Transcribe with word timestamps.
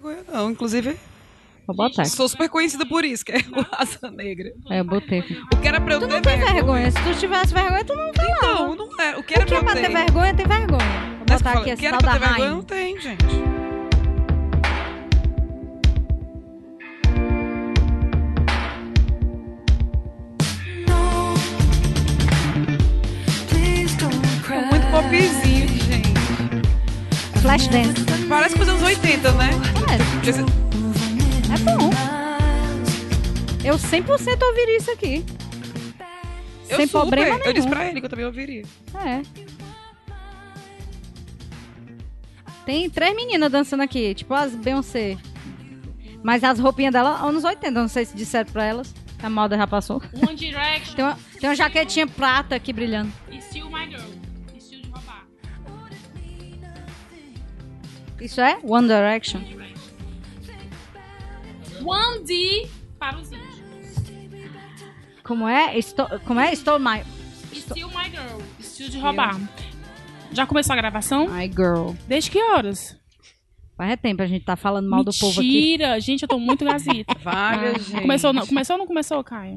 vergonha, 0.00 0.24
não. 0.32 0.50
Inclusive, 0.50 0.96
Vou 1.66 1.76
botar. 1.76 2.04
sou 2.06 2.28
super 2.28 2.48
conhecida 2.48 2.84
por 2.86 3.04
isso, 3.04 3.24
que 3.24 3.32
é 3.32 3.36
o 3.56 3.60
Raça 3.74 4.10
Negra. 4.10 4.52
É, 4.70 4.80
eu 4.80 4.84
botei. 4.84 5.20
O 5.52 5.56
que 5.56 5.68
era 5.68 5.80
pra 5.80 5.94
eu 5.94 6.00
Tu 6.00 6.06
ter 6.08 6.14
não 6.14 6.22
tem 6.22 6.38
vergonha. 6.38 6.90
Se 6.90 6.98
tu 7.02 7.18
tivesse 7.18 7.54
vergonha, 7.54 7.84
tu 7.84 7.94
não 7.94 8.10
tem. 8.12 8.34
Não, 8.42 8.74
não 8.76 9.00
é. 9.00 9.16
O 9.16 9.22
que 9.22 9.34
era 9.34 9.44
O 9.44 9.46
que 9.46 9.54
é 9.54 9.58
pra 9.60 9.70
pra 9.72 9.80
eu 9.80 9.82
ter 9.82 9.88
ter? 9.88 9.92
vergonha, 10.04 10.34
tem 10.34 10.46
vergonha. 10.46 11.16
Vou 11.18 11.26
Mas 11.28 11.42
botar 11.42 11.58
aqui 11.58 11.70
o 11.70 11.72
esse 11.72 11.80
que 11.80 11.86
era 11.86 11.98
tal 11.98 12.10
pra 12.10 12.12
da 12.12 12.18
ter 12.18 12.24
vergonha, 12.26 12.44
rainha. 12.48 12.56
não 12.56 12.62
tem, 12.64 13.00
gente. 13.00 13.24
É 24.50 24.64
muito 24.66 24.86
popzinho, 24.90 25.68
gente. 25.68 26.10
Flashdance. 27.40 28.09
Parece 28.30 28.56
coisa 28.56 28.72
dos 28.72 28.82
80, 28.82 29.32
né? 29.32 29.50
É, 30.24 30.28
Esse- 30.28 30.40
é 30.40 31.58
bom. 31.64 31.90
Eu 33.64 33.74
100% 33.78 34.42
ouviria 34.46 34.76
isso 34.78 34.90
aqui. 34.90 35.24
Eu 36.68 36.76
Sem 36.76 36.86
super, 36.86 37.00
problema 37.08 37.40
Eu 37.44 37.52
disse 37.52 37.66
nenhum. 37.66 37.70
pra 37.78 37.86
ele 37.88 38.00
que 38.00 38.06
eu 38.06 38.10
também 38.10 38.24
ouviria. 38.24 38.62
É. 39.04 39.22
Tem 42.64 42.88
três 42.88 43.14
meninas 43.16 43.50
dançando 43.50 43.82
aqui, 43.82 44.14
tipo 44.14 44.32
as 44.32 44.54
Beyoncé. 44.54 45.16
Mas 46.22 46.44
as 46.44 46.60
roupinhas 46.60 46.92
dela, 46.92 47.20
anos 47.26 47.42
80, 47.44 47.80
não 47.80 47.88
sei 47.88 48.04
se 48.04 48.14
disseram 48.16 48.50
pra 48.52 48.64
elas. 48.64 48.94
A 49.22 49.28
moda 49.28 49.56
já 49.56 49.66
passou. 49.66 50.00
One 50.26 50.34
Direction 50.36 50.94
Tem 50.94 51.04
uma, 51.04 51.18
tem 51.40 51.48
uma 51.50 51.56
jaquetinha 51.56 52.06
prata 52.06 52.54
aqui 52.54 52.72
brilhando. 52.72 53.12
e 53.30 53.40
Still 53.42 53.68
My 53.70 53.86
Girl. 53.88 54.00
Isso 58.20 58.40
é 58.40 58.58
One 58.62 58.86
Direction. 58.86 59.40
One 61.84 62.24
D 62.24 62.68
para 62.98 63.18
os 63.18 63.32
índios. 63.32 63.50
Como 65.22 65.48
é? 65.48 65.78
Estou, 65.78 66.06
como 66.26 66.40
é? 66.40 66.52
Estou 66.52 66.78
my... 66.78 67.02
Still 67.54 67.88
My 67.88 68.10
Girl. 68.10 68.40
Estilo 68.58 68.90
de 68.90 68.98
roubar. 68.98 69.40
Já 70.32 70.46
começou 70.46 70.72
a 70.72 70.76
gravação? 70.76 71.28
My 71.28 71.46
girl. 71.48 71.92
Desde 72.06 72.30
que 72.30 72.42
horas? 72.42 72.96
Faz 73.76 73.98
tempo 74.00 74.22
a 74.22 74.26
gente 74.26 74.44
tá 74.44 74.56
falando 74.56 74.88
mal 74.90 75.02
do 75.02 75.10
povo 75.18 75.40
aqui. 75.40 75.70
Mentira! 75.70 75.98
Gente, 76.00 76.22
eu 76.22 76.28
tô 76.28 76.38
muito 76.38 76.64
gazita. 76.64 77.14
Vaga, 77.22 77.78
gente. 77.78 77.96
Ah, 77.96 78.00
Começou, 78.02 78.32
não, 78.32 78.46
começou 78.46 78.74
ou 78.74 78.78
não 78.78 78.86
começou, 78.86 79.24
Caio? 79.24 79.56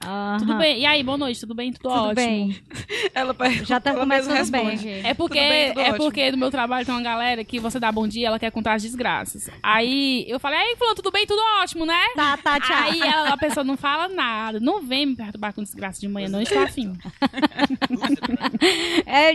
Tá. 0.00 0.08
Aham. 0.08 0.38
Tudo 0.38 0.54
bem. 0.56 0.80
E 0.80 0.86
aí, 0.86 1.02
boa 1.02 1.18
noite, 1.18 1.40
tudo 1.40 1.54
bem? 1.54 1.72
Tudo, 1.72 1.82
Tudo 1.82 1.92
ótimo. 1.94 2.14
bem. 2.14 2.62
Ela 3.14 3.32
pergunta, 3.34 3.64
Já 3.64 3.80
tá 3.80 3.90
ela 3.90 4.00
começando 4.00 4.50
bem 4.50 4.64
responde. 4.66 4.88
aqui. 4.96 5.06
É 5.06 5.14
porque, 5.14 5.38
Tudo 5.38 5.48
bem, 5.48 5.68
tudo 5.68 5.80
é 5.80 5.82
ótimo. 5.90 5.96
porque 6.04 6.30
no 6.30 6.36
meu 6.38 6.50
trabalho 6.50 6.84
tem 6.84 6.94
uma 6.94 7.02
galera 7.02 7.44
que 7.44 7.58
você 7.58 7.78
dá 7.80 7.90
bom 7.90 8.06
dia 8.06 8.26
ela 8.28 8.38
quer 8.38 8.50
contar 8.50 8.74
as 8.74 8.82
desgraças. 8.82 9.48
Aí 9.62 10.24
eu 10.28 10.38
falei, 10.38 10.58
aí, 10.58 10.76
falou, 10.76 10.94
tudo 10.94 11.10
bem, 11.10 11.26
tudo 11.26 11.40
ótimo, 11.62 11.86
né? 11.86 11.98
Tá, 12.14 12.36
tá, 12.36 12.60
tchau. 12.60 12.76
Aí 12.76 13.00
ela- 13.00 13.28
a 13.30 13.36
pessoa 13.36 13.64
não 13.64 13.76
fala 13.76 14.08
nada. 14.08 14.60
Não 14.60 14.82
vem 14.82 15.06
me 15.06 15.16
perturbar 15.16 15.52
com 15.54 15.62
desgraça 15.62 16.00
de 16.00 16.08
manhã, 16.08 16.28
não 16.28 16.42
estou 16.42 16.58
afim. 16.62 16.92
É, 19.06 19.32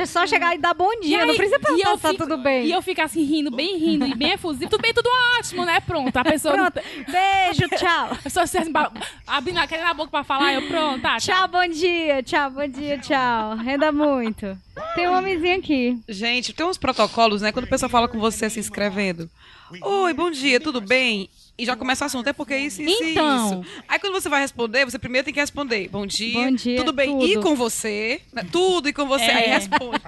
é 0.00 0.06
só 0.06 0.26
chegar 0.26 0.54
e 0.54 0.58
dar 0.58 0.74
bom 0.74 0.90
dia, 1.00 1.20
aí- 1.20 1.26
não 1.26 1.34
precisa 1.36 1.58
perguntar 1.60 1.96
se 1.96 2.02
tá 2.02 2.14
tudo 2.14 2.36
bem. 2.38 2.66
E 2.66 2.72
eu 2.72 2.82
fico 2.82 3.00
assim 3.00 3.22
rindo, 3.24 3.50
bem 3.50 3.78
rindo 3.78 4.06
e 4.06 4.14
bem 4.14 4.32
efusivo. 4.32 4.70
Tudo 4.70 4.80
bem, 4.82 4.92
tudo 4.92 5.08
ótimo, 5.38 5.64
né? 5.64 5.80
Pronto. 5.80 6.16
A 6.16 6.24
pessoa. 6.24 6.54
Pronto, 6.54 6.80
beijo, 7.10 7.68
tchau. 7.76 8.08
A 8.12 8.16
pessoa 8.16 8.46
se 8.46 8.70
ba- 8.70 8.92
abrindo 9.32 9.58
aquele 9.58 9.82
na 9.82 9.94
boca 9.94 10.10
pra 10.10 10.22
falar, 10.22 10.52
eu 10.52 10.68
pronto, 10.68 11.00
tá, 11.00 11.16
Tchau, 11.16 11.48
bom 11.48 11.66
dia, 11.66 12.22
tchau, 12.22 12.50
bom 12.50 12.68
dia, 12.68 12.98
tchau. 12.98 13.56
Renda 13.56 13.90
muito. 13.90 14.58
Tem 14.94 15.08
um 15.08 15.16
homenzinho 15.16 15.58
aqui. 15.58 15.98
Gente, 16.06 16.52
tem 16.52 16.66
uns 16.66 16.76
protocolos, 16.76 17.40
né? 17.40 17.50
Quando 17.50 17.64
a 17.64 17.68
pessoa 17.68 17.88
fala 17.88 18.08
com 18.08 18.18
você 18.18 18.50
se 18.50 18.60
inscrevendo. 18.60 19.30
Oi, 19.80 20.12
bom 20.12 20.30
dia, 20.30 20.60
tudo 20.60 20.82
bem? 20.82 21.30
E 21.58 21.66
já 21.66 21.76
começa 21.76 22.04
o 22.04 22.06
assunto, 22.06 22.26
é 22.26 22.32
porque 22.32 22.56
isso, 22.56 22.80
isso 22.82 23.04
e 23.04 23.10
Então. 23.12 23.62
isso. 23.62 23.82
Aí 23.86 23.98
quando 23.98 24.14
você 24.14 24.28
vai 24.28 24.40
responder, 24.40 24.86
você 24.86 24.98
primeiro 24.98 25.26
tem 25.26 25.34
que 25.34 25.38
responder. 25.40 25.86
Bom 25.88 26.06
dia, 26.06 26.32
Bom 26.46 26.52
dia, 26.52 26.76
tudo 26.78 26.92
bem? 26.94 27.10
tudo. 27.10 27.26
E 27.26 27.36
com 27.36 27.54
você? 27.54 28.22
né? 28.32 28.42
Tudo 28.50 28.88
e 28.88 28.92
com 28.92 29.06
você. 29.06 29.24
É. 29.24 29.34
Aí 29.36 29.48
responde. 29.50 30.00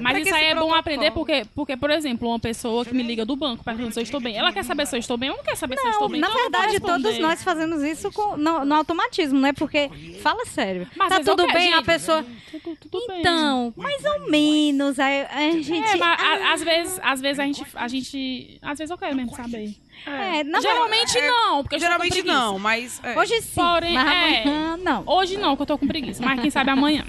Mas 0.00 0.12
Pra 0.12 0.20
isso 0.20 0.34
aí 0.34 0.46
é 0.46 0.54
bom 0.54 0.72
aprender 0.72 1.10
porque, 1.12 1.44
porque, 1.54 1.76
por 1.76 1.90
exemplo, 1.90 2.26
uma 2.28 2.38
pessoa 2.40 2.84
que 2.86 2.94
me 2.94 3.02
liga 3.02 3.24
do 3.26 3.36
banco 3.36 3.62
perguntando 3.62 3.92
se 3.92 4.00
eu 4.00 4.02
estou 4.02 4.18
bem. 4.18 4.34
Ela 4.36 4.50
quer 4.50 4.64
saber 4.64 4.86
se 4.86 4.96
eu 4.96 5.00
estou 5.00 5.18
bem 5.18 5.28
ou 5.30 5.36
não 5.36 5.44
quer 5.44 5.56
saber 5.56 5.76
se 5.78 5.86
eu 5.86 5.90
estou 5.90 6.08
bem. 6.08 6.20
Na 6.20 6.28
Então 6.28 6.38
eu 6.38 6.50
verdade, 6.50 6.80
todos 6.80 7.18
nós 7.18 7.44
fazemos 7.44 7.82
isso 7.82 8.10
com- 8.10 8.36
no, 8.38 8.64
no 8.64 8.74
automatismo, 8.74 9.38
né? 9.38 9.52
Porque, 9.52 9.90
fala 10.22 10.46
sério, 10.46 10.88
Mas 10.96 11.10
tá 11.10 11.16
vezes 11.16 11.30
tudo 11.30 11.42
eu 11.42 11.46
quero, 11.48 11.58
bem? 11.58 11.74
A 11.74 11.82
pessoa, 11.82 12.24
Tudo, 12.50 12.76
tudo 12.90 13.06
bem. 13.08 13.20
então, 13.20 13.74
mais 13.76 14.02
ou 14.04 14.30
menos, 14.30 14.98
aí 14.98 15.26
a 15.30 15.50
gente... 15.50 15.72
É, 15.72 15.96
mas 15.96 16.00
ah, 16.00 16.16
a- 16.48 16.52
às 16.54 16.62
vezes, 16.62 17.00
às 17.02 17.20
vezes 17.20 17.38
a 17.38 17.44
gente, 17.44 17.66
a 17.74 17.88
gente. 17.88 18.58
Às 18.62 18.78
vezes 18.78 18.90
eu 18.90 18.96
quero 18.98 19.14
mesmo 19.14 19.34
saber. 19.36 19.74
É, 20.06 20.44
na 20.44 20.60
Geralmente 20.60 21.20
não, 21.20 21.62
porque 21.62 21.78
Geralmente 21.78 22.22
não, 22.22 22.58
mas. 22.58 23.00
é. 23.02 23.18
Hoje 23.18 23.40
sim, 23.42 23.60
Porém, 23.60 23.94
mas 23.94 24.06
é. 24.06 24.42
amanhã 24.42 24.76
não. 24.76 25.02
Hoje 25.06 25.36
não, 25.36 25.56
que 25.56 25.62
eu 25.62 25.66
tô 25.66 25.78
com 25.78 25.86
preguiça, 25.86 26.24
mas 26.24 26.40
quem 26.40 26.50
sabe 26.50 26.70
amanhã. 26.70 27.04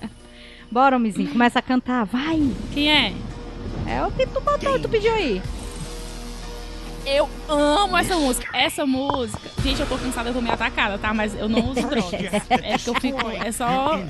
Bora, 0.70 0.96
homenzinho, 0.96 1.30
começa 1.30 1.58
a 1.58 1.62
cantar, 1.62 2.04
vai. 2.04 2.40
Quem 2.74 2.90
é? 2.90 3.12
É 3.86 4.04
o 4.04 4.10
que 4.10 4.26
tu 4.26 4.40
botou, 4.40 4.78
tu 4.80 4.88
pediu 4.88 5.14
aí. 5.14 5.40
Eu 7.06 7.28
amo 7.48 7.96
essa 7.96 8.16
música. 8.16 8.48
Essa 8.52 8.84
música. 8.84 9.48
Gente, 9.62 9.80
eu 9.80 9.86
tô 9.86 9.96
cansada, 9.96 10.28
eu 10.30 10.34
tô 10.34 10.40
meio 10.40 10.54
atacada, 10.54 10.98
tá? 10.98 11.14
Mas 11.14 11.34
eu 11.36 11.48
não 11.48 11.70
uso 11.70 11.86
drogas. 11.88 12.12
É 12.50 12.76
que 12.78 12.88
eu 12.88 12.94
fico. 13.00 13.30
É 13.30 13.52
só. 13.52 14.00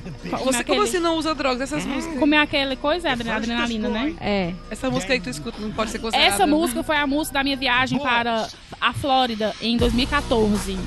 Você, 0.43 0.63
como 0.63 0.85
você 0.85 0.99
não 0.99 1.15
usa 1.17 1.35
drogas? 1.35 1.61
Essas 1.61 1.85
músicas. 1.85 2.17
Comer 2.19 2.37
aquele 2.37 2.75
coisa, 2.75 3.09
é 3.09 3.11
adre- 3.11 3.29
adrenalina, 3.29 3.87
né? 3.87 4.15
É. 4.19 4.53
Essa 4.71 4.89
música 4.89 5.13
aí 5.13 5.19
que 5.19 5.25
tu 5.25 5.29
escuta 5.29 5.59
não 5.61 5.71
pode 5.71 5.91
ser 5.91 5.99
considerada. 5.99 6.33
Essa 6.33 6.47
música 6.47 6.81
foi 6.83 6.97
a 6.97 7.05
música 7.05 7.35
da 7.35 7.43
minha 7.43 7.55
viagem 7.55 7.99
para 7.99 8.47
a 8.81 8.93
Flórida 8.93 9.53
em 9.61 9.77
2014. 9.77 10.77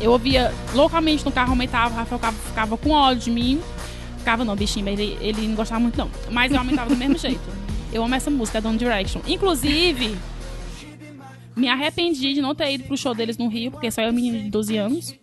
Eu 0.00 0.10
ouvia 0.10 0.52
loucamente 0.74 1.24
no 1.24 1.30
carro, 1.30 1.50
aumentava, 1.50 1.94
o 1.94 1.96
Rafael 1.96 2.18
ficava, 2.18 2.36
ficava 2.36 2.76
com 2.76 2.90
ódio 2.90 3.24
de 3.24 3.30
mim. 3.30 3.60
Ficava 4.18 4.44
não, 4.44 4.56
bichinho, 4.56 4.84
mas 4.86 4.98
ele, 4.98 5.16
ele 5.20 5.46
não 5.46 5.54
gostava 5.54 5.80
muito 5.80 5.96
não. 5.96 6.10
Mas 6.30 6.50
eu 6.50 6.58
aumentava 6.58 6.90
do 6.90 6.96
mesmo 6.96 7.16
jeito. 7.18 7.40
Eu 7.92 8.02
amo 8.02 8.14
essa 8.14 8.28
música, 8.30 8.60
Don't 8.60 8.76
Direction. 8.76 9.20
Inclusive, 9.26 10.16
me 11.56 11.68
arrependi 11.68 12.34
de 12.34 12.40
não 12.40 12.54
ter 12.54 12.72
ido 12.72 12.84
pro 12.84 12.96
show 12.96 13.14
deles 13.14 13.38
no 13.38 13.48
Rio, 13.48 13.70
porque 13.70 13.90
só 13.90 14.02
eu 14.02 14.12
menino 14.12 14.42
de 14.42 14.50
12 14.50 14.76
anos. 14.76 15.14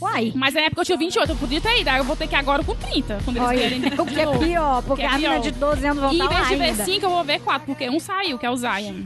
Uai. 0.00 0.32
Mas 0.34 0.54
na 0.54 0.60
época 0.62 0.82
eu 0.82 0.84
tinha 0.84 0.98
28, 0.98 1.30
eu 1.32 1.36
podia 1.36 1.60
ter 1.60 1.80
ido. 1.80 1.88
Aí 1.88 1.98
eu 1.98 2.04
vou 2.04 2.16
ter 2.16 2.26
que 2.26 2.34
ir 2.34 2.38
agora 2.38 2.62
com 2.62 2.74
30, 2.74 3.20
quando 3.24 3.36
eles 3.36 3.48
Olha, 3.48 3.58
querem 3.58 3.78
o 3.98 4.06
que 4.06 4.20
é 4.20 4.38
pior, 4.38 4.82
porque 4.82 5.02
Que 5.02 5.08
é 5.08 5.10
a 5.10 5.14
menina 5.14 5.40
de 5.40 5.50
12 5.52 5.86
anos 5.86 6.02
vão 6.02 6.12
E 6.12 6.16
em 6.16 6.22
estar 6.22 6.30
lá 6.30 6.36
vez 6.36 6.48
de 6.48 6.56
ver 6.56 6.70
ainda. 6.70 6.84
5, 6.84 7.06
eu 7.06 7.10
vou 7.10 7.24
ver 7.24 7.40
4, 7.40 7.66
porque 7.66 7.88
um 7.88 8.00
saiu, 8.00 8.38
que 8.38 8.46
é 8.46 8.50
o 8.50 8.56
Zion. 8.56 9.04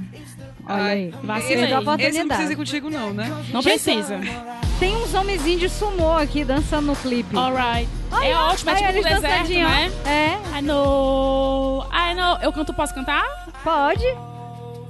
Olha 0.65 0.85
aí, 0.85 1.15
vacilei. 1.23 1.73
a 1.73 2.09
Esse 2.09 2.19
não 2.21 2.29
precisa 2.29 2.53
ir 2.53 2.57
contigo, 2.57 2.91
não, 2.91 3.13
né? 3.13 3.29
Não 3.53 3.61
Gente, 3.63 3.83
precisa. 3.83 4.21
Tem 4.79 4.97
uns 4.97 5.13
homenzinhos 5.15 5.61
de 5.61 5.69
sumô 5.69 6.13
aqui 6.13 6.45
dançando 6.45 6.87
no 6.87 6.97
clipe. 6.97 7.37
Alright. 7.37 7.89
É 8.11 8.15
Olha, 8.15 8.41
ótimo, 8.43 8.71
é 8.71 8.75
tipo 8.75 8.89
eles 8.89 9.05
deserto, 9.05 9.49
né? 9.51 9.93
É, 10.07 10.59
I 10.59 10.63
know, 10.63 11.85
I 11.93 12.15
know. 12.15 12.39
Eu 12.43 12.53
canto, 12.53 12.73
posso 12.75 12.95
cantar? 12.95 13.25
pode. 13.63 14.05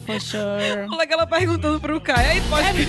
For 0.06 0.20
sure. 0.20 0.86
Olha 0.92 1.06
ela 1.08 1.26
perguntando 1.26 1.80
pro 1.80 2.00
Caio. 2.00 2.28
Aí 2.30 2.40
pode. 2.42 2.86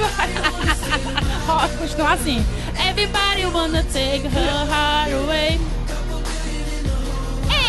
Pode 1.46 1.78
continuar 1.78 2.14
assim. 2.14 2.44
Everybody 2.90 3.46
wanna 3.54 3.84
take 3.84 4.26
her 4.28 4.66
heart 4.68 5.12
away. 5.14 5.60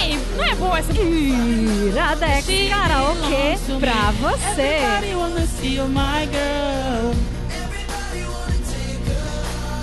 Ei, 0.00 0.18
não 0.36 0.44
é 0.44 0.54
boa 0.54 0.78
essa 0.78 0.92
Iradex 0.92 2.46
Karaokê 2.68 3.58
pra 3.80 4.10
você. 4.12 4.62
Everybody 4.62 5.14
wanna 5.14 5.46
see 5.46 5.76
you, 5.76 5.88
my 5.88 6.26
girl. 6.30 7.14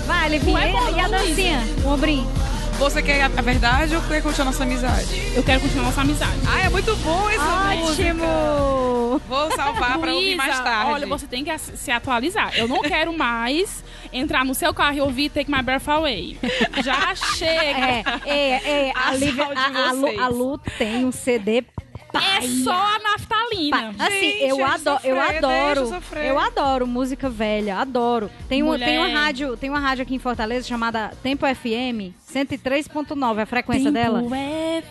Vai, 0.06 0.28
Livinha. 0.28 0.72
Não 0.72 0.88
é 0.88 0.92
E 0.92 1.00
a 1.00 1.08
dancinha? 1.08 1.62
O 1.84 1.88
ombrinho. 1.88 2.26
Você 2.82 3.00
quer 3.00 3.22
a 3.22 3.28
verdade 3.28 3.94
ou 3.94 4.02
quer 4.02 4.20
continuar 4.20 4.46
nossa 4.46 4.64
amizade? 4.64 5.32
Eu 5.36 5.44
quero 5.44 5.60
continuar 5.60 5.84
nossa 5.84 6.00
amizade. 6.00 6.40
Ah, 6.48 6.62
é 6.66 6.68
muito 6.68 6.96
bom 6.96 7.30
música. 7.30 8.02
Ótimo. 8.02 9.20
Vou 9.28 9.52
salvar 9.52 9.98
pra 9.98 10.12
ouvir 10.12 10.34
mais 10.34 10.58
tarde. 10.58 10.90
Olha, 10.90 11.06
você 11.06 11.28
tem 11.28 11.44
que 11.44 11.56
se 11.58 11.90
atualizar. 11.92 12.52
Eu 12.56 12.66
não 12.66 12.82
quero 12.82 13.16
mais 13.16 13.84
entrar 14.12 14.44
no 14.44 14.52
seu 14.52 14.74
carro 14.74 14.96
e 14.96 15.00
ouvir 15.00 15.30
Take 15.30 15.48
My 15.48 15.62
Breath 15.62 15.88
Away. 15.88 16.36
Já 16.82 17.14
chega. 17.36 17.86
É, 17.86 18.04
é, 18.26 18.88
é. 18.88 18.92
A, 18.96 19.10
A 19.10 19.88
a, 19.88 19.92
Lu, 19.92 20.20
a 20.20 20.28
Lu 20.28 20.58
tem 20.76 21.04
um 21.04 21.12
CD 21.12 21.64
É 22.14 22.42
só 22.62 22.72
a 22.72 22.98
naftalina. 22.98 23.94
Assim, 23.98 24.20
Gente, 24.20 24.42
eu, 24.44 24.64
adoro, 24.64 25.00
eu 25.04 25.20
adoro, 25.20 26.02
eu 26.24 26.38
adoro 26.38 26.86
música 26.86 27.28
velha, 27.30 27.76
adoro. 27.78 28.30
Tem, 28.48 28.62
um, 28.62 28.66
Mulher. 28.66 28.84
tem 28.86 28.98
uma 28.98 29.08
rádio, 29.08 29.56
tem 29.56 29.70
uma 29.70 29.78
rádio 29.80 30.02
aqui 30.02 30.14
em 30.14 30.18
Fortaleza 30.18 30.66
chamada 30.66 31.12
Tempo 31.22 31.46
FM, 31.46 32.12
103.9, 32.32 33.38
a 33.42 33.46
frequência 33.46 33.90
dela, 33.90 34.22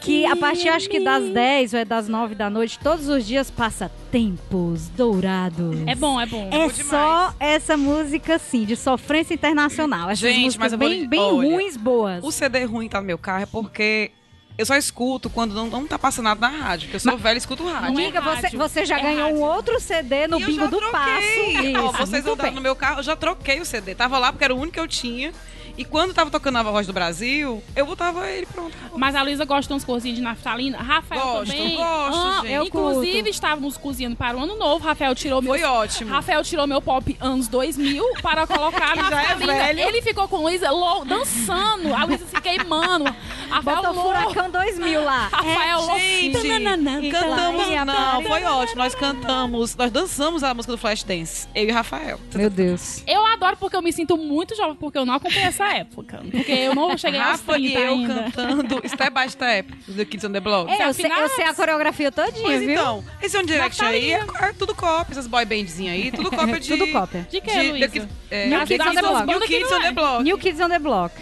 que 0.01 0.25
a 0.25 0.35
partir 0.35 0.69
acho 0.69 0.89
que 0.89 1.00
das 1.00 1.23
10 1.29 1.73
ou 1.73 1.79
é 1.79 1.85
das 1.85 2.07
9 2.07 2.35
da 2.35 2.50
noite, 2.50 2.79
todos 2.79 3.07
os 3.07 3.25
dias 3.25 3.50
passa 3.51 3.91
Tempos 4.12 4.88
Dourados. 4.89 5.77
É 5.85 5.95
bom, 5.95 6.19
é 6.19 6.25
bom. 6.25 6.47
É 6.51 6.57
bom 6.57 6.68
demais. 6.68 6.88
só 6.88 7.33
essa 7.39 7.77
música, 7.77 8.35
assim, 8.35 8.65
de 8.65 8.75
sofrência 8.75 9.33
internacional. 9.33 10.09
Essas 10.09 10.19
Gente, 10.19 10.44
músicas 10.45 10.57
mas 10.57 10.73
eu 10.73 10.79
vou 10.79 10.89
bem, 10.89 11.01
lhe- 11.01 11.07
bem 11.07 11.19
olha, 11.19 11.50
ruins, 11.53 11.77
boas. 11.77 12.23
O 12.23 12.31
CD 12.31 12.63
ruim 12.65 12.88
tá 12.89 13.00
no 13.00 13.07
meu 13.07 13.18
carro 13.18 13.44
é 13.44 13.45
porque 13.45 14.12
eu 14.61 14.65
só 14.65 14.75
escuto 14.75 15.29
quando 15.29 15.53
não, 15.53 15.67
não 15.67 15.87
tá 15.87 15.97
passando 15.97 16.25
nada 16.25 16.39
na 16.41 16.49
rádio, 16.55 16.87
porque 16.87 16.95
eu 16.97 16.99
sou 16.99 17.17
velha 17.17 17.35
e 17.35 17.37
escuto 17.39 17.65
rádio. 17.65 17.85
É 17.85 17.87
Amiga, 17.89 18.21
você, 18.21 18.41
rádio, 18.41 18.59
você 18.59 18.85
já 18.85 18.99
é 18.99 19.01
ganhou 19.01 19.29
um 19.29 19.31
rádio. 19.31 19.41
outro 19.41 19.79
CD 19.79 20.27
no 20.27 20.39
E 20.39 20.41
eu 20.43 20.47
bingo 20.47 20.59
já 20.61 20.67
do 20.67 20.77
troquei. 20.77 20.91
Passo. 20.91 21.79
Ó, 21.85 21.89
Isso, 21.89 21.97
vocês 21.97 22.23
andaram 22.25 22.49
bem. 22.49 22.53
no 22.53 22.61
meu 22.61 22.75
carro, 22.75 22.99
eu 22.99 23.03
já 23.03 23.15
troquei 23.15 23.59
o 23.59 23.65
CD. 23.65 23.95
Tava 23.95 24.17
lá 24.19 24.31
porque 24.31 24.43
era 24.45 24.53
o 24.53 24.57
único 24.57 24.73
que 24.73 24.79
eu 24.79 24.87
tinha. 24.87 25.31
E 25.77 25.85
quando 25.85 26.13
tava 26.13 26.29
tocando 26.29 26.57
a 26.57 26.63
voz 26.63 26.85
do 26.88 26.94
Brasil, 26.94 27.62
eu 27.75 27.85
botava 27.85 28.29
ele 28.29 28.45
pronto. 28.45 28.75
Mas 28.95 29.15
a 29.15 29.21
Luísa 29.23 29.45
gosta 29.45 29.68
de 29.68 29.73
umas 29.73 29.83
coisinhas 29.83 30.18
de 30.18 30.23
naftalina. 30.23 30.77
Rafael 30.77 31.21
Gosto, 31.21 31.51
também. 31.51 31.77
gosto, 31.77 32.18
Ah, 32.18 32.39
gente. 32.41 32.53
Eu 32.53 32.63
Inclusive, 32.65 33.13
curto. 33.13 33.29
estávamos 33.29 33.77
cozinhando 33.77 34.15
para 34.15 34.38
o 34.38 34.41
ano 34.41 34.56
novo. 34.57 34.85
Rafael 34.85 35.15
tirou 35.15 35.41
meu. 35.41 35.51
Foi 35.53 35.63
ótimo. 35.63 36.12
Rafael 36.12 36.44
tirou 36.44 36.68
meu 36.68 36.81
pop 36.81 37.18
anos 37.19 37.47
2000 37.47 38.03
para 38.21 38.45
colocar 38.47 38.95
na 38.95 39.07
é 39.07 39.09
naftalina. 39.09 39.53
velho. 39.53 39.79
Ele 39.79 40.01
ficou 40.01 40.27
com 40.27 40.38
a 40.38 40.39
Luísa 40.41 40.68
dançando. 41.06 41.94
A 41.94 42.03
Luísa 42.06 42.25
se 42.25 42.41
queimando. 42.41 43.13
Rafael 43.50 43.77
Botou 43.77 43.94
louco. 43.94 44.09
Furacão 44.19 44.50
2000 44.50 45.03
lá. 45.03 45.27
Rafael 45.31 45.81
louco. 45.81 46.00
Gente, 46.00 46.41
Tananana. 46.41 47.01
cantamos, 47.12 47.68
Então, 47.68 47.85
não, 47.85 48.19
aí, 48.19 48.25
foi 48.27 48.44
ótimo. 48.44 48.77
Nós 48.77 48.95
cantamos, 48.95 49.75
nós 49.75 49.91
dançamos 49.91 50.44
a 50.44 50.53
música 50.53 50.71
do 50.71 50.77
Flashdance, 50.77 51.47
eu 51.53 51.65
e 51.65 51.71
Rafael. 51.71 52.19
Meu 52.33 52.50
Deus. 52.50 53.03
Eu 53.06 53.25
adoro 53.25 53.57
porque 53.57 53.75
eu 53.75 53.81
me 53.81 53.91
sinto 53.91 54.18
muito 54.18 54.56
jovem, 54.56 54.75
porque 54.75 54.97
eu 54.97 55.06
não 55.06 55.13
acompanhei 55.13 55.44
essa 55.47 55.60
época. 55.69 56.21
Porque 56.31 56.51
eu 56.51 56.75
não 56.75 56.97
cheguei 56.97 57.19
aos 57.19 57.31
Rafa 57.41 57.57
e 57.57 57.71
30 57.71 57.79
eu 57.79 57.93
ainda. 57.93 58.13
cantando 58.31 58.81
Step 58.87 59.11
by 59.13 59.29
Step 59.29 59.73
do 59.87 60.05
Kids 60.05 60.23
on 60.25 60.31
the 60.31 60.39
Block. 60.39 60.71
É, 60.71 60.87
eu, 60.87 60.93
sei, 60.93 61.11
eu 61.11 61.29
sei 61.29 61.45
a 61.45 61.53
coreografia 61.53 62.11
todinha, 62.11 62.43
Pois 62.43 62.59
viu? 62.59 62.71
então, 62.71 63.03
esse 63.21 63.37
One 63.37 63.45
Direction 63.47 63.85
aí 63.85 64.13
é, 64.13 64.25
é 64.41 64.53
tudo 64.53 64.73
cópia, 64.75 65.13
essas 65.13 65.27
boy 65.27 65.45
bandzinhas 65.45 65.93
aí, 65.95 66.11
tudo 66.11 66.29
cópia 66.35 66.59
de... 66.59 66.67
Tudo 66.67 66.91
cópia. 66.91 67.27
De 67.29 67.41
que, 67.41 67.51
de, 67.51 67.71
Luísa? 67.71 67.87
de, 67.87 68.07
é, 68.29 68.47
New 68.47 68.65
Kids 68.65 68.87
on 68.87 68.93
the 68.93 69.01
Block. 69.01 69.25
New 69.27 69.39
Kids 69.41 69.71
on 69.71 69.81
the 69.81 69.91
Block. 69.91 70.23
New 70.23 70.37
Kids 70.37 70.59
on 70.61 70.69
the 70.69 70.79
Block. 70.79 71.15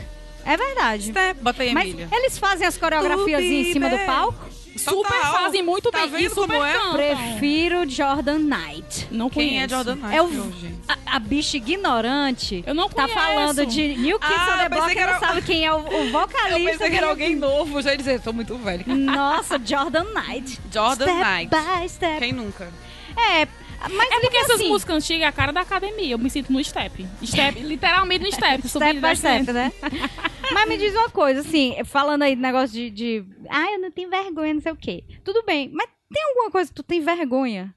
É 0.46 0.58
verdade. 0.58 1.04
Step, 1.04 1.40
bota 1.42 1.62
aí, 1.64 1.74
Mas 1.74 1.90
Emília. 1.90 2.08
eles 2.12 2.38
fazem 2.40 2.66
as 2.66 2.78
coreografias 2.78 3.42
em 3.44 3.72
cima 3.74 3.90
do 3.90 3.98
palco? 4.00 4.50
Super 4.80 5.10
Total. 5.12 5.34
fazem 5.34 5.64
muito 5.64 5.92
Tá 5.92 6.00
bem. 6.02 6.10
vendo 6.10 6.22
e 6.26 6.30
super 6.30 6.48
como 6.48 6.66
é? 6.66 6.74
cantam. 6.74 6.94
Prefiro 6.94 7.90
Jordan 7.90 8.40
Knight. 8.40 9.08
Não 9.12 9.30
conheço. 9.30 9.52
Quem 9.54 9.62
é 9.64 9.68
Jordan 9.70 9.96
Knight, 9.96 10.16
É 10.16 10.22
o-? 10.22 10.54
A, 10.88 11.16
a 11.16 11.20
bicha 11.20 11.58
ignorante 11.58 12.64
Eu 12.66 12.74
não 12.74 12.90
tá 12.90 13.04
conheço. 13.08 13.20
falando 13.20 13.66
de 13.66 13.96
New 13.98 14.20
Kids 14.20 14.36
Ah, 14.38 14.54
on 14.54 14.58
the 14.58 14.66
eu 14.66 14.70
Block 14.70 14.94
que 14.94 15.00
e 15.00 15.06
não 15.06 15.20
sabe 15.20 15.42
quem 15.42 15.66
é 15.66 15.74
o, 15.74 15.78
o 15.80 15.92
Eu 16.06 16.12
vocalista. 16.12 16.72
pensei 16.72 16.90
que 16.90 16.96
era 16.98 17.08
alguém 17.08 17.36
novo, 17.36 17.78
eu 17.78 17.82
já 17.82 17.92
ia 17.92 17.98
dizer, 17.98 18.20
tô 18.22 18.34
muito 18.34 18.56
velho. 18.58 18.84
Nossa, 18.88 19.60
Jordan 19.64 20.06
Knight. 20.14 20.60
Jordan 20.74 21.06
step 21.06 21.20
Knight. 21.24 21.50
by 21.50 21.90
step. 21.90 22.20
Quem 22.20 22.34
nunca? 22.34 22.72
É, 23.18 23.48
mas 23.92 24.12
É 24.12 24.20
porque 24.20 24.38
essas 24.38 24.56
assim, 24.56 24.70
músicas 24.70 24.96
antigas 24.96 25.22
é 25.24 25.26
a 25.26 25.32
cara 25.32 25.52
da 25.52 25.62
academia. 25.62 26.14
Eu 26.14 26.18
me 26.18 26.30
sinto 26.30 26.52
no 26.52 26.64
step. 26.64 27.06
Step, 27.24 27.60
literalmente 27.64 28.24
no 28.24 28.32
step. 28.32 28.68
Step 28.68 29.00
by 29.00 29.16
step, 29.16 29.52
né? 29.52 29.72
Mas 30.52 30.68
me 30.68 30.78
diz 30.78 30.94
uma 30.96 31.10
coisa, 31.10 31.42
assim, 31.42 31.76
falando 31.86 32.24
aí 32.24 32.36
do 32.36 32.42
negócio 32.42 32.70
de, 32.74 32.90
de. 32.90 33.26
Ah, 33.50 33.72
eu 33.72 33.80
não 33.80 33.92
tenho 33.92 34.10
vergonha, 34.10 34.54
não 34.54 34.62
sei 34.62 34.72
o 34.72 34.76
quê. 34.76 35.04
Tudo 35.24 35.44
bem, 35.46 35.70
mas 35.72 35.88
tem 36.12 36.24
alguma 36.24 36.50
coisa 36.50 36.70
que 36.70 36.76
tu 36.76 36.82
tem 36.82 37.02
vergonha? 37.02 37.74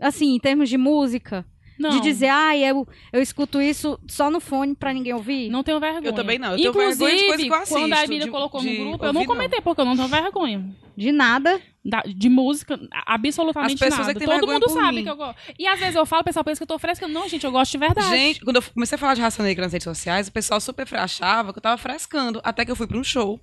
Assim, 0.00 0.34
em 0.34 0.40
termos 0.40 0.68
de 0.68 0.76
música? 0.76 1.46
Não, 1.78 1.90
De 1.90 2.00
dizer, 2.00 2.28
ah, 2.28 2.56
eu, 2.56 2.86
eu 3.12 3.20
escuto 3.22 3.60
isso 3.60 3.98
só 4.06 4.30
no 4.30 4.40
fone 4.40 4.74
pra 4.74 4.92
ninguém 4.92 5.12
ouvir? 5.12 5.48
não 5.50 5.62
tenho 5.62 5.80
vergonha. 5.80 6.06
Eu 6.08 6.12
também 6.12 6.38
não. 6.38 6.52
Eu 6.52 6.56
tenho 6.56 6.70
Inclusive, 6.70 7.04
vergonha 7.04 7.16
de 7.18 7.26
coisa 7.26 7.42
que 7.42 7.48
eu 7.48 7.54
assisto, 7.54 7.74
quando 7.80 7.92
a 7.92 8.04
Emília 8.04 8.24
de- 8.26 8.30
colocou 8.30 8.60
de 8.60 8.68
no 8.78 8.84
grupo, 8.90 9.04
eu 9.04 9.12
não 9.12 9.20
ouvir, 9.20 9.28
não. 9.28 9.34
comentei, 9.36 9.60
porque 9.60 9.80
eu 9.80 9.84
não 9.84 9.96
tenho 9.96 10.08
vergonha. 10.08 10.76
De 10.96 11.10
nada. 11.12 11.60
Da- 11.84 12.04
de 12.06 12.28
música, 12.28 12.78
absolutamente 13.06 13.74
As 13.74 13.80
pessoas 13.80 14.06
nada. 14.06 14.10
é 14.12 14.14
que 14.14 14.24
Todo 14.24 14.46
mundo 14.52 14.68
sabe 14.70 14.96
mim. 14.98 15.02
que 15.02 15.10
eu 15.10 15.16
gosto. 15.16 15.36
E 15.58 15.66
às 15.66 15.80
vezes 15.80 15.96
eu 15.96 16.06
falo, 16.06 16.22
o 16.22 16.24
pessoal 16.24 16.44
pensa 16.44 16.58
que 16.58 16.62
eu 16.62 16.66
tô 16.68 16.78
fresca. 16.78 17.08
Não, 17.08 17.28
gente, 17.28 17.44
eu 17.44 17.50
gosto 17.50 17.72
de 17.72 17.78
verdade. 17.78 18.08
Gente, 18.08 18.40
quando 18.44 18.56
eu 18.56 18.62
comecei 18.72 18.94
a 18.94 18.98
falar 18.98 19.14
de 19.14 19.20
raça 19.20 19.42
negra 19.42 19.64
nas 19.64 19.72
redes 19.72 19.84
sociais, 19.84 20.28
o 20.28 20.32
pessoal 20.32 20.60
super 20.60 20.86
achava 20.94 21.52
que 21.52 21.58
eu 21.58 21.62
tava 21.62 21.76
frescando. 21.76 22.40
Até 22.44 22.64
que 22.64 22.70
eu 22.70 22.76
fui 22.76 22.86
pra 22.86 22.96
um 22.98 23.02
show. 23.02 23.40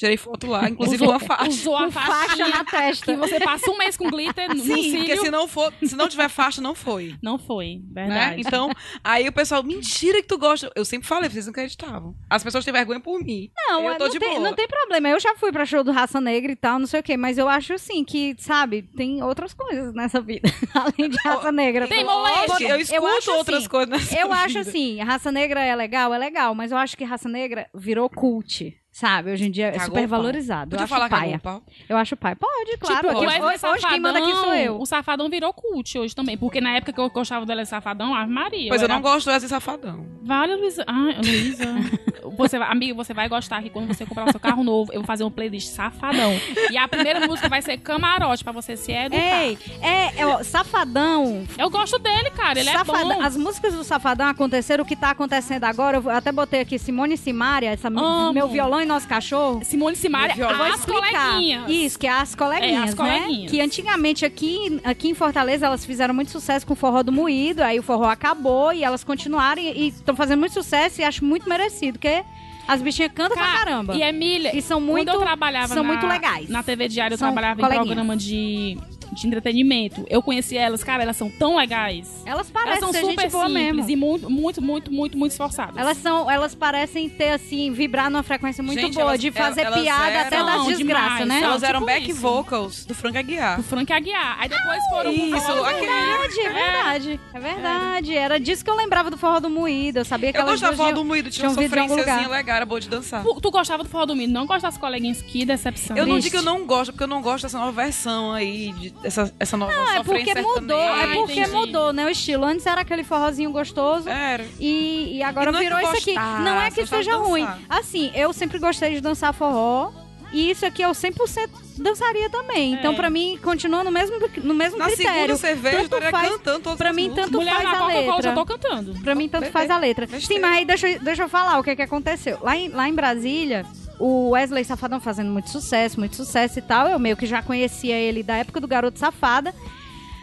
Tirei 0.00 0.16
foto 0.16 0.46
lá, 0.46 0.64
inclusive 0.70 1.02
usou, 1.04 1.10
uma 1.12 1.20
faixa. 1.20 1.48
usou 1.50 1.76
a 1.76 1.90
faixa 1.90 2.48
na 2.48 2.64
testa. 2.64 3.04
que 3.04 3.16
você 3.18 3.38
passa 3.38 3.70
um 3.70 3.76
mês 3.76 3.98
com 3.98 4.08
glitter 4.10 4.48
no 4.48 4.58
Sim, 4.58 4.74
cílio. 4.82 4.98
porque 5.00 5.16
se 5.18 5.30
não, 5.30 5.46
for, 5.46 5.70
se 5.84 5.94
não 5.94 6.08
tiver 6.08 6.30
faixa, 6.30 6.62
não 6.62 6.74
foi. 6.74 7.14
Não 7.22 7.38
foi, 7.38 7.82
Né? 7.92 8.06
verdade. 8.06 8.40
Então, 8.40 8.70
aí 9.04 9.28
o 9.28 9.32
pessoal, 9.32 9.62
mentira 9.62 10.22
que 10.22 10.28
tu 10.28 10.38
gosta. 10.38 10.72
Eu 10.74 10.86
sempre 10.86 11.06
falei, 11.06 11.28
vocês 11.28 11.44
não 11.44 11.50
acreditavam. 11.50 12.16
As 12.30 12.42
pessoas 12.42 12.64
têm 12.64 12.72
vergonha 12.72 12.98
por 12.98 13.22
mim. 13.22 13.50
Não, 13.68 13.84
eu 13.84 13.98
tô 13.98 14.04
não, 14.04 14.10
de 14.10 14.18
tem, 14.18 14.30
boa. 14.30 14.40
não 14.40 14.54
tem 14.54 14.66
problema. 14.66 15.06
Eu 15.10 15.20
já 15.20 15.34
fui 15.36 15.52
pra 15.52 15.66
show 15.66 15.84
do 15.84 15.92
Raça 15.92 16.18
Negra 16.18 16.50
e 16.50 16.56
tal, 16.56 16.78
não 16.78 16.86
sei 16.86 17.00
o 17.00 17.02
quê, 17.02 17.18
mas 17.18 17.36
eu 17.36 17.46
acho 17.46 17.74
assim 17.74 18.02
que, 18.02 18.34
sabe, 18.38 18.80
tem 18.96 19.22
outras 19.22 19.52
coisas 19.52 19.92
nessa 19.92 20.18
vida, 20.18 20.48
além 20.74 21.10
de 21.10 21.18
Raça 21.22 21.52
Negra. 21.52 21.86
Tem 21.86 22.04
moléstia. 22.04 22.68
Eu 22.70 22.80
escuto 22.80 23.06
acho 23.06 23.32
outras 23.32 23.58
assim, 23.58 23.68
coisas 23.68 23.90
nessa 23.90 24.18
Eu 24.18 24.32
acho 24.32 24.48
vida. 24.58 24.60
assim, 24.70 24.98
raça 25.02 25.30
negra 25.30 25.60
é 25.62 25.76
legal, 25.76 26.14
é 26.14 26.18
legal, 26.18 26.54
mas 26.54 26.72
eu 26.72 26.78
acho 26.78 26.96
que 26.96 27.04
raça 27.04 27.28
negra 27.28 27.68
virou 27.74 28.08
cult. 28.08 28.74
Sabe, 28.92 29.30
hoje 29.32 29.46
em 29.46 29.50
dia 29.52 29.68
é 29.68 29.70
Cagou 29.72 29.86
super 29.86 30.04
o 30.04 30.08
pau. 30.08 30.18
valorizado. 30.18 30.62
Eu 30.74 30.78
Podia 30.78 30.84
acho 30.84 30.92
falar 30.94 31.08
que 31.08 31.14
paia. 31.14 31.36
o 31.36 31.40
pau? 31.40 31.62
Eu 31.88 31.96
acho 31.96 32.16
pai. 32.16 32.34
Pode, 32.34 32.76
claro. 32.76 32.96
Tipo, 32.96 33.08
aqui, 33.08 33.24
o 33.24 33.28
Wesley 33.28 33.42
hoje, 33.54 33.66
hoje 33.66 33.86
quem 33.86 34.00
manda 34.00 34.18
aqui 34.18 34.32
sou 34.34 34.52
eu. 34.54 34.80
O 34.80 34.84
Safadão 34.84 35.28
virou 35.30 35.52
cult 35.54 35.96
hoje 35.96 36.14
também. 36.14 36.36
Porque 36.36 36.60
na 36.60 36.72
época 36.76 36.92
que 36.92 37.00
eu 37.00 37.08
gostava 37.08 37.46
do 37.46 37.48
Wesley 37.50 37.66
Safadão, 37.66 38.12
Ave 38.14 38.32
Maria. 38.32 38.68
Pois 38.68 38.82
eu 38.82 38.86
era- 38.86 38.94
não 38.94 39.00
gosto 39.00 39.26
do 39.26 39.30
Wesley 39.32 39.48
Safadão. 39.48 40.04
Vale, 40.22 40.56
Luísa. 40.56 40.84
Ai, 40.88 41.14
Luísa. 41.24 41.64
você, 42.36 42.56
amiga, 42.56 42.92
você 42.94 43.14
vai 43.14 43.28
gostar 43.28 43.62
que 43.62 43.70
quando 43.70 43.86
você 43.86 44.04
comprar 44.04 44.26
o 44.28 44.30
seu 44.32 44.40
carro 44.40 44.64
novo, 44.64 44.92
eu 44.92 45.00
vou 45.00 45.06
fazer 45.06 45.22
um 45.22 45.30
playlist 45.30 45.68
Safadão. 45.68 46.32
E 46.70 46.76
a 46.76 46.88
primeira 46.88 47.26
música 47.26 47.48
vai 47.48 47.62
ser 47.62 47.76
Camarote, 47.78 48.42
pra 48.42 48.52
você 48.52 48.76
se 48.76 48.90
educar. 48.92 49.44
Ei, 49.44 49.56
é, 49.80 50.20
é 50.20 50.26
ó, 50.26 50.42
Safadão. 50.42 51.46
Eu 51.56 51.70
gosto 51.70 51.96
dele, 52.00 52.30
cara. 52.30 52.58
Ele 52.58 52.70
Safadão- 52.70 53.12
é 53.12 53.14
bom. 53.16 53.22
As 53.22 53.36
músicas 53.36 53.72
do 53.72 53.84
Safadão 53.84 54.26
aconteceram, 54.26 54.82
o 54.82 54.86
que 54.86 54.96
tá 54.96 55.10
acontecendo 55.10 55.62
agora, 55.64 55.98
eu 55.98 56.10
até 56.10 56.32
botei 56.32 56.60
aqui 56.60 56.76
Simone 56.76 57.14
e 57.14 57.16
Simaria, 57.16 57.70
essa, 57.70 57.86
Amo. 57.88 58.32
meu 58.32 58.48
violão 58.48 58.79
e 58.82 58.86
nosso 58.86 59.06
cachorro. 59.08 59.60
Simone 59.64 59.96
Simaria, 59.96 60.34
Eu 60.44 60.56
vou 60.56 60.66
as 60.66 60.84
coleguinhas. 60.84 61.68
Isso, 61.70 61.98
que 61.98 62.06
é 62.06 62.10
as 62.10 62.34
coleguinhas, 62.34 62.80
É, 62.80 62.84
as 62.84 62.94
coleguinhas. 62.94 63.42
né? 63.44 63.48
Que 63.48 63.60
antigamente 63.60 64.24
aqui, 64.24 64.80
aqui 64.84 65.08
em 65.08 65.14
Fortaleza 65.14 65.66
elas 65.66 65.84
fizeram 65.84 66.14
muito 66.14 66.30
sucesso 66.30 66.66
com 66.66 66.72
o 66.72 66.76
forró 66.76 67.02
do 67.02 67.12
moído, 67.12 67.62
aí 67.62 67.78
o 67.78 67.82
forró 67.82 68.06
acabou 68.08 68.72
e 68.72 68.82
elas 68.84 69.04
continuaram 69.04 69.60
e 69.62 69.88
estão 69.88 70.14
fazendo 70.16 70.40
muito 70.40 70.52
sucesso 70.52 71.00
e 71.00 71.04
acho 71.04 71.24
muito 71.24 71.48
merecido, 71.48 71.98
porque 71.98 72.22
as 72.68 72.80
bichinhas 72.82 73.10
cantam 73.12 73.36
pra 73.36 73.46
Cara, 73.46 73.58
caramba. 73.58 73.94
E 73.96 74.02
Emília, 74.02 74.54
E 74.56 74.62
são 74.62 74.80
muito, 74.80 75.08
quando 75.10 75.16
eu 75.20 75.20
trabalhava 75.26 75.74
são 75.74 75.82
na, 75.82 75.88
muito 75.88 76.06
legais. 76.06 76.48
na 76.48 76.62
TV 76.62 76.88
Diário, 76.88 77.14
eu 77.14 77.18
São 77.18 77.28
trabalhava 77.32 77.60
em 77.60 77.64
programa 77.84 78.16
de, 78.16 78.78
de 79.12 79.26
entretenimento. 79.26 80.04
Eu 80.08 80.22
conheci 80.22 80.56
elas, 80.56 80.82
cara, 80.84 81.02
elas 81.02 81.16
são 81.16 81.30
tão 81.30 81.56
legais. 81.56 82.22
Elas 82.26 82.40
Elas 82.40 82.50
parecem 82.50 82.80
são 82.80 82.92
ser 82.92 83.00
super 83.00 83.22
gente 83.22 83.32
boa 83.32 83.46
simples 83.48 83.74
mesmo. 83.76 83.90
e 83.90 83.96
muito, 83.96 84.30
muito, 84.30 84.62
muito, 84.62 84.92
muito, 84.92 85.18
muito 85.18 85.32
esforçadas. 85.32 85.76
Elas 85.76 85.96
são, 85.98 86.30
elas 86.30 86.54
parecem 86.54 87.08
ter 87.08 87.30
assim, 87.30 87.70
vibrar 87.72 88.10
numa 88.10 88.22
frequência 88.22 88.62
muito 88.62 88.80
Gente, 88.80 88.94
boa, 88.94 89.10
elas- 89.10 89.20
de 89.20 89.30
fazer 89.30 89.62
elas 89.62 89.80
piada 89.80 90.20
até 90.22 90.36
eram- 90.36 90.46
das 90.46 90.56
Não, 90.56 90.66
desgraças, 90.68 91.18
demais. 91.18 91.28
né? 91.28 91.40
Elas 91.42 91.62
eram 91.62 91.80
tipo 91.80 91.92
back 91.92 92.10
isso. 92.10 92.20
vocals 92.20 92.84
do 92.86 92.94
Frank 92.94 93.18
Aguiar. 93.18 93.60
O 93.60 93.62
Frank 93.62 93.92
Aguiar. 93.92 94.36
Aí 94.40 94.48
depois 94.48 94.78
foram 94.90 95.12
pro 95.14 95.36
Isso, 95.36 95.46
forró. 95.46 95.64
aquele- 95.64 95.86
verdade, 95.86 96.40
é 96.40 96.50
verdade. 96.50 97.20
É 97.34 97.40
verdade. 97.40 98.16
Era 98.16 98.40
disso 98.40 98.64
que 98.64 98.70
eu 98.70 98.76
lembrava 98.76 99.10
do 99.10 99.18
forró 99.18 99.40
do 99.40 99.50
moído. 99.50 99.98
Eu 100.00 100.04
sabia 100.04 100.32
que 100.32 100.38
Eu 100.38 100.42
elas 100.42 100.52
gostava 100.52 100.72
do 100.72 100.76
forró 100.78 100.92
do 100.92 101.04
moído, 101.04 101.30
tinha 101.30 101.48
uma 101.48 101.62
sofrênciazinha 101.62 102.28
legal, 102.28 102.56
era 102.56 102.66
boa 102.66 102.80
de 102.80 102.88
dançar. 102.88 103.22
Tu, 103.22 103.40
tu 103.40 103.50
gostava 103.50 103.82
do 103.82 103.88
forró 103.88 104.06
do 104.06 104.16
milho, 104.16 104.32
não 104.32 104.46
gosta 104.46 104.68
das 104.68 104.78
coleguinhas? 104.78 105.20
Que 105.22 105.44
decepção. 105.44 105.96
Eu 105.96 106.06
não 106.06 106.18
digo 106.18 106.30
que 106.30 106.36
eu 106.38 106.42
não 106.42 106.64
gosto, 106.66 106.92
porque 106.92 107.04
eu 107.04 107.08
não 107.08 107.20
gosto 107.20 107.42
dessa 107.44 107.58
nova 107.58 107.72
versão 107.72 108.32
aí, 108.32 108.72
de, 108.72 108.90
essa, 109.02 109.32
essa 109.38 109.56
nova 109.56 109.72
Não, 109.74 109.88
é 109.96 110.02
porque 110.02 110.34
mudou. 110.40 110.78
É 110.80 111.14
porque 111.14 111.40
entendi. 111.40 111.50
mudou, 111.50 111.92
né? 111.92 112.04
O 112.04 112.08
estilo. 112.08 112.44
Antes 112.44 112.66
era 112.66 112.80
aquele 112.82 113.02
forrozinho 113.04 113.50
gostoso. 113.50 114.08
Era. 114.08 114.44
E, 114.58 115.16
e 115.18 115.22
agora 115.22 115.50
E 115.52 115.56
é 115.56 115.58
virou 115.58 115.78
eu 115.80 115.88
isso 115.88 115.96
aqui. 115.96 116.14
Não 116.14 116.60
é 116.60 116.70
que 116.70 116.80
eu 116.80 116.86
seja 116.86 117.16
ruim. 117.16 117.46
Assim, 117.68 118.10
eu 118.14 118.32
sempre 118.32 118.58
gostei 118.58 118.94
de 118.94 119.00
dançar 119.00 119.32
forró. 119.32 119.90
E 120.32 120.48
isso 120.48 120.64
aqui 120.64 120.80
eu 120.80 120.90
100% 120.92 121.48
dançaria 121.78 122.30
também. 122.30 122.74
Então, 122.74 122.92
É. 122.92 122.94
pra 122.94 123.10
mim, 123.10 123.36
continua 123.42 123.82
no 123.82 123.90
mesmo, 123.90 124.16
no 124.44 124.54
mesmo 124.54 124.78
Na 124.78 124.84
segunda 124.90 125.10
critério. 125.10 125.36
cerveja, 125.36 125.76
eu 125.78 125.82
Tanto 125.88 125.94
estaria 125.96 126.10
faz- 126.12 126.28
cantando 126.30 126.60
todas 126.60 126.78
pra 126.78 126.90
as 126.90 126.94
mim, 126.96 127.02
músicas. 127.08 127.24
tanto 127.24 127.36
Mulher 127.38 127.54
faz 127.54 127.64
na 127.64 127.78
a 127.80 127.86
letra. 127.88 128.22
já 128.22 128.32
tô 128.32 128.46
cantando. 128.46 128.94
Pra 129.02 129.14
mim, 129.16 129.28
tanto 129.28 129.46
Be- 129.46 129.50
faz 129.50 129.68
a 129.70 129.76
letra. 129.76 130.06
besteira. 130.06 130.26
Sim, 130.34 130.38
mas 130.40 130.58
aí 130.58 130.64
deixa, 130.64 130.88
eu- 130.88 131.00
deixa 131.00 131.22
eu 131.24 131.28
falar 131.28 131.58
o 131.58 131.64
que, 131.64 131.74
que 131.74 131.82
aconteceu. 131.82 132.38
Lá 132.42 132.56
em, 132.56 132.68
lá 132.68 132.88
em 132.88 132.94
Brasília, 132.94 133.66
o 134.00 134.30
Wesley 134.30 134.64
Safadão 134.64 134.98
fazendo 134.98 135.30
muito 135.30 135.50
sucesso, 135.50 136.00
muito 136.00 136.16
sucesso 136.16 136.58
e 136.58 136.62
tal. 136.62 136.88
Eu 136.88 136.98
meio 136.98 137.16
que 137.16 137.26
já 137.26 137.42
conhecia 137.42 137.94
ele 137.96 138.22
da 138.22 138.36
época 138.36 138.60
do 138.60 138.66
Garoto 138.66 138.98
Safada. 138.98 139.54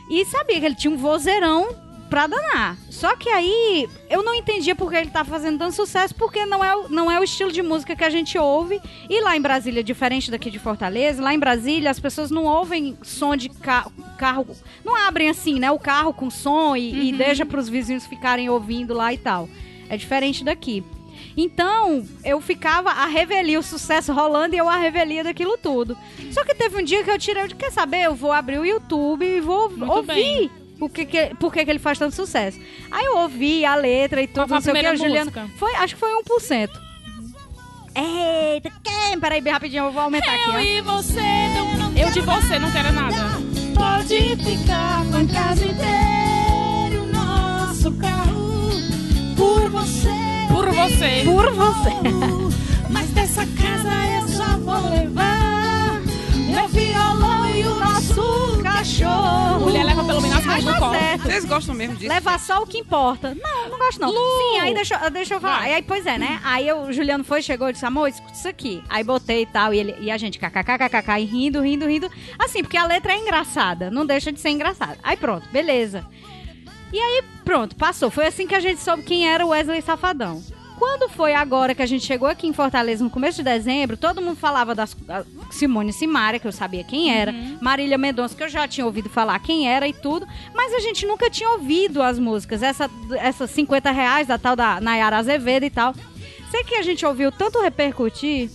E 0.10 0.26
sabia 0.26 0.60
que 0.60 0.66
ele 0.66 0.76
tinha 0.76 0.92
um 0.94 0.98
vozeirão 0.98 1.68
pra 2.10 2.26
danar. 2.26 2.78
Só 2.90 3.18
que 3.18 3.28
aí 3.28 3.86
eu 4.10 4.24
não 4.24 4.34
entendia 4.34 4.74
por 4.74 4.90
que 4.90 4.96
ele 4.96 5.10
tá 5.10 5.26
fazendo 5.26 5.60
tanto 5.60 5.76
sucesso, 5.76 6.16
porque 6.16 6.46
não 6.46 6.64
é, 6.64 6.74
o- 6.74 6.88
não 6.88 7.12
é 7.12 7.20
o 7.20 7.24
estilo 7.24 7.52
de 7.52 7.62
música 7.62 7.94
que 7.98 8.04
a 8.06 8.10
gente 8.10 8.38
ouve. 8.38 8.80
E 9.10 9.20
lá 9.22 9.36
em 9.36 9.42
Brasília, 9.42 9.84
diferente 9.84 10.32
daqui 10.32 10.50
de 10.50 10.58
Fortaleza, 10.58 11.22
lá 11.22 11.34
em 11.34 11.40
Brasília 11.40 11.92
as 11.92 12.00
pessoas 12.00 12.32
não 12.32 12.46
ouvem 12.46 12.98
som 13.04 13.36
de 13.36 13.50
ca- 13.50 13.92
carro. 14.18 14.48
Não 14.86 14.96
abrem 14.96 15.28
assim, 15.30 15.60
né? 15.60 15.70
O 15.70 15.78
carro 15.78 16.14
com 16.14 16.30
som 16.30 16.78
e, 16.78 17.10
e 17.10 17.12
deixa 17.12 17.46
pros 17.46 17.68
vizinhos 17.68 18.06
ficarem 18.06 18.50
ouvindo 18.50 18.94
lá 18.94 19.14
e 19.14 19.18
tal. 19.18 19.50
É 19.90 19.98
diferente 19.98 20.46
daqui. 20.46 20.86
Então, 21.40 22.04
eu 22.26 22.42
ficava 22.42 22.90
a 22.90 23.06
revelia, 23.06 23.60
o 23.60 23.64
sucesso 23.64 24.12
rolando 24.12 24.56
e 24.56 24.58
eu 24.58 24.68
a 24.68 24.76
revelia 24.76 25.24
daquilo 25.24 25.56
tudo. 25.56 25.96
Só 26.32 26.44
que 26.44 26.56
teve 26.56 26.82
um 26.82 26.84
dia 26.84 27.04
que 27.04 27.12
eu 27.12 27.20
tirei, 27.20 27.44
eu 27.44 27.48
quer 27.50 27.72
saber? 27.72 28.02
Eu 28.02 28.16
vou 28.16 28.32
abrir 28.32 28.58
o 28.58 28.66
YouTube 28.66 29.24
e 29.24 29.40
vou 29.40 29.70
Muito 29.70 29.92
ouvir 29.92 30.14
bem. 30.16 30.52
por 30.80 30.90
que, 30.90 31.06
que, 31.06 31.36
por 31.36 31.54
que, 31.54 31.64
que 31.64 31.70
ele 31.70 31.78
faz 31.80 32.00
tanto 32.00 32.16
sucesso. 32.16 32.60
Aí 32.90 33.06
eu 33.06 33.18
ouvi 33.20 33.64
a 33.66 33.76
letra 33.76 34.20
e 34.22 34.28
tudo, 34.28 34.48
não 34.50 34.60
sei 34.62 34.74
o 34.74 34.76
que, 34.76 34.96
Juliano. 34.98 35.32
música? 35.32 35.48
Foi, 35.58 35.76
acho 35.76 35.94
que 35.94 36.00
foi 36.00 36.10
1%. 36.24 36.70
Eita, 37.96 38.72
quem? 38.84 39.20
Peraí, 39.20 39.40
bem 39.42 39.54
rapidinho, 39.54 39.86
eu 39.86 39.92
vou 39.92 40.02
aumentar 40.02 40.34
aqui, 40.34 40.50
Eu 40.50 40.54
ó. 40.56 40.60
e 40.60 40.82
você 40.82 41.22
não... 41.22 41.98
Eu 41.98 42.12
de 42.12 42.22
você 42.22 42.60
não 42.60 42.72
quero 42.72 42.92
nada. 42.94 43.16
Pode 43.76 44.36
ficar 44.38 45.04
com 45.06 45.18
a 45.18 45.26
casa 45.34 45.66
inteira 45.66 47.02
o 47.02 47.08
nosso 47.12 47.92
carro 47.94 48.72
por 49.36 49.70
você. 49.70 50.27
Por 50.58 50.72
você. 50.74 51.22
Por 51.24 51.52
você. 51.54 51.90
Mas 52.90 53.10
dessa 53.12 53.46
casa 53.46 53.92
eu 54.22 54.28
só 54.28 54.58
vou 54.58 54.90
levar 54.90 56.02
meu 56.50 56.68
violão 56.70 57.48
e 57.56 57.64
o 57.64 57.76
nosso 57.76 58.60
cachorro. 58.64 59.60
Mulher 59.60 59.84
leva 59.86 60.04
pelo 60.04 60.20
menos 60.20 60.38
as 60.38 60.64
Tá 60.66 60.80
colo. 60.80 60.94
certo. 60.94 61.22
Vocês 61.24 61.46
gostam 61.46 61.76
mesmo 61.76 61.96
disso? 61.96 62.12
Levar 62.12 62.40
só 62.40 62.64
o 62.64 62.66
que 62.66 62.80
importa. 62.80 63.36
Não, 63.36 63.70
não 63.70 63.78
gosto 63.78 64.00
não. 64.02 64.10
Sim, 64.10 64.60
aí 64.62 64.74
deixa, 64.74 64.96
eu- 65.04 65.12
deixa 65.12 65.34
eu 65.36 65.40
falar. 65.42 65.60
Vai. 65.60 65.74
Aí, 65.76 65.82
pois 65.84 66.06
é, 66.08 66.18
né? 66.18 66.40
Aí 66.44 66.68
eu- 66.68 66.82
o 66.84 66.92
Juliano 66.94 67.24
foi, 67.24 67.42
chegou 67.44 67.70
e 67.70 67.74
disse, 67.74 67.86
amor, 67.86 68.08
escuta 68.08 68.34
isso 68.34 68.48
aqui. 68.48 68.84
Aí 68.90 69.04
botei 69.04 69.44
e 69.44 69.46
tal, 69.46 69.72
e, 69.74 69.78
ele, 69.80 69.96
e 70.02 70.10
a 70.10 70.18
gente 70.18 70.40
kkkk 70.40 71.20
e 71.22 71.26
rindo, 71.26 71.62
rindo, 71.62 71.86
rindo. 71.88 72.10
Assim, 72.40 72.64
porque 72.64 72.78
a 72.78 72.86
letra 72.88 73.14
é 73.14 73.18
engraçada, 73.20 73.92
não 73.92 74.06
deixa 74.06 74.32
de 74.32 74.40
ser 74.40 74.50
engraçada. 74.50 74.98
Aí 75.04 75.16
pronto, 75.18 75.48
beleza. 75.52 76.04
E 76.92 77.00
aí, 77.00 77.24
pronto, 77.44 77.76
passou. 77.76 78.10
Foi 78.10 78.26
assim 78.26 78.48
que 78.48 78.56
a 78.56 78.60
gente 78.60 78.82
soube 78.82 79.04
quem 79.04 79.28
era 79.28 79.46
o 79.46 79.50
Wesley 79.50 79.82
Safadão. 79.82 80.42
Quando 80.78 81.10
foi 81.10 81.34
agora 81.34 81.74
que 81.74 81.82
a 81.82 81.88
gente 81.88 82.06
chegou 82.06 82.28
aqui 82.28 82.46
em 82.46 82.54
Fortaleza, 82.54 83.04
no 83.04 83.10
começo 83.10 83.38
de 83.38 83.44
dezembro, 83.44 83.98
todo 83.98 84.22
mundo 84.22 84.36
falava 84.36 84.76
das 84.76 84.94
da 84.94 85.26
Simone 85.50 85.92
Simaria, 85.92 86.40
que 86.40 86.48
eu 86.48 86.52
sabia 86.52 86.84
quem 86.84 87.12
era, 87.12 87.34
Marília 87.60 87.98
Mendonça, 87.98 88.36
que 88.36 88.44
eu 88.44 88.50
já 88.50 88.68
tinha 88.68 88.86
ouvido 88.86 89.10
falar 89.10 89.40
quem 89.40 89.68
era 89.68 89.88
e 89.88 89.94
tudo, 89.94 90.28
mas 90.54 90.74
a 90.74 90.80
gente 90.80 91.04
nunca 91.08 91.32
tinha 91.32 91.50
ouvido 91.50 92.02
as 92.02 92.20
músicas. 92.20 92.62
Essa, 92.62 92.90
essas 93.20 93.50
50 93.50 93.90
reais 93.90 94.28
da 94.28 94.38
tal 94.38 94.56
da 94.56 94.80
Nayara 94.80 95.18
Azevedo 95.18 95.66
e 95.66 95.70
tal. 95.72 95.96
Sei 96.52 96.64
que 96.64 96.76
a 96.76 96.84
gente 96.84 97.04
ouviu 97.06 97.32
tanto 97.32 97.60
repercutir 97.60 98.50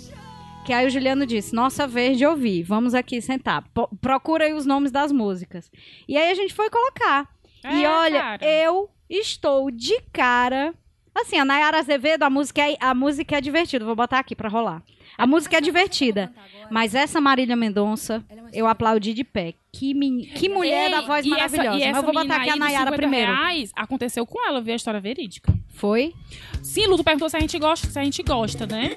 que 0.65 0.73
aí 0.73 0.87
o 0.87 0.91
Juliano 0.91 1.27
disse: 1.27 1.55
Nossa 1.55 1.87
vez 1.87 2.17
de 2.17 2.25
ouvir, 2.25 2.63
vamos 2.63 2.95
aqui 2.95 3.21
sentar. 3.21 3.65
Procura 4.01 4.45
aí 4.45 4.53
os 4.53 4.65
nomes 4.65 4.93
das 4.93 5.11
músicas. 5.11 5.71
E 6.09 6.17
aí 6.17 6.31
a 6.31 6.35
gente 6.35 6.55
foi 6.55 6.71
colocar. 6.71 7.29
E 7.71 7.85
É, 7.85 7.89
olha, 7.89 8.21
cara. 8.21 8.45
eu 8.47 8.91
estou 9.09 9.71
de 9.71 10.01
cara. 10.13 10.75
Assim, 11.15 11.39
a 11.39 11.45
Nayara 11.45 11.79
Azevedo, 11.79 12.23
a 12.23 12.31
música 12.31 12.63
é, 12.63 12.77
a 12.81 12.95
música 12.95 13.37
é 13.37 13.41
divertida. 13.41 13.85
Vou 13.85 13.95
botar 13.95 14.19
aqui 14.19 14.35
pra 14.35 14.49
rolar. 14.49 14.83
A 15.19 15.27
música 15.27 15.59
é 15.59 15.61
divertida. 15.61 16.33
Mas 16.71 16.95
essa 16.95 17.21
Marília 17.21 17.55
Mendonça, 17.55 18.25
eu 18.51 18.67
aplaudi 18.67 19.13
de 19.13 19.23
pé. 19.23 19.53
Que, 19.71 19.93
que 20.35 20.49
mulher 20.49 20.87
Ei, 20.87 20.91
da 20.91 21.01
voz 21.03 21.25
e 21.27 21.29
essa- 21.35 21.39
maravilhosa. 21.59 21.77
e 21.77 21.81
Mas 21.81 21.89
essa 21.89 21.99
eu 21.99 22.03
vou 22.03 22.13
botar 22.15 22.37
aqui 22.37 22.49
a 22.51 22.57
Nayara 22.57 22.85
50 22.91 22.97
primeiro. 22.97 23.31
Reais, 23.33 23.71
aconteceu 23.77 24.25
com 24.27 24.47
ela, 24.49 24.61
viu 24.63 24.73
a 24.73 24.77
história 24.77 25.01
verídica. 25.01 25.53
Foi? 25.69 26.15
Sim, 26.63 26.87
Luto 26.87 27.05
perguntou 27.05 27.29
se 27.29 27.37
a 27.37 27.41
gente 27.41 27.59
gosta, 27.59 27.89
se 27.89 27.99
a 27.99 28.05
gente 28.05 28.23
gosta, 28.23 28.67
né? 28.67 28.97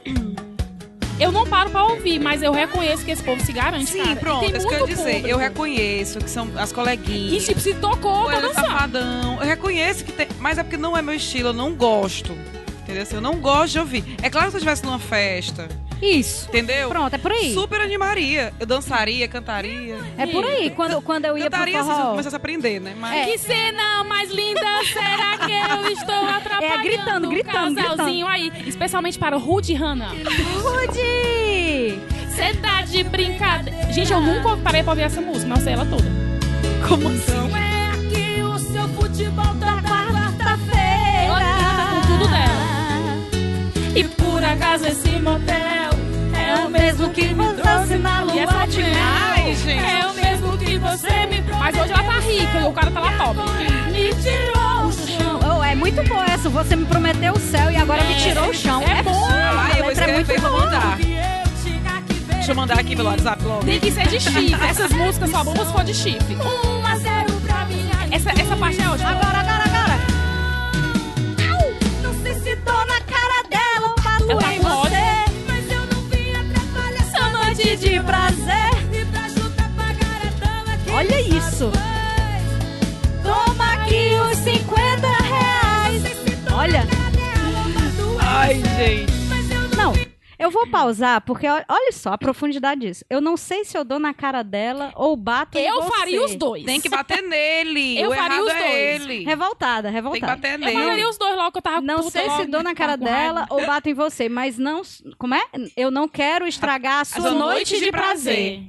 Eu 1.17 1.31
não 1.31 1.47
paro 1.47 1.69
pra 1.69 1.83
ouvir, 1.85 2.19
mas 2.19 2.41
eu 2.43 2.51
reconheço 2.51 3.05
que 3.05 3.11
esse 3.11 3.23
povo 3.23 3.41
se 3.43 3.53
garante, 3.53 3.89
Sim, 3.89 4.03
cara. 4.03 4.15
Pronto, 4.17 4.53
é 4.53 4.57
isso 4.57 4.67
que 4.67 4.73
eu 4.73 4.79
ia 4.79 4.85
dizer. 4.85 5.03
público. 5.03 5.27
Eu 5.29 5.37
reconheço 5.37 6.19
que 6.19 6.29
são 6.29 6.49
as 6.57 6.73
coleguinhas. 6.73 7.43
E 7.43 7.47
tipo, 7.47 7.59
se 7.61 7.73
tocou, 7.75 8.25
tá 8.25 8.33
Ele 8.37 8.47
dançando. 8.47 8.65
Safadão. 8.67 9.37
Eu 9.39 9.47
reconheço 9.47 10.03
que 10.03 10.11
tem. 10.11 10.27
Mas 10.39 10.57
é 10.57 10.63
porque 10.63 10.75
não 10.77 10.95
é 10.95 11.01
meu 11.01 11.13
estilo, 11.15 11.49
eu 11.49 11.53
não 11.53 11.73
gosto. 11.73 12.33
Entendeu? 12.83 13.03
Assim, 13.03 13.15
eu 13.15 13.21
não 13.21 13.35
gosto 13.37 13.73
de 13.73 13.79
ouvir. 13.79 14.03
É 14.21 14.29
claro 14.29 14.47
que 14.47 14.51
se 14.51 14.57
eu 14.57 14.59
estivesse 14.59 14.83
numa 14.85 14.99
festa, 14.99 15.69
Isso. 16.01 16.47
entendeu? 16.49 16.89
Pronto, 16.89 17.13
é 17.13 17.17
por 17.17 17.31
aí. 17.31 17.53
Super 17.53 17.81
animaria. 17.81 18.53
Eu 18.59 18.65
dançaria, 18.65 19.27
cantaria. 19.27 19.97
É 20.17 20.25
por 20.27 20.43
aí. 20.45 20.69
Quando, 20.71 21.01
quando 21.01 21.25
eu 21.25 21.37
ia 21.37 21.49
pro 21.49 21.51
Cantaria 21.59 21.83
se 21.83 21.89
eu 21.89 21.95
forró... 21.95 22.09
começasse 22.11 22.35
a 22.35 22.37
aprender, 22.37 22.79
né? 22.79 22.93
Mas. 22.97 23.25
Que 23.31 23.37
cena 23.37 24.03
mais 24.03 24.29
linda 24.31 24.61
será 24.91 25.37
que 25.37 25.51
eu 25.51 25.91
estou 25.93 26.15
atrapalhando 26.29 26.73
É, 26.73 26.83
gritando, 26.83 27.29
gritando, 27.29 27.75
casalzinho 27.75 28.27
aí? 28.27 28.51
Especialmente 28.65 29.17
para 29.17 29.35
o 29.35 29.39
Rude 29.39 29.71
e 29.71 29.75
Hannah. 29.75 30.09
Rude! 30.61 31.99
Você 32.29 32.53
tá 32.55 32.81
de 32.81 33.03
brincadeira. 33.03 33.91
Gente, 33.93 34.11
eu 34.11 34.19
nunca 34.19 34.57
parei 34.57 34.83
pra 34.83 34.91
ouvir 34.91 35.03
essa 35.03 35.21
música, 35.21 35.47
mas 35.47 35.59
eu 35.59 35.63
sei 35.63 35.73
ela 35.73 35.85
toda. 35.85 36.03
Como 36.87 37.07
assim? 37.09 37.31
Não 37.31 37.57
é 37.57 37.91
aqui 37.91 38.41
o 38.43 38.59
seu 38.59 38.87
futebol 38.89 39.53
da 39.55 39.81
E 43.95 44.03
por 44.03 44.43
acaso 44.43 44.85
esse 44.87 45.09
motel 45.19 45.55
é 46.33 46.65
o 46.65 46.69
mesmo 46.69 47.09
que 47.11 47.33
me 47.33 47.53
trouxe 47.53 47.95
na 47.97 48.21
E 48.21 48.25
lua 48.25 48.67
de 48.67 48.77
mulher- 48.77 48.93
mel. 48.93 49.03
Ai, 49.37 49.55
gente. 49.55 49.79
É 49.83 50.05
o 50.07 50.13
mesmo 50.13 50.57
que 50.57 50.77
você 50.77 51.25
me 51.27 51.41
Mas 51.59 51.75
hoje 51.77 51.91
ela 51.93 52.03
tá 52.03 52.19
rica 52.19 52.59
e 52.59 52.63
o 52.65 52.71
cara 52.73 52.91
tá 52.91 52.99
lá 52.99 53.11
pobre. 53.13 53.43
Me 53.91 54.13
tirou 54.15 54.87
o 54.87 54.91
chão. 54.91 55.39
Oh, 55.59 55.63
é 55.63 55.75
muito 55.75 56.03
bom 56.07 56.23
essa. 56.23 56.49
Você 56.49 56.75
me 56.75 56.85
prometeu 56.85 57.33
o 57.33 57.39
céu 57.39 57.71
e 57.71 57.77
agora 57.77 58.03
me 58.03 58.15
tirou 58.15 58.49
o 58.49 58.53
chão. 58.53 58.81
É 58.83 59.01
bom. 59.01 59.27
Ai, 59.31 59.71
a 59.71 59.77
eu 59.77 59.79
vou 59.79 59.87
letra 59.87 60.03
é 60.05 60.13
muito 60.13 60.31
escrever, 60.31 60.41
vou 60.51 60.59
mandar. 60.59 60.97
Deixa 60.97 62.51
eu 62.51 62.55
mandar 62.55 62.79
aqui 62.79 62.95
pelo 62.95 63.09
WhatsApp 63.09 63.43
logo. 63.43 63.65
Tem 63.65 63.79
que 63.79 63.91
ser 63.91 64.07
de 64.07 64.19
chifre. 64.19 64.53
Essas 64.69 64.91
músicas 64.91 65.31
só 65.31 65.43
se 65.43 65.71
for 65.71 65.83
de 65.83 65.93
chifre. 65.95 66.35
1 66.35 66.85
a 66.85 66.95
0 66.97 67.33
pra 67.41 67.65
minha 67.65 67.95
Essa, 68.11 68.29
essa 68.39 68.55
parte 68.55 68.79
é 68.81 68.87
ótima. 68.87 69.09
Agora, 69.09 69.37
agora, 69.39 69.54
isso. 81.55 81.71
Toma 83.23 83.73
aqui 83.75 84.09
os 84.29 84.37
50 84.39 85.07
reais. 85.07 86.03
Olha. 86.53 86.83
Ai, 88.19 88.55
gente. 88.55 89.13
Eu 89.53 89.77
não 89.77 89.93
eu 90.37 90.51
vou 90.51 90.67
pausar 90.67 91.21
porque 91.21 91.47
olha 91.47 91.91
só 91.93 92.11
a 92.11 92.17
profundidade 92.17 92.81
disso. 92.81 93.05
Eu 93.09 93.21
não 93.21 93.37
sei 93.37 93.63
se 93.63 93.77
eu 93.77 93.85
dou 93.85 93.99
na 93.99 94.13
cara 94.13 94.43
dela 94.43 94.91
ou 94.97 95.15
bato 95.15 95.57
em 95.57 95.65
Eu 95.65 95.81
você. 95.83 95.89
faria 95.97 96.25
os 96.25 96.35
dois. 96.35 96.65
Tem 96.65 96.81
que 96.81 96.89
bater 96.89 97.23
nele. 97.23 97.97
Eu 97.97 98.09
o 98.11 98.13
faria 98.13 98.43
os 98.43 98.51
é 98.51 98.59
dois. 98.59 99.01
ele. 99.09 99.23
Revoltada, 99.23 99.83
Tem 99.83 99.91
que 99.91 99.95
revoltada. 99.95 100.35
bater 100.35 100.51
Eu 100.55 100.59
nele. 100.59 100.73
mandaria 100.77 101.09
os 101.09 101.17
dois 101.17 101.37
logo 101.37 101.51
que 101.53 101.57
eu 101.59 101.61
tava 101.61 101.79
Não 101.81 101.97
puta 101.99 102.09
sei 102.11 102.23
se 102.23 102.37
logo, 102.39 102.51
dou 102.51 102.61
na 102.61 102.75
cara 102.75 102.97
com 102.97 103.05
raiva. 103.05 103.17
dela 103.33 103.47
ou 103.49 103.65
bato 103.65 103.87
em 103.89 103.93
você, 103.93 104.27
mas 104.27 104.57
não. 104.57 104.81
Como 105.17 105.33
é? 105.33 105.41
Eu 105.77 105.89
não 105.89 106.05
quero 106.05 106.45
estragar 106.45 106.99
a 106.99 107.05
sua 107.05 107.21
sua 107.21 107.31
noite 107.31 107.79
de 107.79 107.89
prazer. 107.89 108.61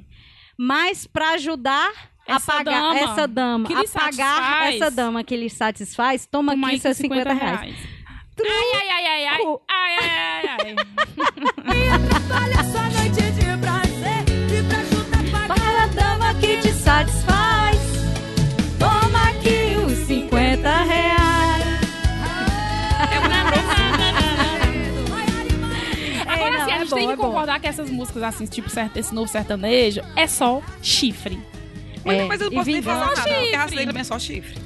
Mas 0.57 1.05
pra 1.05 1.31
ajudar 1.31 1.91
a 1.91 2.16
Essa 2.27 2.51
pagar 2.53 2.81
dama 2.81 2.99
essa 2.99 3.27
dama, 3.27 3.67
que 3.67 3.73
a 3.73 3.81
lhe 3.81 3.87
pagar 3.87 4.11
satisfaz. 4.11 4.75
essa 4.75 4.91
dama 4.91 5.23
que 5.23 5.37
lhe 5.37 5.49
satisfaz, 5.49 6.25
toma 6.25 6.53
aqui 6.53 6.79
seus 6.79 6.97
50 6.97 7.33
reais. 7.33 7.75
Ai, 8.39 8.71
ai, 8.75 8.89
ai, 8.89 9.05
ai, 9.07 9.25
ai. 9.27 9.37
Truco. 9.37 9.61
Ai, 9.69 9.95
ai, 9.97 10.09
ai, 10.09 10.47
ai. 10.59 10.75
Olha 12.43 12.53
essa 12.59 12.81
noite 12.83 13.21
de 13.31 13.57
prazer 13.57 14.23
E 14.51 14.61
pra 14.63 14.83
juntar 14.83 15.23
pagar 15.31 15.47
Para 15.47 15.83
a 15.83 15.87
dama 15.87 16.33
que 16.39 16.57
te 16.57 16.71
satisfaz, 16.71 17.77
toma 18.77 19.29
aqui 19.29 19.75
os 19.85 19.97
50 20.05 20.69
reais. 20.83 21.17
Agora 26.27 26.45
Ei, 26.45 26.51
não, 26.51 26.65
sim, 26.65 26.71
a 26.71 26.75
é 26.75 26.79
gente 26.79 26.89
bom, 26.89 26.95
tem 26.97 27.07
que 27.07 27.13
é 27.13 27.17
concordar 27.17 27.59
que 27.59 27.67
essas 27.67 27.89
músicas, 27.89 28.21
assim, 28.23 28.45
tipo 28.45 28.69
esse 28.95 29.13
novo 29.15 29.27
sertanejo, 29.31 30.01
é 30.15 30.27
só 30.27 30.61
chifre. 30.81 31.39
Mas, 32.07 32.19
É, 32.19 32.25
mas 32.25 32.41
eu 32.41 32.47
e 32.47 32.49
não 32.49 32.57
posso 32.57 32.71
nem 32.71 32.81
falar 32.81 32.99
nada, 33.07 33.15
porque 33.21 33.29
a 33.29 33.39
chifre. 33.41 33.55
raça 33.55 33.75
dele 33.75 33.85
também 33.87 34.01
é 34.01 34.03
só 34.03 34.17
chifre. 34.19 34.57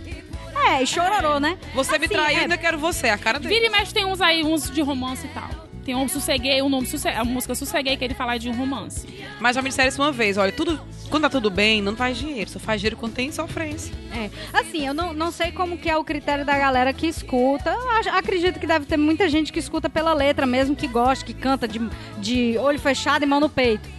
É, 0.69 0.83
e 0.83 0.87
chororô, 0.87 1.39
né? 1.39 1.57
Você 1.73 1.97
me 1.97 2.05
Assim, 2.05 2.13
traiu, 2.13 2.37
é. 2.37 2.41
ainda 2.41 2.57
quero 2.57 2.77
você, 2.77 3.09
a 3.09 3.17
cara 3.17 3.39
dele. 3.39 3.53
Vira 3.53 3.65
e 3.65 3.69
mexe 3.69 3.93
tem 3.93 4.05
uns 4.05 4.21
aí, 4.21 4.43
uns 4.43 4.69
de 4.69 4.81
romance 4.81 5.25
e 5.25 5.29
tal. 5.29 5.49
Tem 5.83 5.95
um 5.95 6.07
Sosseguei, 6.07 6.61
o 6.61 6.69
nome 6.69 6.87
a 7.17 7.25
música 7.25 7.55
Sosseguei, 7.55 7.97
que 7.97 8.05
ele 8.05 8.13
fala 8.13 8.37
de 8.37 8.47
um 8.47 8.55
romance. 8.55 9.07
Mas 9.39 9.55
já 9.55 9.63
me 9.63 9.69
disseram 9.69 9.89
isso 9.89 9.99
uma 9.99 10.11
vez, 10.11 10.37
olha, 10.37 10.51
tudo, 10.51 10.79
quando 11.09 11.23
tá 11.23 11.29
tudo 11.31 11.49
bem, 11.49 11.81
não 11.81 11.95
faz 11.95 12.19
dinheiro, 12.19 12.47
só 12.51 12.59
faz 12.59 12.79
dinheiro 12.79 12.95
quando 12.95 13.13
tem 13.13 13.31
sofrência. 13.31 13.91
É. 14.15 14.29
Assim, 14.53 14.85
eu 14.85 14.93
não, 14.93 15.11
não 15.11 15.31
sei 15.31 15.51
como 15.51 15.79
que 15.79 15.89
é 15.89 15.97
o 15.97 16.03
critério 16.03 16.45
da 16.45 16.55
galera 16.55 16.93
que 16.93 17.07
escuta. 17.07 17.75
Acho- 17.97 18.09
Acredito 18.09 18.59
que 18.59 18.67
deve 18.67 18.85
ter 18.85 18.97
muita 18.97 19.27
gente 19.27 19.51
que 19.51 19.57
escuta 19.57 19.89
pela 19.89 20.13
letra 20.13 20.45
mesmo, 20.45 20.75
que 20.75 20.85
gosta, 20.87 21.25
que 21.25 21.33
canta 21.33 21.67
de, 21.67 21.81
de 22.19 22.55
olho 22.59 22.77
fechado 22.79 23.23
e 23.23 23.25
mão 23.25 23.39
no 23.39 23.49
peito. 23.49 23.89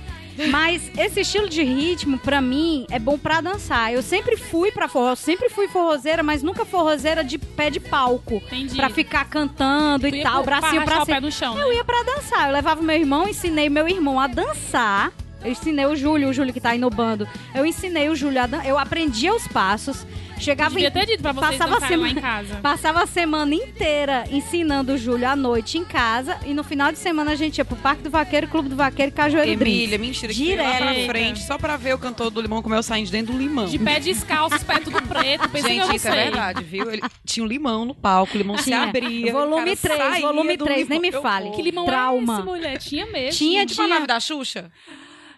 Mas 0.51 0.91
esse 0.99 1.21
estilo 1.21 1.49
de 1.49 1.63
ritmo, 1.63 2.19
pra 2.19 2.41
mim, 2.41 2.87
é 2.91 2.99
bom 2.99 3.19
pra 3.19 3.41
dançar. 3.41 3.93
Eu 3.93 4.03
sempre 4.03 4.37
fui 4.37 4.71
pra 4.73 4.89
forró, 4.89 5.15
sempre 5.15 5.49
fui 5.49 5.69
forrozeira, 5.69 6.23
mas 6.23 6.43
nunca 6.43 6.65
forrozeira 6.65 7.23
de 7.23 7.39
pé 7.39 7.71
de 7.71 7.81
palco. 7.81 8.37
Entendi. 8.47 8.77
Pra 8.77 8.89
ficar 8.91 9.25
cantando 9.27 10.09
Tu 10.09 10.17
e 10.17 10.23
tal, 10.23 10.43
pra 10.43 10.61
bracinho 10.61 10.83
pra 10.85 11.03
o 11.03 11.07
pé 11.07 11.15
cima. 11.15 11.21
no 11.21 11.33
chão, 11.33 11.59
Eu 11.59 11.69
né? 11.69 11.75
ia 11.77 11.85
pra 11.85 12.03
dançar. 12.03 12.49
Eu 12.49 12.53
levava 12.55 12.81
meu 12.83 12.97
irmão, 12.97 13.29
ensinei 13.29 13.69
meu 13.69 13.89
irmão 13.89 14.19
a 14.19 14.27
dançar. 14.27 15.13
Eu 15.45 15.51
ensinei 15.51 15.85
o 15.87 15.97
Júlio, 15.97 16.29
o 16.29 16.33
Júlio 16.33 16.53
que 16.53 16.61
tá 16.61 16.71
aí 16.71 16.79
no 16.79 16.89
bando. 16.89 17.27
Eu 17.55 17.67
ensinei 17.67 18.09
o 18.09 18.15
Júlio 18.15 18.41
a 18.43 18.47
dan- 18.47 18.63
Eu 18.65 18.79
aprendia 18.79 19.35
os 19.35 19.47
passos. 19.49 20.07
Chegava 20.43 20.79
em... 20.81 20.91
ter 20.91 21.07
dito 21.07 21.23
pra 21.23 21.33
vocês 21.33 21.53
Passava 21.59 21.71
a 21.71 21.75
dançarem 21.79 21.97
lá 21.99 22.09
semana- 22.09 22.19
em 22.19 22.23
casa. 22.23 22.55
Passava 22.63 23.03
a 23.03 23.07
semana 23.07 23.55
inteira 23.55 24.25
ensinando 24.31 24.93
o 24.93 24.99
Júlio 24.99 25.29
à 25.29 25.37
noite 25.37 25.79
em 25.79 25.85
casa. 25.85 26.39
E 26.45 26.53
no 26.55 26.63
final 26.65 26.91
de 26.93 26.99
semana 26.99 27.33
a 27.33 27.35
gente 27.35 27.59
ia 27.59 27.65
pro 27.65 27.77
Parque 27.77 28.03
do 28.03 28.11
Vaqueiro, 28.11 28.49
Clube 28.49 28.69
do 28.69 28.77
Vaqueiro 28.77 29.11
e 29.11 29.15
Cajueiro 29.15 29.51
Emília, 29.51 29.97
Drinks. 29.99 30.23
mentira, 30.23 30.33
que 30.33 30.57
lá 30.57 30.77
pra 30.77 30.95
frente 31.07 31.41
só 31.43 31.57
pra 31.59 31.77
ver 31.77 31.95
o 31.95 31.99
cantor 31.99 32.31
do 32.31 32.41
Limão 32.41 32.63
comer 32.63 32.77
o 32.79 32.83
saindo 32.83 33.07
de 33.07 33.13
dentro 33.13 33.33
do 33.33 33.39
limão. 33.39 33.67
De 33.67 33.79
pé 33.79 34.01
descalço, 34.01 34.57
os 34.57 34.63
pés 34.63 34.81
tudo 34.85 35.01
preto. 35.03 35.49
Pensei 35.49 35.75
que 35.75 35.79
eu 35.79 35.83
Gente, 35.83 35.89
não 35.89 35.95
isso 35.97 36.09
é 36.09 36.11
verdade, 36.25 36.65
viu? 36.65 36.91
Ele 36.91 37.03
tinha 37.25 37.45
um 37.45 37.47
limão 37.47 37.85
no 37.85 37.95
palco, 37.95 38.35
o 38.35 38.39
limão 38.39 38.57
se 38.59 38.65
Tinha. 38.65 38.83
abria. 38.83 39.33
Volume 39.33 39.73
o 39.73 39.77
cara 39.77 39.97
3, 39.97 39.99
saía 40.13 40.27
volume 40.27 40.57
do 40.57 40.65
3, 40.65 40.89
nem 40.89 41.01
me 41.01 41.13
fale. 41.13 41.51
Que 41.51 41.63
limão 41.63 41.85
Trauma. 41.85 42.35
é 42.35 42.37
esse, 42.39 42.47
mulher? 42.47 42.79
Tinha 42.79 43.07
mesmo. 43.07 43.39
Tinha, 43.39 43.67
Tipo 43.67 43.81
a 43.83 43.85
tinha. 43.85 43.95
nave 43.95 44.07
da 44.07 44.19
Xuxa? 44.21 44.71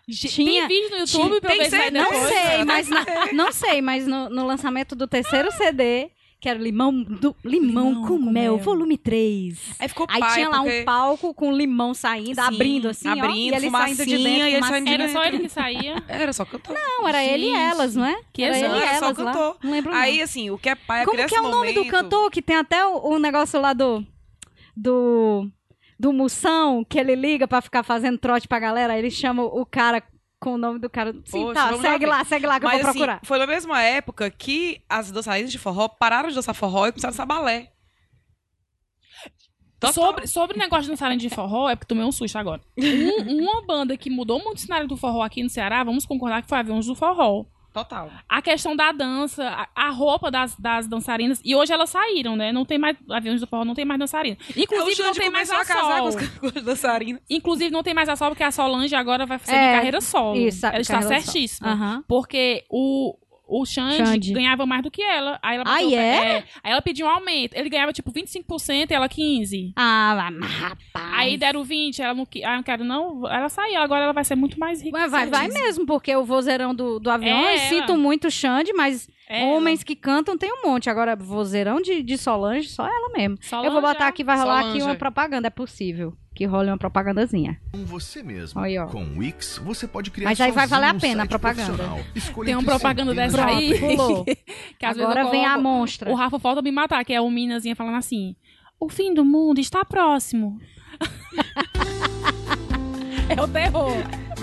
Tinha. 0.08 0.68
Tem 0.68 0.82
vídeo 0.82 0.90
no 0.90 0.96
YouTube 0.98 1.40
pra 1.40 1.54
eu 1.54 1.58
Tem 1.60 1.70
ver 1.70 1.84
se? 1.84 1.90
Não 1.90 2.10
depois. 2.10 2.28
sei, 2.28 2.64
mas 2.64 2.88
na- 2.88 3.06
não 3.32 3.52
sei, 3.52 3.82
mas 3.82 4.06
no, 4.06 4.28
no 4.28 4.46
lançamento 4.46 4.94
do 4.94 5.06
terceiro 5.06 5.50
CD, 5.52 6.10
que 6.38 6.46
era 6.46 6.58
limão, 6.58 6.92
do, 7.02 7.34
limão, 7.42 7.88
Limão 7.88 8.02
com, 8.02 8.08
com 8.08 8.18
mel, 8.18 8.32
mel. 8.54 8.58
volume 8.58 8.98
3. 8.98 9.58
Aí 9.78 9.88
ficou 9.88 10.06
Aí 10.10 10.20
paia, 10.20 10.34
tinha 10.34 10.48
lá 10.50 10.58
porque- 10.58 10.80
um 10.82 10.84
palco 10.84 11.32
com 11.32 11.50
limão 11.50 11.94
saindo, 11.94 12.34
Sim, 12.34 12.40
abrindo 12.42 12.88
assim, 12.90 13.08
ó, 13.08 13.12
abrindo, 13.12 13.54
e 13.54 13.56
ele 13.56 13.70
saindo 13.70 14.04
de 14.04 14.18
dentro. 14.18 14.28
e 14.28 14.54
ele 14.54 14.62
saindo 14.66 14.86
de 14.86 14.92
Era 14.92 15.08
só 15.08 15.24
ele 15.24 15.38
que 15.38 15.48
saía. 15.48 16.02
Era 16.06 16.32
só 16.34 16.44
cantor. 16.44 16.74
Não, 16.74 17.08
era 17.08 17.24
ele 17.24 17.46
e 17.46 17.48
Gente, 17.48 17.60
elas, 17.60 17.96
não 17.96 18.04
é? 18.04 18.20
que 18.30 18.42
era 18.42 18.56
ele 18.58 18.66
exame. 18.66 18.78
e 18.78 18.82
Era 18.82 18.98
só 18.98 19.04
elas 19.06 19.18
lá. 19.18 19.32
cantor. 19.32 19.56
Não 19.64 19.70
lembro 19.70 19.94
Aí, 19.94 20.16
não. 20.18 20.24
assim, 20.24 20.50
o 20.50 20.58
que 20.58 20.68
é 20.68 20.74
paia 20.74 21.04
Como 21.06 21.16
criar 21.16 21.28
que 21.30 21.34
é 21.34 21.40
o 21.40 21.48
nome 21.48 21.72
do 21.72 21.86
cantor? 21.86 22.30
Que 22.30 22.42
tem 22.42 22.56
até 22.56 22.84
o, 22.84 22.98
o 23.14 23.18
negócio 23.18 23.58
lá 23.58 23.72
do... 23.72 24.04
Do... 24.76 25.48
Do 25.98 26.12
Moção, 26.12 26.84
que 26.84 26.98
ele 26.98 27.14
liga 27.14 27.46
pra 27.46 27.60
ficar 27.60 27.82
fazendo 27.82 28.18
trote 28.18 28.48
pra 28.48 28.58
galera. 28.58 28.92
Aí 28.94 28.98
ele 28.98 29.10
chama 29.10 29.42
o 29.44 29.64
cara 29.64 30.02
com 30.40 30.54
o 30.54 30.58
nome 30.58 30.78
do 30.78 30.90
cara. 30.90 31.12
Sim, 31.24 31.42
Poxa, 31.44 31.54
tá, 31.54 31.76
segue 31.78 32.04
ver. 32.04 32.10
lá, 32.10 32.24
segue 32.24 32.46
lá 32.46 32.58
que 32.60 32.66
eu 32.66 32.70
Mas, 32.70 32.80
vou 32.82 32.90
assim, 32.90 32.98
procurar. 32.98 33.20
foi 33.24 33.38
na 33.38 33.46
mesma 33.46 33.80
época 33.82 34.30
que 34.30 34.82
as 34.88 35.10
dançarinas 35.10 35.50
de 35.52 35.58
forró 35.58 35.88
pararam 35.88 36.28
de 36.28 36.34
dançar 36.34 36.54
forró 36.54 36.86
e 36.86 36.92
começaram 36.92 37.10
a 37.10 37.12
dançar 37.12 37.26
balé. 37.26 37.70
Total. 39.80 39.92
Sobre, 39.92 40.26
sobre 40.26 40.56
o 40.56 40.58
negócio 40.58 40.84
de 40.84 40.90
dançarem 40.90 41.18
de 41.18 41.28
forró, 41.28 41.68
é 41.68 41.76
porque 41.76 41.88
tomei 41.88 42.04
um 42.04 42.12
susto 42.12 42.36
agora. 42.38 42.60
Um- 42.78 43.42
uma 43.42 43.66
banda 43.66 43.96
que 43.96 44.08
mudou 44.10 44.42
muito 44.42 44.58
o 44.58 44.60
cenário 44.60 44.88
do 44.88 44.96
forró 44.96 45.22
aqui 45.22 45.42
no 45.42 45.50
Ceará, 45.50 45.84
vamos 45.84 46.06
concordar 46.06 46.42
que 46.42 46.48
foi 46.48 46.58
Aviões 46.58 46.86
do 46.86 46.94
Forró. 46.94 47.44
Total. 47.74 48.08
A 48.28 48.40
questão 48.40 48.76
da 48.76 48.92
dança, 48.92 49.44
a, 49.74 49.88
a 49.88 49.90
roupa 49.90 50.30
das, 50.30 50.54
das 50.56 50.86
dançarinas. 50.86 51.40
E 51.44 51.56
hoje 51.56 51.72
elas 51.72 51.90
saíram, 51.90 52.36
né? 52.36 52.52
Não 52.52 52.64
tem 52.64 52.78
mais. 52.78 52.96
Aviões 53.10 53.40
do 53.40 53.48
Forró 53.48 53.64
não 53.64 53.74
tem 53.74 53.84
mais 53.84 53.98
dançarina. 53.98 54.38
Inclusive, 54.56 55.02
o 55.02 55.04
não 55.06 55.12
tem 55.12 55.28
mais 55.28 55.50
a 55.50 55.60
a 55.60 55.64
casar 55.64 56.00
com 56.00 56.10
Sol. 56.12 56.20
os, 56.20 56.28
com 56.38 56.46
os 56.46 56.52
dançarinos. 56.64 57.20
Inclusive, 57.28 57.70
não 57.72 57.82
tem 57.82 57.92
mais 57.92 58.08
a 58.08 58.14
Sol, 58.14 58.28
porque 58.28 58.44
a 58.44 58.52
Solange 58.52 58.94
agora 58.94 59.26
vai 59.26 59.40
seguir 59.40 59.56
É, 59.58 59.74
carreira 59.74 60.00
solo. 60.00 60.38
isso, 60.38 60.64
ela 60.64 60.80
está 60.80 61.02
certíssima. 61.02 61.72
Aham. 61.72 62.04
Porque 62.06 62.64
o, 62.70 63.16
o 63.60 63.64
Xande, 63.66 63.96
Xande. 63.96 64.32
ganhava 64.32 64.64
mais 64.66 64.82
do 64.82 64.90
que 64.90 65.02
ela. 65.02 65.38
Aí 65.42 65.56
ela, 65.56 65.64
Ah, 65.66 65.76
pé- 65.78 65.94
é? 65.94 66.36
Aí 66.62 66.72
ela 66.72 66.82
pediu 66.82 67.06
um 67.06 67.10
aumento. 67.10 67.54
Ele 67.54 67.68
ganhava 67.68 67.92
tipo 67.92 68.10
25% 68.10 68.90
e 68.90 68.94
ela 68.94 69.08
15%. 69.08 69.72
Ah, 69.76 70.30
mas, 70.32 70.50
rapaz. 70.50 71.12
Aí 71.18 71.36
deram 71.36 71.62
20, 71.64 72.00
ela 72.02 72.14
não, 72.14 72.26
ah, 72.44 72.56
não 72.56 72.62
quero 72.62 72.84
não. 72.84 73.26
Ela 73.28 73.48
saiu, 73.48 73.80
agora 73.80 74.04
ela 74.04 74.12
vai 74.12 74.24
ser 74.24 74.34
muito 74.36 74.58
mais 74.58 74.82
rica. 74.82 74.96
Mas 74.98 75.10
vai, 75.10 75.26
vai 75.26 75.48
mesmo, 75.48 75.86
porque 75.86 76.14
o 76.14 76.24
vozeirão 76.24 76.74
do, 76.74 76.98
do 76.98 77.10
avião, 77.10 77.36
É 77.38 77.54
eu 77.54 77.58
ela. 77.58 77.68
sinto 77.68 77.96
muito 77.96 78.30
Xande, 78.30 78.72
mas 78.72 79.08
É 79.28 79.44
homens 79.44 79.82
que 79.82 79.94
cantam 79.96 80.36
tem 80.36 80.50
um 80.52 80.66
monte. 80.66 80.90
Agora, 80.90 81.14
vozeirão 81.16 81.80
de, 81.80 82.02
de 82.02 82.18
Solange, 82.18 82.68
só 82.68 82.86
ela 82.86 83.10
mesmo. 83.16 83.38
Solange, 83.40 83.68
eu 83.68 83.72
vou 83.72 83.80
botar 83.80 84.06
é. 84.06 84.08
aqui, 84.08 84.22
vai 84.24 84.36
rolar 84.38 84.58
aqui 84.60 84.66
Solange. 84.72 84.86
uma 84.86 84.94
propaganda, 84.96 85.46
é 85.46 85.50
possível. 85.50 86.14
Que 86.34 86.44
role 86.46 86.68
uma 86.68 86.76
propagandazinha. 86.76 87.60
Com 87.72 87.84
você 87.84 88.22
mesmo. 88.22 88.60
Aí, 88.60 88.76
ó. 88.76 88.86
Com 88.86 89.04
o 89.04 89.18
Wix, 89.18 89.58
você 89.58 89.86
pode 89.86 90.10
criar 90.10 90.28
Mas 90.30 90.40
aí 90.40 90.50
vai 90.50 90.66
valer 90.66 90.90
a 90.90 90.92
um 90.92 90.98
pena 90.98 91.22
a 91.22 91.26
site 91.26 91.30
propaganda. 91.30 91.84
Tem 92.44 92.56
uma 92.56 92.64
propaganda 92.64 93.14
dessa 93.14 93.36
de 93.36 93.42
aí. 93.42 93.78
Pulou. 93.78 94.24
Que 94.78 94.84
às 94.86 94.96
vezes 94.96 95.08
Agora 95.10 95.26
eu 95.26 95.30
vem 95.30 95.44
a 95.46 95.50
coloco- 95.50 95.62
monstra. 95.62 96.10
O 96.10 96.14
Rafa 96.14 96.38
falta 96.40 96.60
me 96.60 96.72
matar, 96.72 97.04
que 97.04 97.12
é 97.12 97.20
o 97.20 97.30
minazinha 97.30 97.76
falando 97.76 97.96
assim: 97.98 98.34
O 98.80 98.88
fim 98.88 99.14
do 99.14 99.24
mundo 99.24 99.60
está 99.60 99.84
próximo. 99.84 100.58
é 103.28 103.40
o 103.40 103.48
terror. 103.48 103.92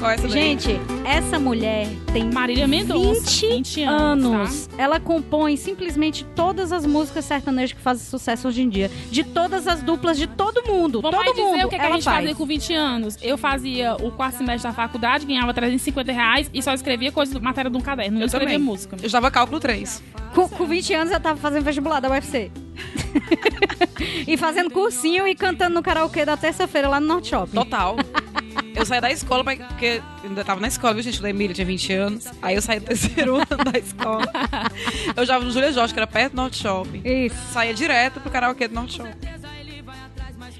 Qual 0.02 0.10
é 0.10 0.16
essa 0.16 0.28
daí? 0.28 0.32
Gente, 0.32 0.80
essa 1.06 1.38
mulher 1.38 1.88
tem 2.12 2.26
Marília 2.32 2.68
Mendonça. 2.68 3.22
20 3.22 3.48
20 3.48 3.84
anos. 3.84 4.26
anos. 4.26 4.70
Ela 4.76 5.00
compõe 5.00 5.56
simplesmente 5.56 6.26
todas 6.36 6.72
as 6.72 6.88
músicas 6.88 7.24
sertanejas 7.24 7.74
que 7.74 7.82
fazem 7.84 8.04
sucesso 8.04 8.48
hoje 8.48 8.64
em 8.64 8.68
dia. 8.70 8.90
De 9.12 9.24
todas 9.24 9.68
as 9.68 9.84
duplas 9.84 10.18
de 10.18 10.26
todo 10.26 10.64
mundo. 10.66 11.02
Vamos 11.02 11.20
todo 11.20 11.28
aí 11.28 11.34
dizer 11.36 11.46
mundo. 11.46 11.66
o 11.68 11.70
que, 11.70 11.76
é 11.76 11.80
que 11.80 11.86
a 11.86 11.92
gente 11.92 12.04
faz. 12.04 12.18
fazia 12.18 12.34
com 12.34 12.46
20 12.48 12.74
anos. 12.74 13.18
Eu 13.22 13.38
fazia 13.38 13.96
o 13.96 14.10
quarto 14.12 14.38
semestre 14.40 14.68
da 14.72 14.74
faculdade, 14.76 15.24
ganhava 15.24 15.54
350 15.54 16.12
reais 16.12 16.50
e 16.52 16.64
só 16.64 16.74
escrevia 16.74 17.12
coisa, 17.12 17.40
matéria 17.40 17.70
de 17.70 17.78
um 17.78 17.82
caderno. 17.82 18.14
Não 18.16 18.22
Eu 18.22 18.26
escrevia 18.26 18.56
também. 18.56 18.68
música. 18.68 18.98
Eu 19.00 19.06
estava 19.06 19.30
cálculo 19.30 19.60
3. 19.60 20.02
Com, 20.34 20.50
com 20.50 20.66
20 20.66 20.94
anos 20.96 21.14
eu 21.14 21.20
tava 21.20 21.38
fazendo 21.40 21.64
vestibular 21.64 22.00
da 22.00 22.10
UFC. 22.10 22.52
e 24.28 24.38
fazendo 24.38 24.70
cursinho 24.72 25.28
e 25.28 25.36
cantando 25.36 25.76
no 25.76 25.84
karaokê 25.84 26.26
da 26.26 26.38
terça-feira 26.38 26.88
lá 26.88 27.00
no 27.00 27.08
Norte 27.08 27.30
Shopping. 27.30 27.54
Total. 27.54 27.96
Eu 28.76 28.86
saí 28.86 29.02
da 29.02 29.12
escola, 29.12 29.44
porque 29.44 30.02
ainda 30.24 30.44
tava 30.44 30.62
na 30.62 30.68
escola, 30.68 30.94
viu, 30.94 31.04
gente? 31.04 31.22
O 31.22 31.28
Emília 31.28 31.54
tinha 31.54 31.66
20 31.66 31.94
anos. 31.94 32.28
Aí 32.42 32.56
eu 32.56 32.62
saí 32.62 32.80
do 32.80 32.86
terceiro 32.86 33.36
ano 33.50 33.64
da 33.72 33.78
escola. 33.78 34.26
Eu 35.16 35.26
já 35.26 35.40
no 35.40 35.52
Júlia 35.52 35.72
Jorge, 35.72 35.94
que 35.94 36.00
era 36.00 36.08
perto 36.08 36.34
do 36.34 36.38
Norte 36.38 36.58
Shopping. 36.58 37.02
Isso. 37.04 37.36
Saía 37.52 37.74
direto 37.74 38.20
pro 38.20 38.32
karaokê 38.32 38.68
do 38.68 38.76
Norte 38.76 38.98
Shopping. 38.98 39.32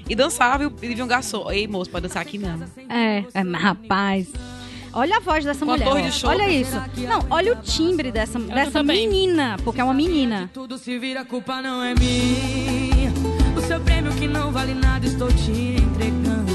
E 0.08 0.14
dançava 0.14 0.64
e 0.82 0.94
via 0.94 1.04
um 1.04 1.08
garçom. 1.08 1.50
Ei, 1.50 1.66
moço, 1.66 1.90
pode 1.90 2.06
dançar 2.06 2.22
aqui 2.22 2.38
não. 2.38 2.62
É, 2.88 3.24
é, 3.32 3.40
rapaz. 3.56 4.28
Olha 4.92 5.16
a 5.16 5.20
voz 5.20 5.44
dessa 5.44 5.64
Com 5.64 5.72
a 5.72 5.76
mulher. 5.76 6.02
de 6.10 6.12
chope. 6.12 6.34
Olha 6.34 6.50
isso. 6.50 6.76
Não, 7.08 7.24
olha 7.30 7.52
o 7.52 7.56
timbre 7.56 8.10
dessa, 8.12 8.38
dessa 8.38 8.82
menina, 8.82 9.56
porque 9.64 9.80
é 9.80 9.84
uma 9.84 9.94
menina. 9.94 10.50
Tudo 10.52 10.76
se 10.78 10.98
vira, 10.98 11.24
culpa 11.24 11.62
não 11.62 11.82
é 11.82 11.94
minha. 11.94 13.12
O 13.56 13.60
seu 13.62 13.80
prêmio 13.80 14.12
que 14.12 14.26
não 14.28 14.50
vale 14.52 14.74
nada, 14.74 15.06
estou 15.06 15.28
te 15.28 15.50
entregando. 15.50 16.52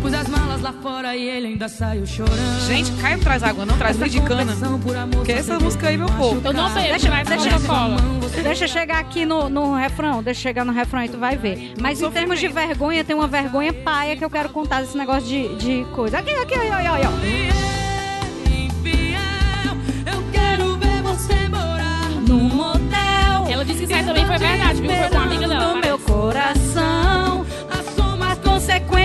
Pus 0.00 0.14
as 0.14 0.28
malas 0.28 0.62
lá 0.62 0.72
fora 0.82 1.14
e 1.14 1.28
ele 1.28 1.48
ainda 1.48 1.68
saiu 1.68 2.06
chorando. 2.06 2.66
Gente, 2.66 2.90
Caio 2.92 3.16
não 3.18 3.22
traz 3.24 3.42
água, 3.42 3.66
não 3.66 3.76
traz 3.76 3.98
leite 3.98 4.18
de 4.18 4.22
cana. 4.26 4.56
Que 5.26 5.32
essa 5.32 5.58
música 5.58 5.88
aí, 5.88 5.98
meu 5.98 6.06
povo. 6.08 6.40
Eu 6.42 6.52
não 6.54 6.68
bebo, 6.72 6.88
Deixa- 6.88 7.08
traz 7.08 7.28
deixa-. 7.28 7.58
Deixa 8.42 8.64
eu 8.64 8.68
chegar 8.68 8.98
aqui 8.98 9.26
no, 9.26 9.50
no 9.50 9.74
refrão, 9.74 10.22
deixa 10.22 10.38
eu 10.40 10.42
chegar 10.42 10.64
no 10.64 10.72
refrão 10.72 11.04
e 11.04 11.08
tu 11.10 11.18
vai 11.18 11.36
ver. 11.36 11.74
Mas 11.78 12.00
em 12.00 12.10
termos 12.10 12.40
de 12.40 12.48
vergonha, 12.48 13.04
tem 13.04 13.14
uma 13.14 13.26
vergonha 13.26 13.72
paia 13.74 14.16
que 14.16 14.24
eu 14.24 14.30
quero 14.30 14.48
contar 14.48 14.80
desse 14.80 14.96
negócio 14.96 15.28
de, 15.28 15.54
de 15.56 15.84
coisa. 15.92 16.18
Aqui, 16.18 16.30
aqui, 16.30 16.54
ó, 16.54 16.62
ó, 16.62 17.08
ó. 17.08 17.49
Ela 23.60 23.66
disse 23.66 23.80
que 23.80 23.84
isso 23.84 23.94
aí 23.94 24.04
também 24.06 24.26
foi 24.26 24.38
verdade, 24.38 24.80
viu? 24.80 24.90
Foi 24.90 25.08
com 25.10 25.14
uma 25.16 25.24
amiga 25.24 25.46
dela. 25.46 25.74
No 25.74 25.80
meu 25.82 25.98
coração, 25.98 27.46
assuma 27.70 28.32
as 28.32 28.38
consequências 28.38 28.99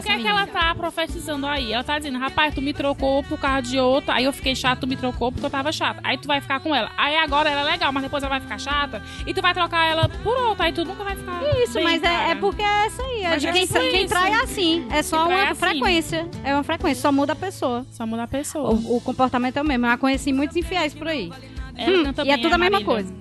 o, 0.00 0.02
que 0.02 0.08
é 0.10 0.16
que 0.16 0.22
menina. 0.22 0.42
ela 0.42 0.46
tá 0.46 0.74
profetizando 0.74 1.46
aí? 1.46 1.72
Ela 1.72 1.84
tá 1.84 1.98
dizendo, 1.98 2.18
rapaz, 2.18 2.54
tu 2.54 2.60
me 2.60 2.72
trocou 2.72 3.22
por 3.24 3.38
causa 3.38 3.62
de 3.62 3.78
outro, 3.78 4.12
aí 4.12 4.24
eu 4.24 4.32
fiquei 4.32 4.54
chata, 4.54 4.80
tu 4.80 4.86
me 4.86 4.96
trocou 4.96 5.30
porque 5.30 5.46
eu 5.46 5.50
tava 5.50 5.70
chata. 5.72 6.00
Aí 6.02 6.16
tu 6.18 6.26
vai 6.26 6.40
ficar 6.40 6.60
com 6.60 6.74
ela. 6.74 6.90
Aí 6.96 7.16
agora 7.16 7.48
ela 7.48 7.62
é 7.62 7.72
legal, 7.72 7.92
mas 7.92 8.02
depois 8.02 8.22
ela 8.22 8.30
vai 8.30 8.40
ficar 8.40 8.58
chata 8.58 9.02
e 9.26 9.32
tu 9.32 9.40
vai 9.40 9.54
trocar 9.54 9.84
ela 9.86 10.08
por 10.22 10.36
outra, 10.36 10.66
aí 10.66 10.72
tu 10.72 10.84
nunca 10.84 11.04
vai 11.04 11.16
ficar. 11.16 11.40
Isso, 11.62 11.74
bem, 11.74 11.84
mas 11.84 12.02
é, 12.02 12.30
é 12.30 12.34
porque 12.34 12.62
é 12.62 12.86
essa 12.86 13.02
aí. 13.02 13.22
É 13.22 13.28
Mas 13.30 13.42
de 13.42 13.48
é 13.48 13.52
quem, 13.52 13.66
quem 13.66 14.00
isso. 14.04 14.08
trai 14.08 14.32
é 14.32 14.42
assim. 14.42 14.86
É 14.90 15.02
só 15.02 15.26
uma 15.26 15.34
é 15.34 15.48
assim. 15.48 15.54
frequência. 15.60 16.28
É 16.44 16.54
uma 16.54 16.62
frequência, 16.62 17.02
só 17.02 17.12
muda 17.12 17.32
a 17.32 17.36
pessoa. 17.36 17.86
Só 17.90 18.06
muda 18.06 18.24
a 18.24 18.28
pessoa. 18.28 18.70
O, 18.70 18.96
o 18.96 19.00
comportamento 19.00 19.56
é 19.56 19.62
o 19.62 19.64
mesmo. 19.64 19.86
Eu 19.86 19.90
já 19.90 19.98
conheci 19.98 20.32
muitos 20.32 20.56
infiéis 20.56 20.94
por 20.94 21.08
aí. 21.08 21.30
Hum, 21.78 22.12
e 22.24 22.30
é 22.30 22.36
bem, 22.36 22.42
tudo 22.42 22.54
a 22.54 22.58
mesma 22.58 22.80
Marília. 22.80 22.84
coisa. 22.84 23.14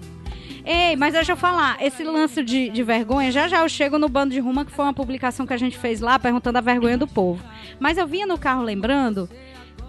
Ei, 0.66 0.96
mas 0.96 1.14
deixa 1.14 1.32
eu 1.32 1.38
falar, 1.38 1.78
esse 1.82 2.04
lance 2.04 2.44
de, 2.44 2.70
de 2.70 2.84
vergonha, 2.84 3.32
já 3.32 3.48
já 3.48 3.62
eu 3.62 3.70
chego 3.70 3.98
no 3.98 4.10
Bando 4.10 4.34
de 4.34 4.40
Ruma, 4.40 4.66
que 4.66 4.72
foi 4.72 4.86
uma 4.86 4.94
publicação 4.94 5.46
que 5.48 5.54
a 5.54 5.58
gente 5.58 5.78
fez 5.78 6.02
lá, 6.02 6.20
perguntando 6.20 6.58
a 6.58 6.62
vergonha 6.62 6.98
do 6.98 7.08
povo. 7.08 7.44
Mas 7.80 7.98
eu 7.98 8.06
vinha 8.08 8.28
no 8.28 8.38
carro 8.38 8.62
lembrando 8.64 9.30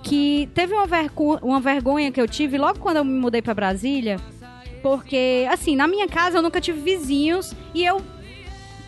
que 0.02 0.48
teve 0.54 0.72
uma, 0.72 0.86
vergo- 0.86 1.38
uma 1.42 1.60
vergonha 1.60 2.10
que 2.10 2.20
eu 2.20 2.26
tive 2.28 2.56
logo 2.56 2.78
quando 2.78 2.98
eu 2.98 3.04
me 3.04 3.18
mudei 3.18 3.42
pra 3.42 3.52
Brasília, 3.52 4.18
porque, 4.82 5.46
assim, 5.50 5.76
na 5.76 5.86
minha 5.86 6.08
casa 6.08 6.38
eu 6.38 6.42
nunca 6.42 6.60
tive 6.60 6.80
vizinhos 6.80 7.54
e 7.74 7.84
eu. 7.84 8.00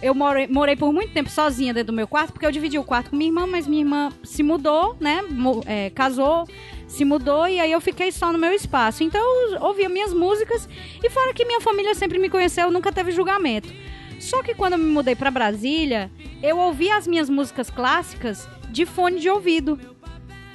Eu 0.01 0.17
morei, 0.17 0.49
morei 0.49 0.75
por 0.75 0.93
muito 0.93 1.13
tempo 1.13 1.31
sozinha 1.31 1.73
dentro 1.73 1.93
do 1.93 1.97
meu 1.97 2.09
quarto, 2.09 2.33
porque 2.33 2.45
eu 2.45 2.51
dividi 2.51 2.77
o 2.77 2.83
quarto 2.83 3.11
com 3.11 3.17
minha 3.17 3.29
irmã, 3.31 3.47
mas 3.47 3.69
minha 3.69 3.83
irmã 3.83 4.09
se 4.25 4.43
mudou, 4.43 4.97
né? 4.99 5.21
é, 5.65 5.91
casou, 5.91 6.45
se 6.93 7.05
mudou 7.05 7.49
e 7.49 7.59
aí 7.59 7.73
eu 7.73 7.81
fiquei 7.81 8.13
só 8.13 8.33
no 8.33 8.39
meu 8.39 8.53
espaço. 8.53 9.03
Então 9.03 9.21
eu 9.51 9.63
ouvia 9.63 9.89
minhas 9.89 10.13
músicas 10.13 10.69
e 11.03 11.09
fora 11.11 11.33
que 11.33 11.45
minha 11.45 11.61
família 11.61 11.95
sempre 11.95 12.19
me 12.19 12.29
conheceu, 12.29 12.71
nunca 12.71 12.93
teve 12.93 13.11
julgamento. 13.11 13.73
Só 14.21 14.43
que 14.43 14.55
quando 14.55 14.75
eu 14.75 14.79
me 14.79 14.87
mudei 14.87 15.17
pra 15.17 15.31
Brasília, 15.31 16.11
eu 16.43 16.59
ouvia 16.59 16.97
as 16.97 17.07
minhas 17.07 17.29
músicas 17.29 17.71
clássicas 17.71 18.47
de 18.69 18.87
fone 18.87 19.19
de 19.19 19.29
ouvido. 19.29 19.79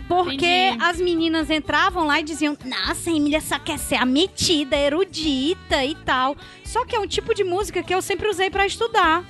Porque 0.07 0.45
Entendi. 0.45 0.83
as 0.83 1.01
meninas 1.01 1.49
entravam 1.49 2.05
lá 2.05 2.21
e 2.21 2.23
diziam: 2.23 2.57
Nossa, 2.63 3.11
Emília 3.11 3.41
só 3.41 3.59
quer 3.59 3.77
ser 3.77 3.95
a 3.95 4.05
metida, 4.05 4.77
erudita 4.77 5.83
e 5.83 5.95
tal. 5.95 6.37
Só 6.63 6.85
que 6.85 6.95
é 6.95 6.99
um 6.99 7.07
tipo 7.07 7.33
de 7.33 7.43
música 7.43 7.83
que 7.83 7.93
eu 7.93 8.01
sempre 8.01 8.29
usei 8.29 8.49
pra 8.49 8.65
estudar. 8.65 9.25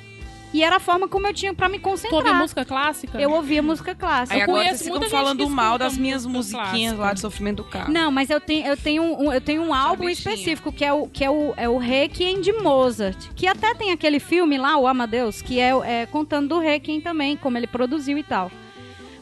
E 0.53 0.63
era 0.63 0.77
a 0.77 0.79
forma 0.79 1.07
como 1.09 1.27
eu 1.27 1.33
tinha 1.33 1.53
pra 1.53 1.67
me 1.67 1.77
Tu 1.77 1.87
ouve 1.89 2.03
concentrar. 2.07 2.35
música 2.35 2.63
clássica? 2.65 3.19
Eu 3.19 3.31
ouvia 3.31 3.61
música 3.61 3.93
clássica. 3.93 4.33
Aí 4.33 4.39
Eu 4.39 4.43
agora 4.45 4.59
conheço 4.59 4.77
vocês 4.77 4.83
ficam 4.85 4.99
muita 4.99 5.09
gente 5.15 5.19
falando 5.23 5.49
mal 5.49 5.77
das 5.77 5.97
minhas 5.97 6.25
musiquinhas 6.25 6.93
clássica. 6.93 6.95
lá 7.01 7.13
de 7.13 7.19
sofrimento 7.19 7.57
do 7.57 7.63
carro. 7.65 7.91
Não, 7.91 8.09
mas 8.09 8.29
eu 8.29 8.39
tenho, 8.39 8.65
eu 8.65 8.77
tenho, 8.77 9.03
um, 9.03 9.31
eu 9.33 9.41
tenho 9.41 9.61
um 9.61 9.73
álbum 9.73 10.07
específico 10.09 10.71
que 10.71 10.85
é 10.85 10.93
o 10.93 11.07
que 11.07 11.23
é 11.23 11.29
o, 11.29 11.53
é 11.57 11.67
o 11.67 11.77
Requiem 11.77 12.39
de 12.39 12.53
Mozart, 12.53 13.17
que 13.35 13.45
até 13.45 13.73
tem 13.75 13.91
aquele 13.91 14.19
filme 14.19 14.57
lá, 14.57 14.77
o 14.77 14.87
Amadeus, 14.87 15.41
que 15.41 15.59
é, 15.59 15.71
é 15.85 16.05
contando 16.05 16.47
do 16.49 16.59
Requiem 16.59 17.01
também, 17.01 17.35
como 17.35 17.57
ele 17.57 17.67
produziu 17.67 18.17
e 18.17 18.23
tal. 18.23 18.49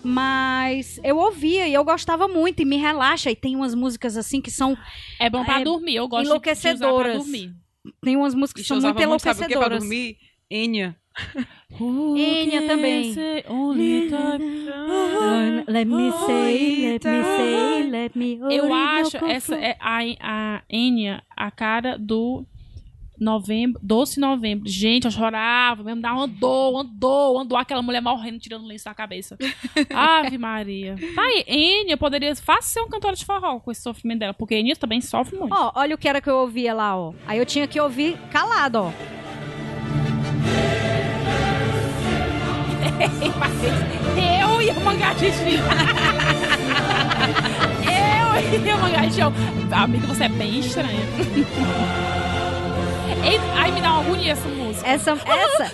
Mas 0.04 1.00
eu 1.04 1.18
ouvia 1.18 1.68
e 1.68 1.74
eu 1.74 1.84
gostava 1.84 2.28
muito 2.28 2.62
e 2.62 2.66
me 2.66 2.78
relaxa 2.78 3.32
e 3.32 3.36
tem 3.36 3.56
umas 3.56 3.74
músicas 3.74 4.16
assim 4.16 4.40
que 4.40 4.52
são 4.52 4.78
É 5.20 5.28
bom 5.30 5.44
pra 5.44 5.62
É 5.62 5.64
dormir. 5.64 5.96
Eu 5.96 6.08
gosto 6.08 6.22
de 6.26 6.30
usar 6.30 6.40
pra 6.40 6.52
enlouquecedoras. 6.52 7.18
dormir. 7.18 7.52
tem 8.04 8.16
umas 8.16 8.36
músicas 8.36 8.62
que 8.62 8.68
são 8.68 8.80
muito 8.80 8.96
muito, 9.08 9.20
sabe 9.24 9.44
o 9.44 9.48
que 9.48 9.54
pra 9.56 9.56
enlouquecedoras. 9.66 9.80
dormir? 9.80 10.18
Enya. 10.52 10.96
Enya 12.18 12.68
também. 12.68 13.14
Time. 13.14 13.44
Let 15.68 15.86
me 15.86 16.12
say, 16.12 16.92
let 16.94 17.06
me 17.06 17.24
say, 17.24 17.90
let 17.90 18.16
me 18.16 18.40
Eu 18.50 18.74
acho 18.74 19.18
essa 19.26 19.56
é 19.56 19.76
a, 19.80 20.00
a 20.22 20.62
Enya 20.70 21.24
a 21.36 21.52
cara 21.52 21.98
do 21.98 22.46
novembro, 23.20 23.80
doce 23.84 24.20
novembro. 24.20 24.68
Gente, 24.68 25.06
eu 25.06 25.12
chorava, 25.12 25.84
mesmo 25.84 26.02
uma 26.06 26.28
dor, 26.28 26.84
uma 27.36 27.46
dor, 27.46 27.58
aquela 27.58 27.82
mulher 27.82 28.02
morrendo, 28.02 28.40
tirando 28.40 28.66
lenço 28.66 28.86
da 28.86 28.94
cabeça. 28.94 29.38
Ave 29.94 30.38
Maria. 30.38 30.96
Tá 31.16 31.22
aí, 31.22 31.44
Enya 31.48 31.98
poderia 31.98 32.36
fácil 32.36 32.74
ser 32.74 32.80
uma 32.82 32.90
cantora 32.90 33.16
de 33.16 33.26
forró 33.26 33.60
com 33.60 33.72
esse 33.72 33.82
sofrimento 33.82 34.20
dela, 34.20 34.34
porque 34.34 34.56
Enya 34.56 34.76
também 34.76 35.02
sofre 35.02 35.38
muito. 35.38 35.54
Ó, 35.54 35.72
olha 35.76 35.96
o 35.96 35.98
que 35.98 36.08
era 36.08 36.22
que 36.22 36.30
eu 36.30 36.38
ouvia 36.38 36.74
lá, 36.74 36.98
ó. 36.98 37.14
Aí 37.26 37.40
eu 37.40 37.46
tinha 37.46 37.68
que 37.68 37.80
ouvir 37.80 38.18
calado, 38.32 38.80
ó. 38.80 39.25
Eu 44.18 44.62
e 44.62 44.70
o 44.72 44.82
Mangatiti. 44.82 45.60
Eu 47.84 48.64
e 48.64 48.74
o 48.74 48.82
Mangatiti. 48.82 49.22
Amiga, 49.72 50.08
você 50.08 50.24
é 50.26 50.30
bem 50.30 50.60
estranha. 50.60 51.06
Ei, 53.26 53.40
Ai, 53.58 53.72
me 53.72 53.82
dá 53.82 53.92
uma 53.94 54.02
agonia 54.02 54.32
essa 54.34 54.48
música. 54.48 54.88
Essa, 54.88 55.12
essa, 55.26 55.74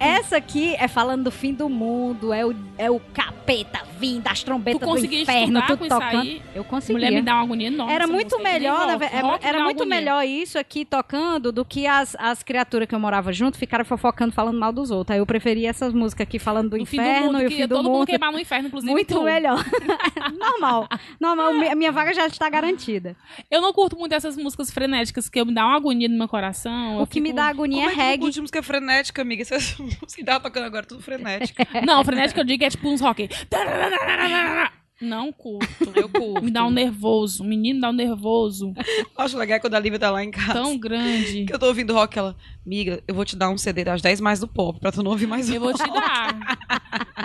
essa 0.00 0.36
aqui 0.36 0.74
é 0.74 0.88
falando 0.88 1.24
do 1.24 1.30
fim 1.30 1.54
do 1.54 1.68
mundo, 1.68 2.32
é 2.32 2.44
o, 2.44 2.54
é 2.76 2.90
o 2.90 2.98
capeta 2.98 3.80
vindo, 3.98 4.26
as 4.26 4.42
trombetas 4.42 4.80
do 4.80 5.14
inferno, 5.14 5.62
tudo 5.66 5.86
tocando. 5.86 6.20
aí? 6.20 6.42
Eu 6.54 6.64
conseguia. 6.64 6.96
Mulher 6.96 7.12
me 7.12 7.22
dá 7.22 7.34
uma 7.34 7.42
agonia 7.44 7.68
enorme. 7.68 7.92
Era 7.92 8.06
muito 8.06 8.38
música. 8.38 8.42
melhor, 8.52 8.90
rock. 8.92 9.04
era, 9.04 9.26
Rock 9.26 9.46
era 9.46 9.62
muito 9.62 9.82
agonia. 9.82 9.96
melhor 9.98 10.26
isso 10.26 10.58
aqui 10.58 10.84
tocando 10.84 11.52
do 11.52 11.64
que 11.64 11.86
as, 11.86 12.16
as 12.18 12.42
criaturas 12.42 12.88
que 12.88 12.94
eu 12.94 12.98
morava 13.00 13.32
junto 13.32 13.56
ficaram 13.58 13.84
fofocando 13.84 14.32
falando 14.32 14.58
mal 14.58 14.72
dos 14.72 14.90
outros. 14.90 15.14
Aí 15.14 15.20
eu 15.20 15.26
preferia 15.26 15.70
essas 15.70 15.92
músicas 15.92 16.26
aqui 16.26 16.38
falando 16.38 16.70
do 16.70 16.76
do 16.76 16.82
inferno 16.82 17.26
mundo, 17.34 17.42
e 17.42 17.46
o 17.46 17.50
fim 17.50 17.66
do 17.66 17.76
todo 17.76 17.84
mundo 17.84 17.98
mundo. 17.98 18.06
queimar 18.06 18.32
no 18.32 18.40
inferno, 18.40 18.68
inclusive 18.68 18.90
Muito 18.90 19.14
tu. 19.14 19.22
melhor. 19.22 19.62
Normal. 20.38 20.88
Normal. 21.20 21.52
minha 21.76 21.92
vaga 21.92 22.12
já 22.14 22.26
está 22.26 22.48
garantida. 22.48 23.14
Eu 23.50 23.60
não 23.60 23.72
curto 23.72 23.96
muito 23.96 24.14
essas 24.14 24.36
músicas 24.36 24.70
frenéticas 24.70 25.28
que 25.28 25.44
me 25.44 25.52
dá 25.54 25.66
uma 25.66 25.76
agonia 25.76 26.08
no 26.08 26.16
meu 26.16 26.26
coração. 26.28 26.79
O 26.98 27.00
eu 27.02 27.06
que 27.06 27.20
me 27.20 27.28
fico- 27.28 27.36
dá 27.36 27.46
agonia 27.46 27.78
Como 27.78 27.90
é 27.90 27.92
é 27.92 27.96
não 27.96 28.04
reggae. 28.04 28.22
curte 28.22 28.40
música 28.40 28.62
frenética, 28.62 29.22
amiga? 29.22 29.44
Músicas 29.78 30.14
que 30.14 30.24
tava 30.24 30.40
tocando 30.40 30.64
agora, 30.64 30.84
tudo 30.86 31.02
frenética. 31.02 31.66
Não, 31.86 32.04
frenética 32.04 32.40
eu 32.40 32.44
digo 32.44 32.64
é 32.64 32.70
tipo 32.70 32.88
uns 32.88 33.00
rock. 33.00 33.28
Não 35.00 35.32
curto. 35.32 35.66
Eu 35.94 36.08
curto. 36.08 36.42
Me 36.44 36.50
dá 36.50 36.64
um 36.66 36.70
nervoso. 36.70 37.42
O 37.42 37.46
menino 37.46 37.76
me 37.76 37.80
dá 37.80 37.88
um 37.90 37.92
nervoso 37.94 38.74
Acho 39.16 39.36
legal 39.38 39.58
quando 39.60 39.74
a 39.74 39.80
Lívia 39.80 39.98
tá 39.98 40.10
lá 40.10 40.22
em 40.22 40.30
casa. 40.30 40.52
tão 40.54 40.76
grande. 40.78 41.44
Que 41.46 41.54
eu 41.54 41.58
tô 41.58 41.66
ouvindo 41.66 41.94
rock, 41.94 42.18
ela... 42.18 42.36
Miga, 42.66 43.02
eu 43.08 43.14
vou 43.14 43.24
te 43.24 43.34
dar 43.36 43.48
um 43.50 43.56
CD 43.58 43.82
das 43.84 44.02
10 44.02 44.20
mais 44.20 44.38
do 44.40 44.46
pop, 44.46 44.78
pra 44.78 44.92
tu 44.92 45.02
não 45.02 45.10
ouvir 45.12 45.26
mais 45.26 45.48
Eu 45.48 45.60
vou 45.60 45.72
te 45.72 45.82
rock. 45.82 45.92
dar. 45.94 46.58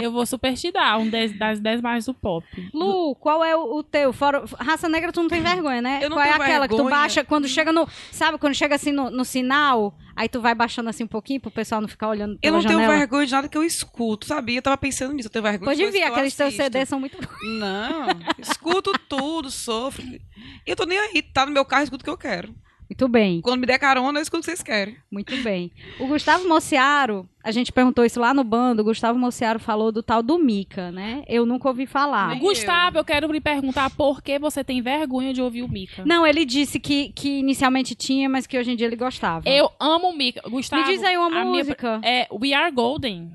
Eu 0.02 0.12
vou 0.12 0.26
super 0.26 0.54
te 0.56 0.72
dar 0.72 0.98
um 0.98 1.10
dez- 1.10 1.38
das 1.38 1.60
10 1.60 1.82
mais 1.82 2.06
do 2.06 2.14
pop. 2.14 2.46
Lu, 2.74 3.14
qual 3.16 3.44
é 3.44 3.56
o, 3.56 3.76
o 3.78 3.84
teu? 3.84 4.12
Fora, 4.14 4.44
raça 4.58 4.88
negra, 4.90 5.12
tu 5.12 5.22
não 5.22 5.30
tem 5.30 5.42
vergonha, 5.42 5.82
né? 5.82 6.00
Eu 6.02 6.10
não 6.10 6.18
qual 6.18 6.26
é 6.26 6.32
tenho 6.32 6.42
aquela 6.44 6.68
que 6.68 6.74
tu 6.74 6.78
vergonha. 6.78 6.96
baixa 6.96 7.24
quando 7.24 7.48
chega 7.48 7.72
no. 7.74 7.88
Sabe, 8.12 8.38
quando 8.38 8.54
chega 8.56 8.76
assim 8.76 8.92
no, 8.92 9.10
no 9.12 9.26
sinal, 9.26 9.94
aí 10.16 10.30
tu 10.30 10.40
vai 10.42 10.56
baixando 10.56 10.90
assim 10.90 11.04
um 11.04 11.08
pouquinho 11.08 11.40
pro 11.40 11.52
pessoal 11.52 11.82
não 11.82 11.88
ficar 11.88 12.08
olhando 12.10 12.38
Eu 12.42 12.52
não 12.54 12.62
tenho 12.62 12.74
janela? 12.74 12.98
vergonha 12.98 13.26
de 13.26 13.32
nada 13.32 13.48
que 13.50 13.58
eu 13.58 13.64
escuto, 13.64 14.26
sabia? 14.26 14.58
Eu 14.58 14.62
tava 14.62 14.78
pensando 14.78 15.14
nisso, 15.14 15.28
eu 15.28 15.32
tenho 15.32 15.44
vergonha 15.44 15.72
Pode 15.72 15.84
de 15.84 15.92
vir, 15.92 16.04
aqueles 16.04 16.36
teus. 16.36 16.56
CDs 16.56 16.88
são 16.90 17.00
muito. 17.00 17.18
Não, 17.44 18.08
escuto 18.40 18.92
tudo, 19.10 19.52
sofro. 19.52 20.04
Eu 20.66 20.76
tô 20.76 20.86
nem 20.86 20.98
aí, 20.98 21.22
tá 21.22 21.46
no 21.46 21.52
meu 21.52 21.64
carro, 21.64 21.84
escuto 21.84 22.02
o 22.02 22.06
que 22.06 22.10
eu 22.10 22.18
quero. 22.18 22.54
Muito 22.90 23.08
bem, 23.08 23.42
Quando 23.42 23.62
me 23.62 23.66
der 23.66 23.80
carona, 23.80 24.20
eu 24.20 24.22
escuto 24.22 24.40
o 24.40 24.42
que 24.42 24.46
vocês 24.52 24.62
querem. 24.62 24.96
muito 25.12 25.36
bem. 25.42 25.72
O 26.00 26.06
Gustavo 26.06 26.48
Mociaro, 26.48 27.28
a 27.44 27.50
gente 27.52 27.72
perguntou 27.72 28.06
isso 28.06 28.20
lá 28.20 28.32
no 28.32 28.44
bando, 28.44 28.82
o 28.84 28.86
Gustavo 28.86 29.18
Mociaro 29.18 29.60
falou 29.60 29.92
do 29.92 30.04
tal 30.04 30.22
do 30.22 30.38
Mica, 30.38 30.92
né? 30.92 31.24
Eu 31.28 31.48
nunca 31.48 31.68
ouvi 31.68 31.88
falar. 31.88 32.30
Nem 32.30 32.40
Gustavo, 32.40 33.00
eu 33.00 33.04
quero 33.04 33.32
lhe 33.32 33.42
perguntar 33.42 33.90
por 33.90 34.22
que 34.22 34.38
você 34.38 34.64
tem 34.64 34.82
vergonha 34.84 35.34
de 35.34 35.42
ouvir 35.42 35.64
o 35.64 35.68
Mika. 35.68 36.06
Não, 36.06 36.28
ele 36.28 36.46
disse 36.46 36.80
que, 36.80 37.10
que 37.14 37.40
inicialmente 37.40 37.96
tinha, 37.96 38.30
mas 38.30 38.46
que 38.46 38.58
hoje 38.58 38.72
em 38.72 38.76
dia 38.76 38.86
ele 38.86 38.96
gostava. 38.96 39.50
Eu 39.50 39.72
amo 39.80 40.10
o 40.10 40.16
Mika. 40.16 40.48
Gustavo. 40.48 40.84
Me 40.84 40.88
diz 40.94 41.04
aí 41.04 41.18
uma 41.18 41.26
a 41.28 41.30
minha- 41.44 41.46
música. 41.64 42.00
é 42.04 42.28
We 42.32 42.54
Are 42.54 42.72
Golden. 42.72 43.32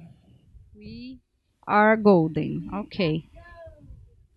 We 0.76 1.18
are 1.66 2.00
golden. 2.00 2.68
Ok. 2.72 3.24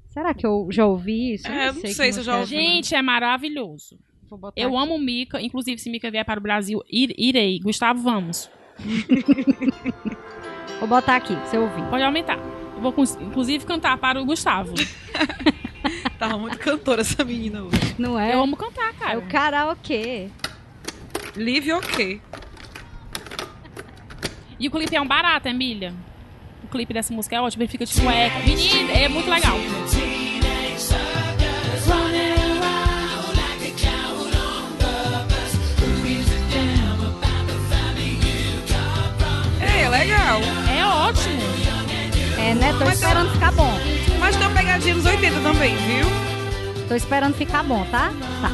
Será 0.09 0.33
que 0.33 0.45
eu 0.45 0.67
já 0.71 0.85
ouvi 0.85 1.33
isso? 1.35 1.47
É, 1.47 1.67
não 1.67 1.73
sei 1.73 1.81
que 1.83 1.93
se 1.93 2.01
eu 2.01 2.05
música 2.07 2.23
já 2.23 2.35
é 2.35 2.39
ouvi. 2.39 2.55
não. 2.55 2.61
Gente, 2.61 2.95
é 2.95 3.01
maravilhoso. 3.01 3.97
Vou 4.33 4.39
botar 4.39 4.59
Eu 4.59 4.69
aqui. 4.69 4.77
amo 4.83 4.95
o 4.95 4.99
Mika. 4.99 5.39
Inclusive, 5.39 5.77
se 5.79 5.91
Mika 5.91 6.09
vier 6.09 6.25
para 6.25 6.39
o 6.39 6.43
Brasil, 6.43 6.81
ir- 6.91 7.13
irei. 7.19 7.59
Gustavo, 7.59 8.01
vamos. 8.01 8.49
Vou 10.79 10.89
botar 10.89 11.17
aqui, 11.17 11.35
pra 11.35 11.45
você 11.45 11.57
ouvir. 11.59 11.83
Pode 11.83 12.03
aumentar. 12.03 12.39
Eu 12.75 12.81
vou, 12.81 12.95
inclusive, 13.21 13.63
cantar 13.63 13.95
para 13.99 14.19
o 14.19 14.25
Gustavo. 14.25 14.73
Tava 16.17 16.35
muito 16.39 16.57
cantora 16.57 17.01
essa 17.01 17.23
menina 17.23 17.61
hoje. 17.61 17.95
Não 17.99 18.19
é? 18.19 18.33
Eu 18.33 18.41
amo 18.41 18.57
cantar, 18.57 18.89
É 18.89 18.93
cara. 18.93 19.19
o 19.19 19.27
karaokê. 19.27 20.29
Live 21.37 21.71
ok. 21.73 22.19
E 24.59 24.67
o 24.67 24.71
clipe 24.71 24.95
é 24.95 25.01
um 25.01 25.07
barato, 25.07 25.47
Emília. 25.47 25.93
O 26.63 26.67
clipe 26.67 26.91
dessa 26.93 27.13
música 27.13 27.35
é 27.35 27.41
ótimo. 27.41 27.63
Ele 27.63 27.71
fica 27.71 27.85
de 27.85 27.93
sueco. 27.93 28.39
Menino, 28.47 28.91
é 28.91 29.07
muito 29.07 29.29
legal. 29.29 29.55
Legal. 39.93 40.41
É 40.69 40.85
ótimo. 40.85 41.41
É, 42.37 42.53
né? 42.55 42.73
Tô 42.77 42.89
esperando 42.89 43.31
ficar 43.31 43.51
bom. 43.51 43.71
Mas 44.19 44.35
tem 44.35 44.47
uma 44.47 44.55
pegadinha 44.55 44.95
nos 44.95 45.05
80 45.05 45.39
também, 45.41 45.75
viu? 45.75 46.05
Tô 46.87 46.95
esperando 46.95 47.35
ficar 47.35 47.63
bom, 47.63 47.85
tá? 47.85 48.11
Tá. 48.41 48.51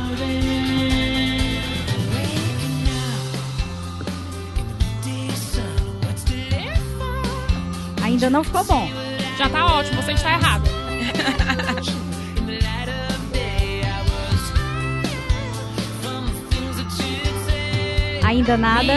Ainda 8.04 8.30
não 8.30 8.44
ficou 8.44 8.64
bom. 8.64 8.90
Já 9.38 9.50
tá 9.50 9.66
ótimo. 9.66 10.02
Você 10.02 10.12
está 10.14 10.34
errado. 10.34 10.70
Ainda 18.24 18.58
nada. 18.58 18.94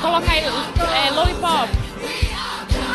Coloca 0.00 0.30
aí 0.30 0.44
é, 0.44 1.10
Lollipop. 1.10 1.68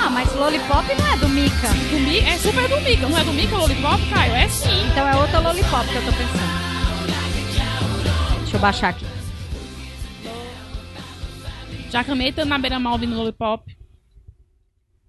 Ah, 0.02 0.10
mas 0.10 0.34
Lollipop 0.34 0.96
não 0.96 1.14
é 1.14 1.18
do 1.18 1.30
Mika. 1.30 1.68
Do 1.68 2.00
Mi, 2.00 2.20
é 2.20 2.38
super 2.38 2.68
do 2.70 2.80
Mika. 2.82 3.08
Não 3.08 3.18
é 3.18 3.24
do 3.24 3.34
Mika 3.34 3.58
Lollipop, 3.58 4.10
Caio? 4.10 4.34
É 4.34 4.48
sim. 4.48 4.88
Então 4.92 5.08
é 5.08 5.16
outra 5.16 5.40
Lollipop 5.40 5.86
que 5.86 5.96
eu 5.96 6.06
tô 6.06 6.12
pensando. 6.14 6.64
Deixa 8.40 8.56
eu 8.56 8.60
baixar 8.60 8.90
aqui. 8.90 9.06
Já 11.90 12.04
tanto 12.04 12.46
na 12.46 12.58
beira-mal 12.58 12.94
ouvindo 12.94 13.16
Lollipop. 13.16 13.83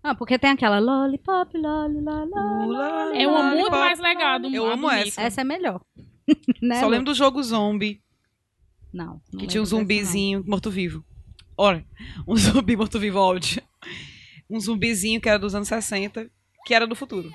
Ah, 0.07 0.15
porque 0.15 0.39
tem 0.39 0.51
aquela 0.51 0.79
Lollipop, 0.79 1.57
loli, 1.57 1.99
loli. 1.99 3.19
É 3.23 3.27
uma 3.27 3.43
muito 3.45 3.57
Lollipop. 3.57 3.79
mais 3.79 3.99
legal 3.99 4.39
do 4.39 4.55
Eu 4.55 4.71
amo 4.71 4.91
essa. 4.91 5.23
Essa 5.23 5.41
é 5.41 5.45
melhor. 5.45 5.81
né, 6.61 6.79
Só 6.79 6.87
lembro 6.89 7.07
do 7.07 7.15
jogo 7.15 7.43
Zombie, 7.43 8.03
Não. 8.93 9.19
não 9.33 9.41
que 9.41 9.47
tinha 9.47 9.63
um 9.63 9.65
zumbizinho 9.65 10.45
morto-vivo. 10.47 11.03
Olha, 11.57 11.87
um 12.29 12.37
zumbi 12.37 12.77
morto-vivo 12.77 13.19
áudio. 13.19 13.63
Um 14.51 14.61
zumbizinho 14.61 15.23
que 15.23 15.29
era 15.29 15.39
dos 15.39 15.55
anos 15.55 15.69
60, 15.69 16.31
que 16.67 16.75
era 16.75 16.87
do 16.87 16.95
futuro. 16.95 17.31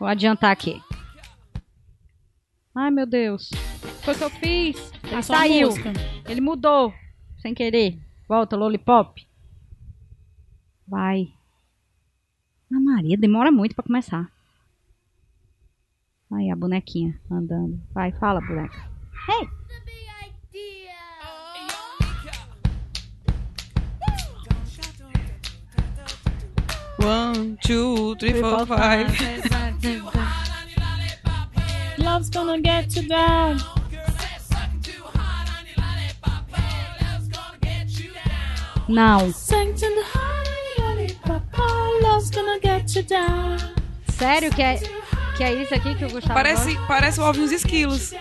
Vou 0.00 0.08
adiantar 0.08 0.50
aqui. 0.50 0.82
Ai, 2.74 2.90
meu 2.90 3.06
Deus. 3.06 3.48
Foi 4.02 4.14
o 4.14 4.18
que 4.18 4.24
eu 4.24 4.30
fiz. 4.30 4.92
Ele 5.04 5.14
A 5.14 5.22
sua 5.22 5.36
saiu. 5.36 5.68
Ele 6.28 6.40
mudou. 6.40 6.92
Sem 7.38 7.54
querer. 7.54 7.96
Volta, 8.28 8.56
Lollipop. 8.56 9.24
Vai. 10.88 11.28
Na 12.70 12.78
Maria, 12.78 13.16
demora 13.18 13.50
muito 13.50 13.74
pra 13.74 13.82
começar. 13.82 14.30
Aí, 16.32 16.48
a 16.50 16.54
bonequinha 16.54 17.20
andando. 17.28 17.80
Vai, 17.92 18.12
fala, 18.12 18.40
boneca. 18.40 18.88
Hey! 19.28 19.48
One, 27.02 27.56
two, 27.62 28.14
three, 28.16 28.34
four, 28.40 28.66
five. 28.66 29.08
Love's 31.98 32.30
gonna 32.30 32.60
get 32.60 32.94
you 32.94 33.08
down. 33.08 33.56
Não. 38.88 39.32
Sério 44.12 44.50
que 44.50 44.62
é, 44.62 44.76
que 45.36 45.42
é 45.42 45.54
isso 45.54 45.74
aqui 45.74 45.94
que 45.94 46.04
eu 46.04 46.10
gostava? 46.10 46.34
Parece, 46.34 46.78
parece 46.86 47.20
o 47.20 47.24
ovo 47.24 47.40
e 47.40 47.44
os 47.44 47.52
esquilos. 47.52 48.12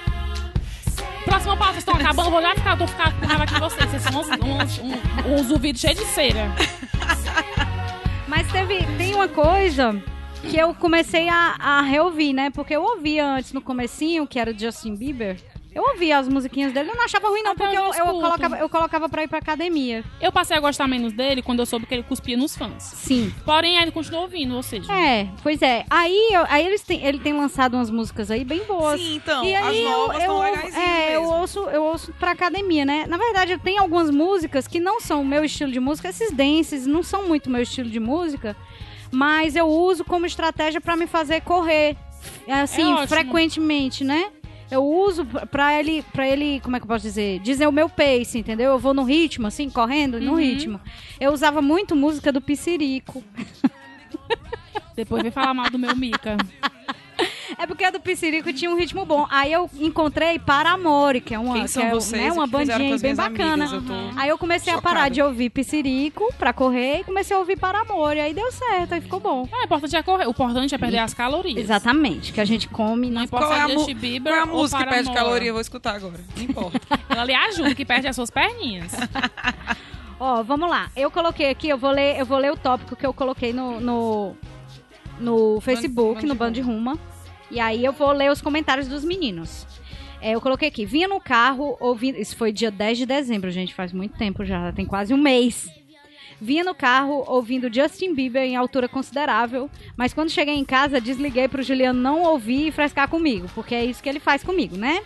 Próxima 1.25 1.57
pauta, 1.57 1.73
vocês 1.73 1.79
estão 1.79 1.95
acabando. 1.95 2.31
Vou 2.31 2.41
já 2.41 2.55
ficar, 2.55 2.75
vou 2.75 2.87
ficar 2.87 3.19
com 3.19 3.25
raiva 3.25 3.43
aqui 3.43 3.53
de 3.53 3.59
vocês. 3.59 3.89
Vocês 3.89 4.01
são 4.01 4.21
uns, 4.21 4.27
uns, 4.27 4.79
uns, 4.79 5.41
uns 5.41 5.51
ouvidos 5.51 5.81
cheios 5.81 5.99
de 5.99 6.05
cera. 6.05 6.51
Mas 8.27 8.51
teve, 8.51 8.85
tem 8.97 9.13
uma 9.13 9.27
coisa 9.27 10.01
que 10.41 10.57
eu 10.57 10.73
comecei 10.73 11.27
a, 11.27 11.55
a 11.59 11.81
reouvir, 11.81 12.33
né? 12.33 12.49
Porque 12.49 12.75
eu 12.75 12.83
ouvia 12.83 13.25
antes 13.25 13.53
no 13.53 13.61
comecinho, 13.61 14.25
que 14.25 14.39
era 14.39 14.51
o 14.51 14.57
Justin 14.57 14.95
Bieber. 14.95 15.37
Eu 15.73 15.83
ouvia 15.83 16.17
as 16.17 16.27
musiquinhas 16.27 16.73
dele, 16.73 16.89
eu 16.89 16.95
não 16.95 17.03
achava 17.05 17.29
ruim 17.29 17.43
não, 17.43 17.51
Até 17.51 17.63
porque 17.63 17.77
eu 17.77 17.83
eu, 17.83 17.93
eu 17.93 18.05
colocava, 18.19 18.57
eu 18.57 18.69
colocava 18.69 19.07
pra 19.09 19.23
ir 19.23 19.27
pra 19.27 19.37
academia. 19.37 20.03
Eu 20.19 20.31
passei 20.31 20.57
a 20.57 20.59
gostar 20.59 20.87
menos 20.87 21.13
dele 21.13 21.43
quando 21.43 21.59
eu 21.59 21.65
soube 21.65 21.85
que 21.85 21.93
ele 21.93 22.01
cuspia 22.03 22.35
nos 22.35 22.57
fãs. 22.57 22.81
Sim. 22.81 23.31
Porém, 23.45 23.77
ainda 23.77 23.91
continuo 23.91 24.21
ouvindo, 24.21 24.55
ou 24.55 24.63
seja... 24.63 24.91
É, 24.91 25.29
pois 25.43 25.61
é. 25.61 25.85
Aí, 25.89 26.29
eu- 26.31 26.45
aí 26.49 26.65
eles 26.65 26.81
têm, 26.81 27.05
ele 27.05 27.19
tem 27.19 27.33
lançado 27.33 27.75
umas 27.75 27.91
músicas 27.91 28.31
aí 28.31 28.43
bem 28.43 28.63
boas. 28.65 28.99
Sim, 28.99 29.15
então, 29.17 29.43
e 29.45 29.55
aí 29.55 29.85
as 29.85 29.91
novas 29.91 30.15
eu, 30.15 30.19
estão 30.21 30.35
eu, 30.37 30.41
legaisinhas 30.55 30.75
é, 30.87 31.15
eu 31.15 31.21
mesmo. 31.21 31.35
ouço, 31.37 31.59
eu 31.69 31.83
ouço 31.83 32.13
pra 32.13 32.31
academia, 32.31 32.83
né? 32.83 33.05
Na 33.07 33.17
verdade, 33.17 33.51
eu 33.53 33.59
tenho 33.59 33.79
algumas 33.81 34.09
músicas 34.09 34.67
que 34.67 34.79
não 34.79 34.99
são 34.99 35.21
o 35.21 35.25
meu 35.25 35.43
estilo 35.45 35.71
de 35.71 35.79
música, 35.79 36.09
esses 36.09 36.31
dances 36.31 36.87
não 36.87 37.03
são 37.03 37.27
muito 37.27 37.47
meu 37.49 37.61
estilo 37.61 37.89
de 37.89 37.99
música, 37.99 38.55
mas 39.11 39.55
eu 39.55 39.67
uso 39.67 40.03
como 40.03 40.25
estratégia 40.25 40.81
pra 40.81 40.95
me 40.95 41.05
fazer 41.05 41.41
correr, 41.41 41.95
assim, 42.47 42.91
É 42.99 43.05
frequentemente, 43.07 44.03
né? 44.03 44.31
Eu 44.71 44.85
uso 44.85 45.25
pra 45.25 45.77
ele, 45.79 46.03
pra 46.13 46.27
ele, 46.27 46.59
como 46.61 46.75
é 46.75 46.79
que 46.79 46.83
eu 46.83 46.87
posso 46.87 47.03
dizer? 47.03 47.39
Dizer 47.39 47.67
o 47.67 47.71
meu 47.71 47.89
pace, 47.89 48.37
entendeu? 48.37 48.71
Eu 48.71 48.79
vou 48.79 48.93
no 48.93 49.03
ritmo, 49.03 49.47
assim, 49.47 49.69
correndo 49.69 50.19
no 50.19 50.33
Uhum. 50.33 50.37
ritmo. 50.37 50.79
Eu 51.19 51.31
usava 51.33 51.61
muito 51.61 51.95
música 51.95 52.31
do 52.31 52.39
Piscirico. 52.39 53.23
Depois 54.95 55.23
vem 55.23 55.31
falar 55.31 55.53
mal 55.53 55.69
do 55.69 55.79
meu 55.79 55.95
Mica. 55.95 56.37
É 57.57 57.65
porque 57.65 57.83
a 57.83 57.91
do 57.91 57.99
Piscirico 57.99 58.51
tinha 58.53 58.69
um 58.69 58.75
ritmo 58.77 59.05
bom. 59.05 59.25
Aí 59.29 59.51
eu 59.51 59.69
encontrei 59.79 60.37
Paramore, 60.39 61.21
que 61.21 61.33
é 61.33 61.39
uma, 61.39 61.53
Quem 61.53 61.63
que 61.63 61.67
são 61.69 61.83
é, 61.83 61.89
vocês? 61.91 62.21
né, 62.21 62.31
uma 62.31 62.47
bandinha 62.47 62.97
bem 62.97 63.15
bacana. 63.15 63.65
amigas? 63.65 63.71
Eu 63.71 63.81
tô 63.81 63.93
Aí 64.19 64.29
eu 64.29 64.37
comecei 64.37 64.73
a 64.73 64.81
parar 64.81 65.09
de 65.09 65.21
ouvir 65.21 65.49
Piscirico 65.49 66.33
pra 66.37 66.53
correr 66.53 66.99
e 66.99 67.03
comecei 67.03 67.35
a 67.35 67.39
ouvir 67.39 67.57
Paramore. 67.57 68.19
Aí 68.19 68.33
deu 68.33 68.51
certo, 68.51 68.93
aí 68.93 69.01
ficou 69.01 69.19
bom. 69.19 69.47
É, 69.51 69.61
o 69.61 69.63
importante 69.65 69.95
é 69.95 70.03
correr. 70.03 70.27
O 70.27 70.31
importante 70.31 70.75
é 70.75 70.77
perder 70.77 70.99
as 70.99 71.13
calorias. 71.13 71.57
Exatamente, 71.57 72.31
que 72.33 72.41
a 72.41 72.45
gente 72.45 72.67
come. 72.67 73.09
Não 73.09 73.23
importa 73.23 73.47
Qual 73.47 73.57
é 73.57 73.61
a, 73.61 73.63
é 73.63 73.67
mu- 73.67 73.79
Justin 73.79 73.95
Bieber 73.95 74.31
qual 74.33 74.39
é 74.45 74.47
a 74.47 74.51
ou 74.51 74.57
música 74.61 74.83
que 74.83 74.89
perde 74.89 75.13
caloria? 75.13 75.49
Eu 75.49 75.53
vou 75.53 75.61
escutar 75.61 75.95
agora. 75.95 76.19
Não 76.35 76.43
importa. 76.43 76.79
Ela 77.09 77.23
lhe 77.25 77.33
ajuda, 77.33 77.73
que 77.75 77.85
perde 77.85 78.07
as 78.07 78.15
suas 78.15 78.29
perninhas. 78.29 78.91
Ó, 80.19 80.43
vamos 80.43 80.69
lá. 80.69 80.89
Eu 80.95 81.09
coloquei 81.09 81.49
aqui, 81.49 81.69
eu 81.69 81.77
vou 81.77 81.91
ler, 81.91 82.19
eu 82.19 82.25
vou 82.25 82.37
ler 82.37 82.51
o 82.51 82.57
tópico 82.57 82.95
que 82.95 83.05
eu 83.05 83.13
coloquei 83.13 83.53
no, 83.53 83.79
no, 83.79 84.35
no 85.19 85.61
Facebook, 85.61 86.21
Band 86.21 86.27
no 86.27 86.35
Band 86.35 86.53
Ruma. 86.61 86.99
E 87.51 87.59
aí 87.59 87.83
eu 87.83 87.91
vou 87.91 88.11
ler 88.11 88.31
os 88.31 88.41
comentários 88.41 88.87
dos 88.87 89.03
meninos. 89.03 89.65
É, 90.21 90.31
eu 90.31 90.41
coloquei 90.41 90.67
aqui, 90.67 90.85
vinha 90.85 91.07
no 91.07 91.19
carro 91.19 91.77
ouvindo. 91.79 92.17
Isso 92.17 92.35
foi 92.35 92.51
dia 92.51 92.69
10 92.69 92.99
de 92.99 93.05
dezembro, 93.05 93.49
gente, 93.49 93.73
faz 93.73 93.93
muito 93.93 94.17
tempo 94.17 94.43
já, 94.43 94.71
tem 94.71 94.85
quase 94.85 95.13
um 95.13 95.17
mês. 95.17 95.69
Vinha 96.41 96.63
no 96.63 96.73
carro 96.73 97.25
ouvindo 97.27 97.73
Justin 97.73 98.13
Bieber 98.13 98.43
em 98.43 98.55
altura 98.55 98.87
considerável, 98.87 99.69
mas 99.97 100.13
quando 100.13 100.29
cheguei 100.29 100.55
em 100.55 100.63
casa 100.63 101.01
desliguei 101.01 101.49
pro 101.49 101.61
Juliano 101.63 101.99
não 101.99 102.21
ouvir 102.23 102.67
e 102.67 102.71
frescar 102.71 103.09
comigo, 103.09 103.47
porque 103.53 103.75
é 103.75 103.83
isso 103.83 104.01
que 104.01 104.07
ele 104.07 104.21
faz 104.21 104.41
comigo, 104.41 104.77
né? 104.77 105.01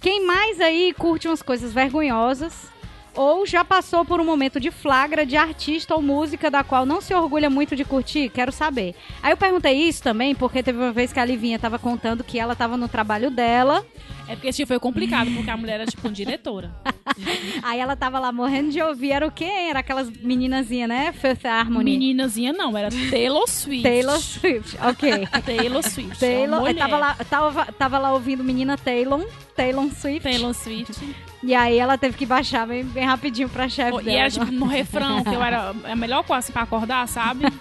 Quem 0.00 0.26
mais 0.26 0.60
aí 0.60 0.92
curte 0.98 1.28
umas 1.28 1.42
coisas 1.42 1.72
vergonhosas 1.72 2.71
ou 3.14 3.46
já 3.46 3.64
passou 3.64 4.04
por 4.04 4.20
um 4.20 4.24
momento 4.24 4.58
de 4.58 4.70
flagra 4.70 5.26
de 5.26 5.36
artista 5.36 5.94
ou 5.94 6.02
música 6.02 6.50
da 6.50 6.64
qual 6.64 6.86
não 6.86 7.00
se 7.00 7.14
orgulha 7.14 7.50
muito 7.50 7.76
de 7.76 7.84
curtir? 7.84 8.28
Quero 8.28 8.52
saber. 8.52 8.94
Aí 9.22 9.32
eu 9.32 9.36
perguntei 9.36 9.74
isso 9.74 10.02
também 10.02 10.34
porque 10.34 10.62
teve 10.62 10.78
uma 10.78 10.92
vez 10.92 11.12
que 11.12 11.20
a 11.20 11.24
Livinha 11.24 11.58
tava 11.58 11.78
contando 11.78 12.24
que 12.24 12.38
ela 12.38 12.54
tava 12.54 12.76
no 12.76 12.88
trabalho 12.88 13.30
dela, 13.30 13.84
É 14.32 14.34
porque 14.34 14.50
tipo 14.50 14.68
foi 14.68 14.78
complicado, 14.78 15.30
porque 15.30 15.50
a 15.50 15.56
mulher 15.58 15.74
era 15.74 15.86
tipo 15.86 16.08
uma 16.08 16.12
diretora. 16.12 16.72
aí 17.62 17.78
ela 17.78 17.94
tava 17.94 18.18
lá 18.18 18.32
morrendo 18.32 18.70
de 18.70 18.80
ouvir, 18.80 19.12
era 19.12 19.26
o 19.26 19.30
quê? 19.30 19.44
Era 19.44 19.80
aquelas 19.80 20.08
meninazinhas, 20.08 20.88
né? 20.88 21.12
Fifth 21.12 21.44
Harmony. 21.44 21.90
Meninazinha 21.90 22.50
não, 22.50 22.76
era 22.76 22.88
Taylor 23.10 23.46
Swift. 23.46 23.82
Taylor 23.82 24.18
Swift, 24.18 24.78
ok. 24.82 25.28
Taylor 25.44 25.82
Swift. 25.82 26.18
Taylor, 26.18 26.60
uma 26.60 26.70
eh, 26.70 26.72
mulher. 26.72 26.88
tava 26.88 26.96
lá, 26.96 27.14
tava, 27.28 27.64
tava 27.72 27.98
lá 27.98 28.14
ouvindo 28.14 28.42
menina 28.42 28.78
Taylor, 28.78 29.22
Taylor 29.54 29.86
Swift. 29.92 30.22
Taylor 30.22 30.54
Swift. 30.54 31.14
E 31.42 31.54
aí 31.54 31.78
ela 31.78 31.98
teve 31.98 32.16
que 32.16 32.24
baixar 32.24 32.66
bem, 32.66 32.84
bem 32.84 33.04
rapidinho 33.04 33.50
pra 33.50 33.68
chefe 33.68 33.98
e 34.00 34.04
dela. 34.04 34.18
era 34.18 34.30
tipo 34.30 34.46
no 34.46 34.64
refrão, 34.64 35.22
que 35.22 35.34
eu 35.34 35.42
era 35.42 35.74
a 35.84 35.94
melhor 35.94 36.24
coisa 36.24 36.38
assim, 36.38 36.52
pra 36.52 36.62
acordar, 36.62 37.06
sabe? 37.06 37.44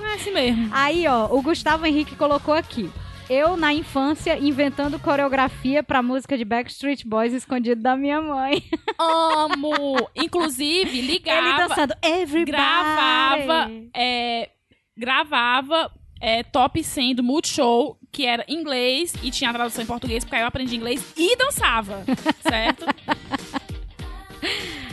É 0.00 0.14
assim 0.14 0.32
mesmo. 0.32 0.70
Aí, 0.72 1.06
ó, 1.06 1.26
o 1.26 1.42
Gustavo 1.42 1.84
Henrique 1.84 2.16
colocou 2.16 2.54
aqui. 2.54 2.90
Eu, 3.28 3.56
na 3.56 3.74
infância, 3.74 4.38
inventando 4.38 4.98
coreografia 4.98 5.82
pra 5.82 6.02
música 6.02 6.36
de 6.36 6.44
Backstreet 6.44 7.06
Boys 7.06 7.34
escondido 7.34 7.82
da 7.82 7.94
minha 7.96 8.22
mãe. 8.22 8.64
Amo! 8.98 10.08
Inclusive, 10.16 10.98
Ele 10.98 11.12
ligava, 11.12 11.68
dançando 11.68 11.94
Everybody. 12.02 12.50
gravava, 12.50 13.70
é, 13.94 14.48
gravava 14.96 15.92
é, 16.20 16.42
top 16.42 16.82
100 16.82 17.16
do 17.16 17.22
Multishow, 17.22 17.98
que 18.10 18.24
era 18.24 18.44
inglês 18.48 19.14
e 19.22 19.30
tinha 19.30 19.50
a 19.50 19.52
tradução 19.52 19.82
em 19.84 19.86
português, 19.86 20.24
porque 20.24 20.36
aí 20.36 20.42
eu 20.42 20.48
aprendi 20.48 20.76
inglês 20.76 21.12
e 21.16 21.36
dançava, 21.36 22.04
certo? 22.40 22.86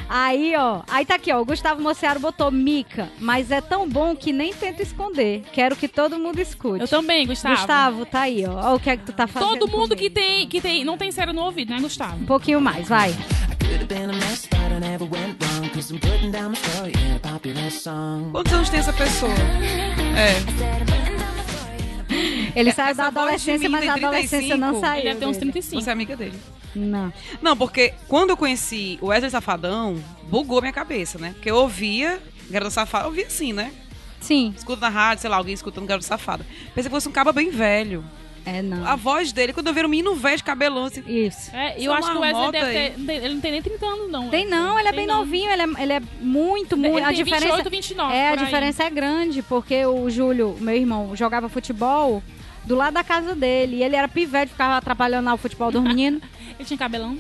Aí, 0.08 0.54
ó. 0.56 0.82
Aí 0.88 1.06
tá 1.06 1.16
aqui, 1.16 1.32
ó. 1.32 1.42
O 1.42 1.46
Gustavo 1.46 1.82
Mociaro 1.82 2.20
botou 2.20 2.52
Mica, 2.52 3.10
mas 3.20 3.52
é 3.52 3.60
tão 3.60 3.90
bom 3.90 4.16
que 4.16 4.32
nem 4.32 4.54
tento 4.54 4.82
esconder. 4.82 5.44
Quero 5.52 5.76
que 5.76 5.88
todo 5.88 6.20
mundo 6.20 6.40
escute. 6.40 6.82
Eu 6.82 6.88
também, 6.88 7.26
Gustavo. 7.26 7.56
Gustavo, 7.56 8.06
tá 8.06 8.22
aí, 8.22 8.46
ó. 8.46 8.72
Ó 8.72 8.76
o 8.76 8.80
que 8.80 8.90
é 8.90 8.98
que 8.98 9.04
tu 9.04 9.14
tá 9.14 9.28
fazendo. 9.28 9.50
Todo 9.50 9.68
mundo 9.68 9.96
que 9.96 10.10
comigo. 10.10 10.16
tem, 10.16 10.48
que 10.48 10.62
tem, 10.62 10.84
não 10.84 10.98
tem 10.98 11.12
cera 11.12 11.34
no 11.34 11.42
ouvido, 11.42 11.74
né, 11.74 11.80
Gustavo? 11.80 12.18
Um 12.22 12.26
pouquinho 12.26 12.62
mais, 12.62 12.88
vai. 12.88 13.16
Quantos 18.32 18.54
anos 18.54 18.70
tem 18.70 18.80
essa 18.80 18.94
pessoa? 18.94 19.34
É. 20.16 21.25
Ele 22.56 22.72
saiu 22.72 22.96
da 22.96 23.08
adolescência, 23.08 23.70
mas 23.70 23.88
a 23.88 23.94
adolescência 23.94 24.58
não 24.58 24.80
35, 24.80 24.80
saiu. 24.80 25.00
Ele 25.00 25.08
deve 25.10 25.20
ter 25.20 25.26
uns 25.26 25.38
dele. 25.38 25.52
35. 25.52 25.82
Você 25.82 25.90
é 25.90 25.94
amiga 25.94 26.16
dele. 26.16 26.40
Não. 26.76 27.14
Não, 27.42 27.56
porque 27.56 27.94
quando 28.08 28.32
eu 28.32 28.38
conheci 28.38 28.98
o 29.02 29.08
Wesley 29.08 29.32
Safadão, 29.32 30.02
bugou 30.24 30.62
minha 30.62 30.74
cabeça, 30.74 31.18
né? 31.18 31.32
Porque 31.34 31.50
eu 31.50 31.56
ouvia 31.56 32.20
Garota 32.50 32.72
Safada, 32.72 33.06
eu 33.06 33.10
ouvia 33.10 33.28
assim, 33.28 33.54
né? 33.54 33.72
Sim. 34.20 34.54
Escuta 34.58 34.82
na 34.82 34.90
rádio, 34.90 35.22
sei 35.22 35.30
lá, 35.30 35.38
alguém 35.38 35.54
escutando 35.54 35.86
Garota 35.86 36.08
Safada. 36.08 36.46
Pensei 36.74 36.84
que 36.84 36.90
fosse 36.90 37.08
um 37.08 37.12
caba 37.12 37.32
bem 37.32 37.50
velho. 37.50 38.04
É, 38.46 38.62
não. 38.62 38.86
A 38.86 38.96
voz 38.96 39.32
dele, 39.32 39.54
quando 39.54 39.68
eu 39.68 39.74
vi 39.74 39.84
um 39.84 39.88
menino 39.88 40.14
velho 40.14 40.38
de 40.38 40.44
cabelão, 40.44 40.86
assim, 40.86 41.04
Isso. 41.08 41.50
É, 41.56 41.76
eu 41.80 41.92
acho 41.92 42.12
que 42.12 42.18
o 42.18 42.22
Wesley 42.22 42.52
deve 42.52 42.66
aí. 42.66 42.92
ter. 42.92 43.12
Ele 43.24 43.34
não 43.34 43.42
tem 43.42 43.52
nem 43.52 43.62
30 43.62 43.86
anos, 43.86 44.12
não. 44.12 44.30
Tem 44.30 44.48
não, 44.48 44.78
ele 44.78 44.88
é 44.88 44.92
Tem 44.92 45.00
bem 45.00 45.08
não. 45.08 45.20
novinho, 45.20 45.52
ele 45.52 45.62
é, 45.64 45.82
ele 45.82 45.94
é 45.94 46.02
muito, 46.22 46.78
muito. 46.78 46.98
Ele 46.98 47.06
a 47.06 47.12
diferença 47.12 47.64
28, 47.64 47.70
29. 47.72 48.14
é, 48.14 48.28
a 48.28 48.32
aí. 48.32 48.38
diferença 48.38 48.84
é 48.84 48.90
grande, 48.92 49.42
porque 49.42 49.84
o 49.86 50.08
Júlio, 50.12 50.56
meu 50.60 50.76
irmão, 50.76 51.16
jogava 51.16 51.50
futebol 51.50 52.22
do 52.66 52.76
lado 52.76 52.94
da 52.94 53.04
casa 53.04 53.36
dele. 53.36 53.78
E 53.78 53.84
ele 53.84 53.96
era 53.96 54.08
pivete, 54.08 54.52
ficava 54.52 54.78
atrapalhando 54.78 55.26
lá 55.26 55.34
o 55.34 55.38
futebol 55.38 55.72
dos 55.72 55.82
meninos. 55.84 56.22
Ele 56.58 56.66
tinha 56.66 56.78
cabelão. 56.78 57.18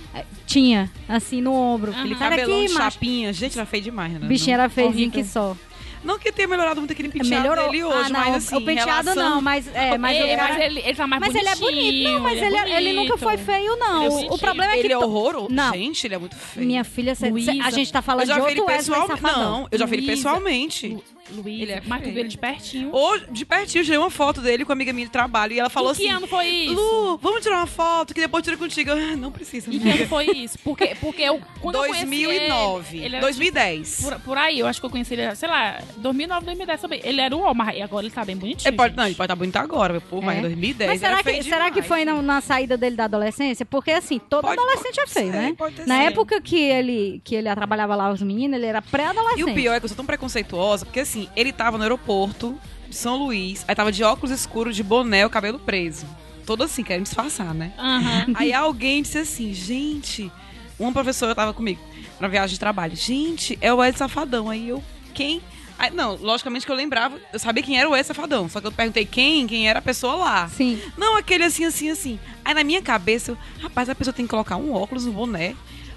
Tinha, 0.48 0.90
assim, 1.10 1.42
no 1.42 1.52
ombro. 1.54 1.92
Aquele 1.92 2.16
Sai 2.16 2.30
cabelão 2.30 2.56
daqui, 2.58 2.68
de 2.68 2.74
macho. 2.74 2.92
chapinha. 2.94 3.34
Gente, 3.34 3.58
era 3.58 3.66
feio 3.66 3.84
demais, 3.84 4.14
né? 4.14 4.20
O 4.24 4.30
bichinho 4.30 4.54
era 4.54 4.70
feizinho 4.70 5.08
Horrível. 5.10 5.24
que 5.24 5.28
só. 5.30 5.58
Não 6.06 6.18
que 6.20 6.32
tenha 6.32 6.48
melhorado 6.48 6.80
muito 6.80 6.94
aquele 6.94 7.10
penteado 7.10 7.42
Melhorou. 7.44 7.70
dele 7.72 7.84
hoje, 7.84 7.98
ah, 7.98 8.10
não, 8.10 8.20
mas 8.20 8.36
assim, 8.36 8.56
o 8.56 8.62
penteado 8.62 9.10
relação- 9.10 9.16
não, 9.32 9.42
mas 9.42 9.68
é, 9.74 9.98
mas, 9.98 10.16
É, 10.18 10.24
o 10.24 10.38
cara- 10.38 10.54
mas 10.54 10.62
ele, 10.64 10.80
ele 10.86 10.96
tá 10.96 11.08
mais 11.08 11.20
mas 11.20 11.36
ele 11.36 11.50
é 11.50 11.56
bonitinho. 11.56 11.82
bonito. 11.84 12.10
Não, 12.14 12.20
mas 12.22 12.42
ele, 12.42 12.56
é 12.58 12.78
ele 12.78 12.94
nunca 12.94 13.18
foi 13.18 13.38
feio, 13.38 13.76
não. 13.76 13.96
Ele 13.98 14.06
é 14.06 14.08
o 14.08 14.12
bonitinho. 14.12 14.38
problema 14.40 14.72
é 14.74 14.78
que 14.78 14.84
Ele 14.86 14.94
é 14.94 14.98
horroroso. 15.00 15.48
Não. 15.52 15.74
Gente, 15.74 16.06
ele 16.08 16.16
é 16.16 16.18
muito 16.20 16.36
feio. 16.36 16.68
minha 16.68 16.84
filha, 16.84 17.16
cê- 17.16 17.32
cê- 17.42 17.60
a 17.62 17.72
gente 17.72 17.92
tá 17.92 18.02
falando 18.04 18.26
de 18.26 18.32
ele 18.32 18.40
outro 18.40 18.66
Wesley 18.66 18.78
pessoalmente. 18.78 19.22
Safadão. 19.22 19.52
Não, 19.62 19.68
eu 19.72 19.80
já 19.80 19.86
vi 19.88 19.96
ele 19.98 20.06
pessoalmente. 20.06 20.98
Luiz, 21.32 21.62
Ele 21.62 21.72
é 21.72 21.82
mas 21.86 22.02
viu 22.04 22.18
ele 22.18 22.28
de 22.30 22.38
pertinho. 22.38 22.90
Hoje, 22.96 23.26
de 23.32 23.46
pertinho, 23.46 23.82
eu 23.82 23.86
tirei 23.86 23.98
uma 23.98 24.12
foto 24.12 24.42
dele 24.42 24.64
com 24.64 24.72
uma 24.72 24.76
amiga 24.76 24.94
minha 24.94 25.06
de 25.08 25.12
trabalho 25.12 25.54
e 25.54 25.60
ela 25.60 25.70
falou 25.72 25.92
em 25.92 25.96
que 25.96 26.04
assim: 26.04 26.12
ano 26.12 26.28
foi 26.28 26.46
isso? 26.48 26.74
Lu, 26.76 27.18
vamos 27.18 27.42
tirar 27.42 27.58
uma 27.58 27.66
foto 27.68 28.14
que 28.14 28.22
depois 28.22 28.44
tira 28.44 28.56
contigo. 28.58 28.92
Eu, 28.92 28.96
"Ah, 29.14 29.16
não 29.16 29.32
precisa. 29.32 29.74
Em 29.74 29.80
que 29.80 29.90
ano 29.90 30.08
foi 30.08 30.26
isso? 30.26 30.60
Porque, 30.64 30.96
porque 31.02 31.24
eu, 31.24 31.42
quando 31.62 31.76
eu 31.76 31.82
conheci 31.88 32.06
2009. 32.06 32.98
ele, 32.98 33.06
ele 33.06 33.16
era 33.16 33.26
2010. 33.26 34.02
Por, 34.04 34.20
por 34.22 34.38
aí, 34.38 34.60
eu 34.60 34.68
acho 34.68 34.80
que 34.80 34.86
eu 34.86 34.90
conheci 34.90 35.14
ele, 35.16 35.36
sei 35.36 35.50
lá, 35.50 35.82
2009, 35.98 36.46
2010 36.46 36.82
também. 36.82 37.02
Ele 37.04 37.20
era 37.22 37.36
o 37.36 37.40
homem, 37.40 37.56
mas 37.56 37.82
agora 37.82 38.06
ele 38.06 38.14
tá 38.14 38.24
bem 38.24 38.38
bonitinho. 38.38 38.70
Ele 38.70 38.78
pode, 38.78 38.90
gente. 38.92 38.98
não, 38.98 39.06
ele 39.08 39.16
pode 39.16 39.26
estar 39.26 39.36
bonito 39.36 39.56
agora, 39.58 39.94
meu 39.94 40.02
povo, 40.02 40.22
mas 40.26 40.36
É. 40.36 40.40
em 40.40 40.42
2010 40.44 40.90
Mas 40.92 41.00
será 41.00 41.12
era 41.14 41.18
que, 41.24 41.32
feio 41.32 41.44
será 41.44 41.72
que 41.72 41.82
foi 41.82 42.06
na, 42.06 42.22
na 42.22 42.40
saída 42.42 42.78
dele 42.78 42.96
da 42.96 43.06
adolescência? 43.06 43.66
Porque, 43.66 43.92
assim, 43.92 44.20
todo 44.20 44.44
Pode- 44.44 44.60
adolescente 44.60 45.00
é 45.00 45.02
pode 45.02 45.12
feio, 45.14 45.32
ser, 45.32 45.38
né? 45.38 45.56
Na 45.88 45.96
sido. 45.98 46.08
época 46.08 46.40
que 46.42 46.56
ele, 46.60 47.22
que 47.24 47.34
ele 47.36 47.54
trabalhava 47.56 47.96
lá 47.96 48.12
os 48.12 48.22
meninos, 48.22 48.58
ele 48.58 48.68
era 48.68 48.82
pré-adolescente. 48.82 49.40
E 49.40 49.44
o 49.44 49.54
pior 49.56 49.74
é 49.74 49.80
que 49.80 49.86
eu 49.86 49.90
sou 49.90 49.96
tão 49.98 50.06
preconceituosa, 50.06 50.86
porque 50.86 51.00
assim, 51.00 51.15
ele 51.36 51.52
tava 51.52 51.78
no 51.78 51.84
aeroporto 51.84 52.60
de 52.88 52.96
São 52.96 53.18
Luís, 53.18 53.64
aí 53.68 53.76
tava 53.76 53.92
de 53.92 54.04
óculos 54.04 54.32
escuros, 54.32 54.76
de 54.76 54.84
boné, 54.84 55.26
o 55.26 55.30
cabelo 55.30 55.60
preso. 55.60 56.06
Todo 56.46 56.64
assim, 56.64 56.84
querendo 56.84 57.04
disfarçar, 57.04 57.54
né? 57.54 57.74
Aham. 57.78 58.34
Aí 58.36 58.54
alguém 58.54 59.02
disse 59.02 59.18
assim, 59.18 59.54
gente, 59.54 60.32
uma 60.78 60.92
professora 60.92 61.34
tava 61.34 61.54
comigo 61.54 61.82
na 62.20 62.28
viagem 62.28 62.54
de 62.54 62.60
trabalho. 62.60 62.96
Gente, 62.96 63.58
é 63.62 63.74
o 63.74 63.84
Ed 63.84 63.98
Safadão. 63.98 64.50
Aí 64.50 64.70
eu, 64.70 64.84
quem? 65.14 65.42
Aí, 65.78 65.92
não, 65.92 66.16
logicamente 66.16 66.66
que 66.66 66.72
eu 66.72 66.76
lembrava, 66.76 67.20
eu 67.34 67.40
sabia 67.40 67.62
quem 67.62 67.78
era 67.78 67.90
o 67.90 67.96
Ed 67.96 68.06
Safadão. 68.06 68.48
Só 68.48 68.62
que 68.62 68.68
eu 68.68 68.72
perguntei 68.72 69.06
quem, 69.06 69.46
quem 69.48 69.68
era 69.68 69.80
a 69.80 69.82
pessoa 69.82 70.16
lá. 70.16 70.48
Sim. 70.50 70.80
Não, 70.98 71.18
aquele 71.18 71.44
assim, 71.44 71.66
assim, 71.66 71.90
assim. 71.90 72.20
Aí 72.44 72.54
na 72.54 72.64
minha 72.64 72.82
cabeça, 72.82 73.32
eu, 73.32 73.38
rapaz, 73.62 73.90
a 73.90 73.96
pessoa 73.96 74.14
tem 74.14 74.26
que 74.26 74.30
colocar 74.30 74.56
um 74.58 74.72
óculos, 74.74 75.06
um 75.06 75.12
boné. 75.12 75.56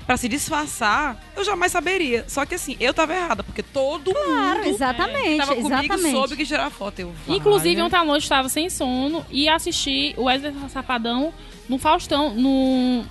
Pra 0.09 0.17
se 0.17 0.27
disfarçar, 0.27 1.23
eu 1.37 1.45
jamais 1.45 1.71
saberia. 1.71 2.25
Só 2.29 2.47
que 2.47 2.55
assim, 2.55 2.79
eu 2.81 2.95
tava 2.95 3.15
errada, 3.15 3.45
porque 3.45 3.63
todo 3.63 4.11
Claro, 4.11 4.61
mundo 4.61 4.67
exatamente, 4.69 5.29
que 5.33 5.37
tava 5.37 5.55
comigo 5.57 5.75
exatamente. 5.75 6.11
soube 6.13 6.37
que 6.37 6.47
tirar 6.47 6.71
foto. 6.71 6.99
Eu, 7.01 7.15
Inclusive, 7.29 7.83
ontem 7.83 7.97
à 7.97 8.03
noite 8.05 8.23
estava 8.23 8.49
sem 8.49 8.71
sono 8.71 9.23
e 9.31 9.51
assisti 9.51 10.15
o 10.17 10.23
Wesley 10.25 10.55
Safadão 10.71 11.31
no 11.69 11.77
Faustão, 11.77 12.33
no 12.35 13.05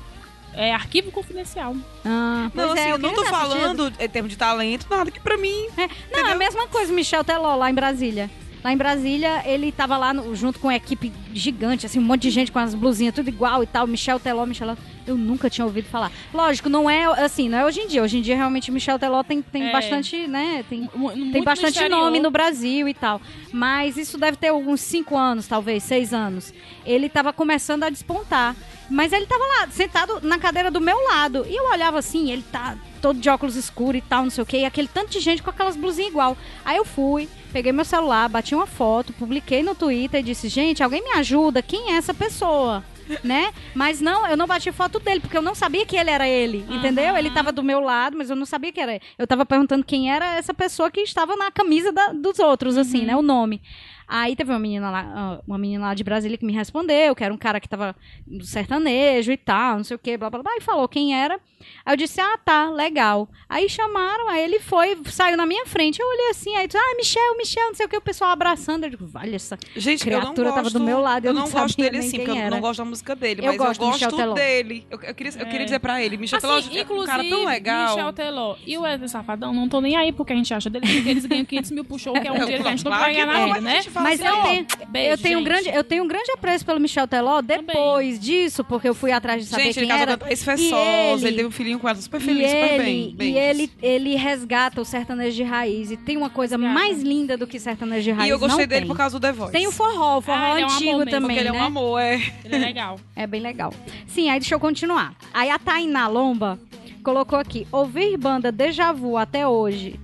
é, 0.56 0.74
Arquivo 0.74 1.12
Confidencial. 1.12 1.76
Ah, 2.04 2.50
pois 2.52 2.68
Não, 2.68 2.76
é, 2.76 2.80
assim, 2.80 2.90
eu 2.90 2.96
eu 2.96 2.98
não 2.98 3.14
tô 3.14 3.24
falando 3.26 3.94
em 4.00 4.10
termos 4.10 4.32
de 4.32 4.36
talento, 4.40 4.88
nada 4.90 5.12
que 5.12 5.20
pra 5.20 5.38
mim. 5.38 5.68
É, 5.78 5.88
Não, 6.12 6.30
é 6.30 6.32
a 6.32 6.36
mesma 6.36 6.68
coisa, 6.68 6.92
Michel 6.92 7.24
Teló, 7.24 7.56
lá 7.56 7.70
em 7.70 7.76
Brasília. 7.76 8.28
Lá 8.64 8.74
em 8.74 8.78
Brasília, 8.78 9.44
ele 9.46 9.72
tava 9.72 9.98
lá 9.98 10.12
no- 10.16 10.36
junto 10.36 10.58
com 10.58 10.68
uma 10.68 10.76
equipe 10.76 11.14
gigante, 11.32 11.86
assim, 11.86 12.00
um 12.00 12.02
monte 12.02 12.24
de 12.24 12.32
gente 12.32 12.52
com 12.52 12.58
as 12.58 12.74
blusinhas 12.74 13.14
tudo 13.14 13.30
igual 13.30 13.62
e 13.62 13.68
tal. 13.68 13.86
Michel 13.86 14.20
Teló, 14.20 14.48
Michel 14.48 14.70
Teló. 14.76 14.78
Eu 15.08 15.18
nunca 15.18 15.50
tinha 15.50 15.66
ouvido 15.66 15.86
falar. 15.88 16.12
Lógico, 16.34 16.68
não 16.70 16.90
é 16.90 17.06
assim, 17.24 17.48
não 17.48 17.58
é 17.58 17.66
hoje 17.66 17.80
em 17.80 17.88
dia. 17.88 18.04
Hoje 18.04 18.18
em 18.18 18.22
dia, 18.22 18.36
realmente, 18.36 18.70
Michel 18.70 19.00
Teló 19.00 19.24
tem, 19.24 19.42
tem 19.42 19.70
É. 19.70 19.72
bastante, 19.72 20.28
né? 20.28 20.66
Tem, 20.70 20.86
tem 21.32 21.44
bastante 21.44 21.74
exterior. 21.76 21.98
nome 22.02 22.20
no 22.20 22.30
Brasil 22.30 22.88
e 22.90 22.94
tal. 22.94 23.22
Mas 23.52 23.96
isso 23.98 24.18
deve 24.18 24.36
ter 24.38 24.52
uns 24.52 24.82
cinco 24.82 25.18
anos, 25.18 25.48
talvez, 25.48 25.84
seis 25.84 26.14
anos. 26.14 26.54
Ele 26.86 27.08
tava 27.08 27.32
começando 27.32 27.84
a 27.84 27.90
despontar. 27.90 28.56
Mas 28.90 29.12
ele 29.12 29.26
tava 29.26 29.44
lá, 29.44 29.68
sentado 29.70 30.20
na 30.22 30.38
cadeira 30.38 30.72
do 30.72 30.80
meu 30.80 30.98
lado. 31.10 31.46
E 31.50 31.56
eu 31.56 31.70
olhava 31.72 32.00
assim, 32.00 32.32
ele 32.32 32.44
tá 32.52 32.78
todo 33.02 33.20
de 33.20 33.30
óculos 33.30 33.56
escuros 33.56 34.00
e 34.00 34.02
tal, 34.02 34.24
não 34.24 34.30
sei 34.30 34.42
o 34.44 34.46
quê. 34.46 34.60
E 34.60 34.66
aquele 34.66 34.88
tanto 34.88 35.10
de 35.12 35.20
gente 35.20 35.44
com 35.44 35.50
aquelas 35.50 35.76
blusinhas 35.76 36.10
igual. 36.10 36.38
Aí 36.64 36.78
eu 36.78 36.86
fui, 36.86 37.28
peguei 37.52 37.72
meu 37.74 37.84
celular, 37.86 38.28
bati 38.30 38.56
uma 38.56 38.66
foto, 38.66 39.12
publiquei 39.14 39.62
no 39.62 39.76
Twitter 39.76 40.22
e 40.22 40.24
disse, 40.24 40.48
gente, 40.48 40.82
alguém 40.82 41.04
me 41.04 41.12
ajuda, 41.12 41.62
quem 41.62 41.92
é 41.94 41.98
essa 41.98 42.14
pessoa? 42.14 42.84
Né? 43.24 43.52
Mas 43.74 44.02
não, 44.02 44.28
eu 44.28 44.36
não 44.38 44.48
bati 44.48 44.72
foto 44.72 45.00
dele, 45.00 45.20
porque 45.20 45.38
eu 45.38 45.42
não 45.42 45.56
sabia 45.56 45.86
que 45.86 45.96
ele 45.96 46.10
era 46.10 46.28
ele, 46.28 46.66
entendeu? 46.70 47.16
Ele 47.16 47.30
tava 47.32 47.52
do 47.52 47.64
meu 47.64 47.80
lado, 47.80 48.18
mas 48.18 48.30
eu 48.30 48.36
não 48.36 48.46
sabia 48.46 48.72
que 48.72 48.80
era 48.80 48.94
ele. 48.96 49.02
Eu 49.18 49.28
tava 49.28 49.46
perguntando 49.46 49.84
quem 49.86 50.12
era 50.12 50.36
essa 50.36 50.54
pessoa 50.54 50.90
que 50.92 51.02
estava 51.02 51.36
na 51.36 51.52
camisa 51.52 51.92
da- 51.92 52.12
dos 52.14 52.40
outros, 52.40 52.78
assim, 52.78 53.04
né? 53.06 53.16
O 53.16 53.22
nome. 53.22 53.62
Aí 54.08 54.36
teve 54.38 54.52
uma 54.52 54.60
menina 54.60 54.90
lá, 54.90 55.06
ah, 55.16 55.42
uma 55.46 55.58
menina 55.58 55.88
lá 55.88 55.94
de 55.94 56.02
Brasília 56.04 56.38
que 56.38 56.46
me 56.46 56.54
respondeu, 56.54 57.14
que 57.14 57.24
era 57.24 57.34
um 57.34 57.38
cara 57.38 57.60
que 57.60 57.68
tava 57.68 57.94
no 58.26 58.44
sertanejo 58.46 59.32
e 59.34 59.38
tal, 59.38 59.78
não 59.78 59.84
sei 59.84 59.96
o 59.96 60.00
que, 60.00 60.16
blá 60.18 60.30
blá 60.30 60.42
blá, 60.42 60.56
e 60.56 60.62
falou 60.62 60.88
quem 60.88 61.14
era. 61.14 61.40
Aí 61.86 61.94
eu 61.94 61.98
disse, 61.98 62.20
ah, 62.22 62.38
tá, 62.44 62.70
legal. 62.70 63.30
Aí 63.50 63.68
chamaram, 63.70 64.30
aí 64.30 64.44
ele 64.44 64.60
foi, 64.60 64.98
saiu 65.06 65.38
na 65.38 65.46
minha 65.46 65.66
frente. 65.66 66.00
Eu 66.02 66.08
olhei 66.08 66.30
assim, 66.30 66.56
aí 66.56 66.68
disse, 66.68 66.78
ah, 66.78 66.96
Michel, 66.98 67.38
Michel, 67.38 67.68
não 67.68 67.74
sei 67.76 67.86
o 67.86 67.90
que, 67.90 67.98
o 67.98 68.02
pessoal 68.02 68.32
abraçando. 68.32 68.84
Eu 68.84 68.90
digo, 68.90 69.06
vale 69.08 69.36
essa. 69.36 69.58
Gente, 69.76 70.04
Criatura 70.04 70.30
eu 70.30 70.44
não 70.46 70.52
tava 70.52 70.62
gosto, 70.64 70.80
do 70.80 70.84
meu 70.86 71.00
lado, 71.00 71.26
eu 71.26 71.34
não 71.34 71.50
gosto 71.50 71.70
sabia 71.70 71.90
dele 71.90 71.98
assim, 72.06 72.18
porque 72.20 72.32
eu 72.40 72.52
não 72.52 72.60
gosto 72.60 72.80
da 72.80 72.86
música 72.86 73.16
dele, 73.16 73.42
Eu 73.42 73.46
mas 73.48 73.58
gosto 73.58 73.82
eu 73.84 73.88
Michel 73.90 74.10
gosto 74.12 74.22
Teló. 74.22 74.34
dele. 74.34 74.86
Eu, 74.92 75.00
eu 75.02 75.16
queria, 75.16 75.34
eu 75.40 75.46
queria 75.46 75.66
dizer 75.66 75.80
pra 75.80 76.02
ele, 76.04 76.18
Michel 76.18 76.40
Teló 76.40 76.58
Assim, 76.58 76.76
é 76.78 76.80
um 76.80 76.84
inclusive, 76.84 77.08
cara 77.08 77.24
tão 77.30 77.46
legal. 77.46 77.96
Michel 77.96 78.14
Teló 78.14 78.56
e 78.66 78.78
o 78.78 78.82
Wesley 78.82 79.10
Safadão, 79.10 79.54
não 79.54 79.68
tô 79.70 79.80
nem 79.82 79.96
aí 79.96 80.12
porque 80.12 80.34
a 80.34 80.36
gente 80.36 80.54
acha 80.54 80.70
deles, 80.70 80.92
porque 80.92 81.10
eles 81.10 81.26
ganham 81.26 81.46
500 81.46 81.72
mil 81.72 81.86
pro 81.86 81.98
show, 81.98 82.14
que 82.14 82.28
é 82.28 82.32
um 82.32 82.36
Eu- 82.36 82.42
dinheiro 82.46 82.64
que 82.64 82.70
a 82.70 82.72
gente 82.76 82.86
não 82.86 82.92
vai 82.92 83.14
ganhar 83.14 83.26
na 83.26 83.34
não, 83.34 83.46
vida, 83.48 83.58
a 83.58 83.62
né? 83.62 83.82
gente 83.82 83.92
Mas 83.94 84.20
assim, 84.22 84.30
eu 84.30 84.36
ó, 84.38 84.44
tenho, 84.44 84.66
beijo, 84.90 85.10
eu, 85.12 85.18
tenho 85.18 85.38
um 85.40 85.42
gente. 85.42 85.50
grande, 85.50 85.70
eu 85.78 85.84
tenho 85.84 86.04
um 86.04 86.08
grande 86.08 86.32
apreço 86.32 86.66
pelo 86.66 86.80
Michel 86.80 87.08
Teló 87.08 87.42
depois 87.42 88.20
disso, 88.20 88.64
porque 88.64 88.90
eu 88.90 88.94
fui 88.94 89.12
atrás 89.12 89.42
de 89.44 89.50
saber 89.50 89.64
Gente, 89.64 89.80
ele 89.80 89.86
quem 89.88 89.96
casou 89.96 90.02
era. 90.04 90.18
com 90.18 90.24
a 90.26 90.28
Thaís 90.28 90.42
E 90.42 90.46
Fessosa, 90.46 90.76
ele... 90.76 91.28
ele- 91.28 91.38
teve 91.38 91.47
um 91.48 91.52
filhinho 91.52 91.80
com 91.80 91.88
ela, 91.90 92.00
super 92.00 92.20
E 92.22 92.24
feliz, 92.24 92.50
super 92.50 92.74
ele, 92.74 92.84
bem. 92.84 93.16
bem. 93.16 93.34
e 93.34 93.38
ele, 93.38 93.72
ele 93.82 94.16
resgata 94.16 94.80
o 94.82 94.86
sertanejo 94.86 95.36
de 95.36 95.44
raiz. 95.44 95.92
E 95.92 95.98
tem 95.98 96.18
uma 96.18 96.30
coisa 96.30 96.58
mais 96.58 97.02
linda 97.02 97.36
do 97.38 97.48
que 97.48 97.60
sertanejo 97.60 98.04
de 98.04 98.12
raiz. 98.12 98.28
E 98.30 98.32
eu 98.32 98.40
gostei 98.40 98.66
não 98.66 98.68
dele 98.70 98.82
tem. 98.82 98.88
por 98.88 98.98
causa 98.98 99.20
do 99.20 99.22
The 99.22 99.32
Voice. 99.32 99.52
Tem 99.52 99.68
o 99.68 99.72
forró, 99.72 100.18
o 100.18 100.22
forró 100.22 100.38
Ah, 100.38 100.52
ele 100.52 100.62
é 100.62 100.66
um 100.66 100.70
antigo 100.70 100.92
mesmo, 100.98 101.06
também, 101.12 101.28
Porque 101.28 101.40
ele 101.40 101.50
é 101.50 101.52
né? 101.52 101.62
um 101.62 101.64
amor, 101.66 102.00
é. 102.00 102.16
Ele 102.46 102.56
é 102.56 102.58
legal. 102.58 103.00
É 103.16 103.26
bem 103.26 103.42
legal. 103.42 103.74
Sim, 104.06 104.30
aí 104.30 104.40
deixa 104.40 104.54
eu 104.56 104.60
continuar. 104.60 105.16
Aí 105.34 105.50
a 105.50 105.58
Tainá 105.58 106.08
Lomba 106.08 106.60
colocou 107.04 107.40
aqui: 107.40 107.66
ouvir 107.72 108.16
banda 108.18 108.52
Deja 108.52 108.92
Vu 108.92 109.18
até 109.18 109.48
hoje 109.48 110.00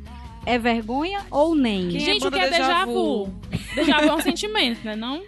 é 0.46 0.58
vergonha 0.58 1.22
ou 1.32 1.56
nem? 1.56 1.90
Quem 1.90 1.98
é 1.98 2.00
gente, 2.00 2.22
o 2.28 2.32
banda 2.32 2.38
que 2.40 2.44
é 2.46 2.50
déjà 2.50 2.86
Vu? 2.86 3.26
vu? 3.26 3.34
Déjà 3.76 4.02
vu 4.02 4.08
é 4.10 4.14
um 4.16 4.22
sentimento, 4.22 4.84
né? 4.84 4.96
Não? 4.96 5.22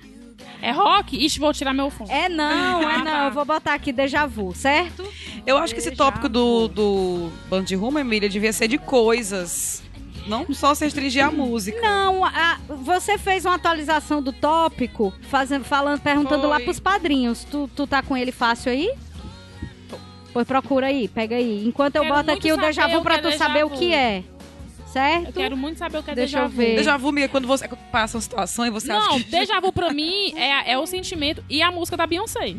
É 0.61 0.71
rock? 0.71 1.15
Ixi, 1.23 1.39
vou 1.39 1.53
tirar 1.53 1.73
meu 1.73 1.89
fone. 1.89 2.09
É 2.11 2.27
não, 2.29 2.81
é 2.89 2.97
não. 3.03 3.25
Eu 3.25 3.31
vou 3.31 3.45
botar 3.45 3.73
aqui 3.73 3.91
Deja 3.91 4.25
Vu, 4.25 4.53
certo? 4.55 5.03
Eu 5.45 5.57
acho 5.57 5.73
que 5.73 5.79
esse 5.79 5.91
tópico 5.91 6.27
do, 6.27 6.67
do 6.67 7.31
Bando 7.49 7.65
de 7.65 7.75
Rumo, 7.75 7.99
Emília, 7.99 8.27
devia 8.29 8.51
ser 8.51 8.67
de 8.67 8.77
coisas. 8.77 9.83
Não 10.27 10.45
só 10.53 10.73
se 10.73 10.83
restringir 10.85 11.23
à 11.23 11.29
música. 11.29 11.79
Não, 11.81 12.25
a- 12.25 12.57
você 12.67 13.15
fez 13.17 13.45
uma 13.45 13.55
atualização 13.55 14.23
do 14.23 14.33
tópico, 14.33 15.13
fazendo, 15.29 15.63
falando, 15.65 16.01
perguntando 16.01 16.41
Foi. 16.41 16.49
lá 16.49 16.59
pros 16.59 16.79
padrinhos. 16.79 17.43
Tu, 17.43 17.69
tu 17.75 17.85
tá 17.85 18.01
com 18.01 18.17
ele 18.17 18.31
fácil 18.31 18.71
aí? 18.71 18.91
Pois 20.33 20.47
procura 20.47 20.87
aí, 20.87 21.07
pega 21.07 21.35
aí. 21.35 21.65
Enquanto 21.67 21.95
eu 21.97 22.01
Quero 22.01 22.13
boto 22.15 22.25
muito 22.27 22.39
aqui 22.39 22.51
o 22.51 22.55
saber 22.55 22.67
déjà 22.67 22.87
vu 22.87 22.97
o 22.97 23.01
pra 23.03 23.13
que 23.13 23.19
é 23.19 23.21
tu 23.21 23.25
déjà 23.31 23.37
saber 23.37 23.65
o 23.65 23.69
vu. 23.69 23.77
que 23.77 23.93
é. 23.93 24.23
Certo? 24.95 25.25
Eu 25.27 25.33
quero 25.33 25.57
muito 25.57 25.77
saber 25.77 25.97
o 25.97 26.03
que 26.03 26.11
é 26.11 26.15
Deixa 26.15 26.37
déjà 26.37 26.45
eu 26.45 26.49
vu. 26.49 26.55
ver. 26.55 26.75
Déjà 26.77 26.95
vu, 26.95 27.09
amiga, 27.09 27.27
quando 27.27 27.45
você 27.49 27.67
passa 27.91 28.15
uma 28.15 28.21
situação 28.21 28.65
e 28.65 28.69
você 28.69 28.87
Não, 28.87 28.97
acha 28.97 29.23
que... 29.25 29.29
déjà 29.29 29.59
vu 29.59 29.73
pra 29.73 29.91
mim 29.93 30.33
é, 30.37 30.71
é 30.71 30.79
o 30.79 30.85
sentimento 30.85 31.43
e 31.49 31.61
a 31.61 31.69
música 31.69 31.97
da 31.97 32.07
Beyoncé. 32.07 32.55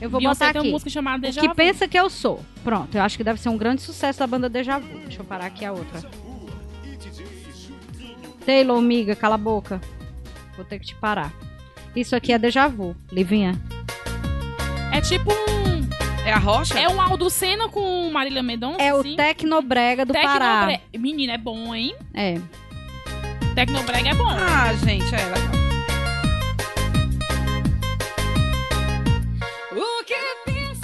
Eu 0.00 0.10
vou 0.10 0.18
Beyoncé 0.18 0.46
botar 0.46 0.52
tem 0.54 0.58
aqui. 0.60 0.68
uma 0.68 0.72
música 0.72 0.90
chamada 0.90 1.18
O 1.18 1.20
Deja 1.20 1.40
que 1.40 1.46
Vu. 1.46 1.54
pensa 1.54 1.86
que 1.86 1.96
eu 1.96 2.10
sou. 2.10 2.44
Pronto, 2.64 2.92
eu 2.96 3.02
acho 3.02 3.16
que 3.16 3.22
deve 3.22 3.40
ser 3.40 3.48
um 3.48 3.56
grande 3.56 3.80
sucesso 3.80 4.18
da 4.18 4.26
banda 4.26 4.48
Deja 4.48 4.80
Vu. 4.80 4.98
Deixa 4.98 5.20
eu 5.20 5.24
parar 5.24 5.46
aqui 5.46 5.64
a 5.64 5.70
outra. 5.72 6.02
Taylor, 8.44 8.76
amiga, 8.76 9.14
cala 9.14 9.36
a 9.36 9.38
boca. 9.38 9.80
Vou 10.56 10.64
ter 10.64 10.80
que 10.80 10.86
te 10.86 10.94
parar. 10.96 11.32
Isso 11.94 12.16
aqui 12.16 12.32
é 12.32 12.38
Deja 12.38 12.66
Vu, 12.66 12.96
Livinha. 13.12 13.52
É 14.92 15.00
tipo 15.00 15.30
um... 15.32 15.59
É 16.30 16.32
a 16.32 16.38
rocha? 16.38 16.78
É 16.78 16.88
um 16.88 17.00
Aldo 17.00 17.28
Senna 17.28 17.68
com 17.68 18.08
Marília 18.10 18.40
Mendonça, 18.40 18.80
É 18.80 18.94
o. 18.94 19.02
Tecnobrega 19.02 20.04
do 20.06 20.12
Pará. 20.14 20.66
Tecnobre- 20.66 20.80
Menina, 20.96 21.32
é 21.32 21.38
bom, 21.38 21.74
hein? 21.74 21.92
É. 22.14 22.38
Tecnobrega 23.56 24.10
é 24.10 24.14
bom. 24.14 24.28
Ah, 24.28 24.72
gente, 24.74 25.12
é 25.12 25.18
legal. 25.24 25.60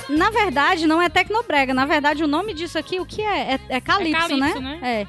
Na 0.09 0.31
verdade, 0.31 0.87
não 0.87 1.01
é 1.03 1.09
Tecnobrega. 1.09 1.75
Na 1.75 1.85
verdade, 1.85 2.23
o 2.23 2.27
nome 2.29 2.55
disso 2.55 2.79
aqui, 2.79 2.99
o 3.01 3.05
que 3.07 3.23
é? 3.23 3.55
É, 3.55 3.61
é 3.69 3.81
Calypso, 3.81 4.17
É 4.17 4.29
Calypso, 4.29 4.61
né? 4.61 4.79
né? 4.81 5.03
É. 5.03 5.07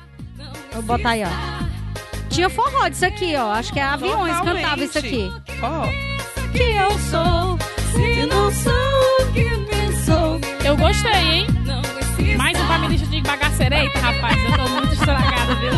Vou 0.73 0.81
botar 0.83 1.11
aí, 1.11 1.23
ó. 1.23 2.27
Tinha 2.29 2.49
forró 2.49 2.87
disso 2.89 3.05
aqui, 3.05 3.35
ó. 3.35 3.51
Acho 3.51 3.71
que 3.71 3.79
é 3.79 3.83
Aviões 3.83 4.37
Totalmente. 4.37 4.63
cantava 4.63 4.83
isso 4.83 4.97
aqui. 4.97 5.31
Ó, 5.61 5.87
Que 6.51 6.63
eu 6.63 6.91
sou, 6.99 7.57
se 7.91 8.25
não 8.25 8.51
sou 8.51 8.73
o 8.73 9.33
que 9.33 9.86
pensou. 10.07 10.39
Eu 10.65 10.77
gostei, 10.77 11.11
hein? 11.11 11.47
Mais 12.37 12.57
um 12.59 12.65
pra 12.65 12.77
minha 12.77 12.91
lista 12.91 13.07
de 13.07 13.21
bagacereita, 13.21 13.99
rapaz. 13.99 14.37
Eu 14.43 14.51
tô 14.55 14.69
muito 14.69 14.93
estragada, 14.93 15.55
viu? 15.55 15.71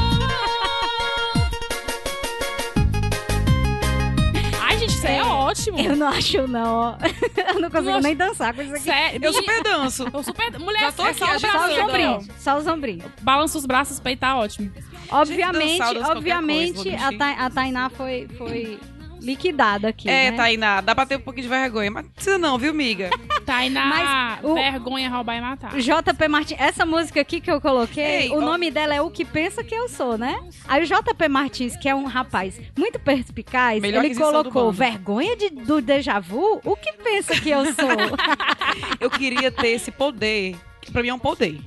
Ai, 4.62 4.78
gente, 4.78 4.90
isso 4.94 5.08
aí 5.08 5.16
é 5.18 5.24
ótimo. 5.24 5.80
Eu 5.80 5.96
não 5.96 6.08
acho, 6.08 6.48
não. 6.48 6.98
Eu 7.54 7.62
não 7.62 7.70
consigo 7.72 7.90
Nossa. 7.92 8.08
nem 8.08 8.16
dançar 8.16 8.54
com 8.54 8.62
isso 8.62 8.74
aqui. 8.74 8.84
Sério. 8.84 9.20
eu 9.24 9.34
super 9.34 9.64
danço. 9.64 10.06
Eu 10.14 10.24
super... 10.24 10.60
Mulher, 10.60 10.80
Já 10.82 10.92
tô 10.92 11.06
é 11.06 11.10
aqui, 11.10 11.20
só 11.20 11.26
o 11.26 11.30
Só 11.30 11.36
os 11.36 11.42
tá 11.42 12.34
só 12.38 12.58
os 12.60 12.68
ombrinhos. 12.68 13.06
Balança 13.22 13.58
os 13.58 13.66
braços, 13.66 13.96
os 13.96 14.00
peitos, 14.00 14.22
tá 14.22 14.38
ótimo. 14.38 14.72
Obviamente, 15.10 15.82
obviamente, 15.82 16.84
coisa, 16.84 17.08
a. 17.08 17.18
Ta- 17.18 17.46
a 17.46 17.50
Tainá 17.50 17.90
foi, 17.90 18.28
foi 18.38 18.80
liquidada 19.22 19.90
aqui, 19.90 20.08
É, 20.10 20.32
né? 20.32 20.38
Tainá, 20.38 20.82
dá 20.82 20.94
pra 20.94 21.06
ter 21.06 21.18
um 21.18 21.22
pouquinho 21.22 21.44
de 21.44 21.50
vergonha, 21.50 21.90
mas 21.90 22.04
não 22.04 22.12
precisa 22.12 22.38
não, 22.38 22.58
viu, 22.58 22.74
miga? 22.74 23.10
Tainá, 23.50 23.86
Mas 23.86 24.44
o- 24.44 24.54
vergonha, 24.54 25.10
roubar 25.10 25.36
e 25.38 25.42
matar. 25.42 25.72
JP 25.78 26.28
Martins, 26.28 26.60
essa 26.60 26.86
música 26.86 27.20
aqui 27.22 27.42
que 27.42 27.50
eu 27.52 27.60
coloquei, 27.60 28.04
Ei, 28.24 28.30
o 28.30 28.38
ó. 28.38 28.42
nome 28.42 28.70
dela 28.70 28.94
é 28.94 29.02
O 29.02 29.10
Que 29.10 29.26
Pensa 29.26 29.64
Que 29.64 29.74
Eu 29.74 29.90
Sou, 29.90 30.18
né? 30.18 30.40
Aí 30.68 30.84
o 30.84 30.86
JP 30.86 31.28
Martins, 31.28 31.76
que 31.76 31.90
é 31.90 31.96
um 31.96 32.06
rapaz 32.06 32.60
muito 32.78 33.00
perspicaz, 33.00 33.82
Melhor 33.82 34.06
ele 34.06 34.14
colocou 34.16 34.72
vergonha 34.72 35.36
de- 35.36 35.50
do 35.50 35.82
déjà 35.82 36.20
vu? 36.20 36.62
O 36.64 36.76
que 36.76 36.94
pensa 36.94 37.40
que 37.40 37.50
eu 37.50 37.66
sou? 37.74 37.90
Eu 39.00 39.10
queria 39.10 39.52
ter 39.52 39.70
esse 39.70 39.92
poder, 39.92 40.56
que 40.82 40.92
pra 40.92 41.02
mim 41.02 41.10
é 41.10 41.14
um 41.14 41.20
poder, 41.20 41.60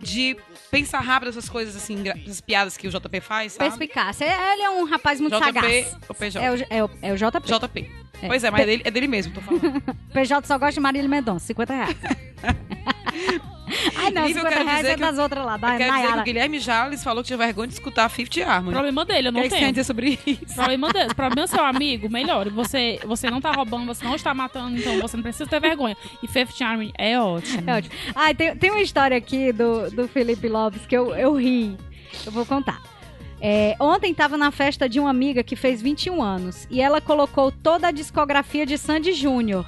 de 0.00 0.36
pensar 0.72 1.00
rápido 1.00 1.28
essas 1.28 1.50
coisas 1.50 1.76
assim, 1.76 2.02
essas 2.08 2.40
piadas 2.40 2.78
que 2.78 2.88
o 2.88 2.90
JP 2.90 3.20
faz, 3.20 3.52
sabe? 3.52 3.68
Perspicaz. 3.68 4.18
Ele 4.22 4.62
é 4.62 4.70
um 4.70 4.84
rapaz 4.84 5.20
muito 5.20 5.36
JP 5.36 5.44
sagaz. 5.44 5.96
ou 6.08 6.14
PJ? 6.14 6.42
É 6.42 6.50
o, 6.50 6.54
é, 6.70 6.84
o, 6.84 6.90
é 7.02 7.12
o 7.12 7.16
JP. 7.16 7.46
JP. 7.46 7.90
Pois 8.26 8.42
é, 8.42 8.50
mas 8.50 8.60
é 8.62 8.66
dele, 8.66 8.82
é 8.86 8.90
dele 8.90 9.06
mesmo, 9.06 9.34
tô 9.34 9.40
falando. 9.42 9.82
PJ 10.14 10.46
só 10.46 10.58
gosta 10.58 10.72
de 10.72 10.80
Marília 10.80 11.08
Mendonça, 11.08 11.46
50 11.46 11.74
reais. 11.74 11.96
Ai, 13.96 14.10
não, 14.10 14.22
Inclusive, 14.22 14.38
eu 14.38 14.44
50 14.44 14.48
quero 14.50 14.64
reais 14.64 14.80
dizer 14.80 14.90
é 14.90 14.94
que 14.94 15.00
das 15.00 15.18
outras 15.18 15.44
lá, 15.44 15.56
da 15.56 15.74
Eu 15.74 15.78
quero 15.78 15.94
dizer 15.94 16.12
que 16.12 16.18
o 16.18 16.22
Guilherme 16.22 16.58
Jales 16.58 17.04
falou 17.04 17.22
que 17.22 17.26
tinha 17.28 17.36
vergonha 17.36 17.68
de 17.68 17.74
escutar 17.74 18.08
Fifth 18.08 18.38
Harmony. 18.38 18.72
Problema 18.72 19.04
dele, 19.04 19.28
eu 19.28 19.32
não 19.32 19.40
que, 19.40 19.46
é 19.46 19.50
que 19.50 19.56
você 19.56 19.72
tenho. 19.72 19.84
sobre 19.84 20.18
isso? 20.26 20.54
Problema 20.54 20.92
dele. 20.92 21.14
Problema 21.14 21.44
é 21.44 21.46
seu 21.46 21.64
amigo, 21.64 22.10
melhor. 22.10 22.48
Você, 22.50 23.00
você 23.04 23.30
não 23.30 23.40
tá 23.40 23.52
roubando, 23.52 23.86
você 23.86 24.04
não 24.04 24.14
está 24.14 24.34
matando, 24.34 24.78
então 24.78 25.00
você 25.00 25.16
não 25.16 25.22
precisa 25.22 25.48
ter 25.48 25.60
vergonha. 25.60 25.96
E 26.22 26.28
Fifth 26.28 26.60
Harmony 26.60 26.92
é 26.98 27.18
ótimo. 27.18 27.62
É 27.68 27.76
ótimo. 27.76 27.94
Ah, 28.14 28.34
tem, 28.34 28.56
tem 28.56 28.70
uma 28.70 28.82
história 28.82 29.16
aqui 29.16 29.52
do, 29.52 29.90
do 29.90 30.08
Felipe 30.08 30.48
Lopes 30.48 30.86
que 30.86 30.96
eu, 30.96 31.14
eu 31.14 31.34
ri. 31.34 31.76
Eu 32.26 32.32
vou 32.32 32.44
contar. 32.44 32.80
É, 33.44 33.74
ontem 33.80 34.14
tava 34.14 34.38
na 34.38 34.52
festa 34.52 34.88
de 34.88 35.00
uma 35.00 35.10
amiga 35.10 35.42
que 35.42 35.56
fez 35.56 35.82
21 35.82 36.22
anos 36.22 36.64
e 36.70 36.80
ela 36.80 37.00
colocou 37.00 37.50
toda 37.50 37.88
a 37.88 37.90
discografia 37.90 38.64
de 38.64 38.78
Sandy 38.78 39.12
Júnior. 39.12 39.66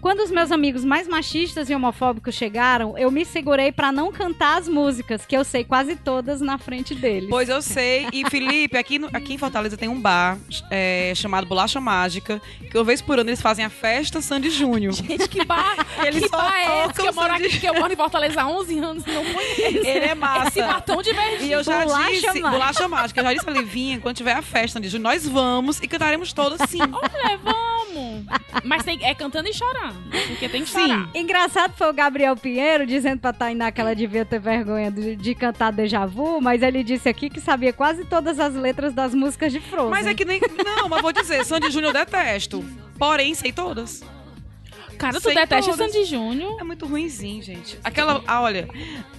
Quando 0.00 0.20
os 0.20 0.30
meus 0.30 0.52
amigos 0.52 0.84
mais 0.84 1.08
machistas 1.08 1.68
e 1.68 1.74
homofóbicos 1.74 2.34
chegaram, 2.34 2.96
eu 2.96 3.10
me 3.10 3.24
segurei 3.24 3.72
pra 3.72 3.90
não 3.90 4.12
cantar 4.12 4.58
as 4.58 4.68
músicas, 4.68 5.26
que 5.26 5.36
eu 5.36 5.42
sei 5.44 5.64
quase 5.64 5.96
todas 5.96 6.40
na 6.40 6.58
frente 6.58 6.94
deles. 6.94 7.28
Pois 7.28 7.48
eu 7.48 7.60
sei. 7.60 8.06
E, 8.12 8.24
Felipe, 8.30 8.76
aqui, 8.78 8.98
no- 9.00 9.08
aqui 9.12 9.34
em 9.34 9.38
Fortaleza 9.38 9.76
tem 9.76 9.88
um 9.88 10.00
bar 10.00 10.38
é, 10.70 11.12
chamado 11.16 11.46
Bolacha 11.46 11.80
Mágica, 11.80 12.40
que 12.70 12.76
uma 12.78 12.84
vez 12.84 13.02
por 13.02 13.18
ano 13.18 13.30
eles 13.30 13.40
fazem 13.42 13.64
a 13.64 13.70
festa 13.70 14.20
Sandy 14.20 14.50
Júnior. 14.50 14.92
Gente, 14.92 15.28
que 15.28 15.44
bar, 15.44 15.74
Eles 16.06 16.22
que 16.22 16.28
só 16.28 16.36
bar 16.36 16.54
é 16.56 16.84
esse? 16.84 16.94
Que 17.00 17.08
eu, 17.08 17.12
moro 17.14 17.32
aqui, 17.32 17.60
que 17.60 17.66
eu 17.68 17.74
moro 17.74 17.92
em 17.92 17.96
Fortaleza 17.96 18.42
há 18.42 18.46
11 18.48 18.78
anos 18.78 19.04
e 19.06 19.10
não 19.10 19.24
conheço. 19.24 19.86
Ele 19.86 20.04
é 20.06 20.14
massa. 20.14 20.48
Esse 20.48 20.60
bar 20.62 20.80
tão 20.82 21.02
divertido. 21.02 21.44
E 21.44 21.52
eu 21.52 21.64
já 21.64 21.80
Bolacha 21.84 22.10
disse, 22.12 22.26
Mágica. 22.26 22.50
bolacha 22.50 22.88
mágica, 22.88 23.20
eu 23.20 23.24
já 23.24 23.32
disse 23.32 23.44
pra 23.44 23.54
Livinha, 23.54 23.98
quando 24.00 24.16
tiver 24.16 24.32
a 24.34 24.42
festa 24.42 24.74
Sandy 24.78 24.88
Júnior, 24.88 25.12
nós 25.14 25.26
vamos 25.26 25.80
e 25.80 25.88
cantaremos 25.88 26.32
todas 26.32 26.60
sim. 26.70 26.78
É, 26.80 27.36
vamos. 27.38 28.24
Mas 28.64 28.84
tem, 28.84 29.02
é 29.04 29.14
cantando 29.14 29.48
e 29.48 29.52
chorando. 29.54 29.85
Porque 30.28 30.48
tem 30.48 30.62
que 30.62 30.70
chorar. 30.70 31.08
Engraçado 31.14 31.74
foi 31.76 31.90
o 31.90 31.92
Gabriel 31.92 32.36
Pinheiro 32.36 32.86
dizendo 32.86 33.20
pra 33.20 33.32
Tainá 33.32 33.70
que 33.70 33.80
ela 33.80 33.94
devia 33.94 34.24
ter 34.24 34.38
vergonha 34.38 34.90
de, 34.90 35.16
de 35.16 35.34
cantar 35.34 35.72
Deja 35.72 36.06
Vu, 36.06 36.40
mas 36.40 36.62
ele 36.62 36.82
disse 36.82 37.08
aqui 37.08 37.28
que 37.28 37.40
sabia 37.40 37.72
quase 37.72 38.04
todas 38.04 38.38
as 38.38 38.54
letras 38.54 38.92
das 38.94 39.14
músicas 39.14 39.52
de 39.52 39.60
Frozen. 39.60 39.90
Mas 39.90 40.06
é 40.06 40.14
que 40.14 40.24
nem. 40.24 40.40
Não, 40.64 40.88
mas 40.88 41.02
vou 41.02 41.12
dizer, 41.12 41.44
Sandy 41.44 41.70
Júnior 41.70 41.94
eu 41.94 42.04
detesto. 42.04 42.64
Porém, 42.98 43.34
sei 43.34 43.52
todas. 43.52 44.02
Cara, 44.98 45.14
tu 45.14 45.20
Sei 45.22 45.34
detesta 45.34 45.70
todas. 45.72 45.92
Sandy 45.92 46.04
Júnior. 46.04 46.56
É 46.60 46.64
muito 46.64 46.86
ruimzinho, 46.86 47.42
gente. 47.42 47.78
Aquela. 47.84 48.22
Ah, 48.26 48.40
olha. 48.42 48.68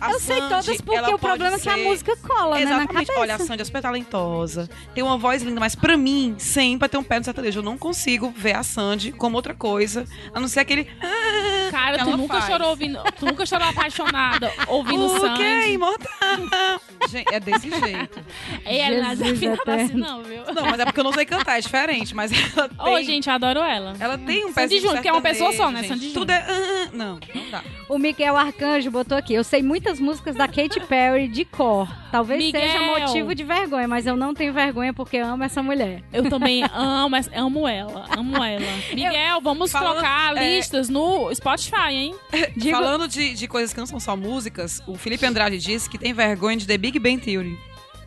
a 0.02 0.12
Eu 0.12 0.20
sei 0.20 0.36
Sandy, 0.38 0.50
todas 0.50 0.82
porque 0.82 1.14
o 1.14 1.20
problema 1.20 1.56
é 1.56 1.60
pode 1.60 1.62
que 1.64 1.70
a 1.70 1.76
ser- 1.76 1.84
música 1.84 2.18
cola, 2.18 2.56
né, 2.60 2.66
na 2.66 2.72
Exatamente. 2.72 2.94
cabeça. 3.08 3.20
Olha, 3.20 3.36
a 3.36 3.40
Sandy 3.40 3.62
é 3.62 3.66
super 3.66 3.82
talentosa. 3.82 4.70
Tem 4.94 5.04
uma 5.04 5.18
voz 5.18 5.42
linda, 5.44 5.60
mas 5.60 5.76
pra 5.76 5.96
mim, 5.98 6.36
sempre 6.38 6.88
tem 6.90 7.00
um 7.00 7.04
pé 7.04 7.20
no 7.20 7.26
sertanejo. 7.26 7.60
Eu 7.60 7.64
não 7.64 7.78
consigo 7.78 8.34
ver 8.36 8.56
a 8.56 8.64
Sandy 8.64 9.12
como 9.12 9.36
outra 9.36 9.54
coisa, 9.54 10.06
a 10.34 10.40
não 10.40 10.48
ser 10.48 10.62
aquele. 10.62 10.88
ah, 11.02 11.70
Cara, 11.72 11.98
que 12.00 12.06
tu 12.06 12.18
nunca 12.18 12.34
faz. 12.36 12.46
chorou 12.46 12.70
ouvindo. 12.70 13.00
Tu 13.20 13.26
nunca 13.26 13.46
chorou 13.46 13.68
apaixonada 13.68 14.52
ouvindo 14.68 15.06
O 15.06 15.20
que 15.20 15.26
é 15.44 15.62
Sandy. 15.62 15.74
imortal? 15.74 16.82
Gente, 17.10 17.34
é 17.34 17.40
desse 17.40 17.70
jeito. 17.70 18.20
E 18.70 18.78
ela 18.80 19.16
Jesus 19.16 19.40
desafinada 19.40 19.74
assim, 19.76 19.84
eterno. 19.86 20.00
não, 20.08 20.24
viu? 20.24 20.42
Não, 20.54 20.66
mas 20.66 20.80
é 20.80 20.86
porque 20.86 21.00
eu 21.00 21.04
não 21.04 21.14
sei 21.14 21.26
cantar, 21.26 21.58
é 21.58 21.62
diferente. 21.62 22.14
Mas 22.14 22.32
ela 22.32 22.68
tem. 22.68 22.94
Ô, 22.94 23.02
gente, 23.02 23.28
eu 23.30 23.34
adoro 23.36 23.60
ela. 23.62 23.94
Ela 24.00 24.18
tem 24.18 24.40
um 24.46 24.52
Sandy 24.54 24.56
pezinho 24.56 24.82
Júnior, 24.82 25.02
que 25.02 25.08
é 25.08 25.12
uma 25.12 25.22
pessoa 25.22 25.54
só, 25.54 25.67
né? 25.72 25.80
sertanejo, 25.80 26.04
Sandy. 26.04 26.14
Tudo 26.14 26.32
é. 26.32 26.38
ah, 26.38 26.88
ah, 26.88 26.90
não, 26.94 27.20
não 27.36 27.50
dá. 27.52 27.64
O 27.90 27.98
Miguel 27.98 28.36
Arcanjo 28.38 28.92
botou 28.92 29.18
aqui. 29.18 29.34
Eu 29.34 29.44
sei 29.44 29.62
muitas 29.64 30.00
músicas 30.00 30.36
da 30.36 30.48
Katy 30.48 30.80
Perry 30.88 31.28
de 31.28 31.46
cor. 31.46 31.88
Talvez 32.12 32.44
Miguel. 32.44 32.62
seja 32.62 32.82
motivo 32.82 33.36
de 33.36 33.44
vergonha, 33.44 33.88
mas 33.88 34.06
eu 34.06 34.16
não 34.16 34.34
tenho 34.34 34.52
vergonha 34.54 34.94
porque 34.94 35.18
amo 35.18 35.44
essa 35.44 35.62
mulher. 35.64 36.04
Eu 36.12 36.30
também 36.30 36.64
amo, 36.74 37.16
essa- 37.16 37.32
amo 37.36 37.68
ela, 37.68 38.06
amo 38.18 38.44
ela. 38.44 38.66
Miguel, 38.94 39.42
vamos 39.42 39.72
Falando- 39.72 39.94
trocar 40.00 40.36
é- 40.38 40.56
listas 40.58 40.90
no 40.90 41.34
Spotify, 41.34 41.92
hein? 41.92 42.16
Digo- 42.56 42.78
Falando 42.78 43.08
de, 43.08 43.34
de 43.34 43.48
coisas 43.48 43.74
que 43.74 43.80
não 43.80 43.88
são 43.88 44.00
só 44.00 44.16
músicas, 44.16 44.82
o 44.88 44.96
Felipe 44.96 45.26
Andrade 45.26 45.58
disse 45.58 45.90
que 45.90 45.98
tem 45.98 46.14
vergonha 46.14 46.58
de 46.58 46.66
The 46.68 46.78
Big 46.78 47.00
Bang 47.00 47.18
Theory. 47.20 47.58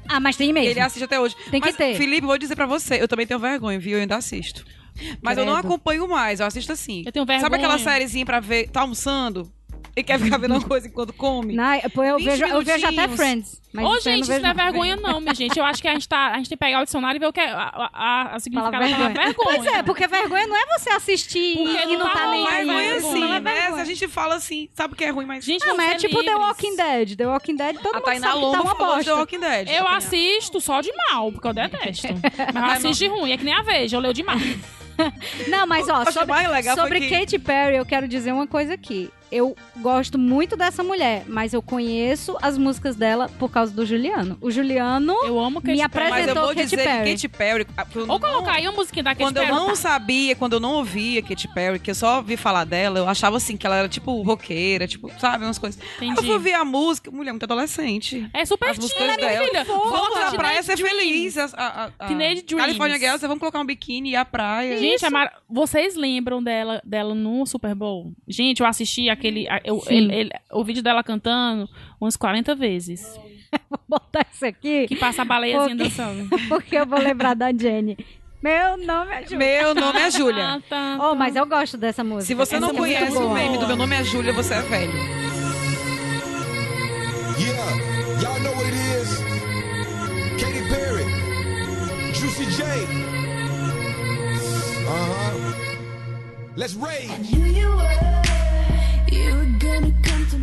Ah, 0.08 0.18
mas 0.18 0.36
tem 0.36 0.52
mesmo. 0.52 0.70
Ele 0.70 0.80
assiste 0.80 1.04
até 1.04 1.20
hoje. 1.20 1.36
Tem 1.50 1.60
que 1.60 1.68
Mas, 1.68 1.76
ter. 1.76 1.94
Felipe, 1.96 2.26
vou 2.26 2.36
dizer 2.36 2.56
pra 2.56 2.66
você, 2.66 3.00
eu 3.00 3.06
também 3.06 3.26
tenho 3.26 3.38
vergonha, 3.38 3.78
viu? 3.78 3.96
Eu 3.96 4.00
ainda 4.00 4.16
assisto. 4.16 4.64
Mas 5.22 5.38
eu 5.38 5.44
não 5.44 5.54
Credo. 5.54 5.66
acompanho 5.66 6.08
mais, 6.08 6.40
eu 6.40 6.46
assisto 6.46 6.72
assim. 6.72 7.02
Eu 7.06 7.12
tenho 7.12 7.24
Sabe 7.26 7.40
vergonha. 7.40 7.56
aquela 7.58 7.78
sériezinha 7.78 8.24
pra 8.26 8.40
ver, 8.40 8.68
tá 8.68 8.80
almoçando? 8.82 9.50
E 9.96 10.04
quer 10.04 10.20
ficar 10.20 10.38
vendo 10.38 10.52
uma 10.54 10.62
coisa 10.62 10.86
enquanto 10.86 11.12
come? 11.12 11.52
Não, 11.52 11.80
pô, 11.92 12.04
eu, 12.04 12.16
20 12.16 12.24
vejo, 12.24 12.44
eu 12.46 12.62
vejo 12.62 12.86
até. 12.86 13.08
Friends. 13.08 13.60
Mas 13.72 13.84
Ô, 13.84 13.94
isso 13.96 14.04
gente, 14.04 14.20
isso 14.22 14.30
vejo 14.30 14.42
não 14.42 14.50
é 14.50 14.54
vergonha, 14.54 14.96
não, 14.96 15.20
minha 15.20 15.34
gente. 15.34 15.58
Eu 15.58 15.64
acho 15.64 15.82
que 15.82 15.88
a 15.88 15.92
gente, 15.92 16.08
tá, 16.08 16.28
a 16.28 16.36
gente 16.36 16.48
tem 16.48 16.56
que 16.56 16.64
pegar 16.64 16.80
o 16.80 16.84
dicionário 16.84 17.18
e 17.18 17.20
ver 17.20 17.26
o 17.26 17.32
que 17.32 17.40
é 17.40 17.50
a, 17.50 17.90
a, 17.92 18.36
a 18.36 18.38
significado 18.40 18.70
da 18.72 18.78
vergonha. 18.78 19.10
palavra 19.10 19.24
vergonha. 19.24 19.58
Pois 19.62 19.66
é, 19.74 19.82
porque 19.82 20.06
vergonha 20.06 20.46
não 20.46 20.56
é 20.56 20.78
você 20.78 20.90
assistir 20.90 21.56
Porque 21.56 21.76
e 21.82 21.86
não 21.86 21.98
não 21.98 22.06
tá 22.06 22.12
tá 22.20 22.30
nem 22.30 22.46
aí. 22.48 22.54
vergonha 22.66 22.78
vergonha. 22.78 23.10
assim, 23.10 23.20
Não 23.20 23.34
é 23.34 23.40
né? 23.40 23.52
vergonha. 23.52 23.82
A 23.82 23.84
gente 23.84 24.08
fala 24.08 24.34
assim, 24.36 24.68
sabe 24.74 24.94
o 24.94 24.96
que 24.96 25.04
é 25.04 25.10
ruim, 25.10 25.26
mas... 25.26 25.44
Gente, 25.44 25.66
Não, 25.66 25.76
mas 25.76 25.86
é 25.88 25.98
ser 25.98 26.06
tipo 26.08 26.22
The 26.22 26.30
livres. 26.30 26.46
Walking 26.46 26.76
Dead. 26.76 27.16
The 27.16 27.26
Walking 27.26 27.56
Dead, 27.56 27.76
todo 27.78 27.90
a 27.94 27.94
mundo 27.98 28.04
Tainá 28.04 28.28
sabe 28.28 28.40
que 28.44 28.52
tá 28.52 28.60
uma 28.62 28.72
de 28.72 28.78
The 28.78 28.84
bosta. 28.86 29.14
Walking 29.16 29.40
Dead. 29.40 29.68
Eu 29.70 29.88
assisto 29.88 30.60
só 30.60 30.80
de 30.80 30.92
mal, 31.10 31.32
porque 31.32 31.48
eu 31.48 31.52
detesto. 31.52 32.06
Mas 32.54 32.64
eu 32.82 32.88
assisto 32.88 33.04
de 33.04 33.10
ruim, 33.10 33.32
é 33.32 33.36
que 33.36 33.44
nem 33.44 33.54
a 33.54 33.62
Veja, 33.62 33.96
eu 33.96 34.00
leio 34.00 34.14
de 34.14 34.22
mal. 34.22 34.36
Não, 35.48 35.66
mas 35.66 35.88
ó, 35.88 36.04
sobre, 36.10 36.34
sobre 36.74 37.08
Katy 37.08 37.38
Perry, 37.38 37.76
eu 37.76 37.86
quero 37.86 38.06
dizer 38.08 38.32
uma 38.32 38.46
coisa 38.46 38.74
aqui. 38.74 39.10
Eu 39.30 39.54
gosto 39.78 40.18
muito 40.18 40.56
dessa 40.56 40.82
mulher, 40.82 41.24
mas 41.28 41.52
eu 41.52 41.62
conheço 41.62 42.36
as 42.42 42.58
músicas 42.58 42.96
dela 42.96 43.28
por 43.38 43.50
causa 43.50 43.72
do 43.72 43.86
Juliano. 43.86 44.36
O 44.40 44.50
Juliano 44.50 45.14
Eu 45.24 45.38
amo 45.38 45.60
Me 45.60 45.66
Katy 45.66 45.82
apresenta- 45.82 45.90
Perry. 45.90 46.10
Mas 46.10 46.28
eu 46.28 46.34
vou 46.34 46.48
Katy 46.54 46.62
dizer 46.64 46.76
Perry. 46.84 47.04
que 47.04 47.10
Katy 47.12 47.28
Perry... 47.28 47.66
ah, 47.76 47.86
eu 47.94 48.00
Ou 48.02 48.06
não- 48.06 48.18
colocar 48.20 48.52
aí 48.54 48.66
uma 48.66 48.72
musiquinha 48.76 49.02
da 49.04 49.10
Katy 49.10 49.22
Quando 49.22 49.36
eu 49.36 49.42
Perry. 49.44 49.54
não 49.56 49.76
sabia, 49.76 50.34
quando 50.36 50.54
eu 50.54 50.60
não 50.60 50.74
ouvia 50.74 51.22
Katy 51.22 51.48
Perry, 51.54 51.78
que 51.78 51.90
eu 51.90 51.94
só 51.94 52.16
ouvi 52.16 52.36
falar 52.36 52.64
dela, 52.64 52.98
eu 52.98 53.08
achava 53.08 53.36
assim, 53.36 53.56
que 53.56 53.66
ela 53.66 53.76
era 53.76 53.88
tipo 53.88 54.20
roqueira, 54.22 54.86
tipo, 54.88 55.10
sabe, 55.18 55.44
umas 55.44 55.58
coisas. 55.58 55.80
Entendi. 55.96 56.18
Eu 56.18 56.22
fui 56.24 56.32
ouvir 56.32 56.54
a 56.54 56.64
música, 56.64 57.10
mulher 57.10 57.30
muito 57.32 57.44
adolescente. 57.44 58.28
É 58.34 58.44
super 58.44 58.74
músicas 58.76 58.98
né, 59.06 59.16
minha 59.16 59.28
dela. 59.28 59.44
filha? 59.46 59.64
Vamos 59.64 60.18
na 60.18 60.30
praia 60.32 60.62
Teenage 60.62 60.66
ser 60.66 60.76
Dreams. 60.76 60.98
feliz. 60.98 61.36
A, 61.38 61.44
a, 61.54 61.84
a, 61.98 62.06
Teenage 62.08 62.42
Dreams. 62.42 62.64
California 62.66 62.98
Girls, 62.98 63.20
vamos 63.26 63.38
colocar 63.40 63.60
um 63.60 63.64
biquíni 63.66 64.10
e 64.10 64.12
ir 64.12 64.16
à 64.16 64.24
praia. 64.24 64.76
Gente, 64.78 65.04
a 65.06 65.10
Mara- 65.10 65.32
vocês 65.48 65.94
lembram 65.94 66.42
dela, 66.42 66.80
dela 66.84 67.14
no 67.14 67.46
Super 67.46 67.74
Bowl? 67.74 68.12
Gente, 68.26 68.60
eu 68.60 68.66
assisti 68.66 69.08
aquele. 69.20 69.46
eu- 69.64 69.82
ele- 69.88 70.14
ele- 70.14 70.30
o 70.52 70.64
vídeo 70.64 70.82
dela 70.82 71.02
cantando 71.04 71.68
umas 72.00 72.16
40 72.16 72.54
vezes. 72.54 73.18
vou 73.68 73.80
botar 73.88 74.26
isso 74.32 74.46
aqui 74.46 74.86
Que 74.86 74.96
passa 74.96 75.22
a 75.22 75.24
baleiazinha 75.24 75.76
Porque- 75.76 75.82
dançando. 75.90 76.28
porque 76.48 76.76
eu 76.76 76.86
vou 76.86 76.98
lembrar 77.00 77.34
da 77.34 77.52
Jenny. 77.52 77.96
Meu 78.42 78.78
nome 78.78 79.12
é 79.12 79.22
Júlia. 79.22 79.38
Meu 79.38 79.74
nome 79.74 80.00
é 80.00 80.10
Júlia. 80.10 80.62
Tá, 80.70 80.96
Oh, 80.98 81.10
tá. 81.10 81.14
mas 81.14 81.36
eu 81.36 81.44
gosto 81.46 81.76
dessa 81.76 82.02
música. 82.02 82.24
Se 82.26 82.34
você 82.34 82.56
Essa 82.56 82.66
não 82.66 82.74
é 82.74 82.78
conhece 82.78 83.16
o 83.16 83.20
boa. 83.20 83.34
meme 83.34 83.58
do 83.58 83.66
Meu 83.66 83.76
Nome 83.76 83.96
é 83.96 84.02
Júlia, 84.04 84.32
você 84.32 84.54
é 84.54 84.62
velho. 84.62 84.92
Yeah, 87.38 88.22
y'all 88.22 88.40
know 88.40 88.52
what 88.54 88.64
it 88.66 88.76
is. 89.02 89.20
Katy 90.40 90.62
Perry, 90.70 91.04
Juicy 92.14 92.46
J. 92.46 92.64
Uh 94.86 94.90
huh. 94.90 95.54
Let's 96.56 96.74
rage. 96.74 97.10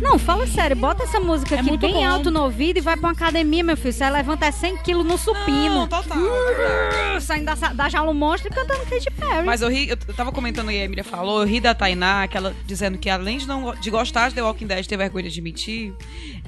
Não, 0.00 0.18
fala 0.18 0.46
sério, 0.46 0.76
bota 0.76 1.02
essa 1.04 1.18
música 1.20 1.56
É 1.56 1.60
aqui 1.60 1.76
bem 1.76 1.94
bom. 1.94 2.06
alto 2.06 2.30
no 2.30 2.42
ouvido 2.44 2.78
e 2.78 2.80
vai 2.80 2.96
pra 2.96 3.08
uma 3.08 3.12
academia, 3.12 3.64
meu 3.64 3.76
filho. 3.76 3.92
Você 3.92 4.08
levanta 4.08 4.46
é 4.46 4.50
100 4.50 4.76
quilos 4.78 5.04
no 5.04 5.18
supino. 5.18 5.80
Não, 5.80 5.86
total. 5.88 6.18
é 6.18 6.54
verdade. 6.54 7.24
Saindo 7.24 7.44
da, 7.46 7.54
da 7.54 7.88
jaula 7.88 8.10
um 8.10 8.14
monstro 8.14 8.50
e 8.50 8.54
cantando 8.54 8.80
Katy 8.86 9.10
Perry. 9.10 9.44
Mas 9.46 9.60
eu 9.60 9.68
ri, 9.68 9.88
eu 9.88 9.96
tava 9.96 10.30
comentando 10.32 10.70
e 10.70 10.80
a 10.80 10.84
Emília 10.84 11.04
falou, 11.04 11.40
eu 11.40 11.46
ri 11.46 11.60
da 11.60 11.74
Tainá, 11.74 12.26
que 12.28 12.36
ela 12.36 12.54
dizendo 12.64 12.96
que 12.96 13.10
além 13.10 13.38
de, 13.38 13.46
não, 13.46 13.74
de 13.74 13.90
gostar 13.90 14.28
de 14.28 14.36
The 14.36 14.42
Walking 14.42 14.66
Dead 14.66 14.86
ter 14.86 14.96
vergonha 14.96 15.24
de 15.24 15.30
admitir, 15.30 15.92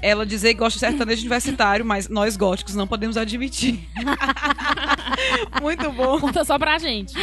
ela 0.00 0.24
dizer 0.24 0.54
que 0.54 0.60
gosta 0.60 0.78
de 0.78 0.80
sertanejo 0.80 1.20
universitário, 1.20 1.84
mas 1.84 2.08
nós 2.08 2.36
góticos 2.36 2.74
não 2.74 2.86
podemos 2.86 3.16
admitir. 3.16 3.80
Muito 5.60 5.90
bom. 5.92 6.20
Conta 6.20 6.44
só 6.44 6.58
pra 6.58 6.78
gente. 6.78 7.14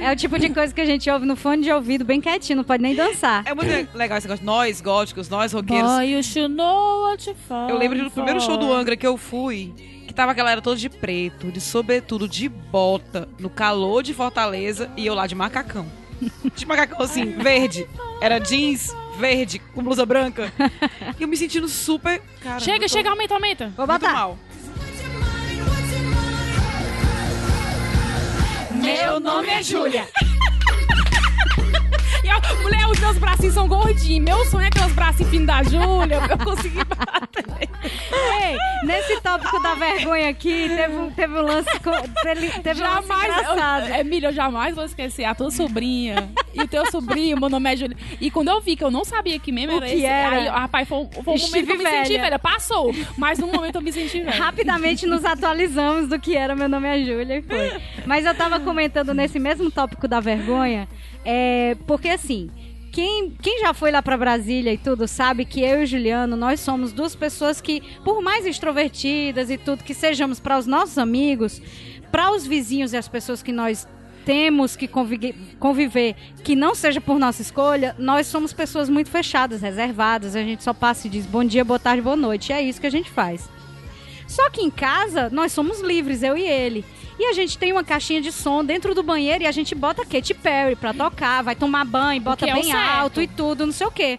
É 0.00 0.12
o 0.12 0.16
tipo 0.16 0.38
de 0.38 0.50
coisa 0.50 0.72
que 0.74 0.80
a 0.80 0.86
gente 0.86 1.08
ouve 1.10 1.26
no 1.26 1.36
fone 1.36 1.62
de 1.62 1.70
ouvido, 1.70 2.04
bem 2.04 2.20
quietinho, 2.20 2.58
não 2.58 2.64
pode 2.64 2.82
nem 2.82 2.94
dançar. 2.94 3.42
É 3.46 3.54
muito 3.54 3.96
legal 3.96 4.18
esse 4.18 4.26
negócio. 4.26 4.44
Nós 4.44 4.80
góticos, 4.80 5.28
nós 5.28 5.52
roqueiros. 5.52 5.90
Boy, 5.90 6.12
you 6.14 6.22
should 6.22 6.54
know 6.54 7.08
what 7.08 7.28
you 7.28 7.36
Eu 7.68 7.76
lembro 7.76 8.02
do 8.04 8.10
primeiro 8.10 8.40
show 8.40 8.56
do. 8.56 8.70
Angra 8.72 8.96
que 8.96 9.06
eu 9.06 9.16
fui, 9.16 9.74
que 10.06 10.14
tava 10.14 10.30
a 10.30 10.34
galera 10.34 10.62
toda 10.62 10.76
de 10.76 10.88
preto, 10.88 11.50
de 11.50 11.60
sobretudo, 11.60 12.28
de 12.28 12.48
bota, 12.48 13.28
no 13.38 13.50
calor 13.50 14.02
de 14.02 14.14
Fortaleza, 14.14 14.90
e 14.96 15.06
eu 15.06 15.14
lá 15.14 15.26
de 15.26 15.34
macacão. 15.34 15.86
de 16.54 16.66
macacão 16.66 17.02
assim, 17.02 17.32
verde. 17.32 17.86
Era 18.20 18.38
jeans 18.38 18.94
verde 19.18 19.58
com 19.58 19.82
blusa 19.82 20.06
branca. 20.06 20.52
E 21.18 21.22
eu 21.22 21.28
me 21.28 21.36
sentindo 21.36 21.68
super. 21.68 22.22
Cara, 22.42 22.60
Chega, 22.60 22.88
chega, 22.88 23.10
aumenta, 23.10 23.34
aumenta. 23.34 23.72
Vou 23.76 23.86
Muito 23.86 24.00
botar. 24.00 24.12
mal. 24.12 24.38
Meu 28.80 29.20
nome 29.20 29.48
é 29.48 29.62
Júlia. 29.62 30.08
A 32.32 32.54
mulher, 32.62 32.86
os 32.86 32.98
meus 32.98 33.18
bracinhos 33.18 33.54
são 33.54 33.66
gordinhos. 33.68 34.24
Meu 34.24 34.44
sonho 34.46 34.64
é 34.64 34.68
aqueles 34.68 34.92
bracinhos 34.92 35.30
finos 35.30 35.46
da 35.46 35.62
Júlia. 35.62 36.20
pra 36.20 36.34
Eu 36.34 36.38
consegui 36.38 36.78
bater. 36.84 37.68
Ei, 38.12 38.56
nesse 38.86 39.20
tópico 39.20 39.60
da 39.62 39.74
vergonha 39.74 40.28
aqui, 40.28 40.68
teve 40.68 40.94
um, 40.96 41.10
teve 41.10 41.34
um 41.34 41.42
lance, 41.42 41.70
co- 41.80 42.22
teve, 42.22 42.50
teve 42.60 42.82
um 42.82 42.84
lance 42.86 43.06
Jamais, 43.08 43.24
engraçado. 43.32 43.88
eu, 43.88 43.94
Emília, 43.96 44.28
eu 44.28 44.32
jamais 44.32 44.74
vou 44.74 44.84
esquecer 44.84 45.24
a 45.24 45.34
tua 45.34 45.50
sobrinha 45.50 46.30
e 46.54 46.60
o 46.62 46.68
teu 46.68 46.90
sobrinho, 46.90 47.38
meu 47.38 47.48
nome 47.48 47.72
é 47.72 47.76
Júlia. 47.76 47.96
E 48.20 48.30
quando 48.30 48.48
eu 48.48 48.60
vi 48.60 48.76
que 48.76 48.84
eu 48.84 48.90
não 48.90 49.04
sabia 49.04 49.38
que 49.38 49.50
mesmo 49.52 49.74
O 49.74 49.76
era 49.78 49.86
que 49.86 49.92
esse, 49.94 50.04
era? 50.06 50.36
aí, 50.36 50.48
rapaz, 50.48 50.88
foi, 50.88 50.98
um- 50.98 51.10
foi 51.10 51.20
um 51.22 51.24
momento 51.26 51.44
Estive 51.44 51.66
que 51.66 51.72
eu 51.72 51.78
me 51.78 51.84
senti 51.84 52.08
velha. 52.10 52.22
velha. 52.22 52.38
Passou, 52.38 52.94
mas 53.16 53.38
no 53.38 53.46
momento 53.46 53.76
eu 53.76 53.82
me 53.82 53.92
senti 53.92 54.20
velha. 54.20 54.36
Rapidamente 54.36 55.06
nos 55.06 55.24
atualizamos 55.24 56.08
do 56.08 56.18
que 56.18 56.36
era 56.36 56.54
Meu 56.54 56.68
Nome 56.68 56.88
é 56.88 57.04
Júlia 57.04 57.38
e 57.38 57.42
foi. 57.42 57.80
Mas 58.06 58.24
eu 58.26 58.34
tava 58.34 58.60
comentando 58.60 59.14
nesse 59.14 59.38
mesmo 59.38 59.70
tópico 59.70 60.06
da 60.08 60.20
vergonha, 60.20 60.88
é, 61.24 61.76
porque 61.86 62.08
assim, 62.08 62.50
quem, 62.92 63.30
quem 63.30 63.60
já 63.60 63.72
foi 63.72 63.90
lá 63.90 64.02
pra 64.02 64.16
Brasília 64.16 64.72
e 64.72 64.78
tudo 64.78 65.06
sabe 65.06 65.44
que 65.44 65.60
eu 65.60 65.80
e 65.80 65.84
o 65.84 65.86
Juliano, 65.86 66.36
nós 66.36 66.60
somos 66.60 66.92
duas 66.92 67.14
pessoas 67.14 67.60
que, 67.60 67.82
por 68.04 68.20
mais 68.20 68.44
extrovertidas 68.44 69.50
e 69.50 69.56
tudo 69.56 69.84
que 69.84 69.94
sejamos 69.94 70.40
para 70.40 70.58
os 70.58 70.66
nossos 70.66 70.98
amigos, 70.98 71.62
para 72.10 72.32
os 72.32 72.46
vizinhos 72.46 72.92
e 72.92 72.96
as 72.96 73.06
pessoas 73.06 73.42
que 73.42 73.52
nós 73.52 73.86
temos 74.24 74.76
que 74.76 74.86
conviver, 74.86 75.34
conviver, 75.58 76.14
que 76.44 76.54
não 76.54 76.74
seja 76.74 77.00
por 77.00 77.18
nossa 77.18 77.42
escolha, 77.42 77.94
nós 77.98 78.26
somos 78.26 78.52
pessoas 78.52 78.88
muito 78.88 79.10
fechadas, 79.10 79.62
reservadas. 79.62 80.36
A 80.36 80.42
gente 80.42 80.62
só 80.62 80.74
passa 80.74 81.06
e 81.06 81.10
diz 81.10 81.26
bom 81.26 81.44
dia, 81.44 81.64
boa 81.64 81.78
tarde, 81.78 82.02
boa 82.02 82.16
noite. 82.16 82.50
E 82.50 82.52
é 82.52 82.62
isso 82.62 82.80
que 82.80 82.86
a 82.86 82.90
gente 82.90 83.10
faz. 83.10 83.48
Só 84.26 84.48
que 84.50 84.60
em 84.60 84.70
casa, 84.70 85.28
nós 85.30 85.52
somos 85.52 85.80
livres, 85.80 86.22
eu 86.22 86.36
e 86.36 86.42
ele. 86.42 86.84
E 87.20 87.26
a 87.26 87.34
gente 87.34 87.58
tem 87.58 87.70
uma 87.70 87.84
caixinha 87.84 88.22
de 88.22 88.32
som 88.32 88.64
dentro 88.64 88.94
do 88.94 89.02
banheiro 89.02 89.44
e 89.44 89.46
a 89.46 89.52
gente 89.52 89.74
bota 89.74 90.06
Katy 90.06 90.32
Perry 90.32 90.74
pra 90.74 90.94
tocar, 90.94 91.42
vai 91.42 91.54
tomar 91.54 91.84
banho, 91.84 92.18
bota 92.18 92.48
é 92.48 92.54
bem 92.54 92.72
alto 92.72 93.20
e 93.20 93.28
tudo, 93.28 93.66
não 93.66 93.74
sei 93.74 93.86
o 93.86 93.90
quê. 93.90 94.18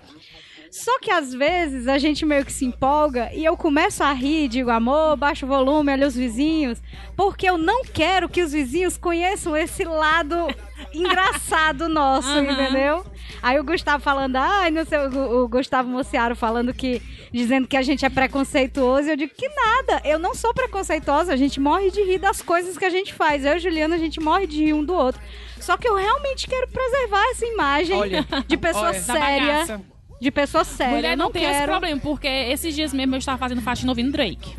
Só 0.72 1.00
que 1.00 1.12
às 1.12 1.34
vezes 1.34 1.86
a 1.86 1.98
gente 1.98 2.26
meio 2.26 2.46
que 2.46 2.54
se 2.54 2.64
empolga 2.64 3.30
e 3.34 3.44
eu 3.44 3.58
começo 3.58 4.02
a 4.04 4.14
rir, 4.14 4.48
digo, 4.48 4.70
amor, 4.70 5.18
baixa 5.18 5.46
o 5.46 5.50
volume, 5.50 5.92
olha 5.92 6.08
os 6.08 6.16
vizinhos, 6.16 6.82
porque 7.16 7.50
eu 7.50 7.58
não 7.58 7.84
quero 7.84 8.30
que 8.30 8.42
os 8.42 8.54
vizinhos 8.54 8.96
conheçam 8.96 9.56
esse 9.58 9.84
lado 9.84 10.48
engraçado 10.96 11.90
nosso, 11.90 12.30
Aham. 12.30 12.54
entendeu? 12.54 13.06
Aí 13.42 13.60
o 13.60 13.66
Gustavo 13.66 14.02
falando, 14.02 14.38
ai, 14.38 14.72
não 14.72 14.86
sei, 14.86 14.98
o, 14.98 15.44
o 15.44 15.48
Gustavo 15.50 15.90
Mociaro 15.90 16.38
falando 16.38 16.74
que, 16.74 17.02
dizendo 17.34 17.68
que 17.68 17.76
a 17.76 17.82
gente 17.82 18.06
é 18.06 18.10
preconceituoso, 18.10 19.10
e 19.10 19.12
eu 19.12 19.18
digo 19.18 19.34
que 19.36 19.50
nada, 19.50 20.02
eu 20.06 20.18
não 20.18 20.34
sou 20.34 20.54
preconceituosa, 20.54 21.34
a 21.34 21.38
gente 21.38 21.60
morre 21.60 21.92
de 21.92 22.02
rir 22.02 22.18
das 22.18 22.42
coisas 22.42 22.78
que 22.78 22.86
a 22.86 22.90
gente 22.90 23.14
faz. 23.14 23.44
Eu 23.44 23.58
e 23.58 23.60
Juliana, 23.60 23.96
a 23.96 24.00
gente 24.00 24.22
morre 24.22 24.48
de 24.48 24.64
rir 24.64 24.74
um 24.74 24.86
do 24.86 24.94
outro. 24.94 25.22
Só 25.60 25.76
que 25.76 25.88
eu 25.88 25.96
realmente 25.96 26.48
quero 26.48 26.68
preservar 26.70 27.24
essa 27.32 27.46
imagem 27.46 27.98
Olha, 27.98 28.26
de 28.48 28.58
pessoa 28.58 28.90
olha. 28.90 29.02
Da 29.02 29.14
séria. 29.14 29.82
De 30.22 30.30
pessoa 30.30 30.64
séria. 30.64 30.94
Mulher 30.96 31.18
não, 31.18 31.26
não 31.26 31.32
tem 31.32 31.44
esse 31.44 31.52
quero. 31.54 31.72
problema, 31.72 32.00
porque 32.00 32.28
esses 32.28 32.76
dias 32.76 32.94
mesmo 32.94 33.16
eu 33.16 33.18
estava 33.18 33.40
fazendo 33.40 33.60
faxina 33.62 33.92
ouvindo 33.92 34.12
Drake. 34.12 34.56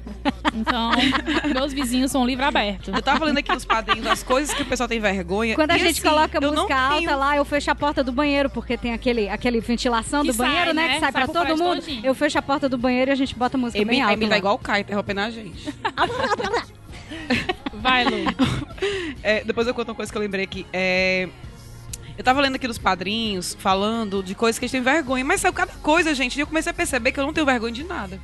Então, 0.52 0.90
meus 1.54 1.72
vizinhos 1.72 2.10
são 2.10 2.26
livre 2.26 2.44
aberto. 2.44 2.90
Eu 2.92 3.00
tava 3.00 3.24
lendo 3.26 3.38
aqui 3.38 3.52
nos 3.52 3.64
padrinhos 3.64 4.04
as 4.08 4.24
coisas 4.24 4.52
que 4.52 4.62
o 4.62 4.66
pessoal 4.66 4.88
tem 4.88 4.98
vergonha. 4.98 5.54
Quando 5.54 5.70
a 5.70 5.76
e 5.76 5.78
gente 5.78 6.00
assim, 6.00 6.02
coloca 6.08 6.40
música 6.40 6.76
alta 6.76 6.98
tenho- 6.98 7.16
lá, 7.16 7.36
eu 7.36 7.44
fecho 7.44 7.70
a 7.70 7.74
porta 7.76 8.02
do 8.02 8.10
banheiro, 8.10 8.50
porque 8.50 8.76
tem 8.76 8.92
aquele, 8.92 9.28
aquele 9.28 9.60
ventilação 9.60 10.22
Que 10.22 10.32
do 10.32 10.34
banheiro, 10.36 10.64
sai, 10.64 10.74
né? 10.74 10.82
né? 10.88 10.94
Que 10.94 11.00
sai, 11.00 11.12
Sai 11.12 11.24
pra 11.24 11.32
todo 11.32 11.56
mundo. 11.56 11.80
todinho. 11.80 12.00
Eu 12.04 12.14
fecho 12.16 12.38
a 12.38 12.42
porta 12.42 12.68
do 12.68 12.76
banheiro 12.76 13.10
e 13.10 13.12
a 13.12 13.16
gente 13.16 13.34
bota 13.36 13.56
a 13.56 13.60
música 13.60 13.78
Emi, 13.80 13.90
bem 13.92 14.02
a 14.02 14.06
alta. 14.06 14.14
Emi 14.14 14.24
tá 14.26 14.30
lá. 14.32 14.38
igual 14.38 14.54
o 14.56 14.58
Kai, 14.58 14.80
interrompendo 14.80 15.20
a 15.20 15.30
gente. 15.30 15.72
Vai, 17.74 18.04
Lu. 18.04 18.10
É, 19.22 19.44
depois 19.44 19.68
eu 19.68 19.74
conto 19.74 19.90
uma 19.90 19.94
coisa 19.94 20.10
que 20.10 20.18
eu 20.18 20.22
lembrei 20.22 20.42
aqui. 20.42 20.66
É, 20.72 21.28
eu 22.16 22.24
tava 22.24 22.40
lendo 22.40 22.56
aqui 22.56 22.66
dos 22.66 22.78
padrinhos, 22.78 23.56
falando 23.58 24.22
de 24.22 24.34
coisas 24.34 24.58
que 24.58 24.64
eles 24.64 24.72
têm 24.72 24.82
vergonha. 24.82 25.24
Mas 25.24 25.40
saiu 25.40 25.52
cada 25.52 25.72
coisa, 25.74 26.14
gente. 26.14 26.36
E 26.36 26.40
eu 26.40 26.46
comecei 26.46 26.70
a 26.70 26.74
perceber 26.74 27.12
que 27.12 27.20
eu 27.20 27.24
não 27.24 27.32
tenho 27.32 27.46
vergonha 27.46 27.72
de 27.72 27.84
nada. 27.84 28.20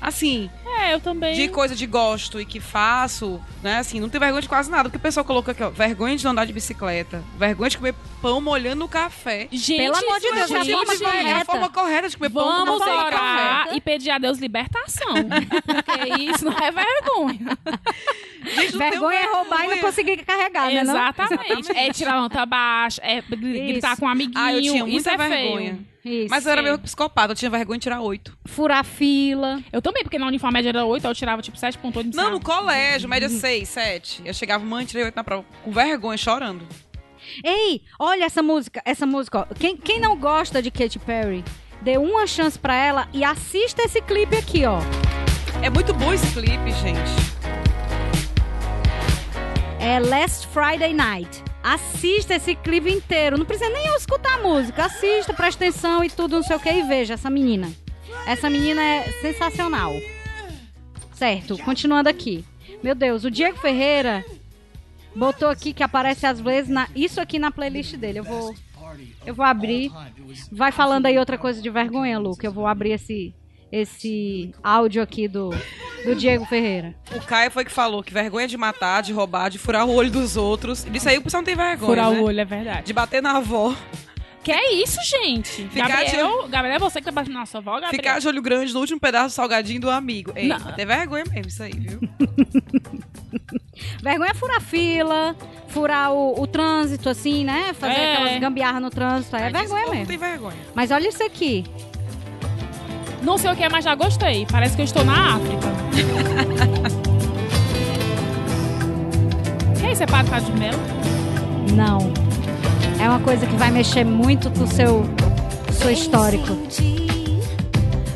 Assim, 0.00 0.48
É, 0.80 0.94
eu 0.94 1.00
também. 1.00 1.34
de 1.34 1.48
coisa 1.48 1.74
de 1.74 1.84
gosto 1.86 2.40
e 2.40 2.44
que 2.44 2.60
faço, 2.60 3.40
né? 3.62 3.78
Assim, 3.78 3.98
não 3.98 4.08
tenho 4.08 4.20
vergonha 4.20 4.40
de 4.42 4.48
quase 4.48 4.70
nada. 4.70 4.84
Porque 4.84 4.96
o 4.96 5.00
pessoal 5.00 5.24
colocou 5.24 5.50
aqui, 5.52 5.62
ó, 5.62 5.70
vergonha 5.70 6.16
de 6.16 6.24
não 6.24 6.30
andar 6.30 6.44
de 6.44 6.52
bicicleta. 6.52 7.22
Vergonha 7.36 7.68
de 7.70 7.78
comer 7.78 7.94
pão 8.22 8.40
molhando 8.40 8.76
no 8.76 8.88
café. 8.88 9.48
Gente, 9.50 9.76
Pelo 9.78 9.96
amor 9.96 10.20
de 10.20 10.26
isso 10.26 10.34
Deus, 10.36 10.50
é 10.50 10.56
a 10.58 10.64
gente, 10.64 10.76
forma 10.76 10.92
assim, 10.92 11.04
é 11.04 11.08
a 11.08 11.12
correta. 11.32 11.44
forma 11.44 11.68
correta 11.70 12.08
de 12.08 12.16
comer 12.16 12.30
pão 12.30 12.44
Vamos 12.44 12.78
molhando 12.78 13.00
no 13.00 13.06
orar 13.06 13.64
café. 13.64 13.76
e 13.76 13.80
pedir 13.80 14.10
a 14.10 14.18
Deus 14.18 14.38
libertação. 14.38 15.14
Porque 15.66 16.22
isso 16.22 16.44
não 16.44 16.52
é 16.52 16.70
vergonha. 16.70 17.58
Gente, 18.54 18.72
não 18.72 18.78
Vergonha 18.78 19.18
é 19.18 19.26
roubar 19.26 19.44
e 19.58 19.62
não 19.62 19.68
vergonha. 19.70 19.80
conseguir 19.82 20.16
carregar, 20.24 20.68
né? 20.70 20.84
não? 20.84 20.94
Exatamente. 20.94 21.72
É 21.76 21.92
tirar 21.92 22.14
a 22.14 22.20
nota 22.20 22.46
baixa, 22.46 23.00
é 23.04 23.20
gr- 23.20 23.36
gritar 23.36 23.92
Isso. 23.92 24.00
com 24.00 24.06
um 24.06 24.08
amiguinho. 24.08 24.38
Ah, 24.38 24.52
eu 24.52 24.60
tinha 24.62 24.74
isso 24.76 24.86
muita 24.86 25.10
é 25.12 25.16
vergonha. 25.16 25.58
feio. 25.74 25.86
Isso. 26.04 26.28
Mas 26.30 26.46
eu 26.46 26.52
era 26.52 26.62
meio 26.62 26.78
psicopata, 26.78 27.32
eu 27.32 27.36
tinha 27.36 27.50
vergonha 27.50 27.78
de 27.78 27.82
tirar 27.82 28.00
oito. 28.00 28.36
Furar 28.46 28.84
fila. 28.84 29.60
Eu 29.72 29.82
também, 29.82 30.02
porque 30.02 30.18
na 30.18 30.26
uniforme 30.26 30.54
média 30.54 30.70
era 30.70 30.84
8, 30.84 31.06
eu 31.06 31.14
tirava 31.14 31.42
tipo 31.42 31.56
7.8. 31.56 32.14
Não, 32.14 32.30
no 32.30 32.40
colégio, 32.40 33.08
média 33.08 33.28
6, 33.28 33.68
7. 33.68 34.22
Eu 34.24 34.32
chegava, 34.34 34.64
mãe, 34.64 34.86
tirei 34.86 35.04
oito 35.04 35.16
na 35.16 35.24
prova, 35.24 35.44
com 35.64 35.70
vergonha, 35.70 36.16
chorando. 36.16 36.66
Ei, 37.44 37.82
olha 37.98 38.24
essa 38.24 38.42
música, 38.42 38.80
essa 38.84 39.04
música, 39.04 39.40
ó. 39.40 39.54
Quem, 39.54 39.76
quem 39.76 40.00
não 40.00 40.16
gosta 40.16 40.62
de 40.62 40.70
Katy 40.70 40.98
Perry, 41.00 41.44
dê 41.82 41.98
uma 41.98 42.26
chance 42.26 42.58
pra 42.58 42.74
ela 42.74 43.08
e 43.12 43.22
assista 43.24 43.82
esse 43.82 44.00
clipe 44.00 44.36
aqui, 44.36 44.64
ó. 44.64 44.80
É 45.62 45.68
muito 45.68 45.92
bom 45.94 46.12
esse 46.12 46.26
clipe, 46.32 46.72
gente. 46.72 47.28
É 49.80 50.00
Last 50.00 50.46
Friday 50.48 50.94
Night. 50.94 51.47
Assista 51.62 52.34
esse 52.34 52.54
clipe 52.54 52.90
inteiro. 52.90 53.36
Não 53.36 53.44
precisa 53.44 53.70
nem 53.70 53.94
escutar 53.96 54.34
a 54.34 54.42
música. 54.42 54.84
Assista, 54.84 55.34
presta 55.34 55.64
atenção 55.64 56.04
e 56.04 56.10
tudo, 56.10 56.36
não 56.36 56.42
sei 56.42 56.56
o 56.56 56.60
que, 56.60 56.70
e 56.70 56.82
veja 56.82 57.14
essa 57.14 57.28
menina. 57.28 57.70
Essa 58.26 58.48
menina 58.48 58.82
é 58.82 59.12
sensacional. 59.20 59.92
Certo, 61.12 61.58
continuando 61.58 62.08
aqui. 62.08 62.44
Meu 62.82 62.94
Deus, 62.94 63.24
o 63.24 63.30
Diego 63.30 63.58
Ferreira 63.58 64.24
botou 65.14 65.48
aqui 65.48 65.72
que 65.72 65.82
aparece 65.82 66.26
às 66.26 66.40
vezes 66.40 66.70
na, 66.70 66.88
isso 66.94 67.20
aqui 67.20 67.38
na 67.38 67.50
playlist 67.50 67.96
dele. 67.96 68.20
Eu 68.20 68.24
vou, 68.24 68.54
eu 69.26 69.34
vou 69.34 69.44
abrir. 69.44 69.90
Vai 70.52 70.70
falando 70.70 71.06
aí 71.06 71.18
outra 71.18 71.36
coisa 71.36 71.60
de 71.60 71.68
vergonha, 71.70 72.18
Luca. 72.18 72.46
Eu 72.46 72.52
vou 72.52 72.66
abrir 72.66 72.92
esse, 72.92 73.34
esse 73.70 74.52
áudio 74.62 75.02
aqui 75.02 75.28
do, 75.28 75.50
do 76.04 76.14
Diego 76.14 76.44
Ferreira. 76.46 76.94
O 77.14 77.20
Caio 77.20 77.50
foi 77.50 77.64
que 77.64 77.72
falou 77.72 78.02
que 78.02 78.12
vergonha 78.12 78.46
de 78.48 78.56
matar, 78.56 79.02
de 79.02 79.12
roubar, 79.12 79.48
de 79.50 79.58
furar 79.58 79.86
o 79.86 79.94
olho 79.94 80.10
dos 80.10 80.36
outros. 80.36 80.84
E 80.84 80.90
disso 80.90 81.08
aí 81.08 81.18
o 81.18 81.22
pessoal 81.22 81.40
não 81.42 81.46
tem 81.46 81.54
vergonha, 81.56 81.86
Furar 81.90 82.10
né? 82.10 82.20
o 82.20 82.24
olho, 82.24 82.40
é 82.40 82.44
verdade. 82.44 82.86
De 82.86 82.92
bater 82.92 83.22
na 83.22 83.36
avó. 83.36 83.74
Que 84.42 84.52
é 84.52 84.72
isso, 84.72 84.98
gente? 85.04 85.68
Ficar 85.68 85.88
Gabriel, 85.88 86.48
Gabriel, 86.48 86.76
é 86.76 86.78
você 86.78 87.00
que 87.00 87.04
tá 87.04 87.12
batendo 87.12 87.34
na 87.34 87.44
sua 87.44 87.58
avó, 87.60 87.72
Gabriel? 87.72 87.90
Ficar 87.90 88.18
de 88.20 88.28
olho 88.28 88.40
grande 88.40 88.72
no 88.72 88.80
último 88.80 88.98
pedaço 88.98 89.26
do 89.28 89.32
salgadinho 89.32 89.80
do 89.80 89.90
amigo. 89.90 90.32
Ei, 90.34 90.46
Não. 90.48 90.58
ter 90.72 90.86
vergonha 90.86 91.24
mesmo 91.30 91.48
isso 91.48 91.62
aí, 91.62 91.72
viu? 91.72 91.98
Vergonha 94.02 94.30
é 94.30 94.34
furar 94.34 94.60
fila, 94.60 95.36
furar 95.68 96.12
o, 96.12 96.40
o 96.40 96.46
trânsito, 96.46 97.08
assim, 97.08 97.44
né? 97.44 97.72
Fazer 97.74 97.94
É. 97.94 98.12
aquelas 98.14 98.38
gambiarras 98.40 98.82
no 98.82 98.90
trânsito. 98.90 99.36
É 99.36 99.40
isso 99.40 99.48
o 99.48 99.52
vergonha 99.52 99.68
povo 99.82 99.86
Não 99.86 99.94
mesmo. 99.94 100.06
tem 100.08 100.18
vergonha. 100.18 100.56
Mas 100.74 100.90
olha 100.90 101.08
isso 101.08 101.22
aqui. 101.22 101.64
Não 103.22 103.36
sei 103.38 103.50
o 103.52 103.56
que 103.56 103.62
é, 103.62 103.68
mas 103.68 103.84
já 103.84 103.94
gostei. 103.94 104.46
Parece 104.50 104.74
que 104.76 104.82
eu 104.82 104.84
estou 104.84 105.04
na 105.04 105.36
África. 105.36 105.68
que 109.78 109.86
é 109.86 109.92
isso? 109.92 110.02
É 110.02 110.06
padre 110.06 110.30
Fábio 110.30 110.52
de 110.52 110.58
Melo? 110.58 110.78
Não. 111.74 112.12
É 113.00 113.08
uma 113.08 113.20
coisa 113.20 113.46
que 113.46 113.54
vai 113.56 113.70
mexer 113.70 114.04
muito 114.04 114.50
com 114.50 114.64
o 114.64 114.66
seu, 114.66 115.04
seu 115.72 115.90
histórico. 115.90 116.56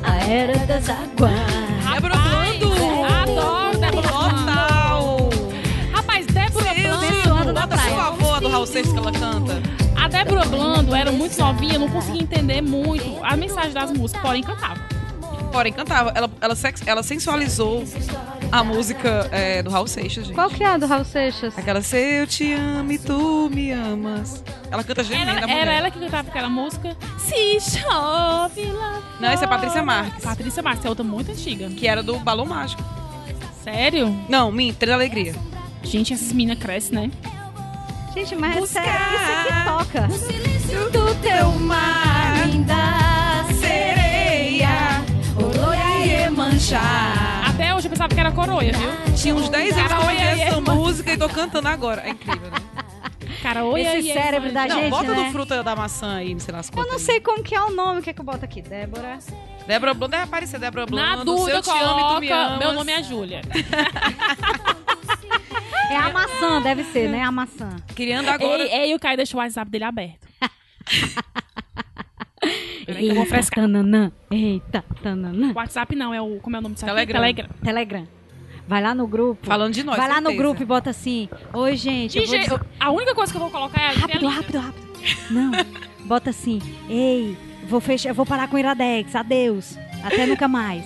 A 0.03 0.17
era 0.25 0.57
das 0.67 0.89
águas. 0.89 1.31
Débora 1.93 2.15
Blando! 2.17 2.73
Adoro 3.23 3.79
Débora. 3.79 4.09
Total! 4.09 5.31
Rapaz, 5.93 6.27
Débora 6.27 6.75
Blando. 6.75 7.53
Bota 7.55 7.69
por 7.69 7.79
favor 7.79 8.41
do 8.41 8.49
Raul 8.49 8.67
Seixas 8.67 8.93
que 8.93 8.99
ela 8.99 9.13
canta. 9.13 9.72
A 10.13 10.25
Débora 10.25 10.45
Blando 10.45 10.95
era 10.95 11.11
muito 11.11 11.39
novinha, 11.39 11.75
eu 11.75 11.81
não 11.81 11.89
conseguia 11.89 12.23
entender 12.23 12.61
muito 12.61 13.19
a 13.23 13.37
mensagem 13.37 13.73
das 13.73 13.91
músicas, 13.91 14.23
porém 14.23 14.43
cantava. 14.43 14.81
Porém, 15.51 15.73
cantava. 15.73 16.13
Ela, 16.15 16.31
ela, 16.41 16.55
sex- 16.57 16.83
ela 16.87 17.03
sensualizou 17.03 17.85
a 18.51 18.63
música 18.65 19.29
é, 19.31 19.63
do 19.63 19.69
Raul 19.71 19.87
Seixas, 19.87 20.25
gente. 20.27 20.35
Qual 20.35 20.49
que 20.49 20.63
é 20.65 20.67
a 20.67 20.79
do 20.79 20.87
Raul 20.87 21.05
Seixas? 21.05 21.57
Aquela 21.59 21.83
Se 21.83 21.97
eu 21.99 22.27
te 22.27 22.53
amo 22.55 22.91
e 22.93 22.99
tu 22.99 23.51
me 23.53 23.71
amas. 23.71 24.43
Ela 24.71 24.83
canta 24.83 25.05
gemendo 25.05 25.31
Era, 25.31 25.51
era 25.51 25.73
ela 25.73 25.91
que 25.91 25.99
cantava 25.99 26.29
aquela 26.29 26.49
música. 26.49 26.97
Se 27.19 27.61
chove 27.61 28.65
lá 28.73 29.03
Não, 29.21 29.29
essa 29.29 29.45
é. 29.45 29.49
Patrícia 29.49 29.83
Marques. 29.83 30.25
Patrícia 30.25 30.63
Marques, 30.63 30.85
é 30.85 30.89
outra 30.89 31.05
muito 31.05 31.31
antiga. 31.31 31.69
Que 31.69 31.87
era 31.87 32.03
do 32.03 32.19
Balão 32.19 32.47
Mágico. 32.47 32.83
Sério? 33.63 34.15
Não, 34.31 34.51
minha, 34.51 34.73
Três 34.73 34.93
Alegria. 34.95 35.35
Gente, 35.83 36.15
essas 36.15 36.33
meninas 36.33 36.59
crescem, 36.59 36.95
né? 36.95 37.11
Gente, 38.15 38.37
mas 38.37 38.57
é 38.57 38.67
sério, 38.67 38.91
isso 39.15 39.33
aqui 39.33 39.65
toca. 39.65 40.09
Do 40.91 41.15
teu 41.21 41.51
mar, 41.61 42.47
Linda 42.47 42.75
sereia, 43.59 45.03
Oroia 45.37 46.29
e. 46.31 47.47
Até 47.49 47.75
hoje 47.75 47.87
eu 47.87 47.91
pensava 47.91 48.15
que 48.15 48.21
era 48.21 48.31
coroia, 48.33 48.73
viu? 48.73 49.15
Tinha 49.17 49.35
uns 49.35 49.49
10 49.49 49.77
anos 49.79 49.87
que 49.87 49.93
eu 49.93 49.99
Cara, 49.99 50.11
ouvi 50.11 50.17
oi, 50.17 50.41
essa 50.41 50.61
música 50.61 51.13
e 51.13 51.17
tô 51.17 51.29
cantando 51.29 51.69
agora. 51.69 52.03
É 52.03 52.11
incrível, 52.11 52.51
né? 52.51 52.59
Cara, 53.43 53.65
oi, 53.65 53.81
Esse 53.81 53.97
oi, 53.97 54.03
cérebro 54.15 54.49
oi. 54.49 54.55
da 54.55 54.67
não, 54.67 54.77
gente, 54.77 54.91
bota 54.91 55.15
né? 55.15 55.25
do 55.25 55.33
fruta 55.33 55.63
da 55.65 55.75
maçã 55.75 56.17
aí, 56.17 56.39
sei 56.39 56.53
lá 56.53 56.61
as 56.61 56.71
Eu 56.75 56.87
não 56.87 56.99
sei 56.99 57.21
como 57.21 57.43
que 57.43 57.55
é 57.55 57.61
o 57.61 57.71
nome, 57.71 57.99
o 58.01 58.03
que 58.03 58.11
é 58.11 58.13
que 58.13 58.21
eu 58.21 58.25
boto 58.25 58.45
aqui? 58.45 58.63
Débora. 58.63 59.19
Débora 59.67 59.95
Blando 59.95 60.13
deve 60.13 60.25
aparecer, 60.25 60.61
Débora 60.61 60.87
Blando. 60.87 61.17
Na 61.17 61.25
dúvida, 61.25 61.63
se 61.63 61.71
eu 61.71 61.75
te 61.75 61.83
amo 61.83 62.01
e 62.01 62.15
tu 62.15 62.21
me 62.21 62.29
coloca. 62.29 62.47
amas. 62.47 62.59
Meu 62.59 62.73
nome 62.73 62.93
é 62.93 63.03
Júlia. 63.03 63.41
É 65.93 65.97
a 65.97 66.11
maçã, 66.13 66.63
deve 66.63 66.85
ser, 66.85 67.09
né? 67.11 67.23
A 67.23 67.31
maçã. 67.33 67.77
Criando 67.95 68.29
agora. 68.29 68.63
Ei, 68.63 68.91
ei, 68.91 68.95
o 68.95 68.99
Caio 68.99 69.17
deixou 69.17 69.39
o 69.39 69.43
WhatsApp 69.43 69.71
dele 69.71 69.85
aberto. 69.85 70.27
Peraí 72.87 73.09
eu 73.09 73.15
vou 73.15 73.25
Eita, 73.25 73.35
frescar. 73.35 73.65
tananã. 73.65 74.11
Eita, 74.31 74.85
tananã. 75.03 75.53
WhatsApp 75.55 75.95
não, 75.95 76.13
é 76.15 76.21
o. 76.21 76.39
Como 76.41 76.57
é 76.57 76.59
o 76.59 76.63
nome 76.63 76.75
aqui? 76.75 76.85
Telegram. 76.85 77.21
Telegram. 77.21 77.49
Telegram. 77.63 78.09
Vai 78.67 78.81
lá 78.83 78.95
no 78.95 79.07
grupo. 79.07 79.47
Falando 79.47 79.75
de 79.75 79.83
nós, 79.83 79.97
Vai 79.97 80.09
lá 80.09 80.21
no 80.21 80.29
certeza. 80.31 80.43
grupo 80.43 80.63
e 80.63 80.65
bota 80.67 80.91
assim. 80.91 81.29
Oi, 81.53 81.77
gente. 81.77 82.17
eu 82.17 82.27
vou 82.27 82.35
DJ, 82.39 82.49
dizer- 82.49 82.67
a 82.81 82.91
única 82.91 83.15
coisa 83.15 83.31
que 83.33 83.37
eu 83.37 83.43
vou 83.43 83.51
colocar 83.51 83.81
é 83.81 83.93
Rápido, 83.95 84.27
rápido, 84.29 84.59
rápido. 84.59 84.87
Não. 85.31 85.51
Bota 86.07 86.31
assim. 86.31 86.61
Ei, 86.89 87.37
vou 87.65 87.81
fechar, 87.81 88.13
vou 88.15 88.25
parar 88.25 88.49
com 88.49 88.57
o 88.57 88.59
Iradex. 88.59 89.15
Adeus. 89.15 89.77
Até 90.05 90.27
nunca 90.27 90.49
mais. 90.49 90.85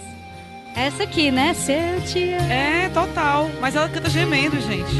Essa 0.76 1.04
aqui, 1.04 1.30
né? 1.30 1.54
Se 1.54 1.72
eu 1.72 2.02
te 2.02 2.34
amo. 2.34 2.52
É, 2.52 2.90
total. 2.90 3.50
Mas 3.62 3.74
ela 3.74 3.88
canta 3.88 4.10
gemendo, 4.10 4.60
gente. 4.60 4.92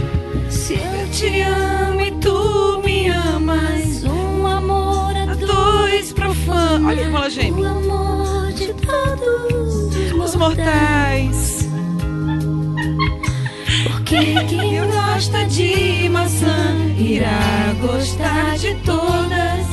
Se 0.51 0.73
eu 0.73 1.11
te 1.13 1.43
amo 1.43 2.01
e 2.01 2.11
tu 2.13 2.81
me 2.83 3.09
amas, 3.09 4.03
Um 4.05 4.47
amor 4.47 5.15
a 5.15 5.33
a 5.33 5.35
dois 5.35 6.15
profanos. 6.15 6.89
Olha 6.89 7.05
como 7.05 7.17
ela 7.19 7.29
geme. 7.29 7.61
O 7.61 7.67
amor 7.67 8.53
de 8.53 8.73
todos 8.73 10.13
Os 10.15 10.35
mortais. 10.35 11.69
Porque 13.85 14.47
quem 14.49 14.81
gosta 14.87 15.45
de 15.45 16.09
maçã 16.09 16.75
irá 16.99 17.75
gostar 17.83 18.57
de 18.57 18.75
todas. 18.77 19.67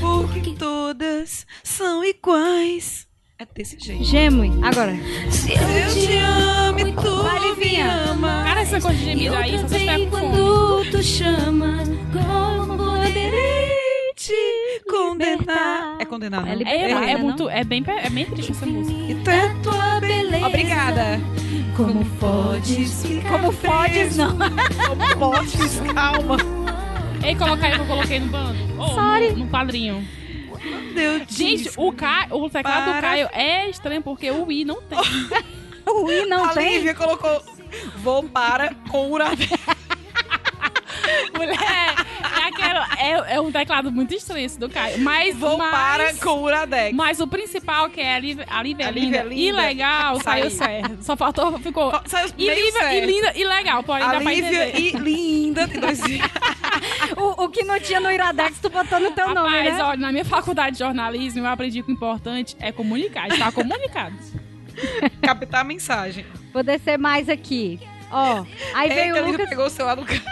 Porque 0.00 0.52
todas 0.52 1.44
são 1.64 2.04
iguais. 2.04 2.97
É 3.40 3.46
desse 3.54 3.78
jeito. 3.78 4.02
Geme. 4.02 4.50
Agora. 4.64 4.96
Se 5.30 5.52
Eu 5.52 5.58
te 5.94 6.16
amo 6.16 6.78
e 6.80 6.92
tu 6.92 7.22
Vai, 7.22 7.54
me 7.54 7.80
ama. 7.80 8.42
Cara, 8.44 8.60
essa 8.62 8.80
coisa 8.80 8.98
de 8.98 9.04
gemido 9.04 9.36
aí, 9.36 9.58
se 9.58 9.64
estiver 9.64 9.78
também 9.92 10.10
com 10.10 10.18
quando 10.18 10.90
tu 10.90 11.02
chama, 11.04 11.78
como 12.12 12.76
poderei 12.76 13.68
Te 14.16 14.34
condenar. 14.90 15.98
É 16.00 16.04
condenar, 16.04 16.44
não? 16.44 16.48
É 16.52 16.62
É, 16.64 16.90
é, 16.90 16.94
né, 16.94 17.16
muito, 17.16 17.48
é, 17.48 17.62
bem, 17.62 17.84
é 17.86 18.10
bem 18.10 18.24
triste 18.26 18.50
essa 18.50 18.66
música. 18.66 18.98
E 19.12 19.14
tu 19.14 19.30
é- 19.30 19.54
tua 19.62 20.00
beleza. 20.00 20.44
Obrigada. 20.46 21.20
Como 21.76 22.04
podes 22.18 23.04
Como 23.30 23.52
podes, 23.52 24.16
não. 24.16 24.36
Como 24.88 25.16
podes, 25.16 25.80
calma. 25.94 26.36
Ei, 27.24 27.36
coloca 27.36 27.66
aí 27.66 27.72
que 27.72 27.80
eu 27.80 27.86
coloquei 27.86 28.18
no 28.18 28.26
bando. 28.26 28.58
Oh, 28.78 28.88
Sorry. 28.88 29.30
No, 29.30 29.44
no 29.44 29.46
padrinho. 29.46 30.17
Deus 30.94 31.22
Gente, 31.28 31.70
o, 31.76 31.92
Caio, 31.92 32.34
o 32.36 32.50
teclado 32.50 32.84
Para. 32.84 32.94
do 32.94 33.00
Caio 33.00 33.28
é 33.32 33.68
estranho 33.70 34.02
porque 34.02 34.30
o 34.30 34.50
I 34.50 34.64
não 34.64 34.82
tem. 34.82 34.98
O 35.90 36.10
I 36.10 36.26
não 36.26 36.44
a 36.44 36.48
tem. 36.52 36.74
Lívia 36.74 36.94
colocou 36.94 37.42
vou 37.96 38.22
para 38.24 38.74
com 38.90 39.10
uradé. 39.10 39.46
Mulher, 41.36 41.56
é, 41.60 42.48
aquela, 42.48 42.88
é, 42.98 43.34
é 43.36 43.40
um 43.40 43.50
teclado 43.52 43.90
muito 43.92 44.14
estranho 44.14 44.44
esse 44.46 44.58
do 44.58 44.68
Caio. 44.68 44.98
Mas, 45.00 45.36
Vou 45.36 45.56
mas, 45.58 45.70
para 45.70 46.14
com 46.14 46.42
uradé. 46.42 46.90
mas 46.92 47.20
o 47.20 47.26
principal, 47.26 47.88
que 47.90 48.00
é 48.00 48.14
a 48.14 48.18
Lívia, 48.18 48.46
a 48.48 48.62
Lívia, 48.62 48.86
A 48.86 48.88
é 48.88 48.92
é 48.92 49.26
e 49.26 49.28
linda. 49.28 49.56
legal, 49.56 50.20
saiu 50.20 50.50
certo. 50.50 51.02
Só 51.02 51.16
faltou, 51.16 51.58
ficou... 51.58 51.92
Saiu 52.06 52.30
E 52.36 52.48
Lívia, 52.48 52.94
e 52.94 53.06
linda 53.06 53.32
e 53.36 53.44
legal, 53.44 53.82
porém 53.82 54.04
A 54.04 54.12
dá 54.12 54.20
pra 54.20 54.32
Lívia 54.32 54.68
entender. 54.68 54.80
e 54.80 54.90
linda 54.98 55.68
tem 55.68 55.80
dois 55.80 56.00
O, 57.16 57.44
o 57.44 57.48
que 57.48 57.64
não 57.64 57.78
tinha 57.80 58.00
no 58.00 58.10
Iradex, 58.10 58.58
tu 58.60 58.68
botou 58.70 59.00
no 59.00 59.10
teu 59.12 59.34
nome, 59.34 59.56
Rapaz, 59.56 59.76
né? 59.76 59.82
olha, 59.84 60.00
na 60.00 60.12
minha 60.12 60.24
faculdade 60.24 60.72
de 60.76 60.78
jornalismo, 60.80 61.40
eu 61.40 61.46
aprendi 61.46 61.82
que 61.82 61.90
o 61.90 61.94
importante 61.94 62.56
é 62.60 62.70
comunicar, 62.70 63.28
estar 63.28 63.50
comunicado. 63.52 64.14
captar 65.22 65.62
a 65.62 65.64
mensagem. 65.64 66.24
Vou 66.52 66.62
descer 66.62 66.98
mais 66.98 67.28
aqui. 67.28 67.80
Ó, 68.10 68.44
aí 68.74 68.88
veio 68.88 69.16
Eita, 69.16 69.26
o 69.26 69.30
Lucas, 69.32 69.48
pegou 69.48 69.66
o 69.66 69.70
celular 69.70 69.94
do 69.94 70.04
cara. 70.04 70.22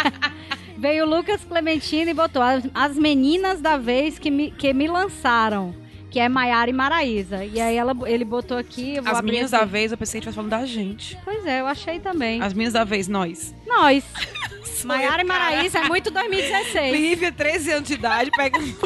veio 0.76 1.04
o 1.04 1.08
Lucas 1.08 1.44
Clementino 1.44 2.10
e 2.10 2.14
botou 2.14 2.42
as, 2.42 2.64
as 2.74 2.96
meninas 2.96 3.60
da 3.60 3.76
vez 3.76 4.18
que 4.18 4.30
me, 4.30 4.50
que 4.50 4.72
me 4.72 4.86
lançaram, 4.86 5.74
que 6.10 6.20
é 6.20 6.28
Maiara 6.28 6.70
e 6.70 6.72
Maraísa. 6.72 7.44
E 7.44 7.60
aí 7.60 7.76
ela, 7.76 7.94
ele 8.06 8.24
botou 8.24 8.56
aqui, 8.56 8.96
eu 8.96 9.02
vou 9.02 9.12
As 9.12 9.22
meninas 9.22 9.52
aqui. 9.54 9.64
da 9.64 9.70
vez, 9.70 9.92
eu 9.92 9.98
pensei 9.98 10.20
que 10.20 10.28
a 10.28 10.30
gente 10.30 10.36
falando 10.36 10.50
da 10.50 10.66
gente. 10.66 11.18
Pois 11.24 11.46
é, 11.46 11.60
eu 11.60 11.66
achei 11.66 11.98
também. 11.98 12.42
As 12.42 12.52
meninas 12.52 12.74
da 12.74 12.84
vez, 12.84 13.08
nós. 13.08 13.54
Nós. 13.66 14.04
Maiara 14.84 15.22
e. 15.22 15.24
Maraísa 15.24 15.78
é 15.78 15.88
muito 15.88 16.10
2016. 16.10 16.92
Lívia, 16.92 17.32
13 17.32 17.72
anos 17.72 17.88
de 17.88 17.94
idade, 17.94 18.30
pegando. 18.36 18.76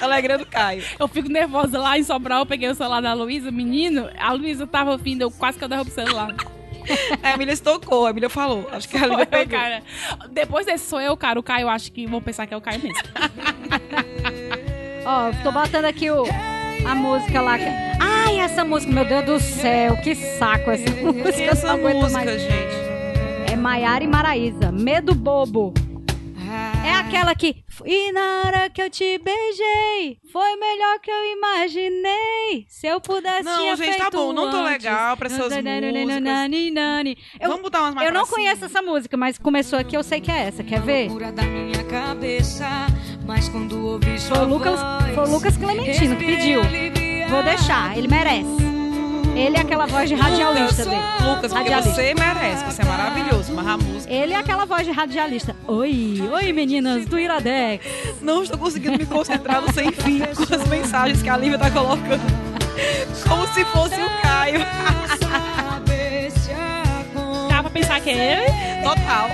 Alegrando 0.00 0.44
Caio. 0.50 0.84
Eu 0.98 1.08
fico 1.08 1.28
nervosa 1.28 1.78
lá 1.78 1.98
em 1.98 2.02
Sobral, 2.02 2.40
eu 2.40 2.46
peguei 2.46 2.68
o 2.68 2.74
celular 2.74 3.00
da 3.00 3.14
Luísa, 3.14 3.50
menino, 3.50 4.10
a 4.18 4.32
Luísa 4.32 4.66
tava 4.66 4.96
vindo, 4.96 5.22
eu 5.22 5.30
quase 5.30 5.58
que 5.58 5.64
eu 5.64 5.68
derrubo 5.68 5.90
o 5.90 5.94
celular. 5.94 6.34
A 7.22 7.34
Emília 7.34 7.54
se 7.56 7.62
tocou, 7.62 8.06
a 8.06 8.10
Emília 8.10 8.28
falou. 8.28 8.68
Acho 8.72 8.88
que 8.88 8.96
a 8.96 9.06
Lívia 9.06 9.26
pegou. 9.26 9.58
cara. 9.58 9.82
Depois 10.30 10.66
desse 10.66 10.86
sou 10.86 11.00
eu, 11.00 11.16
cara, 11.16 11.38
o 11.38 11.42
Caio, 11.42 11.68
acho 11.68 11.92
que 11.92 12.06
vão 12.06 12.20
pensar 12.20 12.46
que 12.46 12.54
é 12.54 12.56
o 12.56 12.60
Caio 12.60 12.80
mesmo. 12.82 13.02
Ó, 15.04 15.32
tô 15.42 15.50
botando 15.50 15.84
aqui 15.84 16.10
o, 16.10 16.24
a 16.88 16.94
música 16.94 17.40
lá. 17.40 17.58
que- 17.58 17.64
Ai, 18.00 18.38
essa 18.40 18.64
música, 18.64 18.92
meu 18.92 19.04
Deus 19.04 19.24
do 19.24 19.40
céu, 19.40 19.96
que 19.98 20.14
saco 20.14 20.70
essa 20.70 20.90
música. 20.90 21.28
Eu 21.42 21.50
essa 21.52 21.66
não 21.66 21.74
aguento 21.74 21.96
música, 22.02 22.24
mais. 22.24 22.40
gente? 22.40 23.52
É 23.52 23.56
Maiara 23.56 24.04
e 24.04 24.06
Maraísa, 24.06 24.70
Medo 24.72 25.14
Bobo. 25.14 25.74
É 26.84 26.94
aquela 26.94 27.34
que. 27.34 27.62
E 27.84 28.12
na 28.12 28.42
hora 28.44 28.70
que 28.70 28.82
eu 28.82 28.90
te 28.90 29.18
beijei, 29.18 30.18
foi 30.32 30.56
melhor 30.56 30.98
que 31.00 31.10
eu 31.10 31.32
imaginei. 31.36 32.66
Se 32.68 32.86
eu 32.86 33.00
pudesse. 33.00 33.44
Não, 33.44 33.58
tinha 33.58 33.76
gente, 33.76 33.98
tá 33.98 34.10
bom, 34.10 34.32
não 34.32 34.50
tô 34.50 34.56
antes. 34.58 34.84
legal 34.84 35.16
pra 35.16 35.26
essas 35.26 35.38
músicas. 35.38 35.64
Nani, 35.64 36.70
nani. 36.70 37.16
Eu, 37.40 37.48
Vamos 37.48 37.62
botar 37.62 37.82
umas 37.82 37.94
mais 37.94 38.08
eu 38.08 38.12
não 38.14 38.22
pra 38.26 38.34
conheço 38.34 38.56
cima. 38.56 38.66
essa 38.66 38.82
música, 38.82 39.16
mas 39.16 39.38
começou 39.38 39.78
aqui, 39.78 39.96
eu 39.96 40.02
sei 40.02 40.20
que 40.20 40.30
é 40.30 40.48
essa. 40.48 40.64
Quer 40.64 40.80
ver? 40.80 41.04
Loucura 41.08 41.32
da 41.32 41.42
minha 41.42 41.84
cabeça, 41.84 42.66
mas 43.26 43.48
quando 43.48 43.86
ouvi 43.86 44.18
sua 44.18 44.36
Foi 44.36 44.44
o 44.44 44.48
Lucas, 44.48 44.80
voz, 44.80 45.14
foi 45.14 45.24
o 45.26 45.30
Lucas 45.30 45.56
Clementino 45.56 46.16
que 46.16 46.24
pediu. 46.24 46.62
Vou 47.28 47.42
deixar, 47.42 47.96
ele 47.96 48.08
merece. 48.08 48.71
Ele 49.34 49.56
é 49.56 49.60
aquela 49.60 49.86
voz 49.86 50.08
de 50.08 50.14
radialista 50.14 50.84
dele. 50.84 50.96
Lucas, 51.20 51.52
porque 51.52 51.70
Radialista. 51.70 51.90
você 51.94 52.14
merece, 52.14 52.64
você 52.64 52.82
é 52.82 52.84
maravilhoso, 52.84 53.52
mas 53.54 53.66
a 53.66 53.76
música. 53.76 54.12
Ele 54.12 54.32
é 54.32 54.36
aquela 54.36 54.64
voz 54.66 54.84
de 54.84 54.92
radialista. 54.92 55.56
Oi, 55.66 56.22
oi 56.32 56.52
meninas 56.52 57.06
do 57.06 57.18
Iradex. 57.18 57.84
Não 58.20 58.42
estou 58.42 58.58
conseguindo 58.58 58.98
me 58.98 59.06
concentrar 59.06 59.60
no 59.62 59.72
sem 59.72 59.90
fim 59.90 60.20
com 60.20 60.54
as 60.54 60.66
mensagens 60.68 61.22
que 61.22 61.28
a 61.28 61.36
Lívia 61.36 61.58
tá 61.58 61.70
colocando. 61.70 62.20
Como 63.28 63.46
se 63.48 63.64
fosse 63.66 63.94
o 64.00 64.10
Caio. 64.22 64.60
Dá 67.48 67.62
pra 67.62 67.70
pensar 67.70 68.00
que 68.00 68.10
é 68.10 68.44
ele? 68.44 68.84
Total. 68.86 69.30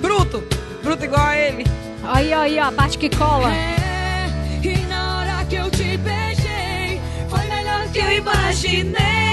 Bruto. 0.00 0.42
Bruto 0.82 1.04
igual 1.04 1.26
a 1.26 1.36
ele. 1.36 1.64
Aí, 2.04 2.32
aí, 2.32 2.58
ó, 2.58 2.64
a 2.64 2.72
parte 2.72 2.98
que 2.98 3.08
cola. 3.08 3.50
E 4.62 4.78
na 4.86 5.18
hora 5.18 5.44
que 5.46 5.56
eu 5.56 5.70
te 5.70 5.96
beijei, 5.98 7.00
foi 7.28 7.46
melhor 7.46 7.88
que 7.92 7.98
eu 7.98 8.12
imaginei. 8.12 9.29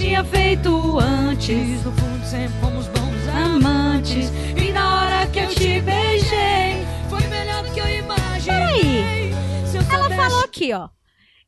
Tinha 0.00 0.24
feito 0.24 0.98
antes. 0.98 1.84
No 1.84 1.92
fundo, 1.92 2.24
sempre 2.26 2.58
fomos 2.60 2.86
bons 2.88 3.28
amantes. 3.28 4.30
E 4.56 4.72
na 4.72 4.94
hora 5.02 5.26
que 5.26 5.38
eu 5.40 5.48
te 5.48 5.80
beijei, 5.80 6.84
foi 7.08 7.26
melhor 7.28 7.62
do 7.64 7.72
que 7.72 7.80
eu 7.80 7.88
imaginei. 7.88 9.32
Se 9.66 9.76
eu 9.76 9.82
Ela 9.82 9.98
soubesse- 10.00 10.16
falou 10.16 10.40
aqui, 10.44 10.72
ó. 10.72 10.88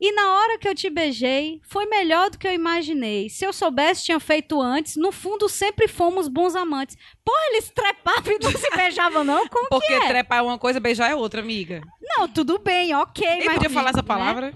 E 0.01 0.13
na 0.13 0.35
hora 0.37 0.59
que 0.59 0.69
eu 0.69 0.75
te 0.75 0.91
beijei, 0.91 1.61
foi 1.65 1.87
melhor 1.87 2.29
do 2.29 2.37
que 2.37 2.47
eu 2.47 2.53
imaginei. 2.53 3.29
Se 3.31 3.45
eu 3.47 3.53
soubesse, 3.53 4.05
tinha 4.05 4.19
feito 4.21 4.61
antes. 4.61 4.97
No 4.97 5.13
fundo, 5.13 5.49
sempre 5.49 5.87
fomos 5.89 6.27
bons 6.29 6.55
amantes. 6.57 6.97
Porra, 7.25 7.39
eles 7.53 7.71
trepavam 7.71 8.33
e 8.33 8.39
não 8.43 8.51
se 8.51 8.71
beijavam, 8.77 9.23
não? 9.25 9.47
Como 9.49 9.69
Porque 9.69 9.87
que 9.87 9.93
é? 9.95 10.09
trepar 10.09 10.39
é 10.41 10.43
uma 10.43 10.59
coisa, 10.59 10.81
beijar 10.81 11.09
é 11.11 11.15
outra, 11.15 11.41
amiga. 11.41 11.81
Não, 12.03 12.27
tudo 12.29 12.59
bem, 12.59 12.93
ok. 12.95 13.25
Nem 13.27 13.45
mas 13.45 13.55
podia 13.55 13.71
falar 13.71 13.91
essa 13.91 14.03
né? 14.03 14.53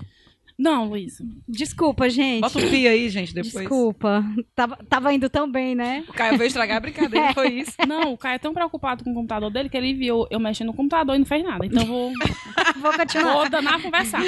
Não, 0.59 0.89
Luísa. 0.89 1.23
Desculpa, 1.47 2.09
gente. 2.09 2.41
Bota 2.41 2.59
o 2.59 2.71
pi 2.71 2.89
aí, 2.89 3.11
gente, 3.11 3.35
depois. 3.35 3.53
Desculpa. 3.53 4.25
Tava, 4.55 4.77
tava 4.89 5.13
indo 5.13 5.29
tão 5.29 5.51
bem, 5.51 5.75
né? 5.75 6.03
O 6.09 6.13
Caio 6.15 6.39
veio 6.39 6.49
estragar 6.49 6.79
a 6.79 6.81
brincadeira, 6.81 7.35
foi 7.35 7.49
isso. 7.61 7.73
Não, 7.87 8.15
o 8.15 8.19
Caio 8.19 8.37
é 8.37 8.39
tão 8.39 8.55
preocupado 8.55 9.05
com 9.05 9.11
o 9.11 9.15
computador 9.15 9.51
dele 9.51 9.69
que 9.69 9.77
ele 9.77 9.93
viu 9.93 10.27
eu 10.31 10.41
mexendo 10.41 10.69
no 10.69 10.75
computador 10.75 11.15
e 11.15 11.19
não 11.19 11.27
fez 11.27 11.45
nada. 11.45 11.67
Então 11.67 11.85
vou, 11.85 12.11
Vou 12.81 12.93
continuar. 12.95 13.33
vou 13.35 13.51
danar 13.51 13.75
a 13.75 13.83
conversar. 13.83 14.25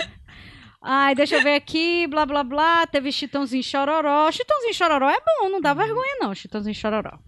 Ai, 0.82 1.14
deixa 1.14 1.36
eu 1.36 1.42
ver 1.42 1.54
aqui, 1.54 2.06
blá 2.06 2.26
blá 2.26 2.44
blá. 2.44 2.86
Teve 2.86 3.10
Chitãozinho 3.10 3.62
Chororó. 3.62 4.30
Chitãozinho 4.30 4.74
Chororó 4.74 5.08
é 5.08 5.16
bom, 5.18 5.48
não 5.48 5.60
dá 5.60 5.72
vergonha 5.72 6.16
não, 6.20 6.34
Chitãozinho 6.34 6.74
Chororó. 6.74 7.18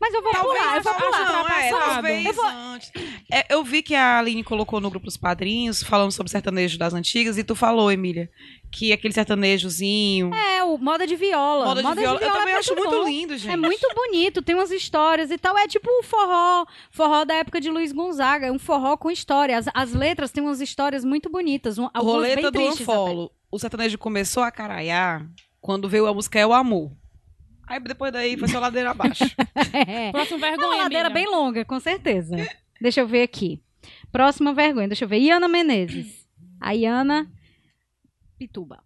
Mas 0.00 0.14
eu 0.14 0.22
vou 0.22 0.32
pular, 0.32 0.76
eu 0.76 0.82
vou 0.82 0.92
talvez 0.92 1.16
pular. 1.16 1.32
não, 1.32 1.48
é, 1.48 1.70
talvez 1.70 2.26
Eu 2.26 2.32
vou- 2.32 2.46
antes. 2.46 2.92
É, 3.30 3.54
eu 3.54 3.64
vi 3.64 3.82
que 3.82 3.94
a 3.94 4.18
Aline 4.18 4.42
colocou 4.44 4.80
no 4.80 4.90
grupo 4.90 5.06
dos 5.06 5.16
padrinhos, 5.16 5.82
falando 5.82 6.12
sobre 6.12 6.30
sertanejo 6.30 6.78
das 6.78 6.94
antigas, 6.94 7.38
e 7.38 7.44
tu 7.44 7.54
falou, 7.54 7.90
Emília, 7.90 8.30
que 8.70 8.92
aquele 8.92 9.14
sertanejozinho. 9.14 10.32
É, 10.34 10.64
o 10.64 10.76
moda 10.78 11.06
de 11.06 11.16
viola. 11.16 11.66
Moda 11.66 11.82
de 11.82 12.00
viola. 12.00 12.20
Eu 12.20 12.28
é 12.28 12.32
também 12.32 12.54
acho 12.54 12.74
muito 12.74 12.90
bom. 12.90 13.04
lindo, 13.08 13.36
gente. 13.36 13.52
É 13.52 13.56
muito 13.56 13.86
bonito, 13.94 14.42
tem 14.42 14.54
umas 14.54 14.70
histórias 14.70 15.30
e 15.30 15.38
tal. 15.38 15.56
É 15.58 15.66
tipo 15.68 15.88
o 15.90 16.02
forró, 16.02 16.66
forró 16.90 17.24
da 17.24 17.34
época 17.34 17.60
de 17.60 17.70
Luiz 17.70 17.92
Gonzaga. 17.92 18.46
É 18.46 18.52
um 18.52 18.58
forró 18.58 18.96
com 18.96 19.10
história. 19.10 19.56
As, 19.58 19.66
as 19.74 19.92
letras 19.92 20.30
têm 20.30 20.42
umas 20.42 20.60
histórias 20.60 21.04
muito 21.04 21.30
bonitas. 21.30 21.78
Um, 21.78 21.88
algumas 21.92 22.14
Roleta 22.16 22.34
bem 22.36 22.44
do 22.44 22.52
tristes. 22.52 22.80
Anfolo. 22.82 23.30
O 23.50 23.58
sertanejo 23.58 23.98
começou 23.98 24.42
a 24.42 24.50
caraiar 24.50 25.26
quando 25.60 25.88
veio 25.88 26.06
a 26.06 26.14
música 26.14 26.38
É 26.38 26.46
o 26.46 26.52
Amor. 26.52 26.90
Aí 27.66 27.80
depois 27.80 28.12
daí 28.12 28.36
foi 28.36 28.48
só 28.48 28.58
ladeira 28.58 28.90
abaixo. 28.90 29.24
É. 29.86 30.10
Próxima 30.12 30.46
É 30.46 30.50
vergonha, 30.50 30.68
uma 30.68 30.82
ladeira 30.84 31.06
amiga. 31.08 31.14
bem 31.20 31.26
longa, 31.30 31.64
com 31.64 31.78
certeza. 31.80 32.36
Deixa 32.80 33.00
eu 33.00 33.06
ver 33.06 33.22
aqui. 33.22 33.60
Próxima 34.10 34.52
vergonha, 34.52 34.88
deixa 34.88 35.04
eu 35.04 35.08
ver. 35.08 35.18
Iana 35.18 35.48
Menezes. 35.48 36.26
A 36.60 36.74
Iana 36.74 37.30
Pituba. 38.38 38.82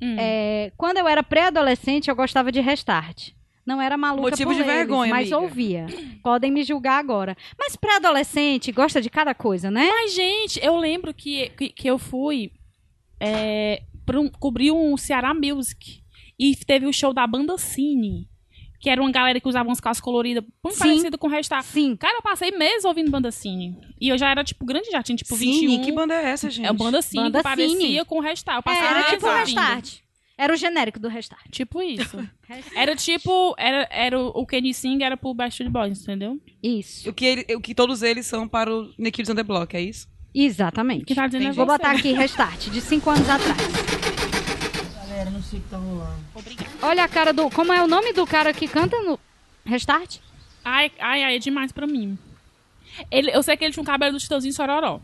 Hum. 0.00 0.16
É, 0.18 0.72
quando 0.76 0.98
eu 0.98 1.06
era 1.08 1.22
pré-adolescente, 1.22 2.08
eu 2.08 2.16
gostava 2.16 2.50
de 2.52 2.60
Restart. 2.60 3.30
Não 3.66 3.80
era 3.80 3.96
maluca 3.96 4.30
Motivo 4.30 4.50
por 4.50 4.54
de 4.54 4.62
eles, 4.62 4.72
vergonha, 4.74 5.10
mas 5.10 5.30
amiga. 5.32 5.38
ouvia. 5.38 5.86
Podem 6.22 6.50
me 6.50 6.62
julgar 6.62 6.98
agora. 6.98 7.36
Mas 7.58 7.76
pré-adolescente 7.76 8.72
gosta 8.72 9.00
de 9.00 9.10
cada 9.10 9.34
coisa, 9.34 9.70
né? 9.70 9.86
Mas, 9.88 10.14
gente, 10.14 10.58
eu 10.64 10.76
lembro 10.76 11.12
que, 11.12 11.50
que, 11.50 11.68
que 11.68 11.88
eu 11.88 11.98
fui 11.98 12.50
é, 13.20 13.82
um- 14.14 14.30
cobrir 14.30 14.70
um 14.72 14.96
Ceará 14.96 15.34
Music. 15.34 15.99
E 16.40 16.56
teve 16.56 16.86
o 16.86 16.92
show 16.92 17.12
da 17.12 17.26
banda 17.26 17.58
Cine. 17.58 18.26
Que 18.80 18.88
era 18.88 19.02
uma 19.02 19.10
galera 19.12 19.38
que 19.38 19.46
usava 19.46 19.68
umas 19.68 19.78
calças 19.78 20.00
coloridas, 20.00 20.42
muito 20.64 20.74
Sim. 20.78 20.84
parecido 20.84 21.18
com 21.18 21.26
o 21.26 21.30
Restart. 21.30 21.66
Sim. 21.66 21.94
Cara, 21.96 22.16
eu 22.16 22.22
passei 22.22 22.50
meses 22.50 22.82
ouvindo 22.86 23.10
banda 23.10 23.30
Cine. 23.30 23.76
E 24.00 24.08
eu 24.08 24.16
já 24.16 24.30
era, 24.30 24.42
tipo, 24.42 24.64
grande, 24.64 24.90
já 24.90 25.02
tinha, 25.02 25.16
tipo, 25.16 25.36
Sim, 25.36 25.66
21. 25.68 25.84
que 25.84 25.92
banda 25.92 26.14
é 26.14 26.30
essa, 26.30 26.48
gente? 26.48 26.64
É 26.66 26.72
banda 26.72 27.02
Cine, 27.02 27.24
Banda 27.24 27.38
que 27.40 27.42
parecia 27.42 27.68
Cine. 27.78 28.04
com 28.06 28.16
o 28.16 28.20
Restart. 28.22 28.56
Eu 28.56 28.60
É, 28.60 28.62
passei 28.62 28.82
era 28.88 28.94
meses 28.94 29.10
tipo 29.10 29.26
o 29.26 29.28
ouvindo. 29.28 29.46
Restart. 29.60 29.94
Era 30.38 30.54
o 30.54 30.56
genérico 30.56 30.98
do 30.98 31.08
Restart. 31.08 31.44
Tipo 31.50 31.82
isso. 31.82 32.16
era 32.74 32.96
tipo, 32.96 33.54
era, 33.58 33.86
era 33.90 34.18
o 34.18 34.28
o 34.40 34.46
Kenny 34.46 34.72
Sing 34.72 35.02
era 35.04 35.14
pro 35.14 35.34
Backstreet 35.34 35.70
Boys, 35.70 36.00
entendeu? 36.00 36.40
Isso. 36.62 37.10
O 37.10 37.12
que, 37.12 37.26
ele- 37.26 37.54
o 37.56 37.60
que 37.60 37.74
todos 37.74 38.02
eles 38.02 38.24
são 38.24 38.48
para 38.48 38.74
o 38.74 38.90
Nick 38.98 39.16
Kids 39.16 39.28
on 39.28 39.34
the 39.34 39.42
Block, 39.42 39.76
é 39.76 39.82
isso? 39.82 40.08
Exatamente. 40.34 41.04
Que 41.04 41.14
tá 41.14 41.26
dizendo 41.26 41.48
é 41.48 41.52
Vou 41.52 41.66
botar 41.66 41.90
aqui 41.90 42.12
Restart, 42.12 42.70
de 42.70 42.80
cinco 42.80 43.10
anos 43.10 43.28
atrás. 43.28 43.60
Que 45.50 45.58
tá 45.68 45.78
rolando. 45.78 46.14
Olha 46.80 47.02
a 47.02 47.08
cara 47.08 47.32
do. 47.32 47.50
Como 47.50 47.72
é 47.72 47.82
o 47.82 47.88
nome 47.88 48.12
do 48.12 48.24
cara 48.24 48.52
que 48.54 48.68
canta 48.68 49.00
no 49.02 49.18
Restart? 49.64 50.18
Ai, 50.64 50.92
ai, 51.00 51.24
ai, 51.24 51.36
é 51.36 51.38
demais 51.40 51.72
pra 51.72 51.88
mim. 51.88 52.16
Ele, 53.10 53.30
eu 53.34 53.42
sei 53.42 53.56
que 53.56 53.64
ele 53.64 53.72
tinha 53.72 53.82
um 53.82 53.86
cabelo 53.86 54.12
do 54.12 54.20
Titãozinho 54.20 54.54
Sororó. 54.54 55.00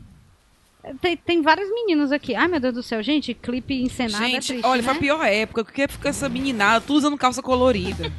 Tem, 1.01 1.17
tem 1.17 1.43
vários 1.43 1.69
meninos 1.69 2.13
aqui. 2.13 2.37
Ai, 2.37 2.47
meu 2.47 2.61
Deus 2.61 2.75
do 2.75 2.83
céu, 2.83 3.03
gente, 3.03 3.35
clipe 3.35 3.75
encenado 3.83 4.25
é 4.25 4.29
gente, 4.29 4.47
triste, 4.47 4.67
olha, 4.67 4.83
né? 4.83 4.89
foi 4.89 4.97
a 4.97 5.01
pior 5.01 5.25
época, 5.25 5.65
porque 5.65 5.89
fica 5.89 6.11
essa 6.11 6.29
meninada, 6.29 6.81
tudo 6.81 6.99
usando 6.99 7.19
calça 7.19 7.43
colorida. 7.43 8.13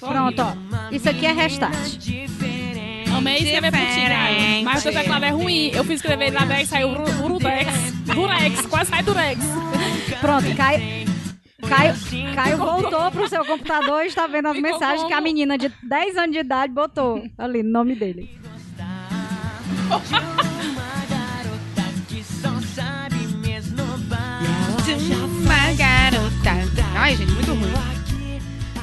Pronto, 0.00 0.42
ó. 0.42 0.56
Isso 0.90 1.08
aqui 1.08 1.24
é 1.24 1.32
Restart. 1.32 1.98
Amei 3.18 3.36
escrever 3.38 3.70
Tigre. 3.72 4.62
Mas 4.64 4.78
o 4.78 4.82
seu 4.82 4.92
teclado 4.92 5.24
é 5.24 5.30
ruim. 5.30 5.70
Eu 5.74 5.84
fui 5.84 5.94
escrever 5.94 6.30
na 6.32 6.44
10 6.44 6.68
saiu 6.68 6.88
Ru- 6.94 7.24
Urudex. 7.24 7.92
Durex, 8.14 8.66
quase 8.66 8.90
sai 8.90 9.02
Durex. 9.02 9.40
Pronto, 10.20 10.54
Caio. 10.56 11.08
Caio, 11.68 11.94
Caio 12.34 12.56
voltou 12.56 13.10
pro 13.10 13.28
seu 13.28 13.44
computador 13.44 14.04
e 14.04 14.06
está 14.06 14.26
vendo 14.26 14.46
as 14.48 14.56
Ficou 14.56 14.70
mensagens 14.72 15.06
que 15.06 15.12
a 15.12 15.20
menina 15.20 15.58
de 15.58 15.70
10 15.82 16.16
anos 16.16 16.32
de 16.32 16.38
idade 16.38 16.72
botou 16.72 17.22
ali 17.36 17.62
no 17.62 17.70
nome 17.70 17.94
dele. 17.96 18.30
Uma 25.24 25.72
garota. 25.76 26.52
Ai, 26.96 27.16
gente, 27.16 27.32
muito 27.32 27.52
ruim. 27.54 27.97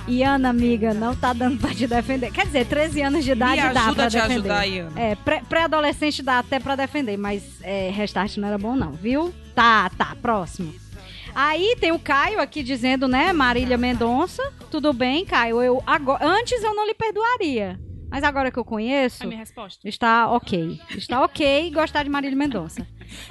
E 0.08 0.22
Ana, 0.24 0.49
amiga, 0.49 0.93
não 0.93 1.16
tá 1.16 1.34
dando 1.34 1.58
pra 1.60 1.74
te 1.74 1.88
defender. 1.88 2.32
Quer 2.32 2.45
dizer, 2.45 2.66
13 2.68 3.01
anos 3.01 3.26
de 3.26 3.32
idade 3.32 3.62
Me 3.62 3.74
dá 3.74 3.82
ajuda 3.86 3.95
pra 3.95 4.06
a 4.06 4.10
te 4.10 4.14
defender. 4.14 4.34
ajudar, 4.34 4.66
Iana. 4.68 5.01
É, 5.01 5.16
pré- 5.16 5.41
pré-adolescente 5.49 6.22
dá 6.22 6.39
até 6.39 6.60
pra 6.60 6.76
defender, 6.76 7.18
mas 7.18 7.43
é, 7.64 7.89
restart 7.89 8.38
não 8.38 8.47
era 8.47 8.58
bom 8.58 8.76
não, 8.76 8.91
viu? 8.91 9.34
Tá, 9.56 9.89
tá, 9.97 10.16
próximo. 10.22 10.74
Aí 11.34 11.76
tem 11.82 11.91
o 11.91 11.97
Caio 11.99 12.39
aqui 12.39 12.62
dizendo, 12.62 13.08
né, 13.08 13.34
Marília 13.34 13.78
Mendonça. 13.78 14.43
Tudo 14.70 14.93
bem, 14.93 15.26
Caio, 15.26 15.62
eu 15.62 15.82
agora, 15.88 16.24
antes 16.26 16.62
eu 16.64 16.76
não 16.76 16.86
lhe 16.86 16.93
perdoaria. 16.93 17.80
Mas 18.10 18.24
agora 18.24 18.51
que 18.51 18.60
eu 18.60 18.64
conheço, 18.64 19.24
É 19.24 19.26
a 19.26 19.28
minha 19.28 19.39
resposta. 19.39 19.86
está 19.89 20.30
ok. 20.32 20.80
Está 20.95 21.22
ok 21.24 21.72
gostar 21.74 22.03
de 22.03 22.10
Marília 22.10 22.38
Mendonça. 22.38 22.88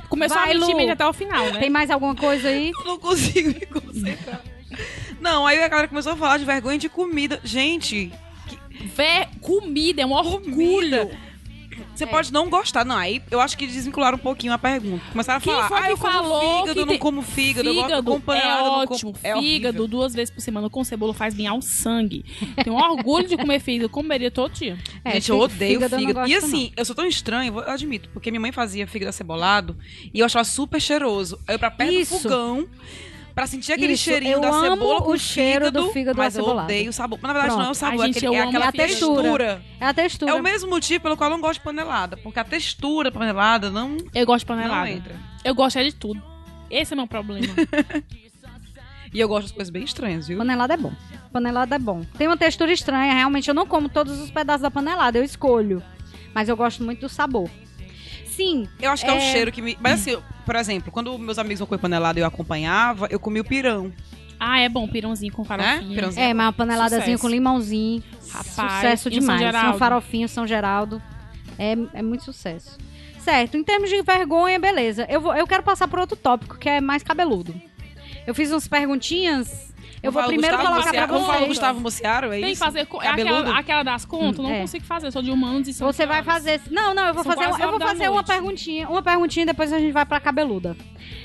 Começou 0.09 0.37
Vai, 0.37 0.51
a 0.53 0.59
mentir 0.59 0.91
até 0.91 1.07
o 1.07 1.13
final, 1.13 1.47
né? 1.53 1.61
Tem 1.61 1.71
mais 1.71 1.89
alguma 1.91 2.15
coisa 2.17 2.49
aí? 2.49 2.73
Eu 2.81 2.85
não 2.85 2.99
consigo 2.99 3.49
me 3.49 3.65
concentrar. 3.67 4.43
Não, 5.25 5.47
aí 5.47 5.63
a 5.63 5.69
galera 5.69 5.89
começou 5.89 6.13
a 6.13 6.17
falar 6.17 6.37
de 6.39 6.45
vergonha 6.45 6.77
de 6.79 6.89
comida. 6.91 7.41
Gente, 7.43 8.13
Vé, 8.95 9.27
comida 9.41 10.03
é 10.03 10.07
um 10.07 10.13
orgulho. 10.13 10.51
comida. 10.53 11.19
Você 11.93 12.05
É. 12.05 12.07
pode 12.07 12.33
não 12.33 12.51
gostar. 12.51 12.85
Não, 12.85 12.97
aí 12.97 13.23
eu 13.31 13.41
acho 13.41 13.57
que 13.57 13.67
desvincularam 13.67 14.17
um 14.17 14.21
pouquinho 14.21 14.53
a 14.53 14.59
pergunta. 14.59 15.03
Começaram 15.11 15.39
a 15.39 15.41
Quem 15.41 15.53
falar, 15.53 15.69
foi 15.69 15.79
ah, 15.79 15.83
que 15.87 15.93
eu 15.93 15.97
como 15.99 16.13
falou 16.13 16.41
fígado, 16.41 16.73
que 16.75 16.79
eu 16.81 16.87
não 16.87 16.99
como 16.99 17.23
fígado, 17.23 17.69
eu 17.69 17.75
gosto 17.75 17.87
Fígado 17.87 18.11
com 18.13 18.21
panelada, 18.21 18.53
é 18.53 18.61
eu 18.61 18.65
não 18.65 18.79
ótimo. 18.81 19.13
como... 19.13 19.15
É 19.25 19.41
fígado 19.41 19.79
horrível. 19.79 19.89
duas 19.89 20.15
vezes 20.15 20.35
por 20.35 20.41
semana 20.41 20.69
com 20.71 20.85
cebola 20.85 21.15
faz 21.15 21.35
bem 21.35 21.47
ao 21.47 21.63
sangue. 21.63 22.25
Tenho 22.63 22.77
orgulho 22.77 23.27
de 23.29 23.37
comer 23.37 23.61
fígado. 23.61 23.89
Comeria 23.89 24.31
todo 24.31 24.53
dia. 24.53 24.77
É, 25.05 25.13
Gente, 25.15 25.31
eu 25.31 25.39
odeio 25.39 25.75
fígado 25.81 25.97
fígado. 25.97 26.19
eu 26.19 26.23
não 26.23 26.29
e 26.29 26.33
gosto, 26.35 26.47
assim, 26.47 26.73
eu 26.77 26.85
sou 26.85 26.95
tão 26.95 27.07
estranho, 27.07 27.55
eu 27.59 27.71
admito, 27.71 28.09
porque 28.11 28.31
minha 28.31 28.41
mãe 28.41 28.53
fazia 28.53 28.87
fígado 28.87 29.09
acebolado 29.09 29.77
e 30.13 30.19
eu 30.21 30.27
achava 30.27 30.45
super 30.45 30.81
cheiroso. 30.81 31.37
Aí 31.47 31.53
eu 31.53 31.55
ia 31.55 31.59
pra 31.59 31.71
perto 31.71 31.93
Isso. 31.93 32.15
do 32.15 32.21
fogão 32.21 32.69
pra 33.35 33.47
sentir 33.47 33.73
aquele 33.73 33.95
Isso, 33.95 34.05
cheirinho 34.05 34.35
eu 34.35 34.41
da 34.41 34.49
amo 34.49 34.61
cebola 34.77 35.03
com 35.03 35.11
o 35.11 35.19
cheiro 35.19 35.71
do 35.73 35.91
fígado 35.91 36.17
mas 36.17 36.37
eu 36.37 36.43
acebolado. 36.43 36.65
odeio 36.67 36.91
o 36.91 36.93
sabor. 36.93 37.19
Mas 37.21 37.29
na 37.29 37.33
verdade 37.41 37.55
não 37.55 37.61
é 37.61 37.63
o 37.63 37.65
Pronto. 37.67 37.79
sabor, 37.79 38.03
é, 38.03 38.07
gente, 38.07 38.17
aquele- 38.19 38.27
eu 38.31 38.35
é 38.35 38.43
aquela 38.49 38.69
a 38.69 38.73
textura. 38.73 39.23
textura. 39.23 39.63
É 39.81 39.87
a 39.87 39.95
textura. 39.95 40.31
É 40.31 40.35
o 40.35 40.43
mesmo 40.43 40.71
motivo 40.71 41.03
pelo 41.03 41.17
qual 41.17 41.31
eu 41.31 41.35
não 41.37 41.41
gosto 41.43 41.55
de 41.61 41.65
panelada, 41.65 42.17
porque 42.17 42.39
a 42.39 42.45
textura 42.45 43.11
da 43.11 43.19
panelada 43.19 43.71
não, 43.71 43.97
Eu 44.15 44.25
gosto 44.27 44.47
de 44.47 44.51
não 44.53 44.57
panelada. 44.61 44.91
entra. 44.91 45.15
Eu 45.45 45.55
gosto 45.55 45.79
é 45.79 45.85
de 45.85 45.93
tudo. 45.93 46.23
Esse 46.71 46.93
é 46.93 46.97
meu 46.97 47.07
problema. 47.07 47.47
E 49.13 49.21
eu 49.21 49.29
gosto 49.29 49.43
das 49.45 49.53
coisas 49.53 49.71
bem 49.71 49.85
estranhas, 49.85 50.27
viu? 50.27 50.39
Panelada 50.39 50.75
é 50.75 50.77
bom. 50.77 50.93
Panelada 51.33 51.77
é 51.77 51.79
bom. 51.79 52.03
Tem 52.19 52.27
uma 52.27 52.37
textura 52.37 52.73
estranha, 52.73 53.15
realmente. 53.15 53.47
Eu 53.47 53.55
não 53.55 53.65
como 53.65 53.89
todos 53.89 54.19
os 54.21 54.29
pedaços 54.29 54.63
da 54.63 54.73
panelada, 54.73 55.17
eu 55.17 55.23
escolho. 55.23 55.81
Mas 56.35 56.49
eu 56.49 56.57
gosto 56.57 56.83
muito 56.83 57.03
do 57.03 57.09
sabor. 57.09 57.49
Sim, 58.27 58.69
Eu 58.81 58.91
acho 58.91 59.05
que 59.05 59.11
é, 59.11 59.15
o 59.15 59.17
É. 59.19 59.21
cheiro 59.33 59.53
que 59.53 59.63
me. 59.63 59.79
Mas 59.81 60.01
assim, 60.01 60.21
por 60.45 60.57
exemplo, 60.57 60.91
quando 60.93 61.19
meus 61.19 61.39
amigos 61.39 61.59
vão 61.59 61.67
comer 61.67 61.81
panelada 61.81 62.19
e 62.19 62.23
eu 62.23 62.27
acompanhava, 62.27 63.07
eu 63.11 63.19
comia 63.19 63.43
o 63.43 63.45
pirão. 63.45 63.93
ah, 64.39 64.61
é 64.61 64.69
bom. 64.69 64.87
Pirãozinho 64.89 65.33
com 65.33 65.45
farofinha. 65.45 65.95
Pirãozinho. 65.95 66.25
é, 66.25 66.35
mas 66.35 66.47
uma 66.47 66.53
paneladazinha 66.53 67.03
Sucesso. 67.17 67.23
com 67.23 67.29
limãozinho. 67.29 68.03
Rapaz, 68.31 68.53
sucesso 68.55 69.09
e 69.09 69.13
São 69.13 69.21
demais. 69.21 69.41
Geraldo? 69.41 69.77
Um 69.77 69.79
farofinho 69.79 70.29
São 70.29 70.47
Geraldo. 70.47 71.03
É, 71.59 71.73
é 71.95 72.03
muito 72.03 72.25
sucesso. 72.25 72.77
Certo, 73.21 73.57
em 73.57 73.65
termos 73.65 73.89
de 73.89 74.03
vergonha, 74.03 74.59
beleza. 74.59 75.07
Eu, 75.09 75.21
vou, 75.21 75.35
eu 75.35 75.47
quero 75.47 75.63
passar 75.63 75.89
por 75.89 75.99
outro 75.99 76.15
tópico, 76.17 76.59
que 76.59 76.69
é 76.69 76.81
mais 76.81 77.03
cabeludo. 77.03 77.55
Eu 78.27 78.35
fiz 78.35 78.51
umas 78.51 78.69
perguntinhas. 78.69 79.74
Eu 80.05 80.13
vou 80.13 80.23
primeiro 80.25 80.57
Gustavo 80.57 80.75
colocar 80.75 80.91
pra 80.91 81.01
Mociaro- 81.07 81.13
Vamos 81.13 81.27
falar 81.27 81.37
o 81.37 81.41
vocês. 81.41 81.49
Gustavo 81.49 81.81
Mociaro, 81.81 82.27
é 82.27 82.31
Tem 82.31 82.41
que 82.45 82.51
isso? 82.53 82.65
fazer. 82.65 82.87
co- 82.87 83.03
é 83.03 83.09
aquela, 83.09 83.59
aquela 83.59 83.83
das 83.83 84.05
contas, 84.05 84.39
não 84.39 84.51
É. 84.51 84.61
consigo 84.61 84.85
fazer. 84.85 85.11
Sou 85.11 85.23
de 85.23 85.31
humanos 85.31 85.67
e 85.69 85.73
são 85.73 85.87
Você 85.91 86.07
vai 86.07 86.23
fazer. 86.23 86.61
Não, 86.71 86.95
não, 86.95 87.07
eu 87.07 87.15
vou 87.15 87.23
São 87.25 87.33
fazer, 87.33 87.45
eu 87.65 87.71
vou 87.71 87.81
fazer 87.81 88.09
uma 88.09 88.15
noite. 88.17 88.27
perguntinha. 88.27 88.89
Uma 88.89 89.03
perguntinha 89.03 89.43
e 89.43 89.47
depois 89.47 89.73
a 89.73 89.79
gente 89.79 89.93
vai 89.93 90.05
pra 90.07 90.21
cabeluda. 90.21 90.77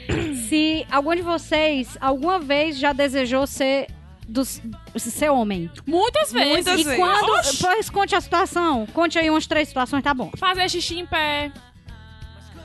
Se 0.48 0.86
algum 0.92 1.16
de 1.16 1.22
vocês 1.22 1.98
alguma 2.02 2.40
vez 2.40 2.78
já 2.78 2.94
desejou 2.94 3.46
ser. 3.46 3.88
Dos, 4.28 4.62
ser 4.96 5.30
homem. 5.32 5.72
Muitas 5.88 6.32
vezes. 6.32 6.54
Muitas 6.54 6.80
E 6.80 6.84
vezes. 6.84 7.00
quando. 7.00 7.30
Oxi! 7.40 7.58
Pois 7.64 7.90
conte 7.90 8.16
a 8.16 8.22
situação. 8.22 8.86
Conte 8.94 9.18
aí 9.18 9.28
umas 9.28 9.48
três 9.48 9.68
situações, 9.68 10.04
tá 10.04 10.14
bom. 10.14 10.30
Fazer 10.38 10.70
xixi 10.70 11.00
em 11.00 11.06
pé. 11.08 11.52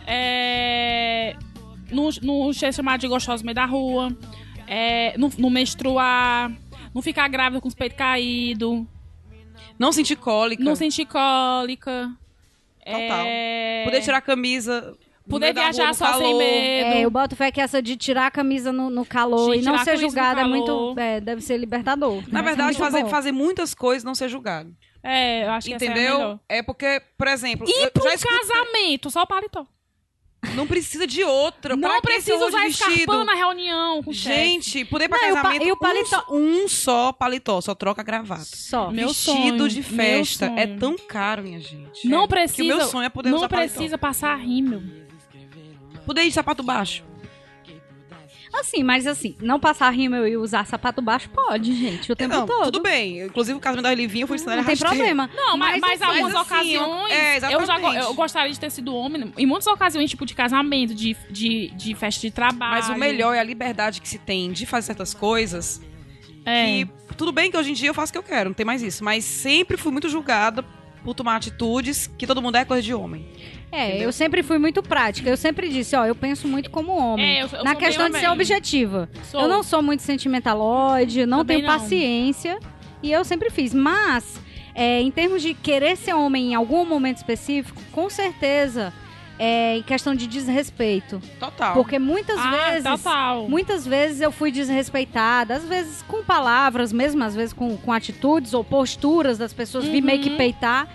É. 0.07 1.35
No, 1.91 2.11
no 2.23 2.53
chamado 2.53 3.01
de 3.01 3.09
gostoso 3.09 3.43
no 3.43 3.47
meio 3.47 3.55
da 3.55 3.65
rua. 3.65 4.15
É, 4.67 5.17
não, 5.19 5.31
não 5.39 5.51
menstruar. 5.51 6.53
Não 6.95 7.03
ficar 7.03 7.27
grávida 7.29 7.61
com 7.61 7.69
os 7.69 7.75
peitos 7.75 7.99
caídos. 7.99 8.85
Não 9.79 9.91
sentir 9.93 10.17
cólica. 10.17 10.63
Não 10.63 10.77
sentir 10.77 11.07
cólica. 11.07 12.11
Total. 12.85 13.25
É, 13.27 13.83
Poder 13.85 14.01
tirar 14.03 14.19
a 14.19 14.21
camisa. 14.21 14.97
Poder 15.29 15.55
viajar 15.55 15.95
só 15.95 16.13
sem 16.13 16.21
calor. 16.23 16.39
medo. 16.39 16.87
É, 16.97 17.01
eu 17.05 17.11
boto 17.11 17.35
fé 17.35 17.51
que 17.51 17.61
essa 17.61 17.81
de 17.83 17.97
tirar 17.97 18.27
a 18.27 18.31
camisa 18.31 18.71
no, 18.71 18.91
no 18.91 19.07
calor 19.07 19.53
De 19.55 19.61
e 19.61 19.63
não 19.63 19.79
ser 19.79 19.97
julgada 19.97 20.43
é 20.43 20.45
muito. 20.45 20.95
é, 20.99 21.19
deve 21.19 21.41
ser 21.41 21.57
libertador. 21.57 22.23
Na 22.29 22.41
ser 22.41 22.45
verdade, 22.45 22.77
fazer, 22.77 23.03
bom. 23.05 23.09
fazer 23.09 23.33
muitas 23.33 23.75
coisas 23.75 24.03
e 24.03 24.07
não 24.07 24.15
ser 24.15 24.29
julgado. 24.29 24.75
É, 25.03 25.47
eu 25.47 25.51
acho 25.53 25.67
que 25.69 25.75
essa 25.75 25.85
é 25.85 25.89
a 25.89 25.91
Entendeu? 25.91 26.19
melhor. 26.19 26.41
É 26.49 26.63
porque, 26.63 27.01
por 27.17 27.27
exemplo. 27.27 27.67
E 27.69 27.85
eu 27.87 27.91
pro 27.91 28.07
escutei- 28.09 28.39
casamento, 28.39 29.11
só 29.11 29.23
o 29.23 29.27
paletó. 29.27 29.67
Não 30.55 30.67
precisa 30.67 31.07
de 31.07 31.23
outra. 31.25 31.77
Não 31.77 32.01
precisa 32.01 32.45
usar 32.47 32.67
escarpão 32.67 33.25
na 33.25 33.35
reunião 33.35 34.03
com. 34.03 34.13
Gente, 34.13 34.85
poder 34.85 35.09
pra 35.09 35.19
Não, 35.19 35.35
casamento, 35.35 35.67
e 35.67 35.73
o 35.73 35.77
paletó- 35.77 36.25
Um, 36.31 36.65
um 36.65 36.69
só 36.69 37.13
paletó, 37.13 37.61
só 37.61 37.75
troca 37.75 38.03
gravata. 38.03 38.45
Só. 38.45 38.91
Meu 38.91 39.09
Vestido 39.09 39.59
sonho, 39.59 39.69
de 39.69 39.83
festa 39.83 40.47
é 40.57 40.67
tão 40.67 40.97
caro, 40.97 41.43
minha 41.43 41.61
gente. 41.61 42.07
Não 42.09 42.25
É, 42.25 42.29
precisa. 42.29 42.57
Que 42.57 42.63
o 42.63 42.77
meu 42.77 42.87
sonho 42.87 43.05
é 43.07 43.09
poder 43.09 43.31
não 43.31 43.39
usar 43.39 43.49
paletó. 43.49 43.75
precisa 43.75 43.99
passar 43.99 44.35
rímel. 44.37 44.83
Poder 46.07 46.23
ir 46.23 46.29
de 46.29 46.33
sapato 46.35 46.63
baixo. 46.63 47.03
Assim, 48.61 48.85
mas 48.85 49.07
assim, 49.07 49.35
não 49.41 49.59
passar 49.59 49.91
rímel 49.91 50.29
e 50.29 50.37
usar 50.37 50.65
sapato 50.65 51.03
baixo 51.03 51.29
pode, 51.31 51.75
gente, 51.75 52.13
o 52.13 52.17
tempo 52.17 52.35
não, 52.35 52.47
todo. 52.47 52.65
tudo 52.65 52.83
bem. 52.83 53.23
Inclusive, 53.23 53.59
o 53.59 53.61
casamento 53.61 53.83
da 53.83 53.95
Livinha, 53.95 54.27
fui 54.27 54.37
ensinar 54.37 54.57
Não 54.57 54.65
tem 54.65 54.77
problema. 54.77 55.29
Não, 55.35 55.57
mas, 55.57 55.81
mas, 55.81 56.01
assim, 56.01 56.11
algumas 56.11 56.33
mas 56.33 56.53
assim, 56.53 56.77
ocasiões. 56.77 57.13
é, 57.13 57.55
eu, 57.55 57.67
já, 57.67 57.81
eu 57.81 58.15
gostaria 58.15 58.53
de 58.53 58.61
ter 58.61 58.71
sido 58.71 58.95
homem. 58.95 59.33
Em 59.37 59.47
muitas 59.47 59.67
ocasiões, 59.67 60.09
tipo, 60.09 60.25
de 60.25 60.35
casamento, 60.35 60.95
de, 60.95 61.17
de, 61.29 61.71
de 61.71 61.95
festa 61.95 62.21
de 62.21 62.31
trabalho. 62.31 62.75
Mas 62.75 62.89
o 62.89 62.95
melhor 62.95 63.35
é 63.35 63.41
a 63.41 63.45
liberdade 63.45 64.01
que 64.01 64.09
se 64.09 64.19
tem 64.19 64.53
de 64.53 64.67
fazer 64.67 64.87
certas 64.87 65.13
coisas. 65.13 65.81
é. 66.45 66.81
E 66.81 66.89
tudo 67.17 67.33
bem 67.33 67.51
que 67.51 67.57
hoje 67.57 67.71
em 67.71 67.75
dia 67.75 67.89
eu 67.89 67.95
faço 67.95 68.11
o 68.11 68.13
que 68.13 68.19
eu 68.19 68.23
quero, 68.23 68.51
não 68.51 68.55
tem 68.55 68.67
mais 68.67 68.83
isso. 68.83 69.03
Mas 69.03 69.25
sempre 69.25 69.77
fui 69.77 69.91
muito 69.91 70.09
julgada 70.09 70.65
por 71.05 71.15
tomar 71.15 71.37
atitudes 71.37 72.11
que 72.19 72.27
todo 72.27 72.41
mundo 72.43 72.57
é 72.57 72.65
coisa 72.65 72.83
de 72.83 72.95
homem. 72.95 73.27
É, 73.71 73.89
Entendeu? 73.89 74.05
eu 74.09 74.13
sempre 74.13 74.43
fui 74.43 74.59
muito 74.59 74.83
prática. 74.83 75.29
Eu 75.29 75.37
sempre 75.37 75.69
disse, 75.69 75.95
ó, 75.95 76.05
eu 76.07 76.15
penso 76.15 76.49
muito 76.49 76.71
como 76.71 76.93
homem. 76.97 77.25
É, 77.39 77.43
eu- 77.43 77.49
eu 77.53 77.63
na 77.65 77.73
sou 77.73 77.81
questão 77.81 78.09
de 78.11 78.19
ser 78.19 78.29
objetiva. 78.31 79.09
Sou. 79.31 79.41
Eu 79.43 79.49
não 79.49 79.63
sou 79.63 79.83
muito 79.83 80.03
sentimentaloide, 80.03 81.27
não 81.27 81.39
Também 81.39 81.59
tenho 81.59 81.69
não. 81.69 81.79
paciência. 81.79 82.59
E 83.03 83.13
eu 83.13 83.25
sempre 83.25 83.51
fiz. 83.51 83.75
Mas, 83.75 84.41
é, 84.75 85.01
em 85.01 85.11
termos 85.11 85.43
de 85.43 85.55
querer 85.55 85.97
ser 85.97 86.15
homem 86.15 86.53
em 86.53 86.55
algum 86.55 86.85
momento 86.87 87.19
específico, 87.19 87.81
com 87.93 88.09
certeza, 88.09 88.93
é 89.39 89.79
em 89.79 89.83
questão 89.83 90.15
de 90.15 90.27
desrespeito. 90.27 91.21
Total. 91.41 91.75
Porque 91.75 91.99
muitas 91.99 92.39
ah, 92.39 92.51
vezes. 92.51 92.85
total. 92.85 93.49
Muitas 93.49 93.87
vezes 93.87 94.21
eu 94.21 94.31
fui 94.31 94.51
desrespeitada, 94.51 95.57
às 95.57 95.65
vezes 95.65 96.03
com 96.03 96.23
palavras, 96.23 96.93
mesmo 96.93 97.23
às 97.25 97.35
vezes 97.35 97.53
com, 97.53 97.77
com 97.77 97.93
atitudes 97.93 98.55
ou 98.55 98.63
posturas 98.65 99.39
das 99.39 99.53
pessoas 99.53 99.85
Uhum. 99.85 100.01
meio 100.01 100.21
que 100.23 100.31
peitar. 100.31 100.89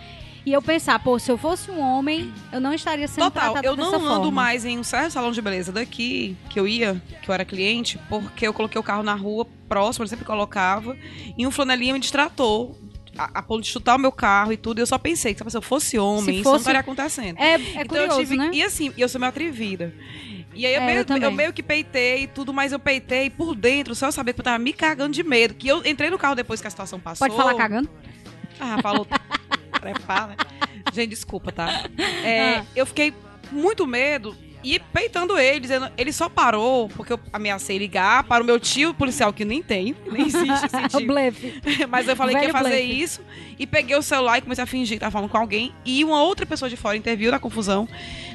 E 0.45 0.53
eu 0.53 0.61
pensar, 0.61 0.97
pô, 0.99 1.19
se 1.19 1.29
eu 1.29 1.37
fosse 1.37 1.69
um 1.69 1.79
homem, 1.79 2.33
eu 2.51 2.59
não 2.61 2.73
estaria 2.73 3.07
sendo 3.07 3.25
Total, 3.25 3.51
tratada 3.51 3.67
eu 3.67 3.75
dessa 3.75 3.91
não 3.91 4.05
ando 4.07 4.15
forma. 4.15 4.31
mais 4.31 4.65
em 4.65 4.79
um 4.79 4.83
certo 4.83 5.11
salão 5.11 5.31
de 5.31 5.41
beleza 5.41 5.71
daqui, 5.71 6.35
que 6.49 6.59
eu 6.59 6.67
ia, 6.67 6.99
que 7.21 7.29
eu 7.29 7.33
era 7.33 7.43
cliente, 7.45 7.99
porque 8.09 8.47
eu 8.47 8.53
coloquei 8.53 8.79
o 8.79 8.83
carro 8.83 9.03
na 9.03 9.13
rua, 9.13 9.45
próximo, 9.67 10.05
eu 10.05 10.07
sempre 10.07 10.25
colocava, 10.25 10.97
e 11.37 11.45
um 11.45 11.51
flanelinha 11.51 11.93
me 11.93 11.99
distratou, 11.99 12.75
a, 13.19 13.39
a 13.39 13.41
ponto 13.43 13.61
de 13.63 13.69
chutar 13.69 13.95
o 13.95 13.99
meu 13.99 14.11
carro 14.11 14.53
e 14.53 14.57
tudo, 14.57 14.79
e 14.79 14.81
eu 14.81 14.87
só 14.87 14.97
pensei 14.97 15.33
que 15.33 15.49
se 15.49 15.57
eu 15.57 15.61
fosse 15.61 15.97
homem, 15.99 16.23
Se 16.25 16.31
isso 16.31 16.43
não 16.43 16.51
fosse- 16.51 16.61
estaria 16.61 16.79
acontecendo. 16.81 17.37
É, 17.37 17.53
é 17.53 17.57
então 17.59 17.85
curioso, 17.87 18.11
eu 18.13 18.17
tive, 18.19 18.37
né? 18.37 18.49
e 18.53 18.63
assim, 18.63 18.93
eu 18.97 19.09
sou 19.09 19.19
meio 19.19 19.29
atrevida. 19.29 19.93
E 20.55 20.65
aí 20.65 20.73
eu, 20.73 20.81
É, 20.81 20.85
meio, 20.85 20.99
eu 20.99 21.05
também. 21.05 21.31
meio 21.35 21.53
que 21.53 21.61
peitei 21.61 22.23
e 22.23 22.27
tudo, 22.27 22.51
mas 22.53 22.71
eu 22.71 22.79
peitei 22.79 23.29
por 23.29 23.53
dentro, 23.55 23.93
só 23.93 24.07
eu 24.07 24.11
sabia 24.11 24.33
que 24.33 24.39
eu 24.39 24.43
tava 24.43 24.57
me 24.57 24.73
cagando 24.73 25.13
de 25.13 25.23
medo. 25.23 25.53
Que 25.53 25.67
eu 25.67 25.85
entrei 25.85 26.09
no 26.09 26.17
carro 26.17 26.33
depois 26.35 26.59
que 26.59 26.65
a 26.67 26.69
situação 26.69 26.99
passou. 26.99 27.27
Pode 27.27 27.37
falar 27.39 27.53
cagando? 27.55 27.87
Ah, 28.59 28.81
falou. 28.81 29.05
Trepar, 29.79 30.29
né? 30.29 30.35
Gente, 30.91 31.09
desculpa, 31.11 31.51
tá? 31.51 31.83
É, 32.23 32.55
Ah. 32.57 32.65
Eu 32.75 32.85
fiquei 32.85 33.13
muito 33.51 33.85
medo 33.87 34.35
e 34.63 34.79
peitando 34.79 35.37
ele, 35.37 35.59
dizendo. 35.59 35.89
Ele 35.97 36.11
só 36.11 36.27
parou 36.29 36.89
porque 36.89 37.13
eu 37.13 37.19
ameacei 37.31 37.77
ligar 37.77 38.23
para 38.23 38.43
o 38.43 38.45
meu 38.45 38.59
tio 38.59 38.93
policial, 38.93 39.31
que 39.31 39.45
nem 39.45 39.61
tem, 39.63 39.95
nem 40.11 40.27
existe 40.27 40.65
esse 40.65 40.87
tio. 40.97 41.07
blefe. 41.07 41.61
Mas 41.89 42.07
eu 42.07 42.15
falei 42.15 42.35
que 42.35 42.41
ia 42.45 42.51
Velho 42.51 42.63
fazer 42.63 42.75
blefe. 42.83 43.01
isso 43.01 43.21
e 43.57 43.65
peguei 43.65 43.95
o 43.95 44.01
celular 44.01 44.37
e 44.37 44.41
comecei 44.41 44.63
a 44.63 44.67
fingir 44.67 44.97
que 44.97 44.99
tava 44.99 45.11
falando 45.11 45.29
com 45.29 45.37
alguém. 45.37 45.73
E 45.85 46.03
uma 46.03 46.21
outra 46.21 46.45
pessoa 46.45 46.69
de 46.69 46.75
fora 46.75 46.97
interviu 46.97 47.31
na 47.31 47.39
confusão. 47.39 47.87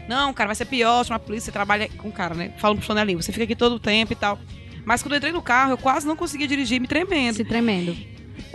Não, 0.09 0.33
cara, 0.33 0.49
vai 0.49 0.57
ser 0.57 0.67
pior, 0.67 1.05
chama 1.05 1.17
a 1.17 1.21
polícia, 1.21 1.47
você 1.47 1.53
trabalha 1.53 1.89
com 1.97 2.09
o 2.09 2.13
cara, 2.13 2.35
né? 2.35 2.53
Falando 2.59 2.79
pro 2.79 2.87
flanelinho, 2.87 3.23
você 3.23 3.33
fica 3.33 3.45
aqui 3.45 3.57
todo 3.57 3.77
o 3.77 3.81
tempo 3.81 4.13
e 4.13 4.17
tal. 4.17 4.39
Mas 4.85 5.03
quando 5.03 5.13
eu 5.15 5.17
entrei 5.17 5.33
no 5.33 5.41
carro, 5.41 5.73
eu 5.73 5.79
quase 5.79 6.07
não 6.07 6.15
conseguia 6.15 6.47
dirigir 6.47 6.79
me 6.81 6.87
tremendo. 6.87 7.37
Se 7.37 7.45
tremendo. 7.45 7.97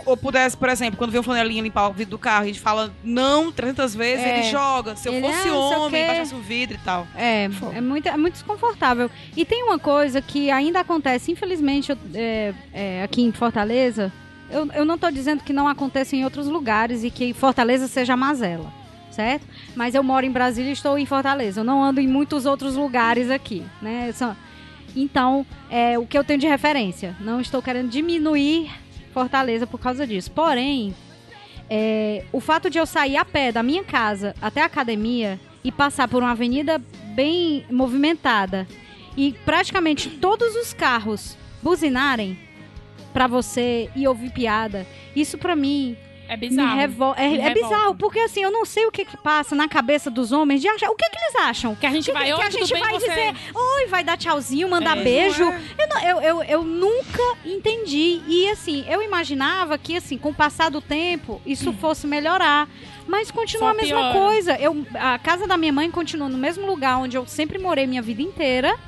Ou 0.06 0.16
pudesse, 0.16 0.56
por 0.56 0.68
exemplo, 0.68 0.96
quando 0.96 1.10
vê 1.10 1.18
um 1.18 1.22
flanelinha 1.22 1.62
limpar 1.62 1.88
o 1.88 1.92
vidro 1.92 2.12
do 2.12 2.18
carro 2.18 2.44
e 2.44 2.50
a 2.50 2.52
gente 2.52 2.60
fala 2.60 2.92
não 3.04 3.50
300 3.52 3.94
vezes, 3.94 4.24
É. 4.24 4.34
ele 4.38 4.42
joga. 4.50 4.96
Se 4.96 5.08
eu 5.08 5.14
Ele, 5.14 5.26
fosse 5.26 5.48
ah, 5.48 5.54
homem, 5.56 6.06
baixasse 6.06 6.34
o 6.34 6.40
vidro 6.40 6.76
e 6.76 6.80
tal. 6.84 7.06
É, 7.16 7.48
é 7.74 7.80
muito, 7.80 8.08
é 8.08 8.16
muito 8.16 8.34
desconfortável. 8.34 9.10
E 9.36 9.44
tem 9.44 9.62
uma 9.62 9.78
coisa 9.78 10.20
que 10.20 10.50
ainda 10.50 10.80
acontece, 10.80 11.30
infelizmente, 11.32 11.90
eu- 11.92 11.98
é, 12.14 12.54
é, 12.72 13.02
aqui 13.02 13.22
em 13.22 13.32
Fortaleza. 13.32 14.12
Eu, 14.50 14.66
eu 14.72 14.84
não 14.84 14.98
tô 14.98 15.10
dizendo 15.10 15.44
que 15.44 15.52
não 15.52 15.68
aconteça 15.68 16.16
em 16.16 16.24
outros 16.24 16.46
lugares 16.48 17.04
e 17.04 17.10
que 17.10 17.32
Fortaleza 17.32 17.86
seja 17.86 18.16
mazela, 18.16 18.72
certo? 19.10 19.46
Mas 19.76 19.94
eu 19.94 20.02
moro 20.02 20.26
em 20.26 20.30
Brasília 20.30 20.70
e 20.70 20.72
estou 20.72 20.98
em 20.98 21.06
Fortaleza. 21.06 21.60
Eu 21.60 21.64
não 21.64 21.82
ando 21.84 22.00
em 22.00 22.08
muitos 22.08 22.46
outros 22.46 22.74
lugares 22.74 23.30
aqui, 23.30 23.62
né? 23.80 24.12
Então, 24.96 25.46
é 25.70 25.96
o 25.98 26.04
que 26.04 26.18
eu 26.18 26.24
tenho 26.24 26.40
de 26.40 26.48
referência. 26.48 27.14
Não 27.20 27.40
estou 27.40 27.62
querendo 27.62 27.88
diminuir 27.88 28.68
Fortaleza 29.12 29.66
por 29.66 29.80
causa 29.80 30.06
disso. 30.06 30.30
Porém, 30.30 30.94
é, 31.68 32.24
o 32.32 32.40
fato 32.40 32.68
de 32.68 32.78
eu 32.78 32.86
sair 32.86 33.16
a 33.16 33.24
pé 33.24 33.52
da 33.52 33.62
minha 33.62 33.84
casa 33.84 34.34
até 34.40 34.62
a 34.62 34.66
academia 34.66 35.38
e 35.62 35.70
passar 35.70 36.08
por 36.08 36.22
uma 36.22 36.32
avenida 36.32 36.80
bem 37.14 37.64
movimentada 37.70 38.66
e 39.16 39.32
praticamente 39.44 40.08
todos 40.08 40.54
os 40.56 40.72
carros 40.72 41.36
buzinarem 41.62 42.38
pra 43.12 43.26
você 43.26 43.90
e 43.94 44.06
ouvir 44.06 44.30
piada, 44.30 44.86
isso 45.14 45.36
pra 45.36 45.56
mim 45.56 45.96
É 46.32 46.36
bizarro. 46.36 46.76
revol 46.76 47.14
é, 47.16 47.34
é 47.38 47.52
bizarro, 47.52 47.94
porque 47.96 48.20
assim, 48.20 48.40
eu 48.42 48.52
não 48.52 48.64
sei 48.64 48.86
o 48.86 48.92
que 48.92 49.04
que 49.04 49.16
passa 49.16 49.54
na 49.56 49.66
cabeça 49.68 50.08
dos 50.08 50.30
homens 50.30 50.60
de 50.60 50.68
achar, 50.68 50.88
o 50.88 50.94
que 50.94 51.08
que 51.10 51.16
eles 51.18 51.34
acham? 51.36 51.74
Que 51.74 51.86
a 51.86 51.90
gente 51.90 52.04
Que, 52.06 52.12
vai, 52.12 52.26
que 52.26 52.32
oi, 52.34 52.42
a 52.44 52.50
gente 52.50 52.70
vai 52.72 52.92
você... 52.92 53.08
dizer, 53.08 53.34
oi, 53.52 53.86
vai 53.88 54.04
dar 54.04 54.16
tchauzinho, 54.16 54.68
mandar 54.68 54.96
É. 54.96 55.02
beijo. 55.02 55.44
Não 55.44 55.52
é? 55.52 55.60
Eu, 55.78 55.88
não- 55.88 56.02
eu, 56.02 56.20
eu, 56.22 56.42
eu 56.44 56.62
nunca 56.62 57.22
entendi. 57.44 58.22
E 58.28 58.48
assim, 58.48 58.84
eu 58.88 59.02
imaginava 59.02 59.76
que 59.76 59.96
assim, 59.96 60.16
com 60.16 60.30
o 60.30 60.34
passar 60.34 60.70
do 60.70 60.80
tempo, 60.80 61.40
isso 61.44 61.72
fosse 61.72 62.06
melhorar. 62.06 62.68
Mas 63.08 63.30
continua 63.32 63.70
Só 63.72 63.78
a 63.78 63.82
mesma 63.82 63.98
piora. 63.98 64.12
coisa. 64.14 64.56
Eu, 64.60 64.86
a 64.94 65.18
casa 65.18 65.46
da 65.48 65.56
minha 65.56 65.72
mãe 65.72 65.90
continua 65.90 66.28
no 66.28 66.38
mesmo 66.38 66.64
lugar 66.64 66.96
onde 66.98 67.16
eu 67.16 67.26
sempre 67.26 67.58
morei 67.58 67.86
minha 67.86 68.02
vida 68.02 68.22
inteira. 68.22 68.78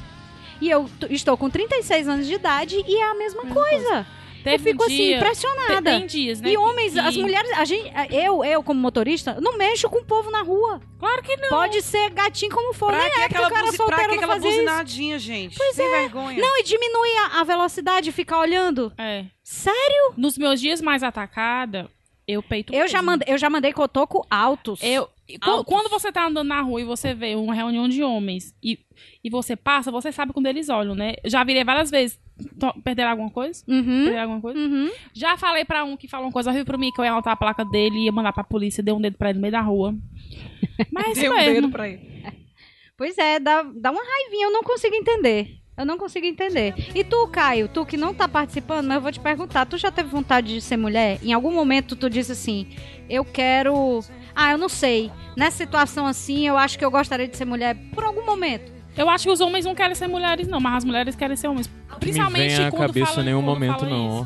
E 0.61 0.70
eu 0.70 0.88
estou 1.11 1.36
com 1.36 1.51
36 1.51 2.07
anos 2.07 2.24
de 2.28 2.34
idade 2.34 2.76
e 2.86 2.97
é 2.97 3.11
a 3.11 3.14
mesma 3.14 3.47
coisa. 3.47 4.07
Teve 4.43 4.57
eu 4.57 4.59
fico 4.72 4.82
um 4.82 4.86
assim, 4.86 4.97
dia- 4.97 5.16
impressionada. 5.18 5.90
Tem 5.99 6.07
dias, 6.07 6.40
né? 6.40 6.49
E 6.49 6.53
que- 6.53 6.59
homens, 6.59 6.93
que- 6.93 6.99
as 6.99 7.16
mulheres, 7.16 7.51
a 7.53 7.64
gente, 7.64 7.93
eu, 8.11 8.45
eu 8.45 8.62
como 8.62 8.80
motorista, 8.80 9.40
não 9.40 9.57
mexo 9.57 9.88
com 9.88 9.99
o 9.99 10.05
povo 10.05 10.30
na 10.30 10.43
rua. 10.43 10.80
Claro 10.99 11.22
que 11.22 11.36
não. 11.36 11.49
Pode 11.49 11.80
ser 11.82 12.11
gatinho 12.11 12.51
como 12.53 12.72
for. 12.74 12.88
Pra 12.88 12.99
Nem 13.03 13.11
que 13.12 13.20
é 13.20 13.24
aquela, 13.24 13.49
porque 13.49 13.53
o 13.53 13.55
cara 13.57 13.66
buzi- 13.66 13.76
pra 13.76 13.86
solteiro 13.86 14.11
que 14.12 14.16
não 14.16 14.24
aquela 14.24 14.34
fazia 14.34 14.51
isso. 14.51 14.59
buzinadinha, 14.61 15.18
gente? 15.18 15.57
Pois 15.57 15.74
Sem 15.76 15.86
é. 15.86 15.90
vergonha. 16.01 16.40
Não, 16.40 16.59
e 16.59 16.62
diminui 16.62 17.11
a, 17.18 17.40
a 17.40 17.45
velocidade 17.45 18.09
e 18.11 18.12
ficar 18.12 18.38
olhando. 18.38 18.93
É. 18.99 19.24
Sério? 19.43 20.14
Nos 20.16 20.38
meus 20.38 20.61
dias 20.61 20.80
mais 20.80 21.03
atacada, 21.03 21.90
eu 22.26 22.43
peito 22.43 22.72
Eu 22.74 22.86
já, 22.88 23.03
mandei, 23.03 23.32
eu 23.32 23.38
já 23.38 23.51
mandei 23.51 23.72
cotoco 23.72 24.26
altos. 24.30 24.80
Eu, 24.82 25.09
Altos. 25.40 25.64
quando 25.66 25.88
você 25.88 26.12
tá 26.12 26.26
andando 26.26 26.47
na 26.49 26.61
rua 26.61 26.80
e 26.80 26.84
você 26.84 27.14
vê 27.14 27.34
uma 27.34 27.55
reunião 27.55 27.88
de 27.88 28.03
homens 28.03 28.55
e, 28.62 28.78
e 29.24 29.30
você 29.30 29.57
passa, 29.57 29.90
você 29.90 30.12
sabe 30.12 30.32
quando 30.32 30.47
eles 30.47 30.68
olham, 30.68 30.95
né? 30.95 31.14
Eu 31.24 31.30
Já 31.30 31.43
virei 31.45 31.64
várias 31.64 31.90
vezes. 31.90 32.18
To- 32.59 32.80
Perderam 32.82 33.11
alguma 33.11 33.30
coisa? 33.30 33.62
Uhum. 33.68 34.05
Perderam 34.05 34.22
alguma 34.22 34.40
coisa? 34.40 34.59
Uhum. 34.59 34.90
Já 35.12 35.36
falei 35.36 35.64
pra 35.64 35.84
um 35.84 35.97
que 35.97 36.09
falou 36.09 36.26
uma 36.26 36.32
coisa 36.32 36.51
horrível 36.51 36.66
pra 36.66 36.78
mim, 36.78 36.90
que 36.93 37.01
eu 37.01 37.05
ia 37.05 37.12
anotar 37.12 37.32
a 37.32 37.36
placa 37.36 37.64
dele 37.64 37.97
e 37.99 38.05
ia 38.07 38.12
mandar 38.12 38.32
pra 38.32 38.45
polícia, 38.45 38.82
dei 38.82 38.93
um 38.95 39.01
dedo 39.01 39.16
pra 39.18 39.30
ele 39.30 39.38
no 39.38 39.43
meio 39.43 39.53
da 39.53 39.61
rua. 39.61 39.95
Mas 40.93 41.18
é 41.18 41.20
Dei 41.22 41.30
um 41.30 41.34
mesmo. 41.36 41.55
dedo 41.55 41.70
pra 41.70 41.88
ele. 41.88 42.22
Pois 42.97 43.16
é, 43.18 43.40
dá, 43.40 43.62
dá 43.62 43.90
uma 43.90 44.03
raivinha, 44.03 44.47
eu 44.47 44.53
não 44.53 44.62
consigo 44.62 44.95
entender. 44.95 45.59
Eu 45.76 45.86
não 45.86 45.97
consigo 45.97 46.26
entender. 46.26 46.74
E 46.95 47.03
tu, 47.03 47.26
Caio, 47.28 47.66
tu 47.66 47.84
que 47.86 47.97
não 47.97 48.12
tá 48.14 48.28
participando, 48.28 48.86
mas 48.86 48.97
eu 48.97 49.01
vou 49.01 49.11
te 49.11 49.18
perguntar, 49.18 49.64
tu 49.64 49.78
já 49.78 49.90
teve 49.90 50.09
vontade 50.11 50.49
de 50.55 50.61
ser 50.61 50.76
mulher? 50.76 51.18
Em 51.22 51.32
algum 51.32 51.51
momento 51.53 51.97
tu 51.97 52.11
disse 52.11 52.32
assim, 52.32 52.68
eu 53.09 53.24
quero... 53.24 54.01
Ah, 54.34 54.53
eu 54.53 54.59
não 54.59 54.68
sei. 54.68 55.11
Nessa 55.36 55.57
situação 55.57 56.07
assim, 56.07 56.47
eu 56.47 56.57
acho 56.59 56.78
que 56.78 56.84
eu 56.84 56.90
gostaria 56.90 57.26
de 57.26 57.36
ser 57.36 57.47
mulher 57.47 57.74
por 57.95 58.05
algum 58.05 58.24
momento. 58.24 58.70
Eu 58.97 59.09
acho 59.09 59.24
que 59.24 59.30
os 59.30 59.40
homens 59.40 59.64
não 59.64 59.74
querem 59.74 59.95
ser 59.95 60.07
mulheres, 60.07 60.47
não, 60.49 60.61
mas 60.61 60.76
as 60.78 60.84
mulheres 60.84 61.16
querem 61.16 61.36
ser 61.36 61.49
homens. 61.49 61.70
Principalmente 61.99 62.51
me 62.51 62.57
vem 62.57 62.66
à 62.66 62.70
quando 62.70 62.86
cabeça 62.88 63.07
fala- 63.07 63.22
em 63.22 63.24
nenhum 63.26 63.43
momento, 63.43 63.86
não. 63.86 64.22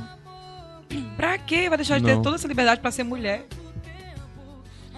isso. 0.90 1.06
Pra 1.16 1.38
quê? 1.38 1.68
Vai 1.68 1.78
deixar 1.78 1.98
de 1.98 2.04
ter 2.04 2.14
Não. 2.14 2.22
toda 2.22 2.36
essa 2.36 2.46
liberdade 2.48 2.80
pra 2.80 2.90
ser 2.90 3.02
mulher? 3.04 3.46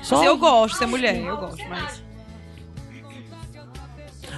Só 0.02 0.16
Assim, 0.16 0.26
eu 0.26 0.36
gosto 0.38 0.72
de 0.74 0.78
ser 0.78 0.86
mulher, 0.86 1.16
eu 1.16 1.36
gosto, 1.36 1.62
mas... 1.68 2.02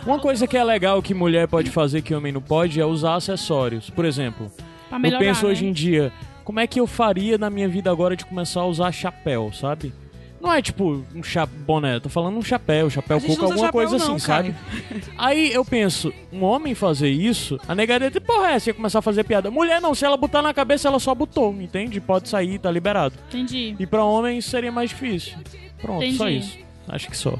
uma 0.06 0.18
coisa 0.18 0.46
que 0.46 0.56
é 0.56 0.64
legal 0.64 1.02
que 1.02 1.12
mulher 1.12 1.46
pode 1.48 1.70
fazer 1.70 2.02
que 2.02 2.14
homem 2.14 2.32
não 2.32 2.40
pode 2.40 2.80
é 2.80 2.84
usar 2.84 3.14
acessórios. 3.16 3.90
Por 3.90 4.04
exemplo, 4.04 4.50
eu 4.90 5.18
penso 5.18 5.44
né? 5.46 5.52
hoje 5.52 5.66
em 5.66 5.72
dia, 5.72 6.12
como 6.44 6.60
é 6.60 6.66
que 6.66 6.80
eu 6.80 6.86
faria 6.86 7.36
na 7.36 7.50
minha 7.50 7.68
vida 7.68 7.90
agora 7.90 8.16
de 8.16 8.24
começar 8.24 8.60
a 8.60 8.66
usar 8.66 8.90
chapéu, 8.92 9.52
sabe? 9.52 9.92
Não 10.40 10.52
é 10.52 10.62
tipo 10.62 11.04
um 11.14 11.22
cha 11.22 11.44
boné, 11.44 12.00
tô 12.00 12.08
falando 12.08 12.38
um 12.38 12.42
chapéu, 12.42 12.88
chapéu 12.88 13.20
coco, 13.20 13.32
alguma 13.32 13.56
chapéu 13.66 13.72
coisa 13.72 13.98
não, 13.98 14.16
assim, 14.16 14.18
sabe? 14.18 14.54
Aí 15.18 15.52
eu 15.52 15.64
penso, 15.64 16.12
um 16.32 16.42
homem 16.42 16.74
fazer 16.74 17.10
isso, 17.10 17.58
a 17.68 17.74
negaria 17.74 18.10
de 18.10 18.18
porra 18.20 18.52
é 18.52 18.54
essa, 18.54 18.70
ia 18.70 18.74
começar 18.74 19.00
a 19.00 19.02
fazer 19.02 19.24
piada. 19.24 19.50
Mulher 19.50 19.82
não, 19.82 19.94
se 19.94 20.04
ela 20.04 20.16
botar 20.16 20.40
na 20.40 20.54
cabeça, 20.54 20.88
ela 20.88 20.98
só 20.98 21.14
botou, 21.14 21.52
entende? 21.60 22.00
Pode 22.00 22.28
sair, 22.28 22.58
tá 22.58 22.70
liberado. 22.70 23.14
Entendi. 23.28 23.76
E 23.78 23.86
pra 23.86 24.02
homem 24.02 24.38
isso 24.38 24.48
seria 24.50 24.72
mais 24.72 24.88
difícil. 24.90 25.36
Pronto, 25.80 26.10
só 26.12 26.28
Entendi. 26.28 26.38
isso. 26.46 26.58
Acho 26.88 27.10
que 27.10 27.16
só. 27.16 27.38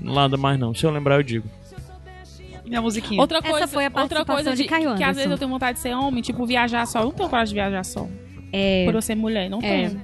Nada 0.00 0.36
mais 0.36 0.58
não. 0.58 0.74
Se 0.74 0.84
eu 0.84 0.90
lembrar, 0.90 1.16
eu 1.16 1.22
digo. 1.22 1.48
Minha 2.64 2.82
musiquinha. 2.82 3.20
Outra 3.20 3.38
Essa 3.38 3.48
coisa, 3.48 3.66
foi 3.68 3.86
a 3.86 3.92
outra 3.94 4.24
coisa 4.24 4.50
de 4.54 4.62
de, 4.62 4.68
Caio 4.68 4.94
que 4.94 5.02
às 5.02 5.16
vezes 5.16 5.30
eu 5.30 5.38
tenho 5.38 5.50
vontade 5.50 5.76
de 5.76 5.82
ser 5.82 5.94
homem, 5.94 6.22
tipo 6.22 6.44
viajar 6.44 6.86
só. 6.86 7.00
Eu 7.00 7.04
não 7.06 7.12
tenho 7.12 7.28
coragem 7.28 7.48
de 7.48 7.60
viajar 7.60 7.84
só. 7.84 8.06
É, 8.52 8.84
Por 8.84 8.94
eu 8.94 9.02
ser 9.02 9.14
mulher, 9.14 9.48
não 9.48 9.58
É. 9.58 9.88
tenho. 9.88 10.00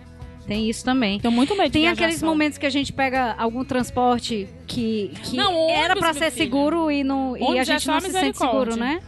Tem 0.46 0.68
isso 0.68 0.84
também. 0.84 1.18
Tenho 1.20 1.32
muito 1.32 1.54
medo 1.56 1.66
de 1.66 1.72
Tem 1.72 1.88
aqueles 1.88 2.20
só. 2.20 2.26
momentos 2.26 2.58
que 2.58 2.66
a 2.66 2.70
gente 2.70 2.92
pega 2.92 3.34
algum 3.38 3.64
transporte 3.64 4.48
que, 4.66 5.10
que 5.22 5.36
Não, 5.36 5.54
ônibus, 5.54 5.78
era 5.82 5.96
pra 5.96 6.12
minha 6.12 6.24
ser 6.24 6.30
filha. 6.30 6.44
seguro 6.44 6.90
e, 6.90 7.02
não, 7.04 7.36
e 7.36 7.58
a 7.58 7.62
é 7.62 7.64
gente 7.64 7.82
só 7.82 7.92
não 7.92 8.00
se 8.00 8.10
sente 8.10 8.38
seguro, 8.38 8.76
né? 8.76 9.00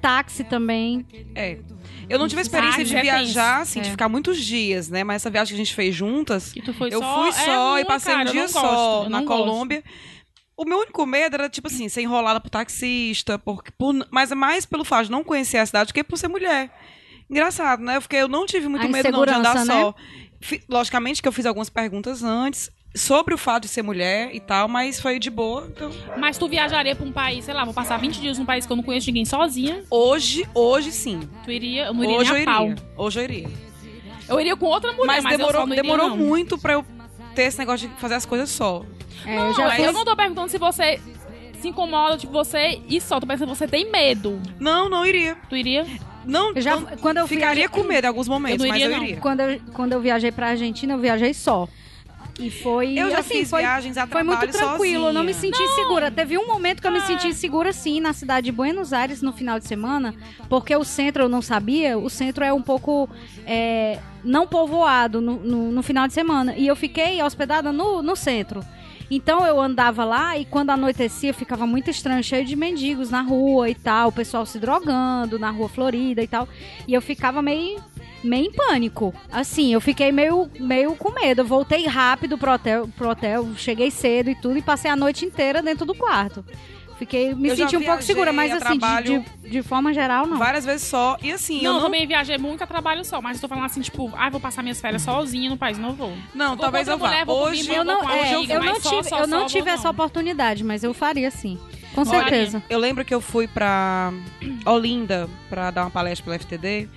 Táxi 0.00 0.44
também. 0.44 1.06
É. 1.34 1.58
Eu 2.08 2.18
não 2.18 2.28
tive 2.28 2.40
a 2.40 2.42
experiência 2.42 2.80
Ah, 2.82 2.84
de 2.84 2.90
já 2.90 3.00
viajar, 3.02 3.52
tem. 3.54 3.62
assim, 3.62 3.80
de 3.80 3.88
É. 3.88 3.90
ficar 3.90 4.08
muitos 4.08 4.38
dias, 4.42 4.88
né? 4.88 5.04
Mas 5.04 5.16
essa 5.16 5.30
viagem 5.30 5.54
que 5.54 5.60
a 5.60 5.64
gente 5.64 5.74
fez 5.74 5.94
juntas, 5.94 6.54
E 6.56 6.60
tu 6.62 6.72
foi 6.74 6.88
eu 6.92 6.98
só, 7.00 7.14
fui 7.20 7.28
é 7.28 7.32
só 7.32 7.72
e 7.78 7.82
ruim, 7.82 7.84
passei 7.86 8.14
cara, 8.14 8.28
um 8.28 8.32
dia 8.32 8.48
só 8.48 8.60
gosto, 8.60 9.10
na 9.10 9.22
gosto. 9.22 9.28
Colômbia. 9.28 9.82
O 10.56 10.64
meu 10.64 10.78
único 10.78 11.04
medo 11.04 11.34
era, 11.34 11.48
tipo 11.48 11.66
assim, 11.66 11.88
ser 11.88 12.02
enrolada 12.02 12.40
por 12.40 12.48
taxista, 12.48 13.38
porque, 13.38 13.70
por, 13.76 13.94
mas 14.10 14.30
é 14.30 14.34
mais 14.34 14.64
pelo 14.64 14.84
fato 14.84 15.06
de 15.06 15.10
não 15.10 15.24
conhecer 15.24 15.58
a 15.58 15.66
cidade 15.66 15.88
do 15.88 15.94
que 15.94 16.04
por 16.04 16.16
ser 16.16 16.28
mulher. 16.28 16.70
Engraçado, 17.28 17.82
né? 17.82 17.98
Porque 18.00 18.16
eu 18.16 18.28
não 18.28 18.46
tive 18.46 18.68
muito 18.68 18.86
A 18.86 18.88
medo 18.88 19.10
não, 19.10 19.24
de 19.24 19.32
andar 19.32 19.54
né? 19.56 19.64
só. 19.64 19.94
Logicamente 20.68 21.20
que 21.22 21.28
eu 21.28 21.32
fiz 21.32 21.46
algumas 21.46 21.68
perguntas 21.70 22.22
antes 22.22 22.70
sobre 22.94 23.34
o 23.34 23.38
fato 23.38 23.62
de 23.64 23.68
ser 23.68 23.82
mulher 23.82 24.30
e 24.32 24.38
tal, 24.38 24.68
mas 24.68 25.00
foi 25.00 25.18
de 25.18 25.28
boa. 25.30 25.66
Então, 25.68 25.90
Mas 26.16 26.38
tu 26.38 26.48
viajaria 26.48 26.94
pra 26.94 27.04
um 27.04 27.10
país, 27.10 27.44
sei 27.44 27.52
lá, 27.54 27.64
vou 27.64 27.74
passar 27.74 27.96
20 27.98 28.20
dias 28.20 28.38
num 28.38 28.44
país 28.44 28.64
que 28.66 28.72
eu 28.72 28.76
não 28.76 28.84
conheço 28.84 29.06
ninguém 29.08 29.24
sozinha. 29.24 29.82
hoje, 29.90 30.46
hoje 30.54 30.92
sim. 30.92 31.20
Tu 31.44 31.50
iria, 31.50 31.86
eu 31.86 31.94
não 31.94 32.04
iria 32.04 32.16
Hoje 32.18 32.30
eu 32.30 32.34
nem 32.34 32.42
a 32.42 32.46
pau. 32.46 32.66
iria. 32.70 32.76
Hoje 32.96 33.18
eu 33.20 33.24
iria. 33.24 33.50
Eu 34.28 34.40
iria 34.40 34.56
com 34.56 34.66
outra 34.66 34.92
mulher, 34.92 35.06
Mas, 35.06 35.24
mas, 35.24 35.32
eu 35.32 35.38
demorou, 35.38 35.60
só 35.62 35.66
não 35.66 35.74
iria, 35.74 35.82
demorou 35.82 36.08
não. 36.10 36.16
muito 36.16 36.56
pra 36.56 36.74
eu 36.74 36.84
ter 37.34 37.42
esse 37.42 37.58
negócio 37.58 37.88
de 37.88 37.94
fazer 37.96 38.14
as 38.14 38.24
coisas 38.24 38.48
só. 38.48 38.84
É, 39.26 39.34
Não, 39.36 39.48
eu 39.48 39.54
já 39.54 39.78
eu 39.80 39.92
não 39.92 40.04
tô 40.04 40.14
perguntando 40.14 40.48
se 40.48 40.56
você 40.58 41.00
se 41.64 41.68
incomoda, 41.68 42.16
tipo, 42.18 42.32
você 42.32 42.80
e 42.88 43.00
só. 43.00 43.18
Tô 43.18 43.26
pensando 43.26 43.48
se 43.54 43.58
você 43.58 43.66
tem 43.66 43.90
medo. 43.90 44.40
Não, 44.60 44.88
não 44.88 45.04
iria. 45.06 45.36
Tu 45.48 45.56
iria? 45.56 45.86
Não, 46.24 46.52
Eu 46.54 46.60
já, 46.62 46.76
não 46.76 46.86
quando 46.98 47.18
eu 47.18 47.26
ficaria 47.26 47.54
viajei- 47.54 47.68
com 47.68 47.82
medo 47.86 48.04
em 48.04 48.08
alguns 48.08 48.28
momentos, 48.28 48.60
Eu 48.60 48.66
não 48.66 48.68
mas 48.74 48.82
iria, 48.82 48.94
eu 48.94 48.98
não. 48.98 49.04
iria. 49.04 49.16
Quando 49.20 49.40
eu, 49.40 49.60
quando 49.72 49.92
eu 49.92 50.00
viajei 50.00 50.30
pra 50.32 50.48
Argentina, 50.48 50.94
eu 50.94 50.98
viajei 50.98 51.32
só. 51.34 51.68
E 52.38 52.50
foi. 52.50 52.94
Eu 52.98 53.10
já 53.10 53.20
assim, 53.20 53.34
fiz 53.38 53.50
foi, 53.50 53.60
viagens 53.60 53.96
a 53.96 54.06
Foi 54.08 54.22
muito 54.24 54.48
tranquilo, 54.48 55.06
eu 55.06 55.12
não 55.12 55.22
me 55.22 55.32
senti 55.32 55.62
segura. 55.68 56.10
Teve 56.10 56.36
um 56.36 56.46
momento 56.48 56.80
que 56.80 56.86
eu 56.86 56.90
me 56.90 57.00
senti 57.02 57.32
segura, 57.32 57.72
sim, 57.72 58.00
na 58.00 58.12
cidade 58.12 58.46
de 58.46 58.52
Buenos 58.52 58.92
Aires, 58.92 59.22
no 59.22 59.32
final 59.32 59.58
de 59.60 59.68
semana, 59.68 60.12
porque 60.48 60.74
o 60.74 60.82
centro 60.82 61.22
eu 61.24 61.28
não 61.28 61.40
sabia, 61.40 61.96
o 61.96 62.10
centro 62.10 62.42
é 62.42 62.52
um 62.52 62.60
pouco 62.62 63.08
é, 63.46 64.00
não 64.24 64.46
povoado 64.48 65.20
no, 65.20 65.36
no, 65.36 65.70
no 65.70 65.82
final 65.82 66.08
de 66.08 66.12
semana. 66.14 66.54
E 66.56 66.66
eu 66.66 66.74
fiquei 66.74 67.22
hospedada 67.22 67.72
no, 67.72 68.02
no 68.02 68.16
centro. 68.16 68.64
Então 69.10 69.46
eu 69.46 69.60
andava 69.60 70.04
lá 70.04 70.38
e 70.38 70.44
quando 70.44 70.70
anoitecia 70.70 71.34
ficava 71.34 71.66
muito 71.66 71.90
estranho, 71.90 72.22
cheio 72.22 72.44
de 72.44 72.56
mendigos 72.56 73.10
na 73.10 73.20
rua 73.20 73.68
e 73.68 73.74
tal, 73.74 74.08
o 74.08 74.12
pessoal 74.12 74.46
se 74.46 74.58
drogando 74.58 75.38
na 75.38 75.50
rua 75.50 75.68
Florida 75.68 76.22
e 76.22 76.26
tal. 76.26 76.48
E 76.86 76.94
eu 76.94 77.02
ficava 77.02 77.42
meio 77.42 77.82
meio 78.24 78.46
em 78.46 78.52
pânico. 78.52 79.14
Assim, 79.30 79.72
eu 79.72 79.80
fiquei 79.80 80.10
meio, 80.10 80.50
meio 80.58 80.96
com 80.96 81.10
medo. 81.12 81.42
Eu 81.42 81.44
voltei 81.44 81.86
rápido 81.86 82.38
pro 82.38 82.52
hotel, 82.52 82.88
pro 82.96 83.10
hotel, 83.10 83.46
cheguei 83.56 83.90
cedo 83.90 84.30
e 84.30 84.34
tudo, 84.34 84.56
e 84.56 84.62
passei 84.62 84.90
a 84.90 84.96
noite 84.96 85.24
inteira 85.26 85.62
dentro 85.62 85.84
do 85.84 85.94
quarto. 85.94 86.44
Fiquei, 87.04 87.34
me 87.34 87.48
Eu 87.50 87.56
senti 87.56 87.76
um 87.76 87.82
pouco 87.82 88.02
segura, 88.02 88.32
mas 88.32 88.50
assim, 88.50 88.58
de, 88.58 88.64
trabalho 88.64 89.24
de, 89.42 89.50
de 89.50 89.62
forma 89.62 89.92
geral, 89.92 90.26
não. 90.26 90.38
Várias 90.38 90.64
vezes 90.64 90.86
só. 90.86 91.16
E 91.22 91.30
assim, 91.30 91.62
não, 91.62 91.64
eu 91.64 91.66
eu 91.70 91.74
não. 91.74 91.80
também 91.86 92.06
viajei 92.06 92.38
muito 92.38 92.62
a 92.64 92.66
trabalho 92.66 93.04
só, 93.04 93.20
mas 93.20 93.36
eu 93.36 93.40
tô 93.42 93.48
falando 93.48 93.64
assim, 93.66 93.80
tipo, 93.80 94.10
ah, 94.16 94.30
vou 94.30 94.40
passar 94.40 94.62
minhas 94.62 94.80
férias 94.80 95.02
sozinha 95.02 95.50
no 95.50 95.56
país, 95.56 95.76
não 95.78 95.92
vou. 95.92 96.16
Não, 96.34 96.50
Vou 96.50 96.58
talvez 96.58 96.88
eu 96.88 96.96
vá. 96.96 97.08
mulher, 97.08 97.24
Hoje 97.28 97.72
Eu 97.72 97.84
não, 97.84 98.08
é, 98.10 98.34
amiga, 98.34 98.54
eu 98.54 98.62
não 98.64 98.80
só, 98.80 98.90
tive, 98.96 99.08
só, 99.10 99.18
eu 99.20 99.26
não 99.26 99.40
só, 99.40 99.46
tive 99.46 99.70
essa 99.70 99.84
não. 99.84 99.90
oportunidade, 99.90 100.64
mas 100.64 100.82
eu 100.82 100.94
faria 100.94 101.30
sim. 101.30 101.58
Com 101.94 102.00
Olha, 102.00 102.08
certeza. 102.10 102.62
Eu 102.70 102.78
lembro 102.78 103.04
que 103.04 103.14
eu 103.14 103.20
fui 103.20 103.46
pra 103.46 104.12
Olinda 104.66 105.28
pra 105.48 105.70
dar 105.70 105.82
uma 105.84 105.90
palestra 105.90 106.24
pela 106.24 106.36
FTD. 106.38 106.88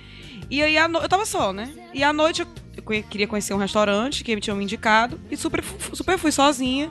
E 0.50 0.62
aí 0.62 0.88
no- 0.88 1.00
eu 1.00 1.08
tava 1.08 1.26
só, 1.26 1.52
né? 1.52 1.70
E 1.92 2.02
à 2.02 2.12
noite 2.12 2.40
eu 2.42 3.02
queria 3.02 3.26
conhecer 3.26 3.52
um 3.52 3.58
restaurante 3.58 4.24
que 4.24 4.34
me 4.34 4.40
tinham 4.40 4.56
me 4.56 4.64
indicado. 4.64 5.20
E 5.30 5.36
super, 5.36 5.62
super 5.92 6.18
fui 6.18 6.32
sozinha. 6.32 6.90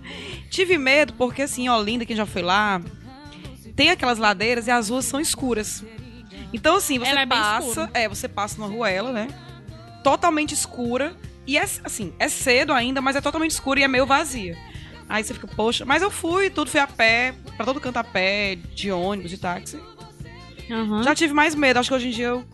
Tive 0.50 0.78
medo, 0.78 1.14
porque 1.14 1.42
assim, 1.42 1.68
Olinda, 1.68 2.06
quem 2.06 2.16
já 2.16 2.26
foi 2.26 2.42
lá, 2.44 2.80
tem 3.78 3.92
aquelas 3.92 4.18
ladeiras 4.18 4.68
e 4.68 4.72
as 4.72 4.90
ruas 4.90 5.06
são 5.06 5.22
escuras. 5.22 5.86
Então, 6.52 6.76
assim, 6.76 6.98
você 6.98 7.12
é 7.12 7.26
passa. 7.26 7.90
É, 7.94 8.10
você 8.10 8.28
passa 8.28 8.60
numa 8.60 8.68
ruela, 8.68 9.12
né? 9.12 9.28
Totalmente 10.04 10.54
escura. 10.54 11.16
E 11.46 11.58
é 11.58 11.62
assim, 11.62 12.12
é 12.20 12.28
cedo 12.28 12.74
ainda, 12.74 13.00
mas 13.02 13.16
é 13.16 13.22
totalmente 13.22 13.52
escura 13.52 13.80
e 13.80 13.84
é 13.84 13.88
meio 13.88 14.06
vazia. 14.06 14.58
Aí 15.08 15.24
você 15.24 15.34
fica, 15.34 15.48
poxa, 15.48 15.86
mas 15.86 16.02
eu 16.02 16.12
fui, 16.12 16.50
tudo 16.50 16.70
fui 16.70 16.80
a 16.80 16.88
pé, 16.88 17.34
pra 17.56 17.66
todo 17.66 17.80
canto 17.80 17.98
a 17.98 18.04
pé, 18.04 18.58
de 18.74 18.92
ônibus, 18.92 19.32
de 19.32 19.38
táxi. 19.38 19.80
Aham. 20.70 21.04
Já 21.04 21.16
tive 21.16 21.34
mais 21.34 21.56
medo, 21.56 21.80
acho 21.80 21.90
que 21.90 21.96
hoje 21.96 22.08
em 22.10 22.12
dia 22.12 22.28
eu 22.28 22.46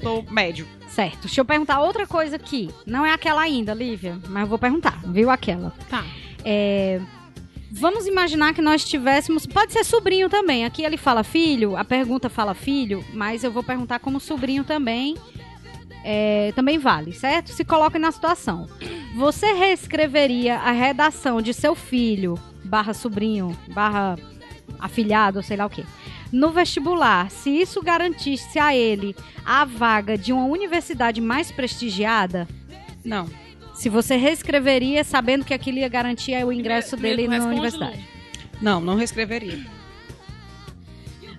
tô 0.00 0.22
médio. 0.30 0.66
Certo. 0.88 1.22
Deixa 1.22 1.40
eu 1.40 1.44
perguntar 1.44 1.80
outra 1.80 2.06
coisa 2.06 2.36
aqui. 2.36 2.70
Não 2.86 3.04
é 3.04 3.12
aquela 3.12 3.42
ainda, 3.42 3.74
Lívia, 3.74 4.18
mas 4.28 4.42
eu 4.42 4.48
vou 4.48 4.58
perguntar. 4.58 5.00
Viu 5.04 5.28
aquela? 5.28 5.72
Tá. 5.90 6.04
É, 6.44 7.00
Vamos 7.74 8.06
imaginar 8.06 8.52
que 8.52 8.60
nós 8.60 8.84
tivéssemos. 8.84 9.46
Pode 9.46 9.72
ser 9.72 9.82
sobrinho 9.82 10.28
também. 10.28 10.64
Aqui 10.66 10.82
ele 10.84 10.98
fala 10.98 11.24
filho, 11.24 11.74
a 11.74 11.84
pergunta 11.84 12.28
fala 12.28 12.54
filho, 12.54 13.02
mas 13.14 13.42
eu 13.42 13.50
vou 13.50 13.62
perguntar 13.62 13.98
como 13.98 14.20
sobrinho 14.20 14.62
também. 14.62 15.16
É, 16.04 16.52
também 16.54 16.78
vale, 16.78 17.12
certo? 17.12 17.50
Se 17.52 17.64
coloque 17.64 17.98
na 17.98 18.12
situação. 18.12 18.68
Você 19.16 19.52
reescreveria 19.52 20.58
a 20.58 20.70
redação 20.70 21.40
de 21.40 21.54
seu 21.54 21.74
filho, 21.74 22.38
barra 22.64 22.92
sobrinho, 22.92 23.56
barra 23.68 24.18
afilhado, 24.78 25.42
sei 25.42 25.56
lá 25.56 25.66
o 25.66 25.70
quê, 25.70 25.84
no 26.30 26.50
vestibular, 26.50 27.30
se 27.30 27.50
isso 27.50 27.80
garantisse 27.82 28.58
a 28.58 28.74
ele 28.74 29.14
a 29.44 29.64
vaga 29.64 30.18
de 30.18 30.32
uma 30.32 30.44
universidade 30.44 31.20
mais 31.20 31.52
prestigiada? 31.52 32.48
Não. 33.04 33.28
Se 33.74 33.88
você 33.88 34.16
reescreveria 34.16 35.02
sabendo 35.02 35.44
que 35.44 35.54
aquilo 35.54 35.78
ia 35.78 35.88
garantir 35.88 36.32
o 36.44 36.52
ingresso 36.52 36.96
Primeiro 36.96 37.22
dele 37.22 37.36
tu 37.36 37.42
na 37.42 37.50
universidade? 37.50 38.08
Não, 38.60 38.80
não 38.80 38.96
reescreveria. 38.96 39.58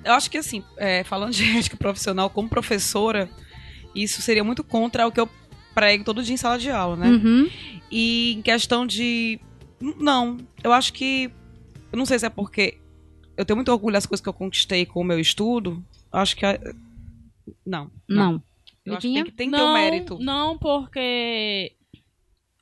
Eu 0.04 0.14
acho 0.14 0.30
que 0.30 0.38
assim, 0.38 0.64
é, 0.78 1.04
falando 1.04 1.32
de 1.32 1.44
ética 1.58 1.78
profissional 1.78 2.30
como 2.30 2.50
professora, 2.50 3.30
isso 3.96 4.22
seria 4.22 4.44
muito 4.44 4.64
contra 4.64 5.08
o 5.08 5.12
que 5.12 5.20
eu 5.20 5.30
prego 5.74 6.04
todo 6.04 6.24
dia 6.24 6.34
em 6.34 6.38
sala 6.38 6.58
de 6.58 6.70
aula, 6.70 6.96
né? 6.96 7.08
Uhum. 7.08 7.50
E 7.90 8.34
em 8.34 8.42
questão 8.42 8.86
de. 8.86 9.40
Não, 9.80 10.38
eu 10.64 10.74
acho 10.74 10.94
que. 10.94 11.32
Eu 11.92 11.98
não 11.98 12.06
sei 12.06 12.18
se 12.18 12.26
é 12.26 12.30
porque 12.30 12.80
eu 13.38 13.46
tenho 13.46 13.58
muito 13.58 13.72
orgulho 13.72 13.94
das 13.94 14.06
coisas 14.06 14.22
que 14.22 14.30
eu 14.30 14.34
conquistei 14.34 14.86
com 14.86 15.02
o 15.02 15.04
meu 15.04 15.20
estudo. 15.20 15.84
Eu 16.12 16.20
acho 16.20 16.36
que. 16.36 16.46
é- 16.46 16.60
Não. 17.66 17.92
Não. 18.10 18.44
Eu 18.86 18.98
acho 18.98 19.08
que 19.08 19.14
tem 19.14 19.24
que, 19.24 19.32
tem 19.32 19.52
que 19.52 19.56
ter 19.56 19.62
não, 19.62 19.70
o 19.72 19.74
mérito. 19.74 20.20
Não, 20.20 20.58
porque 20.58 21.74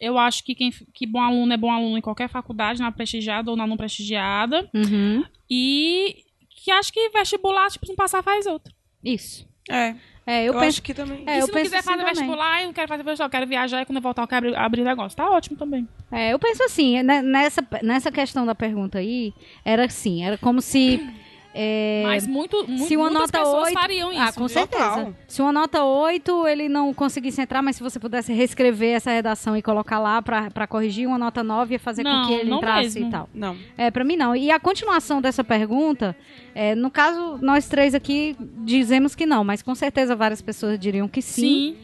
eu 0.02 0.18
acho 0.18 0.44
que, 0.44 0.56
quem, 0.56 0.72
que 0.72 1.06
bom 1.06 1.22
aluno 1.22 1.54
é 1.54 1.58
bom 1.58 1.72
aluno 1.72 1.96
em 1.96 2.02
qualquer 2.02 2.28
faculdade, 2.28 2.82
na 2.82 2.92
prestigiada 2.92 3.52
ou 3.52 3.56
na 3.56 3.68
não 3.68 3.78
prestigiada. 3.78 4.68
Uhum. 4.74 5.24
E 5.48 6.26
que 6.50 6.72
acho 6.72 6.92
que 6.92 7.10
vestibular, 7.10 7.70
tipo, 7.70 7.86
se 7.86 7.92
não 7.92 7.96
passar, 7.96 8.24
faz 8.24 8.48
outro. 8.48 8.74
Isso. 9.04 9.48
É, 9.70 9.96
É, 10.26 10.42
eu, 10.42 10.48
eu, 10.48 10.54
penso. 10.54 10.66
acho 10.66 10.82
que 10.82 10.94
também. 10.94 11.24
É, 11.28 11.36
e 11.36 11.40
eu 11.40 11.46
se 11.46 11.48
não 11.48 11.54
penso 11.54 11.66
quiser 11.66 11.78
assim 11.78 11.86
fazer 11.86 11.98
também. 12.00 12.14
vestibular, 12.14 12.62
eu 12.62 12.66
não 12.66 12.74
quero 12.74 12.88
fazer 12.88 13.04
vestibular, 13.04 13.26
eu 13.28 13.32
quero 13.32 13.48
viajar 13.48 13.82
e 13.82 13.86
quando 13.86 13.98
eu 13.98 14.02
voltar 14.02 14.24
eu 14.24 14.28
quero 14.28 14.48
abrir, 14.48 14.58
abrir 14.58 14.84
negócio. 14.84 15.16
Tá 15.16 15.30
ótimo 15.30 15.56
também. 15.56 15.88
É, 16.12 16.34
eu 16.34 16.40
penso 16.40 16.64
assim, 16.64 17.02
né, 17.04 17.22
nessa, 17.22 17.66
nessa 17.84 18.12
questão 18.12 18.46
da 18.46 18.56
pergunta 18.56 18.98
aí, 18.98 19.34
era 19.64 19.86
assim, 19.86 20.24
era 20.24 20.38
como 20.38 20.62
se. 20.62 21.00
É, 21.54 22.04
Mas 22.06 22.26
muito, 22.28 22.66
muito, 22.68 22.86
se 22.88 22.96
uma 22.96 23.10
muitas 23.10 23.30
nota 23.32 23.40
pessoas 23.40 23.64
8 23.66 23.74
fariam 23.74 24.12
isso. 24.12 24.22
Ah, 24.22 24.32
com 24.32 24.48
viu? 24.48 24.50
certeza. 24.50 24.84
Total. 24.90 25.14
Se 25.28 25.42
uma 25.42 25.52
nota 25.52 25.84
8 25.84 26.48
ele 26.48 26.70
não 26.70 26.94
conseguisse 26.94 27.42
entrar, 27.42 27.62
mas 27.62 27.76
se 27.76 27.84
você 27.84 28.00
pudesse 28.00 28.32
reescrever 28.32 28.96
essa 28.96 29.12
redação 29.12 29.56
e 29.58 29.62
colocar 29.62 30.00
lá 30.00 30.22
pra, 30.22 30.50
pra 30.50 30.66
corrigir, 30.68 31.08
uma 31.08 31.18
nota 31.18 31.44
9 31.44 31.74
ia 31.76 31.80
fazer 31.80 32.04
Não, 32.04 32.22
com 32.22 32.28
que 32.28 32.34
ele 32.34 32.50
não 32.50 32.58
entrasse 32.58 33.00
mesmo. 33.00 33.08
e 33.08 33.12
tal. 33.12 33.30
Não. 33.34 33.58
É, 33.78 33.92
pra 33.92 34.04
mim 34.04 34.16
não. 34.16 34.36
E 34.36 34.50
a 34.50 34.60
continuação 34.60 35.22
dessa 35.22 35.44
pergunta, 35.44 36.16
é, 36.56 36.74
no 36.76 36.90
caso, 36.90 37.38
nós 37.42 37.68
três 37.68 37.94
aqui 37.94 38.36
dizemos 38.60 39.14
que 39.16 39.26
não, 39.26 39.44
mas 39.44 39.62
com 39.62 39.76
certeza 39.76 40.16
várias 40.16 40.42
pessoas 40.42 40.80
diriam 40.80 41.08
que 41.08 41.22
sim. 41.22 41.42
Sim. 41.42 41.78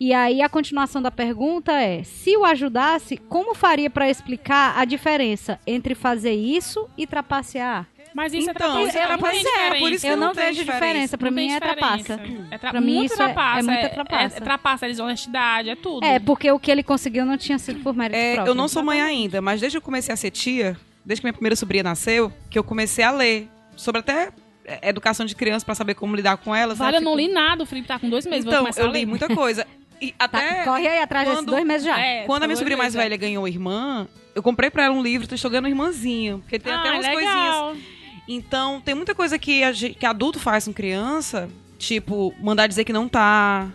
E 0.00 0.14
aí 0.14 0.40
a 0.42 0.48
continuação 0.48 1.02
da 1.02 1.10
pergunta 1.10 1.72
é: 1.72 2.04
se 2.04 2.36
o 2.36 2.44
ajudasse, 2.44 3.16
como 3.16 3.52
faria 3.52 3.90
pra 3.90 4.08
explicar 4.08 4.78
a 4.78 4.84
diferença 4.84 5.58
entre 5.66 5.96
fazer 5.96 6.34
isso 6.34 6.88
e 6.96 7.04
trapacear? 7.04 7.84
Mas 8.14 8.32
isso 8.32 8.50
Então, 8.50 8.78
é 8.78 8.82
isso 8.84 8.92
trapacear. 8.92 9.04
é 9.04 9.08
não 9.08 9.18
tem 9.18 9.18
trapacear, 9.18 9.42
diferença. 9.64 9.78
por 9.78 9.92
isso 9.92 10.00
que 10.06 10.12
Eu 10.12 10.16
não 10.16 10.26
não 10.28 10.34
vejo 10.34 10.48
diferença. 10.54 10.72
diferença. 10.86 11.18
Pra 11.18 11.30
Não 11.30 11.36
mim 11.36 11.52
é 11.52 11.60
trapaça. 11.60 12.20
É 12.50 12.58
tra 12.58 12.70
Pra 12.70 12.80
mim 12.80 12.94
muito 12.94 13.12
isso 13.12 13.22
é- 13.22 13.24
é 13.24 13.32
trapaça. 13.32 13.62
muita 13.70 13.88
trapaça. 13.90 14.36
É, 14.36 14.40
trapaça, 14.40 14.86
é 14.86 14.88
desonestidade, 14.88 15.70
é 15.70 15.76
tudo. 15.76 16.04
É, 16.04 16.18
porque 16.18 16.50
o 16.50 16.58
que 16.58 16.70
ele 16.70 16.82
conseguiu 16.82 17.24
não 17.24 17.36
tinha 17.36 17.58
sido 17.58 17.80
por 17.80 17.94
mérito 17.94 18.16
É, 18.18 18.34
próprio. 18.34 18.50
eu 18.50 18.54
não 18.54 18.66
sou 18.68 18.82
mãe 18.82 19.00
ainda, 19.00 19.40
mas 19.40 19.60
desde 19.60 19.76
que 19.76 19.82
eu 19.82 19.84
comecei 19.84 20.12
a 20.12 20.16
ser 20.16 20.30
tia, 20.30 20.76
desde 21.04 21.20
que 21.20 21.26
minha 21.26 21.32
primeira 21.32 21.54
sobrinha 21.56 21.82
nasceu, 21.84 22.32
que 22.50 22.58
eu 22.58 22.64
comecei 22.64 23.04
a 23.04 23.10
ler 23.10 23.48
sobre 23.76 24.00
até 24.00 24.30
é, 24.64 24.88
educação 24.88 25.24
de 25.24 25.34
criança 25.34 25.64
pra 25.64 25.74
saber 25.74 25.94
como 25.94 26.14
lidar 26.14 26.36
com 26.38 26.54
elas. 26.54 26.76
Vale, 26.78 26.98
eu 26.98 27.00
não 27.00 27.14
li 27.16 27.28
nada, 27.28 27.62
o 27.62 27.66
Felipe 27.66 27.88
tá 27.88 27.98
com 27.98 28.08
dois 28.10 28.26
meses, 28.26 28.44
vou 28.44 28.52
Então, 28.52 28.64
começar 28.64 28.82
eu 28.82 28.88
a 28.88 28.90
ler. 28.90 28.98
li 29.00 29.06
muita 29.06 29.26
coisa. 29.34 29.66
E 30.00 30.12
Tá, 30.18 30.24
até 30.26 30.64
corre 30.64 30.86
aí 30.86 30.98
atrás 31.00 31.26
desses 31.26 31.40
quando- 31.42 31.50
dois 31.50 31.64
meses 31.64 31.86
já. 31.86 31.98
É, 31.98 32.24
quando 32.24 32.42
a 32.42 32.46
minha 32.46 32.56
sobrinha 32.56 32.76
mais 32.76 32.92
velha 32.94 33.16
ganhou 33.16 33.48
irmã, 33.48 34.06
eu 34.34 34.42
comprei 34.42 34.70
pra 34.70 34.84
ela 34.84 34.94
um 34.94 35.02
livro, 35.02 35.26
tô 35.26 35.34
estudando 35.34 35.66
irmãzinha, 35.68 36.36
porque 36.38 36.58
tem 36.58 36.72
ah, 36.72 36.80
até 36.80 36.90
umas 36.92 37.06
coisinhas. 37.08 37.97
Então, 38.28 38.78
tem 38.80 38.94
muita 38.94 39.14
coisa 39.14 39.38
que, 39.38 39.64
a 39.64 39.72
que 39.72 40.04
adulto 40.04 40.38
faz 40.38 40.66
com 40.66 40.72
criança, 40.72 41.48
tipo, 41.78 42.34
mandar 42.38 42.66
dizer 42.66 42.84
que 42.84 42.92
não 42.92 43.08
tá. 43.08 43.72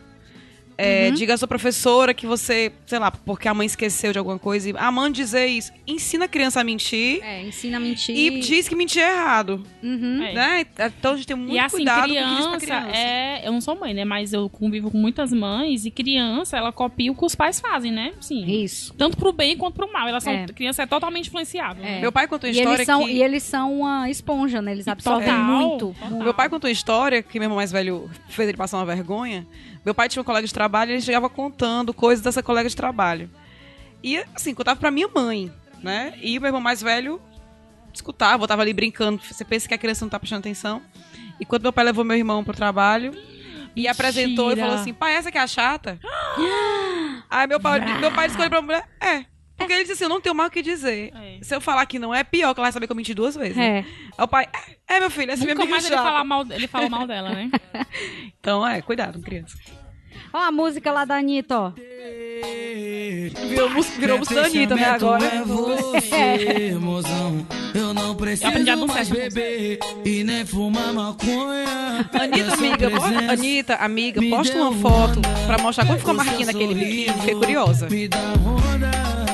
É, 0.77 1.07
Uhum. 1.09 1.13
Diga 1.15 1.33
à 1.33 1.37
sua 1.37 1.47
professora 1.47 2.13
que 2.13 2.25
você, 2.25 2.71
sei 2.85 2.97
lá, 2.99 3.11
porque 3.11 3.47
a 3.47 3.53
mãe 3.53 3.65
esqueceu 3.65 4.11
de 4.11 4.17
alguma 4.19 4.39
coisa. 4.39 4.69
E, 4.69 4.73
ah, 4.77 4.91
mande 4.91 5.17
dizer 5.17 5.45
isso. 5.45 5.71
Ensina 5.85 6.25
a 6.25 6.27
criança 6.27 6.61
a 6.61 6.63
mentir 6.63 7.21
É, 7.23 7.41
ensina 7.43 7.77
a 7.77 7.79
mentir. 7.79 8.15
e 8.17 8.39
diz 8.39 8.67
que 8.67 8.75
mentir 8.75 9.01
é 9.01 9.11
errado. 9.11 9.63
Uhum. 9.83 10.23
É. 10.23 10.33
Né? 10.33 10.65
Então 10.99 11.13
a 11.13 11.15
gente 11.15 11.27
tem 11.27 11.35
muito 11.35 11.53
E 11.53 11.59
assim, 11.59 11.77
cuidado 11.77 12.01
com 12.07 12.09
o 12.09 12.13
que 12.13 12.13
diz 12.35 12.47
pra 12.47 12.57
criança, 12.59 12.59
criança. 12.81 12.97
é. 12.97 13.47
Eu 13.47 13.51
não 13.51 13.61
sou 13.61 13.75
mãe, 13.79 13.93
né? 13.93 14.03
Mas 14.05 14.33
eu 14.33 14.49
convivo 14.49 14.89
com 14.89 14.97
muitas 14.97 15.31
mães 15.31 15.85
e 15.85 15.91
criança, 15.91 16.57
ela 16.57 16.71
copia 16.71 17.11
o 17.11 17.15
que 17.15 17.25
os 17.25 17.35
pais 17.35 17.59
fazem, 17.59 17.91
né? 17.91 18.13
Sim. 18.19 18.45
Isso. 18.63 18.93
Tanto 18.95 19.17
pro 19.17 19.31
bem 19.31 19.55
quanto 19.57 19.75
pro 19.75 19.91
mal. 19.91 20.07
Elas 20.07 20.23
são, 20.23 20.33
É. 20.33 20.45
criança 20.47 20.83
é 20.83 20.85
totalmente 20.85 21.27
influenciável. 21.27 21.83
É. 21.83 21.95
né? 21.95 22.01
Meu 22.01 22.11
pai 22.11 22.27
contou 22.27 22.49
uma 22.49 22.55
E 22.55 22.57
história 22.59 22.77
eles, 22.77 22.85
são, 22.85 23.05
que... 23.05 23.11
e 23.11 23.21
eles 23.23 23.43
são 23.43 23.79
uma 23.79 24.09
esponja, 24.09 24.61
né? 24.61 24.71
Eles 24.71 24.87
absorvem 24.87 25.27
Total. 25.27 25.43
muito. 25.43 25.95
Total. 25.99 26.19
Meu 26.19 26.33
pai 26.33 26.49
contou 26.49 26.67
uma 26.67 26.73
história 26.73 27.21
que 27.21 27.37
meu 27.39 27.45
irmão 27.45 27.57
mais 27.57 27.71
velho 27.71 28.09
fez 28.29 28.47
ele 28.49 28.57
passar 28.57 28.77
uma 28.77 28.85
vergonha. 28.85 29.45
Meu 29.83 29.93
pai 29.93 30.07
tinha 30.07 30.21
um 30.21 30.25
colega 30.25 30.47
de 30.47 30.53
trabalho 30.53 30.91
e 30.91 30.93
ele 30.93 31.01
chegava 31.01 31.29
contando 31.29 31.93
coisas 31.93 32.23
dessa 32.23 32.41
colega 32.41 32.69
de 32.69 32.75
trabalho. 32.75 33.29
E, 34.01 34.17
assim, 34.35 34.53
contava 34.53 34.79
pra 34.79 34.91
minha 34.91 35.07
mãe, 35.07 35.51
né? 35.81 36.13
E 36.21 36.37
o 36.37 36.41
meu 36.41 36.49
irmão 36.49 36.61
mais 36.61 36.81
velho 36.81 37.21
escutava, 37.93 38.43
eu 38.43 38.47
tava 38.47 38.61
ali 38.61 38.73
brincando. 38.73 39.21
Você 39.23 39.45
pensa 39.45 39.67
que 39.67 39.73
a 39.73 39.77
criança 39.77 40.03
não 40.03 40.09
tá 40.09 40.19
prestando 40.19 40.39
atenção. 40.39 40.81
E 41.39 41.45
quando 41.45 41.63
meu 41.63 41.73
pai 41.73 41.85
levou 41.85 42.03
meu 42.03 42.17
irmão 42.17 42.43
pro 42.43 42.53
trabalho 42.55 43.13
e 43.75 43.87
apresentou 43.87 44.51
e 44.51 44.55
falou 44.55 44.75
assim: 44.75 44.93
pai, 44.93 45.15
essa 45.15 45.31
que 45.31 45.37
é 45.37 45.41
a 45.41 45.47
chata? 45.47 45.99
Aí 47.29 47.47
meu 47.47 47.59
pai, 47.59 47.79
meu 47.99 48.11
pai 48.11 48.27
escolheu 48.27 48.49
pra 48.49 48.61
mulher: 48.61 48.87
é. 49.01 49.25
Porque 49.57 49.71
ele 49.71 49.81
disse 49.83 49.93
assim: 49.93 50.03
eu 50.05 50.09
não 50.09 50.19
tenho 50.21 50.35
mais 50.35 50.49
o 50.49 50.51
que 50.51 50.61
dizer. 50.61 51.11
É. 51.15 51.37
Se 51.41 51.55
eu 51.55 51.61
falar 51.61 51.85
que 51.85 51.99
não 51.99 52.13
é, 52.13 52.23
pior, 52.23 52.53
que 52.53 52.59
ela 52.59 52.65
vai 52.65 52.71
saber 52.71 52.87
que 52.87 52.91
eu 52.91 52.95
menti 52.97 53.13
duas 53.13 53.35
vezes. 53.35 53.55
né? 53.55 53.79
É. 53.79 53.85
Aí 54.17 54.23
o 54.25 54.27
pai: 54.27 54.47
é, 54.87 54.99
meu 54.99 55.09
filho, 55.09 55.31
essa 55.31 55.43
é 55.43 55.45
minha 55.45 55.55
amiga 55.55 55.69
mais 55.69 55.85
ele, 55.85 55.95
chata. 55.95 56.07
fala 56.07 56.23
mal, 56.23 56.45
ele 56.49 56.67
falou 56.67 56.89
mal 56.89 57.07
dela, 57.07 57.29
né? 57.29 57.49
Então, 58.39 58.67
é, 58.67 58.81
cuidado, 58.81 59.19
criança. 59.21 59.57
Ó 60.33 60.37
a 60.37 60.51
música 60.51 60.91
lá 60.91 61.05
da 61.05 61.17
Anitta, 61.17 61.57
ó. 61.59 61.71
Virou, 63.47 63.69
virou 63.99 64.17
música 64.17 64.41
da 64.41 64.47
Anitta, 64.47 64.75
né, 64.75 64.85
agora? 64.85 65.25
É 65.25 65.41
você, 65.43 66.73
mozão. 66.81 67.45
Eu 67.73 67.93
não 67.93 68.15
preciso 68.15 68.45
Eu 68.45 68.49
aprendi 68.49 68.69
a 68.71 68.75
dançar 68.75 68.95
mais 68.95 69.09
beber 69.09 69.79
e 70.03 70.23
nem 70.23 70.45
fumar 70.45 70.91
maconha. 70.93 72.09
Anitta, 72.19 72.53
amiga, 72.53 72.89
Anitta, 73.31 73.75
amiga, 73.75 74.21
posta 74.29 74.57
uma 74.59 74.73
foto 74.73 75.21
pra 75.45 75.57
mostrar 75.59 75.85
como 75.85 75.97
ficou 75.99 76.11
a 76.11 76.17
marquinha 76.17 76.45
daquele 76.47 76.73
biquíni. 76.73 77.05
sorriso 77.05 77.19
Fiquei 77.19 77.35
curiosa. 77.35 77.89
Me 77.89 78.07
dá 78.07 78.17
onda. 78.17 79.32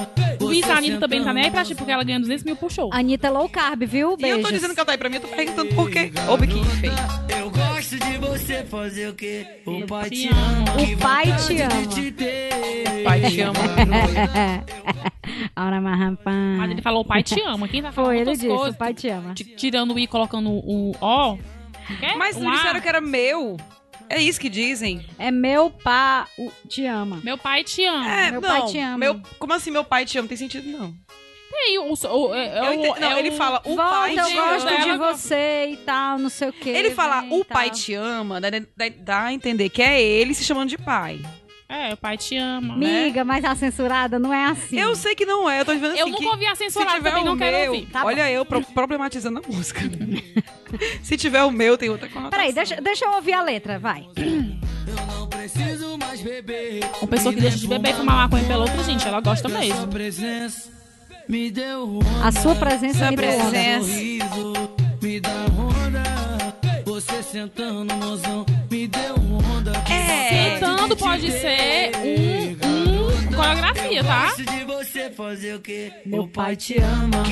Luiz, 0.50 0.66
Você 0.66 0.72
a 0.72 0.78
Anitta 0.78 1.00
também 1.00 1.20
não 1.20 1.26
tá 1.26 1.34
nem 1.34 1.44
aí 1.46 1.52
pra 1.52 1.64
ti, 1.64 1.76
porque 1.76 1.92
ela 1.92 2.04
ganha 2.04 2.20
200 2.20 2.44
mil 2.44 2.56
por 2.56 2.72
show. 2.72 2.90
Anitta 2.94 3.28
é 3.28 3.30
low 3.30 3.48
carb, 3.50 3.84
viu? 3.84 4.10
E 4.10 4.12
eu 4.12 4.18
Beijos. 4.18 4.42
tô 4.44 4.52
dizendo 4.52 4.74
que 4.74 4.80
ela 4.80 4.86
tá 4.86 4.92
aí 4.94 4.98
pra 4.98 5.10
mim, 5.10 5.16
eu 5.16 5.22
tô 5.22 5.28
perguntando 5.30 5.76
por 5.76 5.90
quê. 5.90 6.12
Ô, 6.28 6.38
biquíni 6.38 6.66
feio. 6.66 6.94
Eu 7.40 7.50
gosto 7.52 7.98
de 7.98 8.18
você 8.18 8.64
fazer 8.66 9.10
o 9.10 9.14
quê? 9.14 9.46
O 9.66 9.86
pai 9.88 10.10
te 10.10 10.28
ama. 10.28 10.82
O 10.82 10.98
pai 10.98 11.26
te 11.38 11.62
ama. 11.62 11.86
te 11.88 12.12
ter. 12.12 12.50
Pai 13.04 13.22
te 13.22 13.42
ama. 13.42 13.54
Ora, 15.56 15.82
mas 15.82 16.00
rapaz. 16.00 16.58
Mas 16.58 16.72
ele 16.72 16.82
falou, 16.82 17.02
o 17.02 17.06
pai 17.06 17.24
te 17.24 17.40
ama. 17.42 17.68
Quem 17.68 17.82
tá 17.82 17.92
falando 17.92 18.10
Foi, 18.10 18.20
ele 18.20 18.32
disse, 18.32 18.48
coisas? 18.48 18.76
o 18.76 18.78
pai 18.78 18.94
te 18.94 19.08
ama. 19.10 19.34
Tirando 19.34 19.94
o 19.94 20.00
i 20.00 20.04
e 20.04 20.08
colocando 20.08 20.50
o. 20.50 20.94
Quer? 22.00 22.16
Mas 22.18 22.36
Um 22.38 22.52
disseram 22.52 22.80
que 22.82 22.88
era 22.88 23.02
meu. 23.02 23.58
É 24.10 24.20
isso 24.22 24.40
que 24.40 24.50
dizem. 24.50 25.06
É 25.20 25.30
meu 25.32 25.72
o- 26.38 26.52
te 26.68 26.86
ama. 26.86 27.22
Meu 27.24 27.38
pai 27.38 27.64
te 27.64 27.86
ama. 27.86 28.12
É, 28.12 28.32
meu 28.32 28.42
não. 28.42 28.50
pai 28.50 28.66
te 28.72 28.80
ama. 28.80 28.98
Meu, 28.98 29.22
como 29.38 29.54
assim 29.54 29.70
meu 29.72 29.84
pai 29.84 30.06
te 30.06 30.18
ama? 30.18 30.28
Tem 30.28 30.38
sentido, 30.38 30.68
não. 30.70 30.94
E 31.52 31.56
aí, 31.56 31.78
o, 31.80 31.94
o, 31.94 32.34
é, 32.34 32.48
é 32.48 32.60
Eu 32.60 32.64
o- 32.64 32.74
ente- 32.74 33.00
não, 33.00 33.12
é 33.12 33.20
ele 33.20 33.30
o- 33.30 33.34
fala, 33.36 33.62
o 33.66 33.76
Volta, 33.76 33.84
pai 33.92 34.20
eu 34.20 34.26
te 34.26 34.34
gosto 34.34 34.68
ama. 34.68 34.78
de 34.82 34.90
Ela- 34.90 35.14
você 35.14 35.68
e 35.72 35.78
tal, 35.78 36.18
não 36.18 36.30
sei 36.30 36.50
o 36.50 36.54
quê. 36.54 36.70
Ele 36.70 36.92
fala, 36.92 37.22
vem 37.22 37.40
o 37.40 37.46
pai 37.46 37.70
tal. 37.70 37.78
te 37.80 37.94
ama, 37.94 38.40
dá, 38.42 38.50
dá, 38.50 38.66
dá 39.00 39.24
a 39.26 39.34
entender 39.34 39.70
que 39.70 39.82
é 39.82 40.02
ele 40.02 40.34
se 40.34 40.44
chamando 40.44 40.70
de 40.70 40.78
pai. 40.78 41.20
É, 41.72 41.94
o 41.94 41.98
pai 41.98 42.18
te 42.18 42.36
ama. 42.36 42.76
Miga, 42.76 43.24
mas 43.24 43.46
a 43.46 43.54
censurada 43.54 44.18
não 44.18 44.34
é 44.34 44.46
assim. 44.46 44.80
Eu 44.80 44.96
sei 44.96 45.14
que 45.14 45.24
não 45.24 45.48
é, 45.48 45.62
eu 45.62 45.66
tô 45.66 45.72
dizendo 45.74 45.92
assim 45.92 46.00
Eu 46.00 46.08
nunca 46.08 46.18
que 46.18 46.26
ouvi 46.28 46.46
a 46.48 46.56
se 46.56 46.64
censurada, 46.64 46.96
tiver 46.98 47.10
também 47.12 47.24
o 47.24 47.26
não 47.28 47.38
quero 47.38 47.58
meu, 47.58 47.74
ouvir. 47.74 47.86
Tá 47.86 48.04
olha 48.06 48.32
eu 48.32 48.44
pro- 48.44 48.64
problematizando 48.64 49.40
a 49.40 49.48
música. 49.48 49.82
se 51.04 51.16
tiver 51.16 51.44
o 51.44 51.52
meu, 51.52 51.78
tem 51.78 51.90
outra 51.90 52.08
conotação. 52.10 52.32
Peraí, 52.32 52.52
deixa, 52.52 52.82
deixa 52.82 53.06
eu 53.06 53.12
ouvir 53.12 53.34
a 53.34 53.44
letra, 53.44 53.78
vai. 53.78 54.04
Eu 54.18 54.96
não 55.16 55.28
preciso 55.28 55.96
mais 56.00 56.20
beber. 56.22 56.84
Uma 57.02 57.08
pessoa 57.08 57.34
que 57.36 57.40
deixa 57.40 57.58
de 57.60 57.68
beber 57.68 57.92
e 57.92 57.94
fumar 57.94 58.16
maconha 58.16 58.46
pela 58.46 58.64
outra, 58.64 58.84
gente, 58.84 59.08
ela 59.08 59.22
gosta 59.22 59.48
Sua 59.48 59.60
mesmo. 59.60 59.88
presença 59.90 60.72
me 61.28 61.52
deu 61.52 61.98
onda. 61.98 62.28
A 62.28 62.32
sua 62.32 62.56
presença 62.56 62.98
Sua 62.98 63.12
me 63.12 63.16
deu 63.18 63.30
onda. 63.30 63.50
presença. 63.52 63.88
sorriso 63.88 64.54
me 65.04 65.20
dá 65.20 65.30
onda. 65.56 66.04
Você 66.86 67.22
sentando, 67.22 67.94
mozão, 67.94 68.44
me 68.72 68.88
deu 68.88 69.14
onda. 69.14 69.29
É. 70.10 70.54
Sentando 70.60 70.96
pode 70.98 71.32
ser 71.32 71.92
um, 71.98 73.30
um 73.30 73.34
coreografia, 73.36 74.04
tá? 74.04 74.26
Gosto 74.28 74.44
de 74.46 74.64
você 74.66 75.10
fazer 75.10 75.56
o 75.56 75.60
quê? 75.60 75.92
Meu 76.06 76.28
pai 76.28 76.46
pai 76.50 76.56
te 76.56 76.78
ama. 76.80 77.24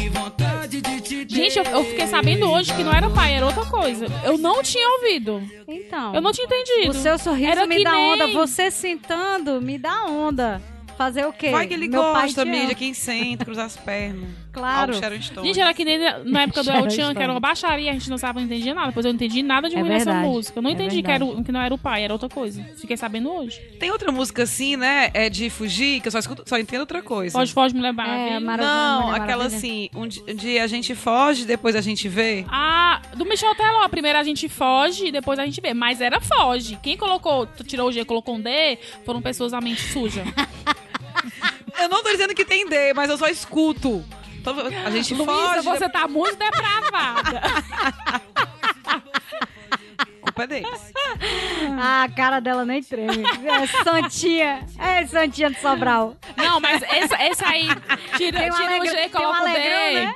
Gente, 1.28 1.58
eu, 1.60 1.64
eu 1.66 1.84
fiquei 1.86 2.08
sabendo 2.08 2.50
hoje 2.50 2.74
que 2.74 2.84
não 2.84 2.94
era 2.94 3.10
pai, 3.10 3.34
era 3.34 3.46
outra 3.46 3.66
coisa. 3.66 4.06
Eu 4.24 4.38
não 4.38 4.62
tinha 4.64 4.88
ouvido. 4.98 5.42
Então, 5.68 6.14
Eu 6.16 6.22
não 6.22 6.32
tinha 6.32 6.46
entendido. 6.46 6.92
o 6.92 6.94
seu 6.94 7.18
sorriso 7.18 7.52
Era 7.52 7.66
me 7.68 7.84
dá 7.84 7.92
nem- 7.92 8.14
onda. 8.14 8.28
Você 8.34 8.70
sentando 8.72 9.62
me 9.62 9.78
dá 9.78 10.06
onda. 10.06 10.62
Fazer 10.98 11.26
o 11.28 11.34
quê? 11.34 11.50
Vai 11.52 11.68
que 11.68 11.76
ele 11.76 11.88
Meu 11.88 12.02
pai 12.02 12.24
gosta, 12.24 12.44
te 12.44 12.50
mídia, 12.50 12.74
quem 12.74 12.92
senta, 12.94 13.46
cruza 13.46 13.64
as 13.66 13.78
pernas. 13.78 14.30
Claro. 14.58 14.92
Algo 14.94 14.94
Sharon 15.04 15.22
Stone. 15.22 15.48
Gente, 15.48 15.60
era 15.60 15.74
que 15.74 15.86
nem 15.86 16.00
na 16.26 16.42
época 16.44 16.64
do 16.64 16.72
El 16.72 16.90
Chan, 16.90 17.14
que 17.14 17.22
era 17.22 17.32
uma 17.32 17.40
baixaria, 17.40 17.92
a 17.92 17.94
gente 17.94 18.10
não 18.10 18.18
sabia, 18.18 18.42
não 18.42 18.48
entendia 18.48 18.74
nada. 18.74 18.88
Depois 18.88 19.06
eu 19.06 19.12
não 19.12 19.16
entendi 19.16 19.44
nada 19.44 19.70
de 19.70 19.76
É 19.76 19.80
ruim 19.80 19.90
nessa 19.90 20.06
verdade. 20.06 20.28
música. 20.28 20.58
Eu 20.60 20.62
não 20.64 20.70
É 20.70 20.74
entendi 20.74 21.02
que, 21.04 21.12
era, 21.12 21.26
que 21.44 21.52
não 21.52 21.62
era 21.62 21.74
o 21.74 21.78
pai, 21.78 22.04
era 22.04 22.14
outra 22.14 22.28
coisa. 22.30 22.64
Fiquei 22.78 22.98
sabendo 22.98 23.32
hoje. 23.32 23.60
Tem 23.80 23.92
outra 23.92 24.12
música 24.12 24.44
assim, 24.44 24.76
né? 24.76 25.12
É 25.14 25.30
de 25.30 25.50
fugir, 25.50 26.02
que 26.02 26.08
eu 26.08 26.12
só 26.12 26.20
escuto, 26.20 26.44
só 26.46 26.58
entendo 26.58 26.82
outra 26.82 27.02
coisa. 27.02 27.38
Foge, 27.38 27.54
foge, 27.54 27.76
me 27.76 27.82
levar. 27.82 28.08
É? 28.08 28.40
Maravilha, 28.40 28.68
Não, 28.72 29.02
Mulher 29.08 29.22
aquela 29.22 29.44
Maravilha. 29.44 29.58
assim, 29.58 29.90
um 29.96 30.08
di- 30.08 30.24
um 30.28 30.36
dia 30.36 30.64
a 30.64 30.68
gente 30.68 30.96
foge, 30.96 31.46
depois 31.46 31.76
a 31.76 31.82
gente 31.82 32.08
vê. 32.10 32.46
Ah, 32.50 33.02
do 33.16 33.26
Michel 33.26 33.54
Teló. 33.56 33.88
Primeiro 33.90 34.18
a 34.18 34.24
gente 34.24 34.48
foge 34.50 35.08
e 35.08 35.12
depois 35.12 35.38
a 35.40 35.46
gente 35.46 35.62
vê. 35.62 35.74
Mas 35.74 36.02
era 36.02 36.20
foge. 36.20 36.78
Quem 36.82 36.98
colocou, 36.98 37.46
tirou 37.66 37.90
o 37.90 37.92
G 37.92 38.02
e 38.02 38.06
colocou 38.06 38.36
um 38.36 38.42
D, 38.42 38.78
foram 39.06 39.22
pessoas 39.22 39.52
da 39.52 39.62
mente 39.62 39.82
suja. 39.82 40.24
Eu 41.80 41.90
não 41.90 42.02
tô 42.04 42.10
dizendo 42.12 42.34
que 42.34 42.44
tem 42.46 42.68
D, 42.68 42.94
mas 42.94 43.10
eu 43.10 43.18
só 43.18 43.28
escuto. 43.28 44.04
Então, 44.40 44.56
a 44.86 44.90
gente 44.92 45.14
Luísa, 45.14 45.32
foge, 45.32 45.62
você 45.62 45.90
tá 45.90 46.08
muito 46.08 46.38
depravada. 46.38 47.42
culpa 50.22 50.44
é 50.44 50.48
deles. 50.48 50.94
Ah, 51.80 52.04
a 52.04 52.10
cara 52.10 52.40
dela 52.40 52.64
nem 52.66 52.82
treme. 52.82 53.24
É 53.46 53.68
Santinha. 53.84 54.66
É 54.80 55.06
Santinha 55.06 55.50
de 55.50 55.60
Sobral. 55.60 56.16
Não, 56.36 56.60
mas 56.60 56.82
essa, 56.84 57.16
essa 57.22 57.48
aí, 57.48 57.68
tira, 58.18 58.40
Tem 58.40 58.52
tira 58.52 58.64
o 58.64 58.66
alegre- 58.68 58.90
G 58.90 58.96
e 58.96 59.00
tem 59.00 59.10
coloca 59.10 59.42
o 59.42 59.46
D. 59.46 59.50
alegrão, 59.52 59.94
né? 59.94 60.16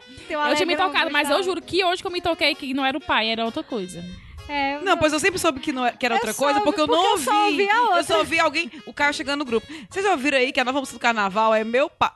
Eu 0.49 0.55
tinha 0.55 0.65
me 0.65 0.77
tocado, 0.77 1.11
mas 1.11 1.29
eu 1.29 1.43
juro 1.43 1.61
que 1.61 1.83
hoje 1.83 2.01
que 2.01 2.07
eu 2.07 2.11
me 2.11 2.21
toquei 2.21 2.55
que 2.55 2.73
não 2.73 2.85
era 2.85 2.97
o 2.97 3.01
pai, 3.01 3.29
era 3.29 3.43
outra 3.43 3.63
coisa. 3.63 4.03
É, 4.47 4.79
Não, 4.81 4.97
pois 4.97 5.13
eu 5.13 5.19
sempre 5.19 5.39
soube 5.39 5.59
que, 5.59 5.71
não 5.71 5.85
é- 5.85 5.91
que 5.91 6.05
era 6.05 6.15
Eu 6.15 6.17
outra 6.19 6.33
coisa, 6.33 6.59
porque 6.61 6.81
eu 6.81 6.87
porque 6.87 6.97
não 7.01 7.05
eu 7.05 7.11
ouvi. 7.11 7.23
só 7.25 7.45
ouvi 7.45 7.69
a 7.69 7.97
Eu 7.97 8.03
só 8.03 8.17
ouvi 8.19 8.39
alguém, 8.39 8.71
o 8.85 8.93
cara 8.93 9.13
chegando 9.13 9.39
no 9.39 9.45
grupo. 9.45 9.65
Vocês 9.89 10.03
já 10.05 10.11
ouviram 10.11 10.37
aí 10.37 10.51
que 10.51 10.59
a 10.59 10.65
nova 10.65 10.79
música 10.79 10.97
do 10.97 11.01
carnaval 11.01 11.53
é 11.53 11.63
meu 11.63 11.89
pai. 11.89 12.11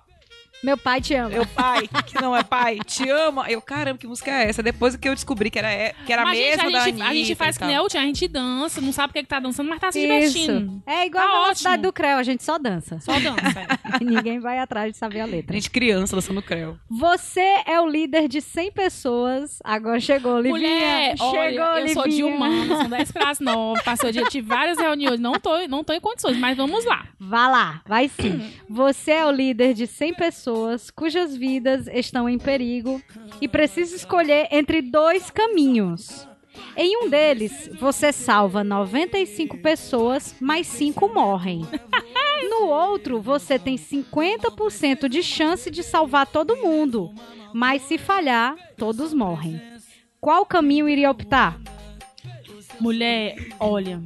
Meu 0.66 0.78
pai 0.78 1.00
te 1.00 1.14
ama. 1.14 1.30
Meu 1.30 1.46
pai, 1.46 1.88
que 2.08 2.20
não 2.20 2.36
é 2.36 2.44
pai, 2.44 2.80
te 2.86 3.08
ama. 3.08 3.48
Eu, 3.50 3.62
caramba, 3.62 4.00
que 4.00 4.08
música 4.08 4.32
é 4.32 4.50
essa? 4.50 4.64
Depois 4.64 4.96
que 4.96 5.08
eu 5.08 5.14
descobri 5.14 5.52
que 5.52 5.60
era, 5.60 5.72
é- 5.72 5.94
que 6.06 6.12
era 6.12 6.24
a 6.24 6.34
gente, 6.34 6.44
mesma 6.44 6.64
a 6.64 6.72
da 6.72 6.80
gente, 6.80 6.90
Anitta 6.90 7.06
a 7.06 7.14
gente 7.14 7.36
faz 7.36 7.58
que 7.58 7.66
nem 7.66 7.78
o 7.80 7.88
Tia, 7.88 8.02
a 8.02 8.04
gente 8.04 8.28
dança, 8.28 8.82
não 8.82 8.92
sabe 8.92 9.12
o 9.12 9.14
que, 9.14 9.20
é 9.20 9.22
que 9.24 9.30
tá 9.30 9.40
dançando, 9.40 9.70
mas 9.70 9.80
tá 9.80 9.92
se 9.92 10.00
Isso. 10.00 10.08
divertindo. 10.40 10.82
É 10.88 11.06
igual 11.06 11.24
Tá 11.24 11.30
a 11.38 11.44
velocidade 11.44 11.82
do 11.84 11.94
Creu, 11.94 12.18
a 12.18 12.24
gente 12.24 12.44
só 12.44 12.58
dança. 12.58 13.00
Só 13.00 13.14
dança. 13.20 13.60
é. 13.60 13.76
Ninguém 14.04 14.40
vai 14.40 14.58
atrás 14.58 14.92
de 14.92 14.98
saber 14.98 15.22
a 15.22 15.26
letra. 15.26 15.54
Gente, 15.54 15.70
criança 15.70 16.16
dançando 16.16 16.42
creu. 16.42 16.78
Você 16.90 17.62
é 17.68 17.80
o 17.80 17.88
líder 17.88 18.28
de 18.28 18.42
100 18.42 18.72
pessoas. 18.72 19.60
Agora 19.64 20.00
chegou, 20.00 20.40
Livinha. 20.40 20.58
Mulher, 20.58 21.18
chegou, 21.18 21.40
olha, 21.40 21.82
eu 21.82 21.88
sou 21.90 22.08
de 22.08 22.18
são 22.18 22.90
10 22.90 23.12
para 23.12 23.30
as 23.30 23.40
9, 23.40 23.84
passou 23.84 24.12
dia, 24.12 24.24
tive 24.26 24.48
várias 24.48 24.78
reuniões, 24.78 25.20
não 25.20 25.34
tô, 25.34 25.68
não 25.68 25.84
tô 25.84 25.94
em 25.94 26.00
condições, 26.00 26.38
mas 26.38 26.58
vamos 26.58 26.86
lá. 26.86 27.06
Vá 27.20 27.48
lá, 27.48 27.82
vai 27.88 28.10
sim. 28.10 28.52
Você 28.70 29.12
é 29.12 29.26
o 29.26 29.32
líder 29.32 29.74
de 29.74 29.88
100 29.88 30.14
pessoas 30.16 30.55
cujas 30.90 31.36
vidas 31.36 31.88
estão 31.88 32.30
em 32.30 32.38
perigo 32.38 33.02
e 33.42 33.48
precisa 33.48 33.96
escolher 33.96 34.48
entre 34.52 34.82
dois 34.82 35.30
caminhos. 35.30 36.28
Em 36.78 37.04
um 37.04 37.10
deles, 37.10 37.70
você 37.80 38.12
salva 38.12 38.64
95 38.64 39.58
pessoas, 39.58 40.36
mas 40.40 40.68
5 40.68 41.08
morrem. 41.14 41.66
No 42.50 42.68
outro, 42.68 43.22
você 43.22 43.58
tem 43.58 43.76
50% 43.76 45.08
de 45.08 45.24
chance 45.24 45.72
de 45.72 45.82
salvar 45.82 46.28
todo 46.28 46.58
mundo, 46.58 47.14
mas 47.54 47.82
se 47.84 47.98
falhar, 47.98 48.56
todos 48.78 49.14
morrem. 49.14 49.60
Qual 50.20 50.46
caminho 50.46 50.88
iria 50.88 51.10
optar? 51.10 51.60
Mulher, 52.80 53.36
olha, 53.58 54.04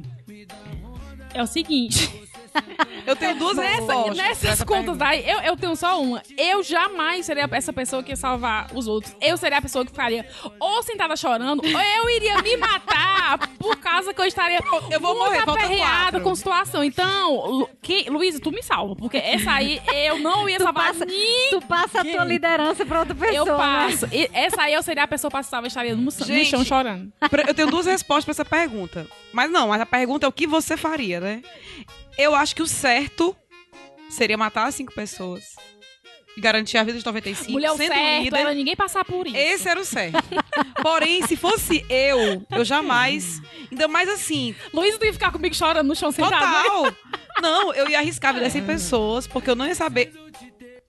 é 1.34 1.42
o 1.42 1.46
seguinte, 1.46 2.19
Eu 3.06 3.16
tenho 3.16 3.34
duas 3.36 3.56
respostas. 3.56 4.16
pra 4.16 4.28
Nessas 4.28 4.44
essa 4.50 4.66
contas 4.66 4.96
daí, 4.96 5.28
eu, 5.28 5.40
eu 5.40 5.56
tenho 5.56 5.74
só 5.74 6.00
uma. 6.00 6.22
Eu 6.36 6.62
jamais 6.62 7.24
seria 7.26 7.48
essa 7.50 7.72
pessoa 7.72 8.02
que 8.02 8.10
ia 8.12 8.16
salvar 8.16 8.68
os 8.74 8.86
outros. 8.86 9.16
Eu 9.20 9.36
seria 9.36 9.58
a 9.58 9.62
pessoa 9.62 9.84
que 9.84 9.90
ficaria 9.90 10.26
ou 10.58 10.82
sentada 10.82 11.16
chorando, 11.16 11.60
ou 11.64 11.80
eu 11.80 12.10
iria 12.10 12.40
me 12.42 12.56
matar 12.56 13.38
por 13.58 13.76
causa 13.76 14.12
que 14.12 14.20
eu 14.20 14.26
estaria 14.26 14.60
Eu 14.90 15.00
vou 15.00 15.16
muito 15.18 15.46
morrer, 15.46 15.62
aperreada 15.64 16.20
com 16.20 16.30
a 16.30 16.36
situação. 16.36 16.84
Então, 16.84 17.46
Lu, 17.46 17.70
que, 17.80 18.08
Luísa, 18.10 18.38
tu 18.40 18.50
me 18.52 18.62
salva, 18.62 18.94
porque 18.94 19.16
essa 19.16 19.52
aí 19.52 19.80
eu 20.06 20.18
não 20.18 20.48
ia 20.48 20.58
Tu 20.58 20.64
salvar 20.64 20.88
passa, 20.88 21.04
ninguém. 21.04 21.50
tu 21.50 21.60
passa 21.62 22.00
a 22.00 22.04
tua 22.04 22.24
liderança 22.24 22.84
pra 22.84 23.00
outra 23.00 23.14
pessoa. 23.14 23.36
Eu 23.36 23.46
né? 23.46 23.56
passo. 23.56 24.08
E 24.12 24.30
essa 24.32 24.62
aí 24.62 24.74
eu 24.74 24.82
seria 24.82 25.04
a 25.04 25.08
pessoa 25.08 25.30
pra 25.30 25.42
salvar, 25.42 25.64
eu 25.64 25.68
estaria 25.68 25.96
no, 25.96 26.02
no 26.02 26.10
Gente, 26.10 26.50
chão 26.50 26.64
chorando. 26.64 27.12
Eu 27.46 27.54
tenho 27.54 27.70
duas 27.70 27.86
respostas 27.86 28.24
pra 28.24 28.32
essa 28.32 28.44
pergunta. 28.44 29.06
Mas 29.32 29.50
não, 29.50 29.68
mas 29.68 29.80
a 29.80 29.86
pergunta 29.86 30.26
é 30.26 30.28
o 30.28 30.32
que 30.32 30.46
você 30.46 30.76
faria, 30.76 31.20
né? 31.20 31.42
Eu 32.20 32.34
acho 32.34 32.54
que 32.54 32.62
o 32.62 32.66
certo 32.66 33.34
seria 34.10 34.36
matar 34.36 34.66
as 34.66 34.74
cinco 34.74 34.92
pessoas. 34.92 35.56
E 36.36 36.40
garantir 36.40 36.76
a 36.76 36.84
vida 36.84 36.98
de 36.98 37.04
95, 37.04 37.50
Mulher, 37.50 37.72
o 37.72 37.76
sendo 37.76 37.94
certo 37.94 38.22
líder. 38.24 38.36
era 38.40 38.54
ninguém 38.54 38.76
passar 38.76 39.04
por 39.06 39.26
isso. 39.26 39.36
Esse 39.36 39.68
era 39.68 39.80
o 39.80 39.84
certo. 39.84 40.22
Porém, 40.82 41.26
se 41.26 41.34
fosse 41.34 41.84
eu, 41.88 42.46
eu 42.50 42.64
jamais. 42.64 43.40
Ainda 43.70 43.88
mais 43.88 44.08
assim, 44.08 44.54
Luísa, 44.72 44.98
tu 44.98 45.06
ia 45.06 45.12
ficar 45.14 45.32
comigo 45.32 45.54
chorando 45.54 45.88
no 45.88 45.96
chão 45.96 46.12
sentado. 46.12 46.32
né? 46.32 46.62
total. 46.62 46.96
Não, 47.40 47.72
eu 47.72 47.88
ia 47.88 47.98
arriscar 47.98 48.30
a 48.30 48.34
vida 48.34 48.50
100 48.50 48.64
pessoas, 48.66 49.26
porque 49.26 49.50
eu 49.50 49.56
não 49.56 49.66
ia 49.66 49.74
saber. 49.74 50.12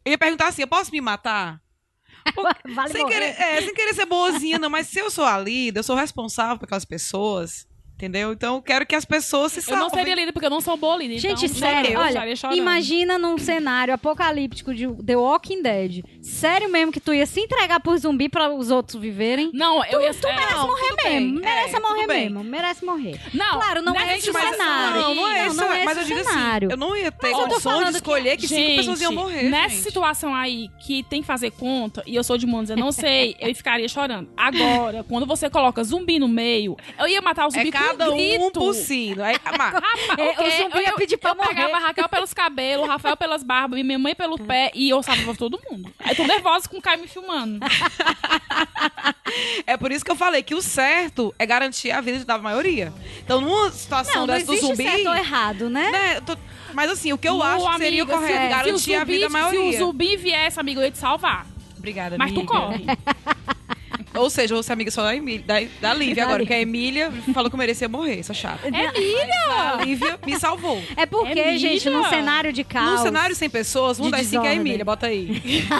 Eu 0.03 0.11
ia 0.11 0.17
perguntar 0.17 0.47
assim: 0.47 0.63
eu 0.63 0.67
posso 0.67 0.91
me 0.91 0.99
matar? 0.99 1.61
Vale 2.75 2.91
sem, 2.91 3.01
morrer. 3.01 3.13
querer, 3.13 3.41
é, 3.41 3.61
sem 3.61 3.73
querer 3.73 3.93
ser 3.95 4.05
boazinha, 4.05 4.59
não, 4.59 4.69
mas 4.69 4.87
se 4.87 4.99
eu 4.99 5.09
sou 5.09 5.23
a 5.23 5.39
líder, 5.39 5.79
eu 5.79 5.83
sou 5.83 5.95
responsável 5.95 6.57
por 6.57 6.65
aquelas 6.65 6.85
pessoas. 6.85 7.65
Entendeu? 8.02 8.32
Então 8.32 8.56
eu 8.56 8.61
quero 8.64 8.84
que 8.84 8.95
as 8.95 9.06
pessoas 9.06 9.52
se 9.52 9.60
Eu 9.60 9.64
salvem. 9.64 9.84
não 9.84 9.90
seria 9.91 10.15
líder 10.15 10.32
porque 10.32 10.48
eu 10.48 10.49
não 10.49 10.60
sou 10.60 10.76
boa 10.76 10.98
líder. 10.98 11.19
Gente, 11.19 11.45
então, 11.45 11.57
sério, 11.60 11.91
eu 11.91 11.99
olha, 11.99 12.07
estaria 12.10 12.36
chorando. 12.36 12.57
imagina 12.57 13.18
num 13.19 13.38
cenário 13.38 13.94
apocalíptico 13.94 14.73
de 14.73 14.88
The 15.03 15.15
Walking 15.15 15.61
Dead. 15.61 16.03
Sério 16.19 16.68
mesmo 16.69 16.91
que 16.91 16.99
tu 16.99 17.14
ia 17.14 17.28
se 17.28 17.40
entregar 17.41 17.80
por 17.80 17.95
zumbi 17.99 18.28
pra 18.28 18.52
os 18.52 18.72
outros 18.72 18.99
viverem? 18.99 19.52
Não, 19.53 19.86
eu 19.86 19.99
Tu, 19.99 20.02
ia 20.06 20.14
tu 20.15 20.28
merece 20.28 20.53
Não, 20.53 20.68
morrer 20.68 20.88
tudo 20.88 21.03
bem. 21.03 21.22
mesmo. 21.22 21.40
Merece 21.41 21.76
É, 21.76 21.80
morrer 21.80 22.07
bem. 22.07 22.30
mesmo. 22.30 22.44
Merece 22.44 22.86
morrer. 22.86 23.19
Não, 23.36 23.52
claro, 23.60 23.82
não 23.84 23.94
nessa 23.94 24.06
é 24.06 24.18
esse 24.18 24.30
o 24.30 24.34
situação- 24.34 24.52
cenário. 24.53 25.02
Não, 25.02 25.15
não 25.15 25.28
é 25.28 25.45
esse, 25.48 25.56
não 25.57 25.72
é 25.72 25.86
mas 25.86 25.98
eu 25.98 26.03
esse 26.03 26.14
digo 26.15 26.28
cenário. 26.28 26.68
assim, 26.69 26.73
eu 26.73 26.78
não 26.80 26.98
ia 26.98 27.11
ter 27.11 27.18
Mas 27.22 27.32
eu 27.32 27.38
condição 27.44 27.60
falando 27.72 27.86
de 27.86 27.91
que- 27.91 27.98
escolher 27.98 28.38
que, 28.38 28.48
cinco 28.48 28.76
pessoas 28.78 29.02
iam 29.02 29.11
morrer. 29.14 29.44
Nessa 29.44 29.69
gente. 29.69 29.84
situação 29.84 30.34
aí 30.34 30.69
que 30.80 31.03
tem 31.03 31.22
que 31.22 31.28
fazer 31.28 31.52
conta, 31.52 32.02
e 32.07 32.15
eu 32.15 32.23
sou 32.23 32.36
de 32.38 32.48
Montes, 32.48 32.72
eu 32.72 32.78
não 32.78 32.91
sei, 32.91 33.36
eu 33.40 33.53
ficaria 33.53 33.88
chorando. 33.88 34.28
Agora, 34.36 35.06
quando 35.07 35.26
você 35.28 35.49
coloca 35.52 35.84
zumbi 35.84 36.18
no 36.18 36.28
meio, 36.28 36.76
eu 36.98 37.07
ia 37.07 37.22
matar 37.22 37.45
o 37.45 37.52
zumbi 37.52 37.68
É 37.68 37.72
cada 37.97 38.11
um 38.11 38.18
grito. 38.18 38.45
um 38.45 38.51
por 38.51 38.73
si. 38.73 39.15
não 39.15 39.26
É, 39.26 39.35
mas, 39.57 39.73
Rapaz, 39.73 40.09
É, 40.18 40.30
o 40.31 40.35
quê? 40.35 40.43
o 40.43 40.51
zumbi 40.63 40.77
ia 40.80 40.89
eu, 40.89 40.95
pedir 40.95 41.18
pra 41.18 41.31
eu 41.31 41.35
morrer. 41.35 41.49
pegava 41.49 41.76
a 41.76 41.80
Raquel 41.80 42.09
pelos 42.09 42.34
cabelos, 42.34 42.85
o 42.85 42.89
Rafael 42.89 43.18
pelas 43.18 43.43
barbas, 43.43 43.80
e 43.80 43.84
minha 43.84 43.99
mãe 43.99 44.15
pelo 44.15 44.38
pé, 44.38 44.72
e 44.73 44.89
eu 44.89 45.01
salvava 45.03 45.35
todo 45.35 45.59
mundo. 45.69 45.91
Aí 45.99 46.15
tô 46.15 46.23
nervosa 46.26 46.68
com 46.68 46.77
o 46.77 46.81
Caio 46.81 47.01
me 47.01 47.07
filmando. 47.07 47.59
é 49.65 49.77
por 49.77 49.91
isso 49.91 50.03
que 50.03 50.11
eu 50.11 50.15
falei 50.15 50.43
que 50.43 50.55
o 50.55 50.61
certo 50.61 51.34
é 51.39 51.45
garantir 51.45 51.91
a 51.91 52.01
vida 52.01 52.23
da 52.26 52.38
maioria. 52.38 52.93
Então, 53.23 53.41
numa 53.41 53.72
situação 53.72 54.22
Não, 54.22 54.27
não 54.27 54.34
dessa 54.34 54.45
do 54.45 54.53
existe 54.53 54.68
zumbi. 54.76 54.84
certo 54.89 55.07
ou 55.07 55.15
errado, 55.15 55.69
né? 55.69 55.91
né, 55.91 56.18
eu 56.18 56.22
tô- 56.22 56.38
mas 56.73 56.89
assim, 56.89 57.11
o 57.13 57.18
que 57.18 57.27
eu 57.27 57.41
acho 57.43 57.65
que 57.72 57.77
seria 57.80 58.03
o 58.03 58.05
amiga, 58.05 58.18
correto, 58.18 58.41
se- 58.43 58.49
garantir 58.49 58.80
se 58.80 58.91
o 58.91 58.95
a 58.95 58.99
zumbi, 58.99 59.11
vida 59.13 59.26
da 59.26 59.30
maioria. 59.30 59.72
Se 59.72 59.84
o 59.84 59.85
zumbi 59.85 60.18
viesse, 60.18 60.59
amigo, 60.59 60.80
eu 60.80 60.85
ia 60.85 60.91
te 60.91 60.97
salvar. 60.97 61.45
Obrigada, 61.77 62.18
Mas 62.18 62.31
tu 62.31 62.39
amiga. 62.39 62.53
corre. 62.53 62.85
Ou 64.13 64.29
seja, 64.29 64.53
eu 64.53 64.57
vou 64.57 64.63
ser 64.63 64.73
amiga 64.73 64.91
só 64.91 65.03
da, 65.03 65.15
Emília, 65.15 65.43
da, 65.45 65.55
da 65.79 65.93
Lívia 65.93 66.23
agora, 66.23 66.39
porque 66.39 66.53
a 66.53 66.59
Emília 66.59 67.11
falou 67.33 67.49
que 67.49 67.55
eu 67.55 67.59
merecia 67.59 67.88
morrer, 67.88 68.19
essa 68.19 68.33
chata. 68.33 68.67
Emília! 68.67 69.73
A 69.79 69.85
Lívia 69.85 70.19
me 70.25 70.38
salvou. 70.38 70.81
É 70.97 71.05
porque, 71.05 71.39
É 71.39 71.57
gente, 71.57 71.89
num 71.89 72.03
cenário 72.09 72.51
de 72.51 72.63
caos... 72.63 72.91
Num 72.91 72.97
cenário 72.97 73.35
sem 73.35 73.49
pessoas, 73.49 73.99
um 73.99 74.09
das 74.09 74.27
cinco 74.27 74.45
é 74.45 74.49
a. 74.49 74.55
Emília, 74.55 74.83
bota 74.83 75.07
aí. 75.07 75.41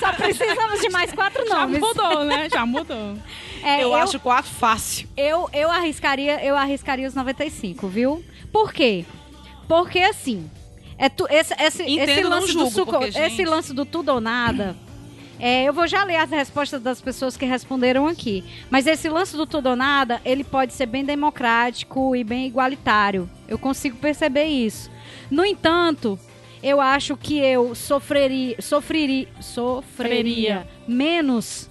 Só 0.00 0.12
precisamos 0.12 0.80
de 0.80 0.88
mais 0.90 1.12
quatro 1.12 1.46
Já 1.46 1.60
nomes. 1.60 1.80
mudou, 1.80 2.24
né? 2.24 2.48
Já 2.50 2.66
mudou. 2.66 3.16
É, 3.62 3.82
eu, 3.82 3.94
acho 3.94 4.20
quatro 4.20 4.50
fácil. 4.50 5.08
Eu, 5.16 5.48
eu 5.52 5.70
arriscaria, 5.70 6.44
eu 6.44 6.56
arriscaria 6.56 7.08
os 7.08 7.14
95, 7.14 7.88
viu? 7.88 8.22
Por 8.52 8.72
quê? 8.72 9.04
Porque 9.66 10.00
assim, 10.00 10.50
é 10.98 11.08
tu, 11.08 11.26
esse, 11.30 11.54
esse, 11.58 11.82
Entendo, 11.82 12.08
esse 12.10 12.20
não 12.22 12.30
lance 12.30 12.46
do 12.46 12.52
julgo, 12.52 12.70
suco, 12.70 12.92
porque, 12.92 13.18
esse 13.18 13.44
lance 13.44 13.72
do 13.72 13.84
tudo 13.84 14.10
ou 14.12 14.20
nada. 14.20 14.76
É, 15.38 15.64
eu 15.64 15.72
vou 15.72 15.86
já 15.86 16.04
ler 16.04 16.16
as 16.16 16.30
respostas 16.30 16.80
das 16.80 17.00
pessoas 17.00 17.36
que 17.36 17.44
responderam 17.44 18.06
aqui. 18.06 18.44
Mas 18.70 18.86
esse 18.86 19.08
lance 19.08 19.36
do 19.36 19.46
tudo 19.46 19.70
ou 19.70 19.76
nada, 19.76 20.20
ele 20.24 20.44
pode 20.44 20.72
ser 20.72 20.86
bem 20.86 21.04
democrático 21.04 22.14
e 22.14 22.22
bem 22.22 22.46
igualitário. 22.46 23.28
Eu 23.48 23.58
consigo 23.58 23.96
perceber 23.96 24.44
isso. 24.44 24.90
No 25.30 25.44
entanto, 25.44 26.18
eu 26.62 26.80
acho 26.80 27.16
que 27.16 27.38
eu 27.38 27.74
sofreria, 27.74 28.56
sofreria, 28.60 29.28
sofreria 29.40 30.66
menos 30.86 31.68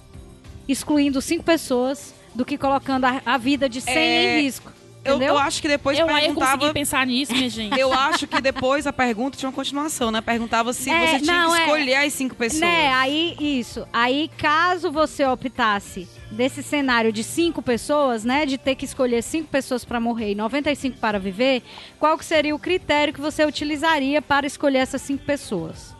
excluindo 0.68 1.20
cinco 1.20 1.44
pessoas 1.44 2.14
do 2.34 2.44
que 2.44 2.58
colocando 2.58 3.04
a, 3.04 3.22
a 3.24 3.38
vida 3.38 3.68
de 3.68 3.80
100 3.80 3.94
É, 3.96 4.38
em 4.38 4.42
risco. 4.42 4.72
Eu, 5.04 5.20
eu 5.20 5.38
acho 5.38 5.60
que 5.60 5.68
depois 5.68 5.98
eu 5.98 6.06
perguntava... 6.06 6.52
conseguir 6.56 6.72
pensar 6.72 7.06
nisso, 7.06 7.32
minha 7.34 7.48
gente. 7.50 7.78
Eu 7.78 7.92
acho 7.92 8.26
que 8.26 8.40
depois 8.40 8.86
a 8.86 8.92
pergunta 8.92 9.36
tinha 9.36 9.48
uma 9.48 9.54
continuação, 9.54 10.10
né? 10.10 10.20
Perguntava 10.20 10.72
se 10.72 10.88
É, 10.90 11.18
você 11.18 11.20
tinha 11.20 11.42
não, 11.42 11.50
que 11.52 11.58
é. 11.58 11.60
escolher 11.64 11.94
as 11.96 12.12
cinco 12.14 12.34
pessoas. 12.34 12.60
Né, 12.60 12.92
aí 12.94 13.36
isso. 13.38 13.86
Aí 13.92 14.30
caso 14.38 14.90
você 14.90 15.24
optasse 15.26 16.08
desse 16.30 16.62
cenário 16.62 17.12
de 17.12 17.22
cinco 17.22 17.60
pessoas, 17.62 18.24
né, 18.24 18.44
de 18.46 18.58
ter 18.58 18.74
que 18.74 18.84
escolher 18.84 19.22
cinco 19.22 19.48
pessoas 19.48 19.84
para 19.84 20.00
morrer 20.00 20.32
e 20.32 20.34
95 20.34 20.98
para 20.98 21.18
viver, 21.18 21.62
qual 21.98 22.18
que 22.18 22.24
seria 22.24 22.54
o 22.54 22.58
critério 22.58 23.12
que 23.14 23.20
você 23.20 23.44
utilizaria 23.44 24.20
para 24.20 24.46
escolher 24.46 24.78
essas 24.78 25.02
cinco 25.02 25.24
pessoas? 25.24 25.94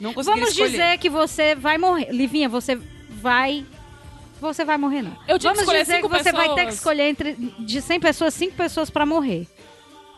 Não 0.00 0.12
Vamos 0.12 0.50
escolher. 0.50 0.70
dizer 0.70 0.98
que 0.98 1.08
você 1.08 1.54
vai 1.54 1.78
morrer, 1.78 2.10
Livinha, 2.10 2.48
você 2.48 2.78
vai 3.08 3.64
você 4.40 4.64
vai 4.64 4.76
morrer 4.78 5.02
não. 5.02 5.16
Eu 5.28 5.38
que 5.38 5.44
Vamos 5.44 5.60
escolher 5.60 5.80
dizer 5.82 6.00
que 6.02 6.08
você 6.08 6.32
vai 6.32 6.48
ter 6.48 6.54
que 6.54 6.54
pessoas. 6.56 6.74
escolher 6.74 7.08
entre 7.08 7.32
de 7.58 7.80
100 7.82 8.00
pessoas, 8.00 8.34
cinco 8.34 8.54
pessoas 8.56 8.90
para 8.90 9.04
morrer. 9.06 9.46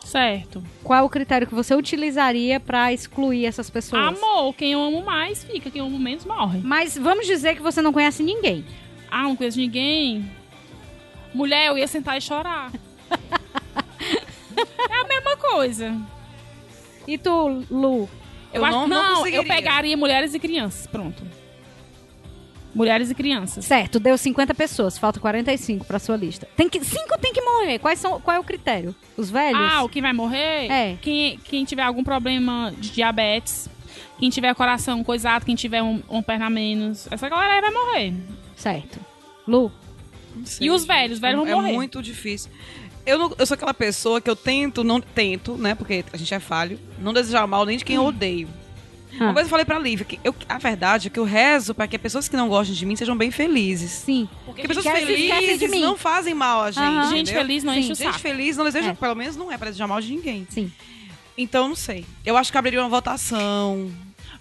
Certo. 0.03 0.61
Qual 0.83 0.99
é 0.99 1.01
o 1.01 1.09
critério 1.09 1.47
que 1.47 1.55
você 1.55 1.73
utilizaria 1.73 2.59
para 2.59 2.91
excluir 2.91 3.45
essas 3.45 3.69
pessoas? 3.69 4.05
Amor, 4.17 4.53
quem 4.53 4.73
eu 4.73 4.81
amo 4.83 5.01
mais 5.03 5.43
fica, 5.43 5.71
quem 5.71 5.79
eu 5.79 5.85
amo 5.85 5.97
menos 5.97 6.25
morre. 6.25 6.59
Mas 6.63 6.97
vamos 6.97 7.25
dizer 7.25 7.55
que 7.55 7.61
você 7.61 7.81
não 7.81 7.93
conhece 7.93 8.21
ninguém. 8.21 8.65
Ah, 9.09 9.23
não 9.23 9.35
conheço 9.35 9.57
ninguém. 9.59 10.29
Mulher, 11.33 11.67
eu 11.69 11.77
ia 11.77 11.87
sentar 11.87 12.17
e 12.17 12.21
chorar. 12.21 12.71
é 14.89 15.01
a 15.01 15.07
mesma 15.07 15.37
coisa. 15.37 15.95
E 17.07 17.17
tu, 17.17 17.63
Lu? 17.71 18.09
Eu 18.53 18.63
acho- 18.63 18.77
não- 18.77 18.87
não 18.87 19.27
eu 19.27 19.43
pegaria 19.43 19.95
mulheres 19.97 20.33
e 20.33 20.39
crianças. 20.39 20.85
Pronto. 20.85 21.23
Mulheres 22.73 23.09
e 23.11 23.15
crianças. 23.15 23.65
Certo, 23.65 23.99
deu 23.99 24.17
50 24.17 24.53
pessoas, 24.55 24.97
falta 24.97 25.19
45 25.19 25.85
pra 25.85 25.99
sua 25.99 26.17
lista. 26.17 26.47
Tem 26.57 26.67
que, 26.67 26.83
cinco 26.83 27.17
tem 27.19 27.31
que 27.31 27.41
morrer. 27.41 27.77
Quais 27.79 27.99
são, 27.99 28.19
qual 28.19 28.37
é 28.37 28.39
o 28.39 28.43
critério? 28.43 28.95
Os 29.15 29.29
velhos? 29.29 29.59
Ah, 29.61 29.83
o 29.83 29.89
que 29.89 30.01
vai 30.01 30.11
morrer? 30.13 30.71
É. 30.71 30.97
Quem, 31.01 31.37
quem 31.37 31.63
tiver 31.65 31.83
algum 31.83 32.03
problema 32.03 32.73
de 32.77 32.89
diabetes, 32.89 33.69
quem 34.17 34.29
tiver 34.29 34.53
coração 34.55 35.03
coisado, 35.03 35.45
quem 35.45 35.53
tiver 35.55 35.83
um, 35.83 36.01
uma 36.09 36.23
perna 36.23 36.49
menos. 36.49 37.07
Essa 37.11 37.29
galera 37.29 37.53
aí 37.53 37.61
vai 37.61 37.71
morrer. 37.71 38.13
Certo. 38.55 38.99
Lu? 39.47 39.71
Sei, 40.45 40.67
E 40.67 40.71
os 40.71 40.83
velhos? 40.83 41.13
Os 41.15 41.19
velhos 41.19 41.37
vão 41.39 41.47
é 41.47 41.53
morrer. 41.55 41.73
muito 41.73 42.01
difícil. 42.01 42.49
Eu, 43.05 43.17
não- 43.19 43.35
eu 43.37 43.45
sou 43.45 43.53
aquela 43.55 43.73
pessoa 43.73 44.19
que 44.21 44.29
eu 44.29 44.35
tento, 44.35 44.83
não 44.83 44.99
tento, 44.99 45.55
né? 45.57 45.75
Porque 45.75 46.03
a 46.11 46.17
gente 46.17 46.33
é 46.33 46.39
falho, 46.39 46.79
não 46.97 47.13
desejar 47.13 47.45
mal 47.45 47.65
nem 47.65 47.77
de 47.77 47.85
quem 47.85 47.97
eu 47.97 48.05
odeio. 48.05 48.47
Ah. 49.19 49.25
Uma 49.25 49.33
coisa 49.33 49.45
eu 49.47 49.49
falei 49.49 49.65
pra 49.65 49.77
Lívia, 49.77 50.05
que 50.05 50.19
eu, 50.23 50.33
a 50.49 50.57
verdade 50.57 51.07
é 51.07 51.09
que 51.11 51.19
eu 51.19 51.23
rezo 51.23 51.73
pra 51.75 51.87
que 51.87 51.97
pessoas 51.99 52.27
que 52.27 52.35
não 52.35 52.49
gostam 52.49 52.75
de 52.75 52.85
mim 52.85 52.95
sejam 52.95 53.15
bem 53.15 53.29
felizes. 53.31 53.91
Sim. 53.91 54.27
Porque 54.45 54.67
pessoas 54.67 54.85
esquece 54.85 55.05
de 55.05 55.29
felizes 55.29 55.69
mim. 55.71 55.81
não 55.81 55.95
fazem 55.97 56.33
mal 56.33 56.61
a 56.63 56.71
gente. 56.71 56.83
Aham. 56.83 57.09
Gente 57.09 57.21
entendeu? 57.31 57.41
feliz 57.41 57.63
não 57.63 57.73
Sim. 57.73 57.79
enche 57.79 57.91
o 57.91 57.95
Gente 57.95 58.07
saco. 58.07 58.19
feliz 58.19 58.57
não 58.57 58.65
deseja, 58.65 58.89
É. 58.89 58.93
pelo 58.93 59.15
menos 59.15 59.35
não 59.35 59.51
é 59.51 59.57
pra 59.57 59.67
desejar 59.67 59.87
mal 59.87 60.01
de 60.01 60.11
ninguém. 60.13 60.47
Sim. 60.49 60.71
Então, 61.37 61.67
não 61.67 61.75
sei. 61.75 62.05
Eu 62.25 62.37
acho 62.37 62.51
que 62.51 62.57
abriria 62.57 62.79
uma 62.81 62.89
votação. 62.89 63.91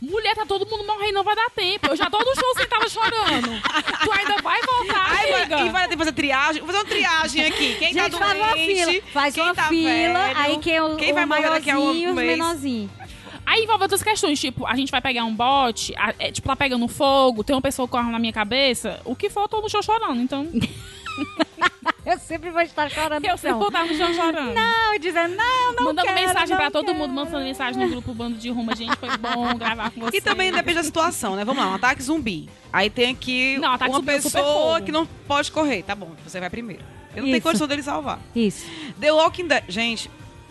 Mulher, 0.01 0.35
tá 0.35 0.45
todo 0.45 0.67
mundo 0.69 0.85
morrendo, 0.85 1.13
não 1.15 1.23
vai 1.23 1.37
dar 1.37 1.49
tempo. 1.51 1.87
Eu 1.89 1.95
já 1.97 2.11
tô 2.11 2.19
no 2.19 2.35
show 2.35 2.55
sentada 2.57 2.89
chorando. 2.89 3.63
tu 4.03 4.11
ainda 4.11 4.43
vai 4.43 4.61
voltar, 4.61 5.07
Ai, 5.07 5.33
amiga. 5.35 5.61
e 5.61 5.71
vai 5.71 5.83
ter 5.85 5.91
que 5.91 5.97
fazer 5.99 6.13
triagem. 6.13 6.61
Vou 6.61 6.67
fazer 6.67 6.79
uma 6.79 6.85
triagem 6.91 7.45
aqui. 7.47 7.77
Quem 7.79 7.93
Gente, 7.95 8.11
tá 8.11 8.19
faz 8.19 8.37
uma 8.37 8.49
doente, 8.55 8.85
fila. 8.85 9.03
Faz 9.13 9.35
quem 9.35 9.43
uma 9.45 9.55
tá 9.55 9.69
fila, 9.69 9.89
velho, 10.25 10.39
aí 10.39 10.59
quem, 10.59 10.75
é 10.75 10.83
o, 10.83 10.97
quem 10.97 11.13
o 11.13 11.15
vai 11.15 11.25
morrer 11.25 11.51
daqui 11.51 11.71
a 11.71 11.79
um 11.79 12.15
mês. 12.15 12.17
menorzinhos. 12.17 12.91
Aí 13.45 13.65
envolve 13.65 13.83
outras 13.85 14.03
questões, 14.03 14.41
tipo, 14.41 14.67
a 14.67 14.75
gente 14.77 14.91
vai 14.91 15.01
pegar 15.01 15.25
um 15.25 15.35
bote, 15.35 15.93
a- 15.97 16.15
é, 16.19 16.31
tipo, 16.33 16.47
tá 16.49 16.57
pegando 16.57 16.87
fogo, 16.89 17.43
tem 17.45 17.55
uma 17.55 17.63
pessoa 17.63 17.87
com 17.89 17.97
arma 17.97 18.11
na 18.13 18.19
minha 18.19 18.33
cabeça, 18.33 19.01
o 19.05 19.15
que 19.17 19.29
for, 19.29 19.43
eu 19.43 19.49
tô 19.49 19.61
no 19.61 19.69
chão 19.69 19.83
chorando, 19.83 20.21
então. 20.21 20.47
Eu 22.05 22.19
sempre 22.19 22.51
vou 22.51 22.61
estar 22.63 22.91
chorando. 22.91 23.25
Eu 23.25 23.37
sempre 23.39 23.59
vou 23.59 23.69
estar 23.69 23.85
no 23.85 23.95
chão 23.95 24.13
chorando. 24.13 24.55
Não, 24.55 24.99
dizendo, 24.99 25.37
não, 25.37 25.73
não 25.75 25.85
mandando 25.85 26.09
quero, 26.09 26.21
mensagem 26.21 26.49
não 26.49 26.57
pra 26.57 26.71
todo 26.71 26.87
quero. 26.87 26.99
mundo, 26.99 27.13
mandando 27.15 27.45
mensagem 27.45 27.81
no 27.85 27.89
grupo 27.91 28.13
Bando 28.13 28.37
de 28.39 28.49
Ruma. 28.51 28.75
Gente, 28.75 28.97
foi 28.97 29.17
bom 29.19 29.55
gravar 29.57 29.91
com 29.93 30.01
você. 30.01 30.17
E 30.17 30.21
também 30.21 30.51
depende 30.51 30.79
da 30.79 30.83
situação, 30.83 31.37
né? 31.37 31.45
Vamos 31.45 31.63
lá, 31.63 31.71
um 31.71 31.75
ataque 31.75 32.03
zumbi. 32.03 32.49
Aí 32.73 32.91
tem 32.91 33.11
aqui 33.13 33.57
Não, 33.59 33.71
ataque 33.73 33.91
uma 33.93 33.99
zumbi 33.99 34.11
é 34.11 34.15
pessoa 34.21 34.81
que 34.81 34.91
não 34.91 35.07
pode 35.07 35.53
correr. 35.53 35.85
Tá 35.85 35.95
bom, 35.95 36.11
você 36.27 36.41
vai 36.41 36.51
primeiro. 36.51 36.83
Eu 37.15 37.19
não 37.23 37.29
Isso. 37.29 37.33
tenho 37.35 37.43
condição 37.43 37.69
dele 37.69 37.83
salvar. 37.85 38.19
Isso. 38.35 38.67
The 38.99 39.13
Walking 39.13 39.47
Dead. 39.47 39.65
Gente, 39.69 40.11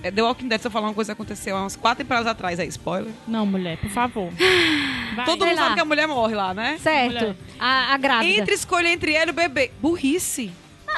The 0.09 0.21
Walking 0.23 0.47
Dead, 0.47 0.59
se 0.59 0.67
eu 0.67 0.71
falar 0.71 0.87
uma 0.87 0.93
coisa 0.93 1.13
que 1.13 1.21
aconteceu 1.21 1.55
há 1.55 1.61
umas 1.61 1.75
quatro 1.75 2.03
temporadas 2.03 2.27
atrás, 2.27 2.57
é 2.59 2.65
spoiler. 2.65 3.11
Não, 3.27 3.45
mulher, 3.45 3.77
por 3.77 3.89
favor. 3.91 4.31
Vai. 5.15 5.25
Todo 5.25 5.39
Sei 5.43 5.49
mundo 5.49 5.57
lá. 5.57 5.63
sabe 5.63 5.75
que 5.75 5.81
a 5.81 5.85
mulher 5.85 6.07
morre 6.07 6.33
lá, 6.35 6.53
né? 6.53 6.77
Certo. 6.81 7.35
A, 7.59 7.93
a 7.93 7.97
grávida. 7.97 8.39
Entre 8.41 8.55
escolher 8.55 8.89
entre 8.89 9.13
ela 9.13 9.27
e 9.27 9.29
o 9.29 9.33
bebê. 9.33 9.71
Burrice. 9.79 10.51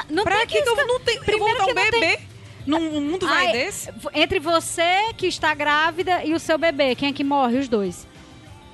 Não 0.08 0.24
pra 0.24 0.38
tem 0.38 0.46
que, 0.46 0.62
que 0.62 0.68
eu 0.68 0.86
não 0.86 1.00
tenho? 1.00 1.20
Eu 1.26 1.38
vou 1.38 1.48
botar 1.48 1.64
um 1.64 1.66
que 1.66 1.74
não 1.74 1.90
tem- 1.90 2.00
bebê 2.00 2.18
num 2.66 3.00
mundo 3.00 3.26
vai 3.26 3.46
Ai, 3.48 3.52
desse? 3.52 3.90
Entre 4.14 4.38
você 4.40 5.12
que 5.16 5.26
está 5.26 5.52
grávida 5.54 6.24
e 6.24 6.32
o 6.32 6.40
seu 6.40 6.56
bebê, 6.56 6.94
quem 6.94 7.10
é 7.10 7.12
que 7.12 7.22
morre? 7.22 7.58
Os 7.58 7.68
dois. 7.68 8.06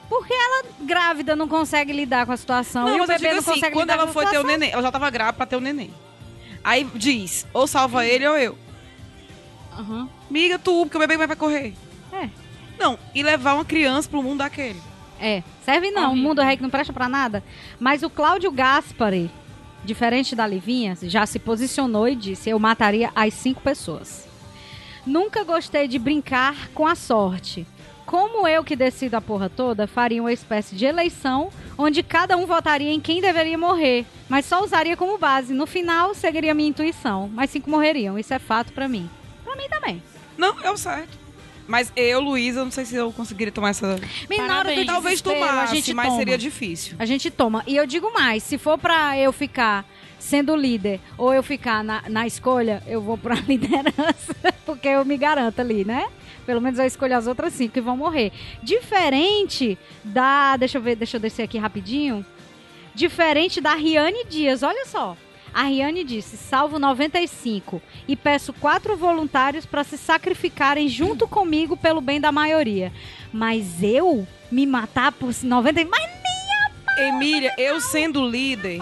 Porque 0.09 0.33
ela 0.33 0.65
grávida 0.83 1.35
não 1.37 1.49
consegue 1.49 1.93
lidar 1.93 2.25
com 2.27 2.33
a 2.33 2.37
situação 2.37 2.89
e 2.97 3.01
o 3.01 3.07
bebê 3.07 3.31
não 3.33 3.39
assim, 3.41 3.53
consegue 3.53 3.73
quando 3.75 3.83
lidar 3.91 3.95
ela 3.95 4.05
com 4.05 4.11
a 4.11 4.13
foi 4.13 4.25
ter 4.27 4.29
o 4.29 4.41
situação. 4.41 4.51
neném, 4.59 4.71
ela 4.73 4.83
já 4.83 4.93
tava 4.93 5.11
grávida 5.11 5.33
pra 5.37 5.47
ter 5.47 5.57
o 5.57 5.61
neném. 5.61 5.93
Aí 6.63 6.85
diz, 6.95 7.47
ou 7.53 7.67
salva 7.67 8.05
ele 8.07 8.27
ou 8.27 8.37
eu. 8.39 8.57
Aham. 9.79 10.09
Miga 10.31 10.59
tu, 10.59 10.85
porque 10.85 10.97
o 10.97 11.01
bebê 11.01 11.17
vai 11.17 11.37
correr. 11.37 11.75
É. 12.13 12.29
Não, 12.79 12.99
e 13.15 13.23
levar 13.23 13.55
uma 13.55 13.65
criança 13.65 14.09
pro 14.09 14.23
mundo 14.23 14.39
daquele. 14.39 14.81
É, 15.21 15.43
serve 15.65 15.91
não, 15.91 16.15
o 16.15 16.17
mundo 16.17 16.41
rei 16.41 16.57
que 16.57 16.63
não 16.63 16.71
presta 16.71 16.93
pra 16.93 17.09
nada. 17.09 17.45
Mas 17.79 18.03
o 18.03 18.09
Cláudio 18.09 18.51
Gaspari, 18.51 19.31
diferente 19.85 20.35
da 20.35 20.47
Livinha, 20.47 20.97
já 21.03 21.27
se 21.27 21.39
posicionou 21.39 22.09
e 22.09 22.15
disse: 22.15 22.49
Eu 22.49 22.59
mataria 22.59 23.11
as 23.15 23.35
cinco 23.35 23.61
pessoas. 23.61 24.27
Nunca 25.05 25.45
gostei 25.45 25.89
de 25.89 25.99
brincar 25.99 26.69
com 26.75 26.87
a 26.87 26.95
sorte. 26.95 27.67
Como 28.07 28.49
eu 28.49 28.65
que 28.65 28.75
decido 28.75 29.17
a 29.17 29.21
porra 29.21 29.49
toda, 29.49 29.87
faria 29.87 30.21
uma 30.21 30.33
espécie 30.33 30.75
de 30.75 30.85
eleição 30.85 31.51
onde 31.79 32.03
cada 32.03 32.37
um 32.37 32.45
votaria 32.45 32.91
em 32.91 32.99
quem 32.99 33.21
deveria 33.21 33.57
morrer, 33.57 34.05
mas 34.29 34.47
só 34.47 34.65
usaria 34.65 34.97
como 34.97 35.17
base. 35.17 35.55
No 35.55 35.67
final, 35.67 36.15
seguiria 36.15 36.55
minha 36.55 36.69
intuição, 36.71 37.31
mas 37.33 37.51
cinco 37.51 37.71
morreriam. 37.71 38.19
Isso 38.19 38.35
é 38.35 38.39
fato 38.39 38.73
pra 38.73 38.89
mim. 38.89 39.09
Pra 39.45 39.55
mim 39.55 39.69
também. 39.69 40.03
Não, 40.41 40.57
é 40.63 40.71
o 40.71 40.77
certo. 40.77 41.19
Mas 41.69 41.93
eu, 41.95 42.19
Luísa, 42.21 42.65
não 42.65 42.71
sei 42.71 42.85
se 42.85 42.97
eu 42.97 43.13
conseguiria 43.13 43.53
tomar 43.53 43.69
essa. 43.71 44.01
Mas 44.29 44.39
na 44.39 44.45
hora 44.45 44.71
do 44.71 44.75
Parabéns. 44.75 44.87
Talvez 44.87 45.23
desespero, 45.23 45.45
a 45.45 45.49
tomasse, 45.49 45.75
gente 45.77 45.95
mas 45.95 46.07
toma. 46.07 46.19
seria 46.19 46.39
difícil. 46.39 46.97
A 46.99 47.05
gente 47.05 47.31
toma. 47.31 47.63
E 47.67 47.77
eu 47.77 47.87
digo 47.87 48.13
mais, 48.13 48.43
se 48.43 48.59
for 48.59 48.77
pra 48.77 49.17
eu 49.17 49.33
ficar 49.33 49.85
sendo 50.19 50.57
líder 50.57 50.99
ou 51.17 51.33
eu 51.33 51.43
ficar 51.43 51.85
na, 51.85 52.03
na 52.09 52.27
escolha, 52.27 52.83
eu 52.87 53.01
vou 53.01 53.17
pra 53.17 53.35
liderança, 53.47 54.35
porque 54.67 54.89
eu 54.89 55.05
me 55.05 55.17
garanto 55.17 55.61
ali, 55.61 55.85
né? 55.85 56.09
Pelo 56.45 56.61
menos 56.61 56.79
eu 56.79 56.87
escolho 56.87 57.17
as 57.17 57.27
outras 57.29 57.53
cinco 57.53 57.75
que 57.75 57.81
vão 57.81 57.97
morrer. 57.97 58.33
Diferente 58.63 59.79
da. 60.03 60.57
Deixa 60.57 60.79
eu 60.79 60.83
ver, 60.83 60.97
deixa 60.97 61.19
eu 61.19 61.21
descer 61.21 61.43
aqui 61.43 61.59
rapidinho. 61.59 62.25
Diferente 62.95 63.61
da 63.61 63.75
Riane 63.75 64.25
Dias, 64.25 64.63
olha 64.65 64.87
só. 64.87 65.17
A 65.53 65.65
Riane 65.65 66.05
disse: 66.05 66.37
salvo 66.37 66.79
95 66.79 67.81
e 68.07 68.17
peço 68.17 68.53
quatro 68.53 68.97
voluntários 68.97 69.67
para 69.67 69.85
se 69.85 69.99
sacrificarem 69.99 70.89
junto 70.89 71.27
comigo 71.29 71.77
pelo 71.77 72.01
bem 72.01 72.21
da 72.21 72.31
maioria. 72.33 72.93
Mas 73.33 73.83
eu 73.83 74.27
me 74.51 74.67
matar 74.67 75.13
por 75.13 75.33
90. 75.43 75.85
Mas 75.85 76.11
Emília, 76.99 77.55
eu 77.57 77.81
sendo 77.81 78.27
líder, 78.29 78.79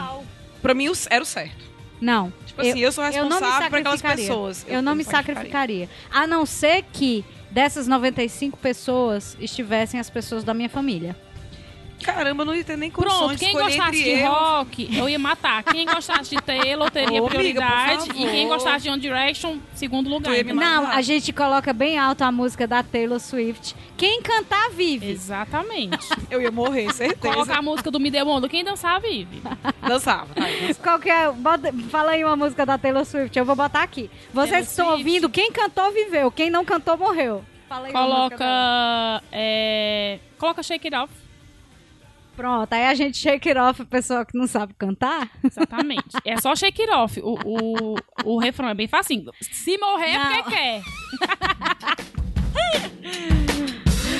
pra 0.61 0.74
mim 0.74 0.89
era 1.09 1.23
o 1.23 1.27
certo. 1.27 1.65
não. 2.01 2.32
Tipo 2.47 2.62
assim, 2.62 2.81
eu, 2.81 2.90
sou 2.90 3.05
eu 3.05 3.12
não 3.12 3.39
me 3.39 3.47
responsável 3.47 3.70
por 3.70 3.78
aquelas 3.78 4.01
sacrificaria. 4.01 4.27
pessoas. 4.27 4.66
Eu, 4.69 4.82
não 4.82 4.95
me 4.97 5.05
sacrificaria. 5.05 5.89
A 6.11 6.27
não 6.27 6.45
ser 6.45 6.85
que 6.93 7.24
dessas 7.51 7.86
95 7.86 8.57
pessoas 8.59 9.36
estivessem 9.39 10.01
as 10.01 10.11
pessoas 10.11 10.43
da 10.43 10.53
minha 10.53 10.69
família. 10.69 11.16
Caramba, 12.02 12.42
eu 12.42 12.46
não 12.46 12.54
ia 12.54 12.64
ter 12.64 12.76
nem 12.76 12.90
condições 12.90 13.18
Pronto, 13.18 13.32
de 13.32 13.38
quem 13.38 13.48
escolher 13.48 13.76
gostasse 13.76 14.04
de 14.04 14.22
rock, 14.22 14.96
eu 14.96 15.08
ia 15.08 15.18
matar. 15.18 15.62
Quem 15.64 15.84
gostasse 15.86 16.30
de 16.30 16.40
Taylor 16.42 16.90
teria 16.90 17.20
Ô, 17.22 17.26
amiga, 17.26 17.30
prioridade. 17.38 18.10
e 18.10 18.26
quem 18.30 18.48
gostasse 18.48 18.84
de 18.84 18.90
One 18.90 19.00
Direction, 19.00 19.58
segundo 19.74 20.08
lugar. 20.08 20.32
Matar. 20.44 20.54
Não, 20.54 20.86
a 20.90 21.02
gente 21.02 21.32
coloca 21.32 21.72
bem 21.72 21.98
alto 21.98 22.22
a 22.22 22.30
música 22.32 22.66
da 22.66 22.82
Taylor 22.82 23.18
Swift. 23.18 23.74
Quem 23.96 24.22
cantar 24.22 24.70
vive. 24.70 25.10
Exatamente. 25.10 25.98
Eu 26.30 26.40
ia 26.40 26.50
morrer, 26.50 26.92
certeza. 26.92 27.34
Coloca 27.34 27.54
a 27.56 27.62
música 27.62 27.90
do 27.90 27.98
Me 27.98 28.10
Deu 28.10 28.24
Mundo. 28.24 28.48
Quem 28.48 28.62
dançar, 28.64 29.00
vive. 29.00 29.42
Dançava. 29.86 30.28
vai, 30.36 30.52
dançava. 30.60 30.74
Qual 30.82 30.98
que 31.00 31.10
é? 31.10 31.30
Bota- 31.32 31.72
fala 31.90 32.12
aí 32.12 32.24
uma 32.24 32.36
música 32.36 32.64
da 32.64 32.78
Taylor 32.78 33.04
Swift, 33.04 33.36
eu 33.38 33.44
vou 33.44 33.56
botar 33.56 33.82
aqui. 33.82 34.08
Vocês 34.32 34.50
Taylor 34.50 34.68
estão 34.68 34.86
Swift. 34.92 35.06
ouvindo, 35.08 35.28
quem 35.28 35.50
cantou 35.50 35.90
viveu, 35.92 36.30
quem 36.30 36.48
não 36.48 36.64
cantou 36.64 36.96
morreu. 36.96 37.44
Fala 37.68 37.86
aí. 37.88 37.92
Coloca. 37.92 38.44
É, 39.32 40.18
coloca 40.38 40.62
Shake 40.62 40.86
It 40.88 40.96
Off. 40.96 41.12
Pronto, 42.39 42.73
aí 42.73 42.86
a 42.86 42.94
gente 42.94 43.19
shake 43.19 43.48
it 43.48 43.59
off, 43.59 43.82
a 43.82 43.85
pessoa 43.85 44.24
que 44.24 44.39
não 44.39 44.47
sabe 44.47 44.73
cantar. 44.78 45.28
Exatamente. 45.43 46.16
É 46.24 46.40
só 46.40 46.55
Shake 46.55 46.82
It 46.82 46.94
Off. 46.94 47.20
O, 47.20 47.36
o, 47.44 47.97
o 48.24 48.39
refrão 48.39 48.69
é 48.69 48.74
bem 48.74 48.86
facinho. 48.86 49.32
Se 49.40 49.77
morrer 49.77 50.10
é 50.10 50.19
Não. 50.19 50.27
porque 50.36 50.51
quer. 50.51 50.82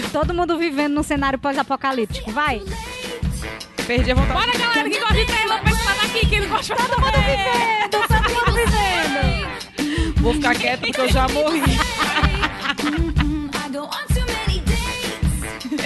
Todo 0.13 0.35
mundo 0.35 0.59
vivendo 0.59 0.95
num 0.95 1.05
cenário 1.05 1.39
pós-apocalíptico, 1.39 2.33
vai. 2.33 2.61
Perdi 3.87 4.11
a 4.11 4.15
vontade. 4.17 4.33
Bora, 4.33 4.59
galera, 4.59 4.91
que 4.91 4.99
gosta 4.99 5.15
de 5.15 5.25
Taylor, 5.25 5.61
pensa 5.63 5.93
aqui, 6.05 6.27
que 6.27 6.41
não 6.41 6.49
gosta 6.49 6.75
de 6.75 6.83
Todo 6.83 7.01
mundo 7.01 7.19
Vivendo, 7.21 7.91
todo 7.91 8.31
mundo 8.35 8.53
vivendo. 8.57 10.15
Vou 10.23 10.35
ficar 10.35 10.57
quieta 10.57 10.85
porque 10.85 11.01
eu 11.03 11.09
já 11.09 11.29
morri. 11.29 11.63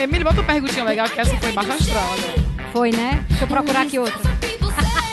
Emília, 0.03 0.24
bota 0.24 0.41
uma 0.41 0.47
perguntinha 0.47 0.85
legal 0.85 1.09
que 1.09 1.20
essa 1.20 1.37
foi 1.37 1.53
baixa 1.53 1.74
astral 1.74 2.05
agora. 2.12 2.70
Foi, 2.73 2.91
né? 2.91 3.24
Deixa 3.29 3.45
eu 3.45 3.49
procurar 3.49 3.83
aqui 3.83 3.99
outra. 3.99 4.19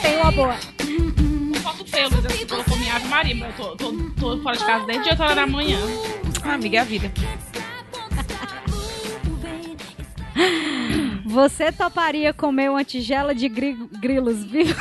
Tem 0.02 0.18
uma 0.18 0.32
boa. 0.32 0.56
Foto 1.61 1.84
Taylor, 1.86 2.26
assim, 2.26 2.45
colocou 2.48 2.78
minha 2.78 2.95
Ave 2.95 3.07
Maria, 3.07 3.36
mas 3.36 3.60
eu 3.60 3.66
tô, 3.66 3.76
tô, 3.76 3.94
tô 4.20 4.38
fora 4.41 4.57
de 4.57 4.66
casa 4.66 4.86
desde 4.86 5.10
8 5.10 5.22
horas 5.22 5.36
da 5.36 5.45
manhã. 5.48 5.80
Ah, 6.44 6.53
amiga, 6.53 6.78
é 6.78 6.82
a 6.82 6.84
vida. 6.84 7.11
Você 11.26 11.72
toparia 11.72 12.34
comer 12.34 12.70
uma 12.72 12.84
tigela 12.84 13.36
de 13.36 13.48
gri- 13.49 13.78
grilos 13.99 14.44
vivos? 14.44 14.76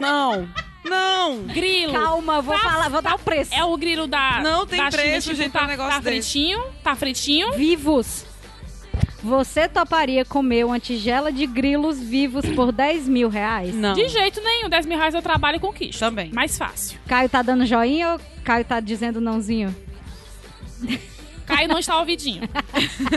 Não. 0.00 0.48
Não. 0.84 1.42
Grilo. 1.42 1.92
Calma, 1.92 2.40
vou 2.40 2.54
Tá- 2.54 2.60
falar, 2.70 2.88
vou 2.88 3.02
dar 3.02 3.16
o 3.16 3.18
preço. 3.18 3.52
É 3.52 3.62
o 3.64 3.76
grilo 3.76 4.06
da. 4.06 4.40
Não 4.42 4.66
tem 4.66 4.78
da 4.78 4.90
China, 4.90 5.02
preço, 5.02 5.28
tipo, 5.30 5.42
gente, 5.42 5.52
tá, 5.52 5.58
pra 5.58 5.66
um 5.66 5.70
negócio 5.70 5.92
tá 5.92 5.98
desse. 6.00 6.30
fritinho, 6.30 6.62
tá 6.82 6.94
fritinho. 6.96 7.52
Vivos. 7.52 8.24
Você 9.22 9.68
toparia 9.68 10.24
comer 10.24 10.64
uma 10.64 10.78
tigela 10.78 11.32
de 11.32 11.46
grilos 11.46 11.98
vivos 11.98 12.46
por 12.54 12.70
10 12.70 13.08
mil 13.08 13.28
reais? 13.28 13.74
Não. 13.74 13.92
De 13.92 14.08
jeito 14.08 14.40
nenhum, 14.40 14.68
10 14.68 14.86
mil 14.86 14.96
reais 14.96 15.14
eu 15.14 15.22
trabalho 15.22 15.56
e 15.56 15.60
conquisto. 15.60 15.98
Também. 15.98 16.30
Mais 16.32 16.56
fácil. 16.56 16.98
Caio 17.06 17.28
tá 17.28 17.42
dando 17.42 17.66
joinha 17.66 18.12
ou 18.12 18.20
Caio 18.44 18.64
tá 18.64 18.78
dizendo 18.80 19.20
nãozinho? 19.20 19.74
Caio 21.44 21.66
não 21.66 21.78
está 21.78 21.98
ouvidinho. 21.98 22.42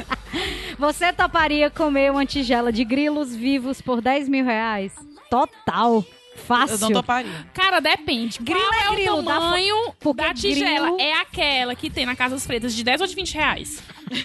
Você 0.80 1.14
toparia 1.14 1.70
comer 1.70 2.12
uma 2.12 2.26
tigela 2.26 2.72
de 2.72 2.84
grilos 2.84 3.36
vivos 3.36 3.82
por 3.82 4.02
10 4.02 4.28
mil 4.28 4.44
reais? 4.44 4.94
Total. 5.30 6.04
Fácil. 6.46 6.76
Eu 6.76 6.80
não 6.80 6.92
toparia. 6.92 7.48
Cara, 7.54 7.80
depende. 7.80 8.40
Grilo 8.42 8.60
Qual 8.60 8.74
é 8.74 8.86
é, 8.88 8.96
grilo, 8.96 9.20
o 9.20 9.24
tamanho 9.24 9.76
porque 10.00 10.22
da 10.24 10.34
tigela? 10.34 10.88
grilo- 10.92 10.98
É 11.02 11.14
aquela 11.14 11.76
que 11.76 11.90
tem 11.90 12.06
na 12.06 12.16
Casas 12.16 12.46
Freitas 12.46 12.74
de 12.76 12.84
10 12.84 13.02
ou 13.02 13.08
de 13.08 13.16
20 13.16 13.34
reais. 13.36 13.82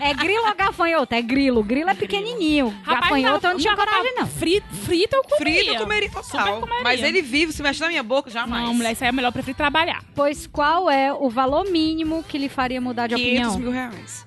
É 0.00 0.14
grilo 0.14 0.46
ou 0.46 0.54
gafanhoto? 0.54 1.12
É 1.14 1.20
grilo. 1.20 1.62
Grilo 1.64 1.90
é 1.90 1.94
pequenininho. 1.94 2.72
gafanhoto 2.86 3.44
eu 3.46 3.52
não 3.54 3.58
tinha 3.58 3.74
coragem, 3.74 4.14
não. 4.14 4.26
Frito, 4.26 4.66
frito 4.84 5.16
eu 5.16 5.22
comeria. 5.24 5.54
Frito 5.64 5.72
eu 5.74 5.80
comeria 5.80 6.10
total. 6.10 6.60
Comeria. 6.60 6.82
Mas 6.84 7.02
ele 7.02 7.22
vive, 7.22 7.52
se 7.52 7.60
mexe 7.62 7.80
na 7.80 7.88
minha 7.88 8.02
boca, 8.04 8.30
jamais. 8.30 8.64
Não, 8.64 8.72
mulher, 8.74 8.92
isso 8.92 9.02
aí 9.02 9.08
é 9.08 9.12
melhor 9.12 9.32
preferir 9.32 9.56
trabalhar. 9.56 10.04
Pois 10.14 10.46
qual 10.46 10.88
é 10.88 11.12
o 11.12 11.28
valor 11.28 11.64
mínimo 11.68 12.22
que 12.22 12.38
lhe 12.38 12.48
faria 12.48 12.80
mudar 12.80 13.08
de 13.08 13.16
500 13.16 13.32
opinião? 13.54 13.58
mil 13.58 13.70
reais. 13.72 14.24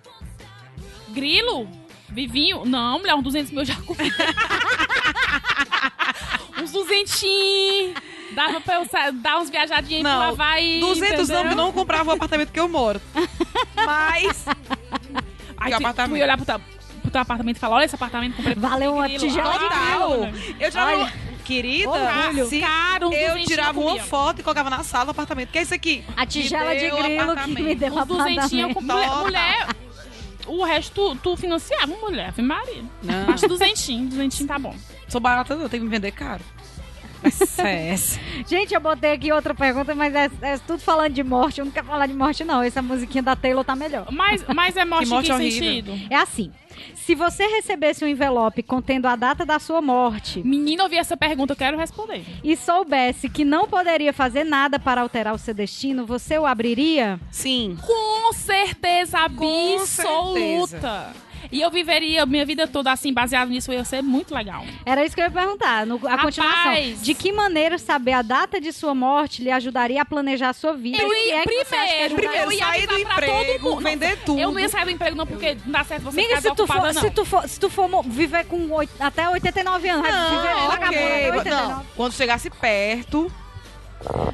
Grilo? 1.09 1.69
Vivinho? 2.09 2.65
Não, 2.65 2.99
mulher, 2.99 3.15
uns 3.15 3.23
200 3.23 3.51
mil 3.51 3.61
eu 3.61 3.65
já 3.65 3.75
comi. 3.75 4.11
uns 6.63 6.71
200. 6.71 7.23
Dava 8.31 8.61
pra 8.61 8.75
eu 8.75 8.87
dar 9.13 9.39
uns 9.39 9.49
viajadinhas 9.49 10.03
pra 10.03 10.17
lá 10.17 10.27
Não, 10.27 10.35
vai. 10.35 10.79
200 10.79 11.29
não, 11.29 11.35
entendeu? 11.39 11.51
eu 11.51 11.55
não 11.55 11.71
comprava 11.71 12.09
o 12.11 12.13
apartamento 12.13 12.51
que 12.51 12.59
eu 12.59 12.67
moro. 12.69 13.01
Mas... 13.75 14.45
Aí 15.57 15.71
tu, 15.71 15.77
apartamento? 15.77 16.11
tu 16.13 16.17
ia 16.17 16.23
olhar 16.23 16.37
pro, 16.37 16.45
teu- 16.45 16.61
pro 17.01 17.11
teu 17.11 17.21
apartamento 17.21 17.57
e 17.57 17.59
falar: 17.59 17.77
olha 17.77 17.85
esse 17.85 17.95
apartamento, 17.95 18.35
comprei 18.35 18.55
Valeu 18.55 18.93
uma 18.93 19.09
de 19.09 19.17
Total. 19.27 20.29
Eu 20.59 20.69
tirava... 20.71 20.91
Olha. 20.91 20.97
uma- 20.97 21.29
Querida, 21.49 21.89
Orgulho. 21.89 22.45
se 22.47 22.59
Caro, 22.59 23.05
eu 23.11 23.29
200 23.31 23.45
tirava 23.47 23.79
uma 23.79 23.97
foto 23.97 24.39
e 24.39 24.43
colocava 24.43 24.69
na 24.69 24.83
sala 24.83 25.05
do 25.05 25.11
apartamento. 25.11 25.49
Que 25.49 25.57
é 25.57 25.61
isso 25.63 25.73
aqui? 25.73 26.03
A 26.15 26.23
tigela 26.23 26.75
de 26.75 26.81
grilo 26.91 27.03
que 27.03 27.17
apartamento. 27.17 27.63
me 27.63 27.73
deu 27.73 27.91
Uns 27.91 28.05
200 28.05 28.53
eu 28.53 28.69
apartamento. 28.69 28.73
com 28.75 28.81
mulher, 28.83 29.09
mulher. 29.23 29.67
O 30.45 30.63
resto 30.63 30.93
tu, 30.93 31.15
tu 31.15 31.35
financiava, 31.35 31.87
mulher. 31.87 32.31
Maria. 32.39 32.83
Não. 33.01 33.33
Acho 33.33 33.47
200, 33.47 33.87
200 34.09 34.45
tá 34.45 34.59
bom. 34.59 34.75
Sou 35.09 35.19
barata 35.19 35.55
não, 35.55 35.63
eu 35.63 35.69
tenho 35.69 35.83
que 35.83 35.89
me 35.89 35.95
vender 35.95 36.11
caro. 36.11 36.43
É. 37.57 37.95
Gente, 38.47 38.73
eu 38.73 38.79
botei 38.79 39.11
aqui 39.11 39.29
outra 39.33 39.53
pergunta, 39.53 39.93
mas 39.93 40.15
é, 40.15 40.29
é 40.41 40.57
tudo 40.59 40.79
falando 40.79 41.11
de 41.13 41.21
morte. 41.21 41.59
Eu 41.59 41.65
não 41.65 41.71
quero 41.71 41.85
falar 41.85 42.07
de 42.07 42.13
morte, 42.13 42.45
não. 42.45 42.61
Essa 42.61 42.81
musiquinha 42.81 43.21
da 43.21 43.35
Taylor 43.35 43.65
tá 43.65 43.75
melhor. 43.75 44.07
Mas, 44.09 44.41
mas 44.55 44.77
é 44.77 44.85
morte, 44.85 45.03
Que 45.03 45.09
morte 45.09 45.25
em 45.25 45.27
que 45.27 45.33
horrível. 45.33 45.93
sentido? 45.93 46.07
É 46.09 46.15
assim. 46.15 46.49
Se 46.95 47.13
você 47.15 47.45
recebesse 47.45 48.05
um 48.05 48.07
envelope 48.07 48.63
contendo 48.63 49.05
a 49.05 49.15
data 49.17 49.45
da 49.45 49.59
sua 49.59 49.81
morte 49.81 50.41
Menina, 50.45 50.83
eu 50.83 50.87
vi 50.87 50.95
essa 50.95 51.17
pergunta, 51.17 51.51
eu 51.51 51.57
quero 51.57 51.77
responder. 51.77 52.23
e 52.41 52.55
soubesse 52.55 53.27
que 53.27 53.43
não 53.43 53.67
poderia 53.67 54.13
fazer 54.13 54.45
nada 54.45 54.79
para 54.79 55.01
alterar 55.01 55.33
o 55.33 55.37
seu 55.37 55.53
destino, 55.53 56.05
você 56.05 56.37
o 56.37 56.45
abriria? 56.45 57.19
Sim. 57.31 57.77
Com 57.85 58.31
certeza 58.31 59.17
Com 59.35 59.75
absoluta. 59.75 61.11
E 61.51 61.61
eu 61.61 61.69
viveria 61.71 62.25
minha 62.25 62.45
vida 62.45 62.67
toda 62.67 62.91
assim, 62.91 63.13
baseado 63.13 63.49
nisso, 63.49 63.71
ia 63.73 63.83
ser 63.83 64.01
muito 64.01 64.33
legal. 64.33 64.63
Era 64.85 65.03
isso 65.05 65.15
que 65.15 65.21
eu 65.21 65.25
ia 65.25 65.31
perguntar. 65.31 65.85
No, 65.85 65.95
a 66.05 66.11
Rapaz! 66.11 66.21
continuação. 66.35 66.93
De 67.01 67.13
que 67.13 67.31
maneira 67.31 67.77
saber 67.77 68.13
a 68.13 68.21
data 68.21 68.59
de 68.61 68.71
sua 68.71 68.93
morte 68.93 69.41
lhe 69.43 69.51
ajudaria 69.51 70.01
a 70.01 70.05
planejar 70.05 70.49
a 70.49 70.53
sua 70.53 70.73
vida? 70.73 70.97
Eu 71.01 71.11
ia, 71.13 71.39
é 71.39 71.43
primeiro? 71.43 72.15
Primeiro, 72.15 72.43
eu 72.45 72.51
ia 72.51 72.65
sair 72.65 72.87
do 72.87 72.97
emprego, 72.99 73.69
mundo. 73.69 73.81
vender 73.81 74.17
tudo. 74.25 74.39
Eu 74.39 74.51
não 74.51 74.59
ia 74.59 74.69
sair 74.69 74.85
do 74.85 74.91
emprego 74.91 75.15
não, 75.15 75.25
porque 75.27 75.57
não 75.65 75.71
dá 75.71 75.83
certo 75.83 76.03
você 76.03 76.21
ficar 76.21 76.41
se 76.41 76.55
tu, 76.55 76.67
for, 76.67 76.81
não. 76.93 76.93
se, 76.93 77.09
tu 77.11 77.25
for, 77.25 77.47
se 77.49 77.59
tu 77.59 77.69
for 77.69 78.03
viver 78.05 78.45
com 78.45 78.71
oit- 78.71 78.89
até 78.99 79.27
89 79.29 79.89
anos, 79.89 80.01
vai 80.01 80.11
viver 80.29 80.53
Não, 80.55 80.67
vagabundo 80.67 80.97
até 80.97 81.27
ok. 81.29 81.37
89. 81.39 81.73
Não, 81.73 81.85
quando 81.95 82.13
chegasse 82.13 82.49
perto. 82.49 83.31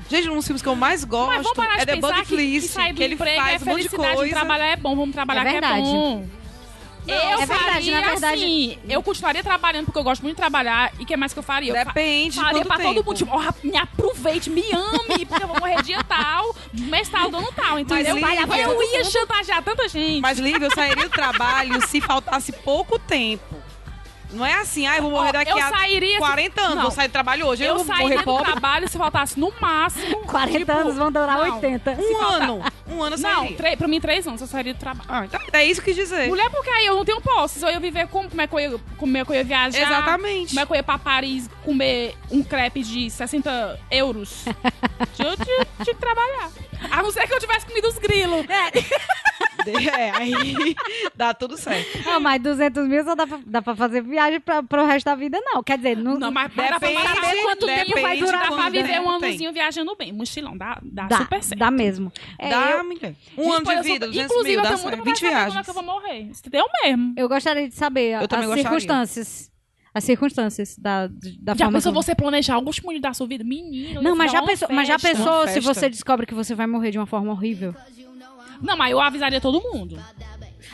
Gente, 0.09 0.29
um 0.29 0.35
dos 0.35 0.45
filmes 0.45 0.61
que 0.61 0.67
eu 0.69 0.75
mais 0.75 1.03
gosto 1.03 1.59
é 1.79 1.85
The 1.85 1.95
pensar 1.95 2.07
Buddy 2.07 2.19
que, 2.21 2.27
que 2.27 2.35
Fleece, 2.35 2.93
que 2.93 3.03
ele 3.03 3.13
é 3.15 3.35
faz 3.35 3.61
um 3.63 3.65
monte 3.65 3.81
de 3.83 3.89
coisa. 3.89 4.29
trabalhar 4.29 4.67
é 4.67 4.75
bom, 4.75 4.95
vamos 4.95 5.15
trabalhar 5.15 5.41
É 5.41 5.43
que 5.43 5.49
é 5.49 5.53
verdade. 5.53 5.87
Eu 7.11 7.15
é 7.41 7.45
verdade, 7.45 7.71
faria 7.71 8.01
na 8.01 8.07
verdade- 8.09 8.43
assim, 8.43 8.79
eu 8.89 9.03
continuaria 9.03 9.43
trabalhando 9.43 9.85
porque 9.85 9.99
eu 9.99 10.03
gosto 10.03 10.21
muito 10.21 10.35
de 10.35 10.41
trabalhar 10.41 10.91
e 10.99 11.03
o 11.03 11.05
que 11.05 11.15
mais 11.17 11.33
que 11.33 11.39
eu 11.39 11.43
faria? 11.43 11.71
Eu 11.71 11.75
fa- 11.77 11.83
Depende 11.85 12.31
de 12.35 12.41
Faria 12.41 12.53
quanto 12.59 12.67
pra 12.67 12.77
todo 12.77 12.93
tempo. 12.95 13.05
mundo, 13.05 13.17
tipo, 13.17 13.31
ó, 13.35 13.53
me 13.63 13.77
aproveite, 13.77 14.49
me 14.49 14.63
ame, 14.71 15.25
porque 15.25 15.43
eu 15.43 15.47
vou 15.47 15.59
morrer 15.59 15.81
dia 15.83 16.03
tal, 16.03 16.55
mês 16.73 17.07
tal, 17.09 17.29
dando 17.31 17.51
tal, 17.53 17.79
entendeu? 17.79 18.15
Lívia, 18.15 18.45
eu 18.63 18.83
ia 18.93 19.03
chantagear 19.05 19.63
tanta 19.63 19.87
gente. 19.87 20.21
Mas, 20.21 20.37
Lívia, 20.39 20.65
eu 20.67 20.71
sairia 20.73 21.03
do 21.03 21.09
trabalho 21.09 21.85
se 21.87 21.99
faltasse 22.01 22.51
pouco 22.51 22.97
tempo. 22.99 23.54
Não 24.31 24.45
é 24.45 24.53
assim, 24.55 24.85
ah, 24.87 24.97
eu 24.97 25.03
vou 25.03 25.11
morrer 25.11 25.31
daqui 25.31 25.51
eu 25.51 25.57
a 25.57 25.69
sairia 25.69 26.13
se- 26.13 26.17
40 26.19 26.61
anos, 26.61 26.75
Não. 26.75 26.81
vou 26.83 26.91
sair 26.91 27.07
do 27.07 27.11
trabalho 27.11 27.45
hoje. 27.47 27.63
Eu, 27.63 27.69
eu 27.69 27.75
vou 27.77 27.85
sairia 27.85 28.03
morrer 28.03 28.17
do 28.17 28.23
pobre. 28.23 28.51
trabalho 28.51 28.89
se 28.89 28.97
faltasse 28.97 29.39
no 29.39 29.53
máximo 29.61 30.17
40 30.27 30.57
tipo, 30.59 30.71
anos 30.71 30.95
vão 30.95 31.11
durar 31.11 31.37
não. 31.37 31.55
80. 31.55 31.91
Um 31.99 32.17
ano. 32.21 32.63
Um 32.87 33.03
ano 33.03 33.15
eu 33.15 33.19
Não, 33.19 33.53
três, 33.53 33.75
pra 33.77 33.87
mim 33.87 33.99
três 34.01 34.27
anos, 34.27 34.41
eu 34.41 34.47
sairia 34.47 34.73
do 34.73 34.79
trabalho. 34.79 35.07
Ah, 35.09 35.25
então 35.25 35.39
é 35.53 35.65
isso 35.65 35.81
que 35.81 35.93
dizer. 35.93 36.27
Mulher, 36.27 36.49
porque 36.49 36.69
aí 36.69 36.85
eu 36.85 36.95
não 36.95 37.05
tenho 37.05 37.21
posse. 37.21 37.59
Só 37.59 37.69
eu 37.69 37.79
viver 37.79 38.07
como, 38.07 38.29
como 38.29 38.41
é 38.41 38.47
que 38.47 38.53
eu 38.53 38.59
ia, 38.59 38.79
como 38.97 39.17
é 39.17 39.23
que 39.25 39.31
eu 39.31 39.35
ia 39.35 39.43
viajar. 39.43 39.81
Exatamente. 39.81 40.49
Como 40.49 40.59
é 40.59 40.65
que 40.65 40.71
eu 40.71 40.75
ia 40.75 40.83
pra 40.83 40.97
Paris 40.97 41.49
comer 41.63 42.15
um 42.29 42.43
crepe 42.43 42.83
de 42.83 43.09
60 43.09 43.79
euros. 43.89 44.43
Tinha 45.13 45.29
eu 45.29 45.35
tinha- 45.37 45.65
tinha 45.83 45.95
que 45.95 45.95
trabalhar. 45.95 46.49
A 46.91 47.01
não 47.01 47.11
ser 47.11 47.25
que 47.27 47.33
eu 47.33 47.39
tivesse 47.39 47.65
comido 47.65 47.87
os 47.87 47.97
grilos. 47.97 48.45
É, 48.49 48.71
aí 50.15 50.75
dá 51.15 51.33
tudo 51.33 51.57
certo. 51.57 52.05
Não, 52.05 52.19
mas 52.19 52.41
200 52.41 52.87
mil 52.87 53.03
só 53.03 53.15
dá 53.15 53.25
pra, 53.27 53.39
dá 53.45 53.61
pra 53.61 53.75
fazer 53.75 54.01
viagem 54.03 54.39
pra, 54.39 54.61
pro 54.63 54.85
resto 54.85 55.05
da 55.05 55.15
vida, 55.15 55.39
não. 55.41 55.63
Quer 55.63 55.77
dizer, 55.77 55.97
não, 55.97 56.17
Não, 56.17 56.31
mas 56.31 56.53
dá 56.53 56.79
pra 56.79 56.89
saber 56.89 57.41
quanto 57.43 57.65
tempo 57.65 58.01
vai 58.01 58.17
durar 58.17 58.47
quanto 58.47 58.59
pra 58.61 58.69
viver 58.69 58.99
um 59.01 59.09
anozinho 59.09 59.51
viajando 59.53 59.95
bem. 59.95 60.11
Mochilão, 60.11 60.57
dá, 60.57 60.79
dá, 60.83 61.07
dá, 61.07 61.17
super 61.19 61.43
certo. 61.43 61.59
dá 61.59 61.71
mesmo. 61.71 62.11
É, 62.37 62.49
dá, 62.49 62.71
eu. 62.71 62.85
Um 63.37 63.51
ano 63.53 63.65
de 63.65 63.73
eu 63.73 63.83
vida, 63.83 64.07
200 64.07 64.31
Inclusive, 64.31 64.49
mil, 64.55 64.59
eu 64.59 64.63
dá 64.63 64.77
certo. 64.77 64.83
vontade 64.97 65.03
20 65.03 65.13
de 65.13 65.19
saber 65.19 65.29
quando 65.31 65.37
é 65.37 65.43
viagens. 65.45 65.63
que 65.65 65.69
eu 65.69 65.73
vou 65.73 65.83
morrer. 65.83 66.31
Deu 66.49 66.65
mesmo. 66.83 67.13
eu 67.17 67.29
gostaria 67.29 67.67
de 67.69 67.75
saber 67.75 68.21
Eu 68.21 68.27
também 68.27 68.45
as 68.45 68.51
gostaria. 68.51 68.63
circunstâncias. 68.63 69.51
As 69.93 70.03
circunstâncias 70.03 70.77
da, 70.77 71.07
da 71.39 71.55
Já 71.55 71.71
pensou 71.71 71.93
como- 71.93 72.03
você 72.03 72.13
planejar 72.13 72.55
alguns 72.55 72.81
minutos 72.81 73.01
da 73.01 73.13
sua 73.13 73.25
vida? 73.27 73.45
Menino, 73.45 73.99
eu 73.99 74.03
Não, 74.03 74.13
mas 74.13 74.29
já, 74.29 74.41
pensou, 74.43 74.67
mas 74.69 74.87
já 74.89 74.99
pensou 74.99 75.47
se 75.47 75.61
você 75.61 75.87
descobre 75.89 76.25
que 76.25 76.33
você 76.33 76.53
vai 76.53 76.67
morrer 76.67 76.91
de 76.91 76.97
uma 76.97 77.05
forma 77.05 77.31
horrível? 77.31 77.73
Não, 78.65 78.75
mas 78.77 78.91
eu 78.91 78.99
avisaria 78.99 79.39
todo 79.41 79.61
mundo. 79.61 79.97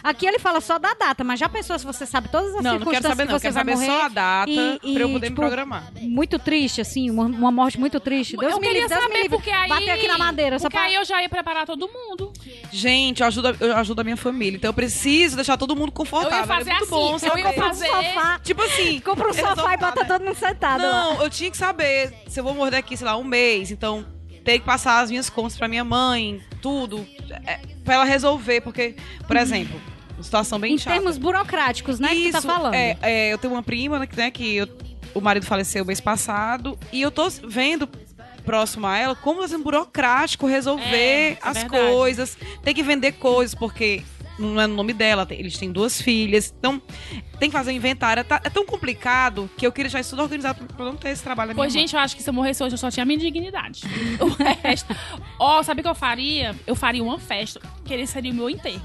Aqui 0.04 0.26
ele 0.26 0.40
fala 0.40 0.60
só 0.62 0.80
da 0.80 0.96
data, 0.96 1.24
mas 1.24 1.40
já 1.40 1.48
pensou 1.48 1.78
se 1.78 1.86
você 1.86 2.08
sabe 2.08 2.28
todas 2.30 2.56
as 2.56 2.64
Não, 2.64 2.80
não 2.80 2.80
quero 2.80 3.04
circunstâncias 3.04 3.12
saber 3.12 3.26
não. 3.26 3.34
que 3.36 3.40
você 3.40 3.48
Quero 3.50 3.54
vai 3.54 3.64
saber 3.64 3.76
morrer? 3.76 4.00
só 4.00 4.06
a 4.06 4.08
data 4.08 4.50
e- 4.52 4.94
pra 4.94 5.04
eu 5.04 5.10
e, 5.10 5.12
poder 5.14 5.28
tipo, 5.28 5.42
me 5.42 5.48
programar. 5.48 5.92
Muito 6.02 6.40
triste, 6.40 6.82
assim, 6.82 7.12
uma, 7.12 7.26
uma 7.26 7.52
morte 7.52 7.80
muito 7.80 8.00
triste. 8.00 8.36
Deus 8.36 8.52
eu 8.54 8.60
me 8.60 8.66
queria 8.66 8.82
livre, 8.84 8.96
Deus 8.96 9.02
me 9.02 9.08
saber, 9.10 9.22
livre. 9.24 9.38
porque 9.38 9.52
aí... 9.52 9.70
Bater 9.70 9.90
aqui 9.92 10.08
na 10.08 10.18
madeira, 10.18 10.58
só 10.58 10.64
porque 10.70 10.78
pra... 10.78 10.88
aí 10.88 10.96
eu 10.96 11.06
já 11.06 11.22
ia 11.22 11.30
preparar 11.30 11.68
todo 11.68 11.88
mundo. 11.88 12.34
Gente, 12.72 13.22
eu 13.22 13.28
ajudo, 13.28 13.56
eu 13.60 13.76
ajudo 13.78 14.00
a 14.02 14.04
minha 14.04 14.18
família. 14.18 14.58
Então 14.58 14.70
eu 14.70 14.74
preciso 14.74 15.36
deixar 15.36 15.56
todo 15.58 15.76
mundo 15.76 15.92
confortável. 15.92 16.36
Eu 16.38 16.42
ia 16.42 16.48
fazer 16.48 16.70
é 16.72 16.74
muito 16.74 16.84
assim, 16.96 17.28
bom 17.28 17.28
eu 17.28 17.38
ia 17.38 17.54
fazer- 17.54 17.88
Sofá, 17.88 18.40
Tipo 18.40 18.62
assim. 18.64 19.00
compra 19.02 19.30
um 19.30 19.34
sofá 19.34 19.74
e 19.74 19.78
bota 19.78 20.06
todo 20.06 20.24
mundo 20.24 20.36
sentado 20.36 20.82
lá. 20.82 20.92
Não, 21.14 21.22
eu 21.24 21.30
tinha 21.30 21.52
que 21.52 21.58
saber 21.58 22.12
se 22.28 22.40
eu 22.40 22.44
vou 22.44 22.56
morrer 22.56 22.72
daqui, 22.72 22.98
sei 22.98 23.06
lá, 23.06 23.16
um 23.18 23.24
mês. 23.24 23.70
Então, 23.70 24.04
ter 24.44 24.60
que 24.60 24.66
passar 24.66 25.02
as 25.02 25.10
minhas 25.10 25.30
contas 25.30 25.58
pra 25.58 25.68
minha 25.68 25.84
mãe, 25.84 26.42
tudo. 26.62 27.06
É, 27.46 27.60
pra 27.84 27.96
ela 27.96 28.04
resolver, 28.06 28.62
porque, 28.62 28.96
por 29.28 29.36
exemplo, 29.38 29.80
uma 30.16 30.24
situação 30.24 30.60
bem 30.60 30.74
Em 30.74 30.78
chata. 30.78 30.96
termos 30.96 31.18
burocráticos, 31.18 32.00
né, 32.00 32.10
que 32.10 32.32
tá 32.32 32.40
Isso, 32.40 32.48
falando. 32.48 32.74
É, 32.74 32.98
é, 33.02 33.34
eu 33.34 33.38
tenho 33.38 33.54
uma 33.54 33.64
prima, 33.64 34.00
né, 34.00 34.08
que, 34.08 34.16
né, 34.18 34.32
que 34.32 34.56
eu- 34.58 34.68
o 35.14 35.22
marido 35.22 35.46
faleceu 35.46 35.84
mês 35.86 36.00
passado. 36.00 36.78
E 36.92 37.02
eu 37.02 37.12
tô 37.12 37.28
vendo 37.48 37.88
próximo 38.46 38.88
a 38.88 38.98
ela 38.98 39.16
como 39.16 39.42
tá 39.42 39.48
sendo 39.48 39.64
burocrático 39.64 40.48
resolver 40.48 40.84
É, 40.96 41.30
é 41.34 41.38
as 41.42 41.58
verdade. 41.60 41.84
coisas. 41.94 42.38
Tem 42.64 42.74
que 42.74 42.82
vender 42.84 43.12
coisas, 43.14 43.54
porque 43.54 44.04
não 44.40 44.60
é 44.60 44.68
no 44.68 44.76
nome 44.76 44.94
dela, 44.94 45.28
eles 45.30 45.58
têm 45.58 45.72
duas 45.72 46.02
filhas. 46.02 46.54
Então, 46.58 46.82
tem 47.40 47.50
que 47.50 47.56
fazer 47.56 47.72
um 47.72 47.76
inventário. 47.76 48.24
Tá- 48.24 48.42
é 48.44 48.50
tão 48.50 48.66
complicado 48.66 49.50
que 49.58 49.66
eu 49.66 49.72
queria 49.72 49.86
deixar 49.90 50.00
isso 50.00 50.12
tudo 50.12 50.24
organizado 50.24 50.66
pra 50.76 50.86
não 50.86 50.96
ter 50.96 51.10
esse 51.10 51.24
trabalho 51.24 51.54
Pois, 51.56 51.72
gente, 51.74 51.94
eu 51.96 52.00
acho 52.00 52.16
que 52.16 52.24
se 52.24 52.30
eu 52.30 52.34
morresse 52.34 52.64
hoje, 52.64 52.74
eu 52.74 52.78
só 52.78 52.90
tinha 52.90 53.04
a 53.04 53.06
minha 53.06 53.20
dignidade. 53.20 53.82
O 54.20 54.28
resto... 54.64 54.96
Ó, 55.40 55.62
sabe 55.64 55.82
o 55.82 55.84
que 55.84 55.90
eu 55.90 55.96
faria? 55.96 56.56
Eu 56.66 56.76
faria 56.76 57.04
uma 57.04 57.18
festa, 57.20 57.60
que 57.84 57.94
ele 57.94 58.06
seria 58.08 58.32
o 58.32 58.36
meu 58.36 58.50
enterro. 58.50 58.82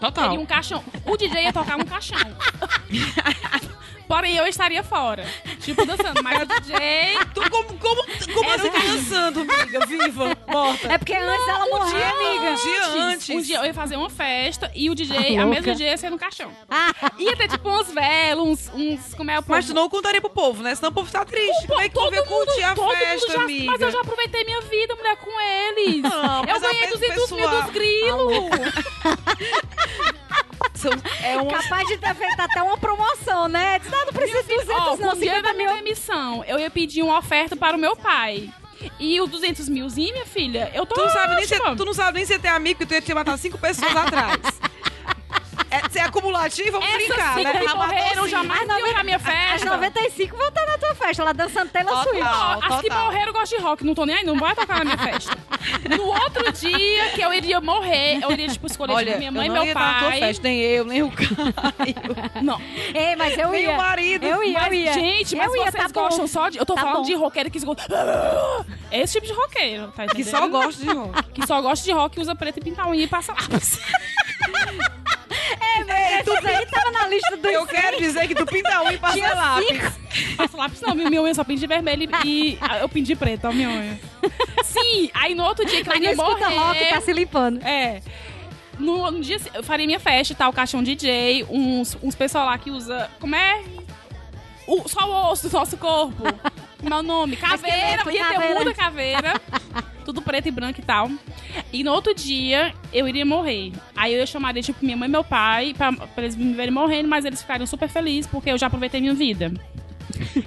Total. 0.00 0.28
Teria 0.28 0.40
um 0.40 0.46
caixão. 0.46 0.84
O 1.04 1.16
DJ 1.16 1.44
ia 1.44 1.52
tocar 1.52 1.76
um 1.76 1.84
caixão. 1.84 2.18
Porém, 4.08 4.36
eu 4.36 4.46
estaria 4.46 4.82
fora. 4.82 5.24
Tipo, 5.60 5.84
dançando. 5.84 6.22
Mas 6.22 6.42
o 6.42 6.46
DJ... 6.46 7.18
Tu, 7.34 7.50
como 7.50 7.66
como, 7.78 8.02
como 8.34 8.50
um 8.50 8.70
tá 8.70 8.78
dançando, 8.78 9.40
amiga? 9.40 9.86
Viva, 9.86 10.36
morta. 10.46 10.92
É 10.92 10.98
porque 10.98 11.14
antes 11.14 11.48
ela 11.48 11.64
um 11.66 11.76
amiga. 11.76 12.50
Um 12.50 12.54
dia 12.54 12.86
antes. 12.86 13.28
Um 13.30 13.40
dia 13.42 13.58
eu 13.58 13.64
ia 13.66 13.74
fazer 13.74 13.96
uma 13.96 14.08
festa 14.10 14.70
e 14.74 14.88
o 14.90 14.94
DJ, 14.94 15.16
Ah, 15.16 15.20
a 15.42 15.44
louca. 15.44 15.46
mesmo 15.60 15.74
dia 15.74 15.88
ia 15.90 15.96
ser 15.96 16.10
no 16.10 16.18
caixão. 16.18 16.50
Ah, 16.70 16.92
Ia 17.18 17.36
ter 17.36 17.48
tipo 17.48 17.68
uns 17.68 17.90
velos, 17.92 18.46
uns, 18.48 18.70
uns 18.74 19.14
como 19.14 19.30
é 19.30 19.38
o 19.38 19.42
povo? 19.42 19.52
Mas 19.52 19.66
tu 19.66 19.74
não 19.74 19.88
contaria 19.88 20.20
pro 20.20 20.30
povo, 20.30 20.62
né? 20.62 20.74
Senão 20.74 20.90
o 20.90 20.94
povo 20.94 21.10
tá 21.10 21.24
triste. 21.24 21.66
Como 21.66 21.80
é 21.80 21.88
que 21.88 21.94
tu 21.94 22.10
vai 22.10 22.22
curtir 22.24 22.62
a 22.62 22.74
todo 22.74 22.90
festa, 22.90 23.26
mundo 23.26 23.32
já, 23.36 23.42
amiga? 23.42 23.72
Mas 23.72 23.80
eu 23.80 23.90
já 23.90 24.00
aproveitei 24.00 24.44
minha 24.44 24.60
vida, 24.62 24.94
mulher, 24.94 25.16
com 25.16 25.40
eles. 25.40 26.02
Não, 26.02 26.44
eu 26.44 26.56
a 26.56 26.58
ganhei 26.58 26.80
festa 26.80 26.98
200 26.98 27.30
mil 27.32 27.40
pessoal. 27.50 27.62
dos 27.62 27.70
grilos. 27.72 28.50
É 31.22 31.36
uma... 31.36 31.50
capaz 31.50 31.88
de 31.88 31.96
ter 31.96 32.14
feito 32.14 32.40
até 32.40 32.62
uma 32.62 32.78
promoção, 32.78 33.48
né? 33.48 33.78
Disse, 33.78 33.90
não, 33.90 34.06
não 34.06 34.12
precisa 34.12 34.42
de 34.42 34.56
200 34.56 34.70
Ó, 34.70 34.96
não, 34.96 35.12
o 35.12 35.16
dia 35.16 35.34
50 35.34 35.42
da 35.42 35.52
minha 35.54 35.72
mil. 35.72 35.76
demissão, 35.82 36.44
eu 36.44 36.58
ia 36.58 36.70
pedir 36.70 37.02
uma 37.02 37.18
oferta 37.18 37.56
para 37.56 37.76
o 37.76 37.80
meu 37.80 37.96
pai. 37.96 38.50
E 39.00 39.20
os 39.20 39.30
200 39.30 39.68
milzinho, 39.68 40.12
minha 40.12 40.26
filha, 40.26 40.70
eu 40.74 40.84
tô 40.84 40.94
Tu 40.94 41.00
não, 41.00 41.10
sabe 41.10 41.34
nem 41.36 41.46
se, 41.46 41.58
tu 41.58 41.84
não 41.84 41.94
sabe 41.94 42.18
nem 42.18 42.26
se 42.26 42.38
ter 42.38 42.48
amigo, 42.48 42.80
que 42.80 42.86
tu 42.86 42.94
ia 42.94 43.00
te 43.00 43.14
matar 43.14 43.38
cinco 43.38 43.58
pessoas 43.58 43.96
atrás. 43.96 44.38
É, 45.84 45.88
ser 45.88 46.00
acumulativo, 46.00 46.72
vamos 46.72 46.86
Essas 46.88 47.06
brincar, 47.06 47.36
né? 47.36 47.74
morreram 47.74 48.24
Sim. 48.24 48.30
jamais 48.30 48.70
As 48.70 48.78
iam 48.78 48.92
na 48.94 49.04
minha 49.04 49.16
As 49.16 49.22
festa. 49.22 49.70
95 49.70 50.36
vão 50.36 50.48
estar 50.48 50.66
na 50.66 50.78
tua 50.78 50.94
festa, 50.94 51.24
lá 51.24 51.32
dançando 51.32 51.70
Taylor. 51.70 52.02
Swift. 52.02 52.22
Ó, 52.22 52.58
as 52.74 52.80
que 52.80 52.90
morreram 52.90 53.32
gostam 53.32 53.58
de 53.58 53.64
rock, 53.64 53.84
não 53.84 53.94
tô 53.94 54.06
nem 54.06 54.16
aí, 54.16 54.24
não 54.24 54.36
vai 54.38 54.54
tocar 54.54 54.78
na 54.78 54.84
minha 54.84 54.98
festa. 54.98 55.36
No 55.96 56.04
outro 56.06 56.52
dia 56.52 57.10
que 57.10 57.20
eu 57.20 57.32
iria 57.32 57.60
morrer, 57.60 58.20
eu 58.22 58.30
iria, 58.30 58.48
tipo, 58.48 58.66
escolher 58.68 58.92
Olha, 58.92 59.06
tipo, 59.06 59.18
minha 59.18 59.32
mãe 59.32 59.46
e 59.46 59.48
eu 59.48 59.54
não 59.54 59.64
meu 59.64 59.74
na 59.74 59.94
tua 59.98 60.08
pai. 60.10 60.18
festa, 60.20 60.42
nem 60.44 60.60
eu, 60.60 60.84
nem 60.84 61.02
o 61.02 61.10
Caio. 61.10 62.42
Não. 62.42 62.60
Ei, 62.94 63.16
mas 63.16 63.36
eu 63.36 63.50
nem 63.50 63.62
ia. 63.64 63.70
o 63.72 63.76
marido. 63.76 64.24
Eu 64.24 64.44
ia, 64.44 64.52
Mas, 64.60 64.66
eu 64.68 64.74
ia. 64.74 64.92
Gente, 64.92 65.34
mas 65.34 65.46
eu 65.48 65.56
ia, 65.56 65.70
vocês 65.70 65.92
tá 65.92 66.00
gostam 66.00 66.20
bom. 66.20 66.26
só 66.28 66.48
de. 66.48 66.58
Eu 66.58 66.64
tô 66.66 66.74
Tá 66.74 66.82
falando 66.82 66.96
bom. 66.98 67.02
de 67.02 67.14
roqueiro 67.14 67.50
que. 67.50 67.58
Esse 68.92 69.14
tipo 69.14 69.26
de 69.26 69.32
roqueiro, 69.32 69.92
tá 69.92 70.06
Que 70.06 70.22
só 70.24 70.46
gosta 70.46 70.82
de 70.84 70.88
rock. 70.92 71.22
Que 71.32 71.46
só 71.46 71.60
gosta 71.60 71.84
de 71.84 71.92
rock, 71.92 72.20
usa 72.20 72.34
preto 72.36 72.58
e 72.58 72.62
pinta 72.62 72.86
unha 72.86 73.02
e 73.02 73.06
passa 73.08 73.32
lápis. 73.32 73.80
Isso 76.20 76.46
aí 76.46 76.66
tava 76.66 76.90
na 76.90 77.06
lista 77.08 77.36
do 77.36 77.48
Eu 77.48 77.66
quero 77.66 77.98
dizer 77.98 78.28
que 78.28 78.34
tu 78.34 78.46
pinta 78.46 78.82
um 78.82 78.90
e 78.90 78.98
passa 78.98 79.34
lápis. 79.34 79.98
Passa 80.36 80.56
lápis 80.56 80.80
não, 80.80 80.94
minha 80.94 81.22
unha 81.22 81.34
só 81.34 81.44
pinta 81.44 81.60
de 81.60 81.66
vermelho 81.66 82.08
e 82.24 82.58
eu 82.80 82.88
pinto 82.88 83.06
de 83.06 83.16
preto, 83.16 83.46
a 83.46 83.52
minha 83.52 83.68
unha. 83.68 84.00
Sim, 84.64 85.10
aí 85.14 85.34
no 85.34 85.44
outro 85.44 85.64
dia 85.64 85.82
que 85.82 85.88
não 85.88 85.96
ia 85.96 86.14
morrer... 86.14 86.44
rock, 86.44 86.88
tá 86.90 87.00
se 87.00 87.12
limpando. 87.12 87.62
É. 87.64 88.00
No, 88.78 89.10
no 89.10 89.20
dia, 89.20 89.38
eu 89.54 89.62
faria 89.62 89.86
minha 89.86 90.00
festa, 90.00 90.34
tá? 90.34 90.48
O 90.48 90.52
caixão 90.52 90.82
DJ, 90.82 91.46
uns, 91.48 91.96
uns 92.02 92.14
pessoal 92.14 92.46
lá 92.46 92.58
que 92.58 92.70
usa. 92.70 93.10
Como 93.18 93.34
é? 93.34 93.62
O, 94.66 94.88
só 94.88 95.08
o 95.08 95.30
osso 95.30 95.48
do 95.48 95.52
nosso 95.52 95.76
corpo. 95.76 96.24
Como 96.78 96.92
é 96.92 96.98
o 96.98 97.02
nome? 97.02 97.36
Caveira. 97.36 98.12
Ia 98.12 98.24
ter 98.28 98.54
muita 98.54 98.74
caveira. 98.74 99.40
Tudo 100.06 100.22
preto 100.22 100.48
e 100.48 100.50
branco 100.50 100.80
e 100.80 100.82
tal. 100.84 101.10
E 101.72 101.84
no 101.84 101.92
outro 101.92 102.14
dia, 102.14 102.72
eu 102.92 103.06
iria 103.06 103.26
morrer. 103.26 103.72
Aí 103.94 104.14
eu 104.14 104.26
chamaria, 104.26 104.62
tipo, 104.62 104.82
minha 104.84 104.96
mãe 104.96 105.08
e 105.08 105.12
meu 105.12 105.22
pai 105.24 105.74
pra, 105.76 105.92
pra 105.92 106.08
eles 106.24 106.34
me 106.36 106.54
verem 106.54 106.72
morrendo, 106.72 107.08
mas 107.08 107.24
eles 107.24 107.42
ficariam 107.42 107.66
super 107.66 107.88
felizes 107.88 108.26
porque 108.30 108.50
eu 108.50 108.56
já 108.56 108.68
aproveitei 108.68 109.00
minha 109.00 109.14
vida. 109.14 109.52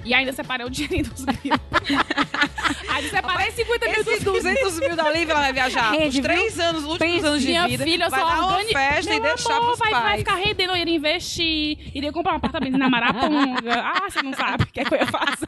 E 0.04 0.12
ainda 0.14 0.32
separei 0.32 0.66
o 0.66 0.70
dinheirinho 0.70 1.04
dos 1.04 1.22
grilos. 1.24 1.60
Aí 2.88 3.08
separei 3.08 3.50
50 3.52 3.86
mil 3.86 3.96
dos 4.04 4.06
Esses 4.08 4.24
grilos. 4.24 4.42
200 4.42 4.80
mil 4.80 4.96
da 4.96 5.10
Lívia, 5.12 5.32
ela 5.32 5.40
vai 5.42 5.52
viajar 5.52 5.90
Rende, 5.92 6.06
os 6.08 6.14
viu? 6.14 6.22
três 6.22 6.58
anos, 6.58 6.82
os 6.84 6.90
últimos 6.92 7.14
Pensa, 7.14 7.28
anos 7.28 7.40
de 7.42 7.46
Minha 7.48 7.68
vida. 7.68 7.84
filha 7.84 8.08
vai 8.08 8.20
só 8.20 8.26
dar 8.28 8.38
uma 8.40 8.52
organi- 8.54 8.72
festa 8.72 9.14
e 9.14 9.20
Meu 9.20 9.34
deixar 9.34 9.52
amor, 9.56 9.66
pros 9.66 9.78
vai, 9.78 9.90
vai 9.92 10.02
pais. 10.02 10.18
ficar 10.20 10.34
rendendo, 10.36 10.70
eu 10.70 10.76
iria 10.76 10.96
investir, 10.96 11.78
iria 11.94 12.10
comprar 12.12 12.32
um 12.32 12.36
apartamento 12.36 12.78
na 12.78 12.88
Maraponga. 12.88 13.70
Ah, 13.80 14.10
você 14.10 14.22
não 14.22 14.32
sabe 14.32 14.64
o 14.64 14.66
que, 14.66 14.80
é 14.80 14.84
que 14.84 14.94
eu 14.94 14.98
ia 14.98 15.06
fazer. 15.06 15.46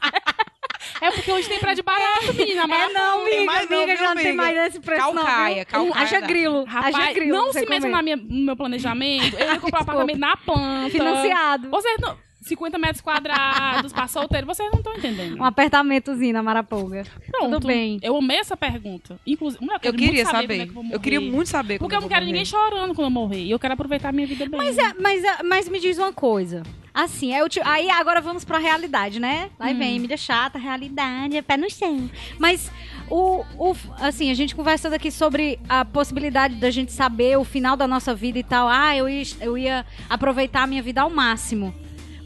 É 1.01 1.11
porque 1.11 1.31
hoje 1.31 1.47
tem 1.49 1.59
prédio 1.59 1.83
barato, 1.83 2.33
menina. 2.33 2.63
É 2.63 2.67
Maraponga. 2.67 2.99
não, 2.99 3.23
tem 3.25 3.33
amiga, 3.37 3.45
mais 3.51 3.69
não, 3.69 3.77
amiga, 3.77 3.97
já 3.97 4.15
não 4.15 4.21
tem 4.21 4.33
mais 4.33 4.57
esse 4.67 4.79
preço 4.79 5.01
Calcaia, 5.01 5.57
não, 5.57 5.65
calcaia 5.65 6.03
Haja 6.05 6.19
grilo, 6.21 6.63
Rapaz, 6.65 6.95
haja 6.95 7.13
grilo. 7.13 7.37
não 7.37 7.53
se 7.53 7.65
minha- 7.65 8.17
no 8.17 8.45
meu 8.45 8.55
planejamento. 8.55 9.37
Eu 9.37 9.47
ia 9.53 9.59
comprar 9.59 9.79
um 9.79 9.83
apartamento 9.83 10.19
na 10.19 10.35
planta. 10.37 10.89
Financiado. 10.89 11.69
Vocês 11.69 11.97
não... 11.99 12.17
50 12.43 12.77
metros 12.77 13.01
quadrados 13.01 13.91
pra 13.93 14.07
solteiro, 14.07 14.45
vocês 14.47 14.69
não 14.71 14.79
estão 14.79 14.93
entendendo. 14.95 15.37
Um 15.39 15.43
apartamentozinho 15.43 16.33
na 16.33 16.43
Maraponga. 16.43 17.03
Pronto. 17.31 17.53
Tudo 17.53 17.67
bem. 17.67 17.99
Eu 18.01 18.15
amei 18.17 18.37
essa 18.37 18.55
pergunta. 18.57 19.19
Inclusive, 19.25 19.63
Eu 19.65 19.79
quero 19.79 19.97
queria 19.97 20.23
muito 20.23 20.31
saber. 20.31 20.57
saber. 20.57 20.57
como 20.57 20.61
é 20.63 20.65
que 20.65 20.69
eu, 20.69 20.83
vou 20.83 20.91
eu 20.93 20.99
queria 20.99 21.19
morrer. 21.19 21.31
muito 21.35 21.49
saber 21.49 21.79
Porque 21.79 21.95
eu 21.95 22.01
não 22.01 22.07
quero 22.07 22.21
vou 22.25 22.33
ninguém 22.33 22.49
morrer. 22.51 22.69
chorando 22.69 22.93
quando 22.95 23.07
eu 23.07 23.11
morrer. 23.11 23.43
E 23.43 23.51
eu 23.51 23.59
quero 23.59 23.73
aproveitar 23.73 24.09
a 24.09 24.11
minha 24.11 24.27
vida 24.27 24.45
bem. 24.47 24.57
Mas, 24.57 24.77
é, 24.77 24.93
mas, 24.99 25.23
é, 25.23 25.43
mas 25.43 25.69
me 25.69 25.79
diz 25.79 25.97
uma 25.97 26.11
coisa. 26.13 26.63
Assim, 26.93 27.33
é 27.33 27.47
ti- 27.49 27.59
aí 27.63 27.89
agora 27.89 28.21
vamos 28.21 28.45
pra 28.45 28.59
realidade, 28.59 29.19
né? 29.19 29.49
Aí 29.59 29.73
vem 29.73 29.99
mídia 29.99 30.15
chata, 30.17 30.59
realidade, 30.59 31.35
é 31.35 31.41
pé 31.41 31.57
no 31.57 31.67
chão. 31.67 32.07
Mas 32.37 32.71
o, 33.09 33.43
o 33.57 33.75
assim, 33.99 34.29
a 34.29 34.33
gente 34.35 34.53
conversando 34.55 34.93
aqui 34.93 35.09
sobre 35.09 35.59
a 35.67 35.83
possibilidade 35.83 36.55
da 36.57 36.69
gente 36.69 36.91
saber 36.91 37.35
o 37.37 37.43
final 37.43 37.75
da 37.75 37.87
nossa 37.87 38.13
vida 38.13 38.37
e 38.37 38.43
tal. 38.43 38.67
Ah, 38.69 38.95
eu 38.95 39.09
ia, 39.09 39.23
eu 39.41 39.57
ia 39.57 39.83
aproveitar 40.07 40.61
a 40.63 40.67
minha 40.67 40.83
vida 40.83 41.01
ao 41.01 41.09
máximo. 41.09 41.73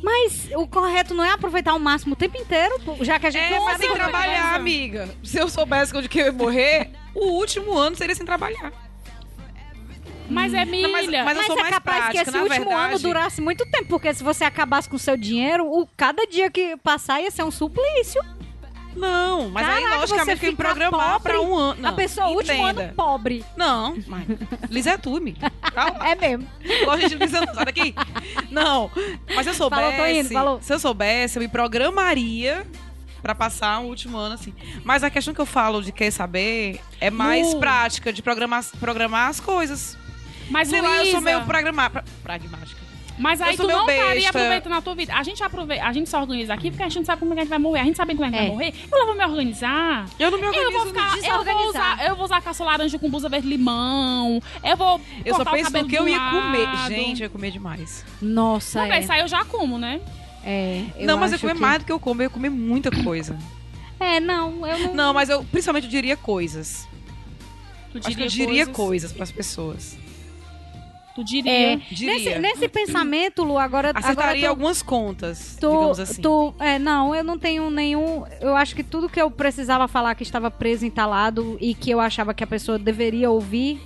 Mas 0.02 0.50
o 0.56 0.68
correto 0.68 1.14
não 1.14 1.24
é 1.24 1.32
aproveitar 1.32 1.72
ao 1.72 1.80
máximo 1.80 2.14
o 2.14 2.16
tempo 2.16 2.38
inteiro, 2.38 2.76
já 3.02 3.20
que 3.20 3.28
a 3.28 3.30
gente 3.32 3.52
É, 3.54 3.58
não 3.58 3.66
mas 3.66 3.78
que 3.78 3.88
como- 3.88 4.00
trabalhar, 4.00 4.56
amiga. 4.56 5.10
Se 5.24 5.38
eu 5.40 5.50
soubesse 5.50 5.96
onde 5.96 6.08
que 6.08 6.20
eu 6.20 6.26
ia 6.28 6.32
morrer, 6.32 6.92
o 7.16 7.26
último 7.32 7.76
ano 7.78 7.96
seria 7.96 8.16
sem 8.16 8.26
trabalhar. 8.26 8.72
Mas 10.30 10.54
é 10.54 10.66
milha. 10.66 10.84
Não, 10.88 10.92
mas- 10.92 11.08
mas 11.08 11.16
eu 11.20 11.26
Mas 11.26 11.46
sou 11.46 11.58
é 11.58 11.62
mais 11.62 11.74
capaz 11.76 11.98
que 11.98 12.02
prática, 12.04 12.22
esse 12.22 12.32
na 12.32 12.44
último 12.44 12.66
verdade. 12.66 12.92
ano 12.94 13.00
durasse 13.00 13.42
muito 13.42 13.66
tempo, 13.72 13.86
porque 13.88 14.14
se 14.14 14.24
você 14.24 14.44
acabasse 14.44 14.90
com 14.90 14.98
o 14.98 15.00
seu 15.00 15.16
dinheiro, 15.18 15.66
o, 15.66 15.88
cada 15.96 16.26
dia 16.28 16.52
que 16.52 16.76
passar 16.78 17.22
ia 17.22 17.32
ser 17.32 17.44
um 17.44 17.52
suplício. 17.52 18.22
Não, 18.98 19.50
mas 19.50 19.68
aí 19.68 19.84
Caraca, 19.84 20.02
logicamente 20.02 20.40
você 20.40 20.46
tem 20.46 20.50
que 20.52 20.56
programar 20.56 21.20
pra 21.20 21.40
um 21.40 21.56
ano. 21.56 21.82
Não, 21.82 21.90
a 21.90 21.94
pessoa, 21.94 22.28
o 22.28 22.36
último 22.36 22.64
ano 22.64 22.80
entenda. 22.82 22.94
pobre. 22.96 23.46
Não, 23.56 23.98
mas... 24.08 24.26
Liz 24.70 24.88
é. 24.88 24.98
É 26.04 26.16
mesmo. 26.16 26.48
Gosta 26.86 27.10
de 27.10 27.16
Lisa, 27.16 27.42
não, 27.42 27.54
sai 27.54 27.66
daqui. 27.66 27.96
Não, 28.50 28.92
mas 29.36 29.44
se 29.44 29.50
eu 29.50 29.54
soubesse... 29.54 29.82
Falou, 29.82 29.98
tô 29.98 30.06
indo, 30.08 30.30
falou. 30.30 30.62
Se 30.62 30.74
eu 30.74 30.80
soubesse, 30.80 31.38
eu 31.38 31.42
me 31.42 31.48
programaria 31.48 32.66
pra 33.22 33.36
passar 33.36 33.80
um 33.80 33.86
último 33.86 34.18
ano 34.18 34.36
assim. 34.36 34.54
Mas 34.84 35.04
a 35.04 35.10
questão 35.10 35.34
que 35.34 35.42
eu 35.42 35.46
falo 35.46 35.82
de 35.82 35.92
quer 35.92 36.12
saber 36.12 36.80
é 37.00 37.10
mais 37.12 37.54
Lu. 37.54 37.60
prática, 37.60 38.12
de 38.12 38.22
programar, 38.22 38.64
programar 38.80 39.30
as 39.30 39.40
coisas. 39.40 39.98
Mas, 40.50 40.70
Sei 40.70 40.82
lá, 40.82 40.90
eu 40.98 41.06
sou 41.06 41.20
Luísa, 41.20 41.22
meio 41.22 41.46
pragmática. 41.46 42.87
Mas 43.18 43.42
aí 43.42 43.56
eu 43.56 43.58
tu 43.58 43.68
não 43.68 43.80
estaria 43.82 44.14
besta. 44.14 44.30
aproveitando 44.30 44.74
a 44.74 44.82
tua 44.82 44.96
vida. 44.96 45.14
A 45.16 45.24
gente 45.24 45.44
aproveita, 45.44 45.84
a 45.86 45.92
gente 45.92 46.08
se 46.10 46.16
organiza 46.16 46.54
aqui 46.54 46.70
porque 46.70 46.84
a 46.84 46.88
gente 46.90 47.00
não 47.00 47.06
sabe 47.06 47.20
como 47.20 47.34
é 47.34 47.36
que 47.36 47.40
a 47.40 47.44
gente 47.44 47.50
vai 47.50 47.60
morrer. 47.60 47.80
A 47.80 47.84
gente 47.86 47.98
sabe 47.98 48.14
como 48.14 48.26
é 48.26 48.30
que 48.30 48.36
a 48.36 48.40
gente 48.42 48.48
É. 48.48 48.56
vai 48.56 48.58
morrer. 48.68 48.74
Eu 48.92 49.06
vou 49.08 49.16
me 49.16 49.26
organizar. 49.26 50.06
Eu 50.20 50.30
não 50.32 50.38
me 50.40 50.46
Eu 50.46 50.50
organizo 50.50 50.72
vou 50.78 50.86
ficar, 50.88 51.18
eu 51.18 51.44
vou 51.44 51.70
usar, 51.70 52.06
eu 52.06 52.16
vou 52.16 52.26
usar 52.26 52.42
caça 52.42 52.64
laranja 52.64 53.00
com 53.00 53.10
blusa 53.10 53.28
verde 53.30 53.48
limão. 53.48 54.42
Eu 54.64 54.78
vou 54.78 55.02
Eu 55.26 55.36
só 55.36 55.44
penso 55.46 55.72
no 55.72 55.88
que 55.88 55.96
eu 55.96 56.08
ia 56.08 56.20
comer. 56.20 56.64
lado. 56.66 56.88
Gente, 56.90 57.22
eu 57.22 57.26
ia 57.26 57.30
comer 57.30 57.52
demais. 57.52 58.06
Nossa, 58.22 58.80
Não, 58.86 58.94
é. 58.94 59.00
isso 59.00 59.12
aí 59.12 59.22
eu 59.22 59.28
já 59.28 59.44
como, 59.44 59.78
né? 59.78 60.00
É, 60.44 60.84
eu 60.98 61.06
não, 61.08 61.18
mas 61.18 61.34
eu 61.34 61.40
comer 61.40 61.56
que- 61.56 61.60
mais 61.60 61.80
do 61.80 61.86
que 61.86 61.92
eu 61.92 62.00
como, 62.00 62.22
eu 62.22 62.26
ia 62.26 62.30
comer 62.30 62.50
muita 62.50 62.90
coisa. 63.04 63.38
É, 64.00 64.20
não, 64.20 64.66
eu 64.66 64.78
não... 64.80 64.94
Não, 64.94 65.14
mas 65.14 65.28
eu 65.28 65.44
principalmente 65.44 65.86
eu 65.86 65.90
diria 65.90 66.16
coisas. 66.16 66.88
Tu 67.92 67.98
Acho 67.98 68.16
que 68.16 68.24
eu 68.24 68.28
diria 68.28 68.68
coisas 68.68 69.12
pras 69.12 69.32
pessoas. 69.32 69.98
Tu 71.18 71.24
diria. 71.24 71.52
É, 71.52 71.76
Diria. 71.90 72.14
nesse, 72.14 72.40
nesse 72.40 72.68
pensamento, 72.68 73.44
Lu, 73.44 73.58
agora... 73.58 73.90
Acertaria 73.90 74.12
agora 74.12 74.40
tu- 74.40 74.46
algumas 74.48 74.84
contas, 74.84 75.58
Tu, 75.60 75.68
digamos 75.68 76.00
assim. 76.00 76.22
tu, 76.22 76.54
é, 76.60 76.78
não, 76.78 77.16
eu 77.16 77.24
não 77.24 77.40
tenho 77.40 77.72
nenhum. 77.72 78.24
Eu 78.40 78.56
acho 78.56 78.76
que 78.76 78.84
tudo 78.84 79.10
que 79.10 79.20
eu 79.20 79.32
precisava 79.32 79.88
falar 79.88 80.14
que 80.14 80.22
estava 80.22 80.52
preso, 80.52 80.86
entalado 80.86 81.58
e 81.60 81.74
que 81.74 81.90
eu 81.90 82.00
achava 82.00 82.36
que 82.36 82.44
a 82.44 82.48
pessoa 82.48 82.78
deveria 82.78 83.32
ouvir, 83.32 83.82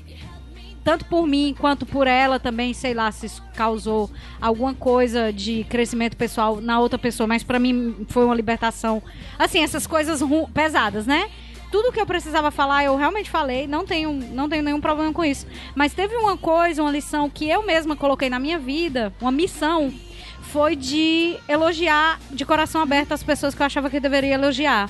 tanto 0.84 1.06
por 1.06 1.26
mim 1.26 1.56
quanto 1.58 1.86
por 1.86 2.06
ela 2.06 2.38
também, 2.38 2.74
sei 2.74 2.94
lá, 2.94 3.10
se 3.14 3.28
isso 3.28 3.42
causou 3.56 4.10
alguma 4.42 4.74
coisa 4.74 5.32
de 5.32 5.64
crescimento 5.70 6.18
pessoal 6.18 6.60
na 6.60 6.82
outra 6.82 7.00
pessoa, 7.00 7.28
mas 7.28 7.44
pra 7.44 7.60
mim 7.60 8.06
foi 8.10 8.26
uma 8.26 8.36
libertação. 8.36 9.02
Assim, 9.40 9.64
essas 9.64 9.88
coisas 9.88 10.22
pesadas, 10.54 11.06
né? 11.08 11.30
Tudo 11.72 11.92
que 11.92 12.02
eu 12.02 12.06
precisava 12.06 12.52
falar, 12.52 12.84
eu 12.84 12.98
realmente 12.98 13.30
falei, 13.30 13.66
não 13.66 13.86
tenho, 13.86 14.12
não 14.12 14.50
tenho 14.50 14.62
nenhum 14.62 14.82
problema 14.82 15.14
com 15.14 15.24
isso. 15.24 15.48
Mas 15.74 15.94
teve 15.94 16.16
uma 16.16 16.38
coisa, 16.38 16.82
uma 16.82 16.92
lição 16.92 17.30
que 17.30 17.50
eu 17.50 17.64
mesma 17.64 17.96
coloquei 17.96 18.30
na 18.30 18.40
minha 18.40 18.60
vida, 18.60 19.14
uma 19.22 19.32
missão, 19.32 19.92
foi 20.42 20.76
de 20.76 21.38
elogiar 21.48 22.20
de 22.30 22.46
coração 22.46 22.82
aberto 22.82 23.14
as 23.14 23.24
pessoas 23.24 23.56
que 23.56 23.62
eu 23.62 23.66
achava 23.66 23.90
que 23.90 23.98
eu 23.98 24.02
deveria 24.02 24.34
elogiar. 24.34 24.90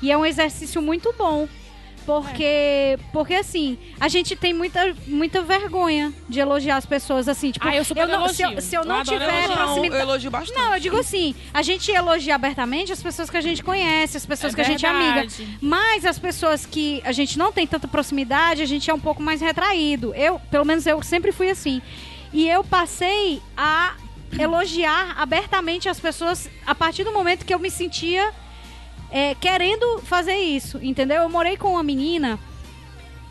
E 0.00 0.12
é 0.12 0.16
um 0.16 0.24
exercício 0.24 0.80
muito 0.80 1.12
bom. 1.18 1.48
Porque, 2.06 2.98
porque 3.12 3.34
assim, 3.34 3.78
a 3.98 4.08
gente 4.08 4.36
tem 4.36 4.52
muita, 4.52 4.94
muita 5.06 5.42
vergonha 5.42 6.12
de 6.28 6.38
elogiar 6.40 6.76
as 6.76 6.86
pessoas, 6.86 7.28
assim, 7.28 7.50
tipo, 7.50 7.66
Ah, 7.66 7.74
eu 7.74 7.84
super 7.84 8.06
não, 8.06 8.28
se, 8.28 8.42
eu, 8.42 8.60
se 8.60 8.74
eu 8.76 8.82
Eu 8.82 8.86
não 8.86 8.96
adoro 8.96 9.18
tiver 9.18 9.48
proximidade. 9.48 9.94
eu 9.94 10.00
elogio 10.08 10.30
bastante. 10.30 10.56
Não, 10.58 10.74
eu 10.74 10.80
digo 10.80 10.96
assim, 10.98 11.34
a 11.52 11.62
gente 11.62 11.90
elogia 11.90 12.34
abertamente 12.34 12.92
as 12.92 13.02
pessoas 13.02 13.30
que 13.30 13.36
a 13.36 13.40
gente 13.40 13.62
conhece, 13.64 14.16
as 14.16 14.26
pessoas 14.26 14.52
É 14.52 14.56
que 14.56 14.60
a 14.60 14.64
gente 14.64 14.84
é 14.84 14.88
amiga. 14.88 15.12
verdade. 15.14 15.58
Mas 15.60 16.04
as 16.04 16.18
pessoas 16.18 16.66
que 16.66 17.00
a 17.04 17.12
gente 17.12 17.38
não 17.38 17.50
tem 17.52 17.66
tanta 17.66 17.88
proximidade, 17.88 18.62
a 18.62 18.66
gente 18.66 18.90
é 18.90 18.94
um 18.94 19.00
pouco 19.00 19.22
mais 19.22 19.40
retraído. 19.40 20.14
Eu, 20.14 20.38
pelo 20.50 20.64
menos 20.64 20.86
eu 20.86 21.02
sempre 21.02 21.32
fui 21.32 21.50
assim. 21.50 21.80
E 22.32 22.48
eu 22.48 22.62
passei 22.64 23.40
a 23.56 23.94
elogiar 24.38 25.14
abertamente 25.16 25.88
as 25.88 26.00
pessoas 26.00 26.50
a 26.66 26.74
partir 26.74 27.04
do 27.04 27.12
momento 27.12 27.44
que 27.44 27.54
eu 27.54 27.58
me 27.58 27.70
sentia 27.70 28.32
é, 29.10 29.34
querendo 29.34 29.98
fazer 30.00 30.36
isso, 30.36 30.78
entendeu? 30.82 31.22
Eu 31.22 31.28
morei 31.28 31.56
com 31.56 31.72
uma 31.72 31.82
menina 31.82 32.38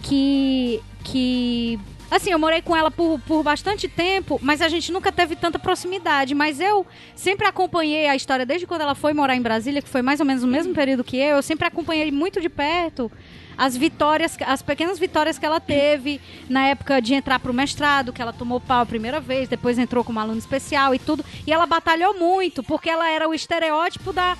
que. 0.01 0.81
que 1.03 1.79
Assim, 2.11 2.29
eu 2.29 2.37
morei 2.37 2.61
com 2.61 2.75
ela 2.75 2.91
por, 2.91 3.19
por 3.21 3.41
bastante 3.41 3.87
tempo, 3.87 4.39
mas 4.39 4.61
a 4.61 4.69
gente 4.69 4.91
nunca 4.91 5.11
teve 5.11 5.35
tanta 5.35 5.57
proximidade. 5.57 6.35
Mas 6.35 6.59
eu 6.59 6.85
sempre 7.15 7.47
acompanhei 7.47 8.07
a 8.07 8.15
história 8.15 8.45
desde 8.45 8.67
quando 8.67 8.81
ela 8.81 8.93
foi 8.93 9.13
morar 9.13 9.35
em 9.35 9.41
Brasília, 9.41 9.81
que 9.81 9.89
foi 9.89 10.03
mais 10.03 10.19
ou 10.19 10.25
menos 10.25 10.43
o 10.43 10.47
mesmo 10.47 10.75
período 10.75 11.03
que 11.03 11.17
eu. 11.17 11.37
Eu 11.37 11.41
sempre 11.41 11.67
acompanhei 11.67 12.11
muito 12.11 12.39
de 12.39 12.49
perto 12.49 13.11
as 13.57 13.77
vitórias, 13.77 14.37
as 14.45 14.61
pequenas 14.61 14.99
vitórias 14.99 15.37
que 15.37 15.45
ela 15.45 15.59
teve 15.59 16.19
na 16.49 16.67
época 16.67 17.01
de 17.01 17.13
entrar 17.13 17.39
pro 17.39 17.53
mestrado, 17.53 18.13
que 18.13 18.21
ela 18.21 18.33
tomou 18.33 18.59
pau 18.59 18.81
a 18.81 18.85
primeira 18.85 19.19
vez, 19.19 19.47
depois 19.47 19.77
entrou 19.77 20.03
como 20.03 20.19
aluna 20.19 20.39
especial 20.39 20.93
e 20.93 20.99
tudo. 20.99 21.23
E 21.45 21.51
ela 21.51 21.65
batalhou 21.65 22.17
muito, 22.17 22.63
porque 22.63 22.89
ela 22.89 23.09
era 23.09 23.27
o 23.27 23.33
estereótipo 23.33 24.11
da. 24.11 24.37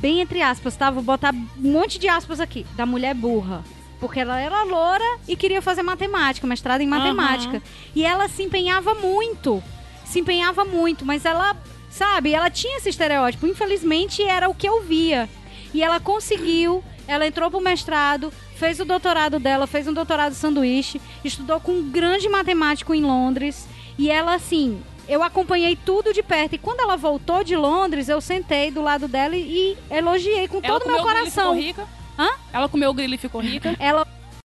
Bem 0.00 0.20
entre 0.20 0.42
aspas, 0.42 0.76
tá? 0.76 0.90
Vou 0.90 1.02
botar 1.02 1.32
um 1.32 1.48
monte 1.72 1.98
de 1.98 2.08
aspas 2.08 2.40
aqui. 2.40 2.66
Da 2.76 2.86
mulher 2.86 3.14
burra. 3.14 3.64
Porque 4.00 4.18
ela 4.18 4.40
era 4.40 4.64
loura 4.64 5.04
e 5.28 5.36
queria 5.36 5.62
fazer 5.62 5.82
matemática, 5.82 6.46
mestrado 6.46 6.80
em 6.80 6.88
matemática. 6.88 7.62
E 7.94 8.04
ela 8.04 8.28
se 8.28 8.42
empenhava 8.42 8.94
muito. 8.94 9.62
Se 10.04 10.18
empenhava 10.18 10.64
muito, 10.64 11.06
mas 11.06 11.24
ela, 11.24 11.56
sabe, 11.88 12.34
ela 12.34 12.50
tinha 12.50 12.78
esse 12.78 12.88
estereótipo. 12.88 13.46
Infelizmente 13.46 14.22
era 14.22 14.48
o 14.48 14.54
que 14.54 14.68
eu 14.68 14.82
via. 14.82 15.28
E 15.72 15.82
ela 15.82 16.00
conseguiu, 16.00 16.82
ela 17.06 17.26
entrou 17.26 17.48
pro 17.50 17.60
mestrado, 17.60 18.32
fez 18.56 18.80
o 18.80 18.84
doutorado 18.84 19.38
dela, 19.38 19.66
fez 19.66 19.86
um 19.86 19.92
doutorado 19.92 20.34
sanduíche, 20.34 21.00
estudou 21.24 21.60
com 21.60 21.72
um 21.72 21.90
grande 21.90 22.28
matemático 22.28 22.92
em 22.92 23.02
Londres. 23.02 23.68
E 23.96 24.10
ela, 24.10 24.34
assim, 24.34 24.82
eu 25.08 25.22
acompanhei 25.22 25.76
tudo 25.76 26.12
de 26.12 26.22
perto. 26.22 26.54
E 26.54 26.58
quando 26.58 26.80
ela 26.80 26.96
voltou 26.96 27.42
de 27.44 27.56
Londres, 27.56 28.08
eu 28.08 28.20
sentei 28.20 28.70
do 28.70 28.82
lado 28.82 29.08
dela 29.08 29.36
e, 29.36 29.76
e 29.90 29.94
elogiei 29.94 30.48
com 30.48 30.58
Ela 30.62 30.78
todo 30.78 30.88
o 30.88 30.92
meu 30.92 31.00
comeu 31.00 31.00
o 31.00 31.04
grilo 31.14 31.28
e 31.28 31.30
coração. 31.30 31.54
ficou 31.54 31.66
rica? 31.66 31.88
Hã? 32.18 32.30
Ela 32.52 32.68
comeu 32.68 32.90
o 32.90 32.94
grilo 32.94 33.14
e 33.14 33.18
ficou 33.18 33.40
rica? 33.40 33.76
Ela 33.78 34.06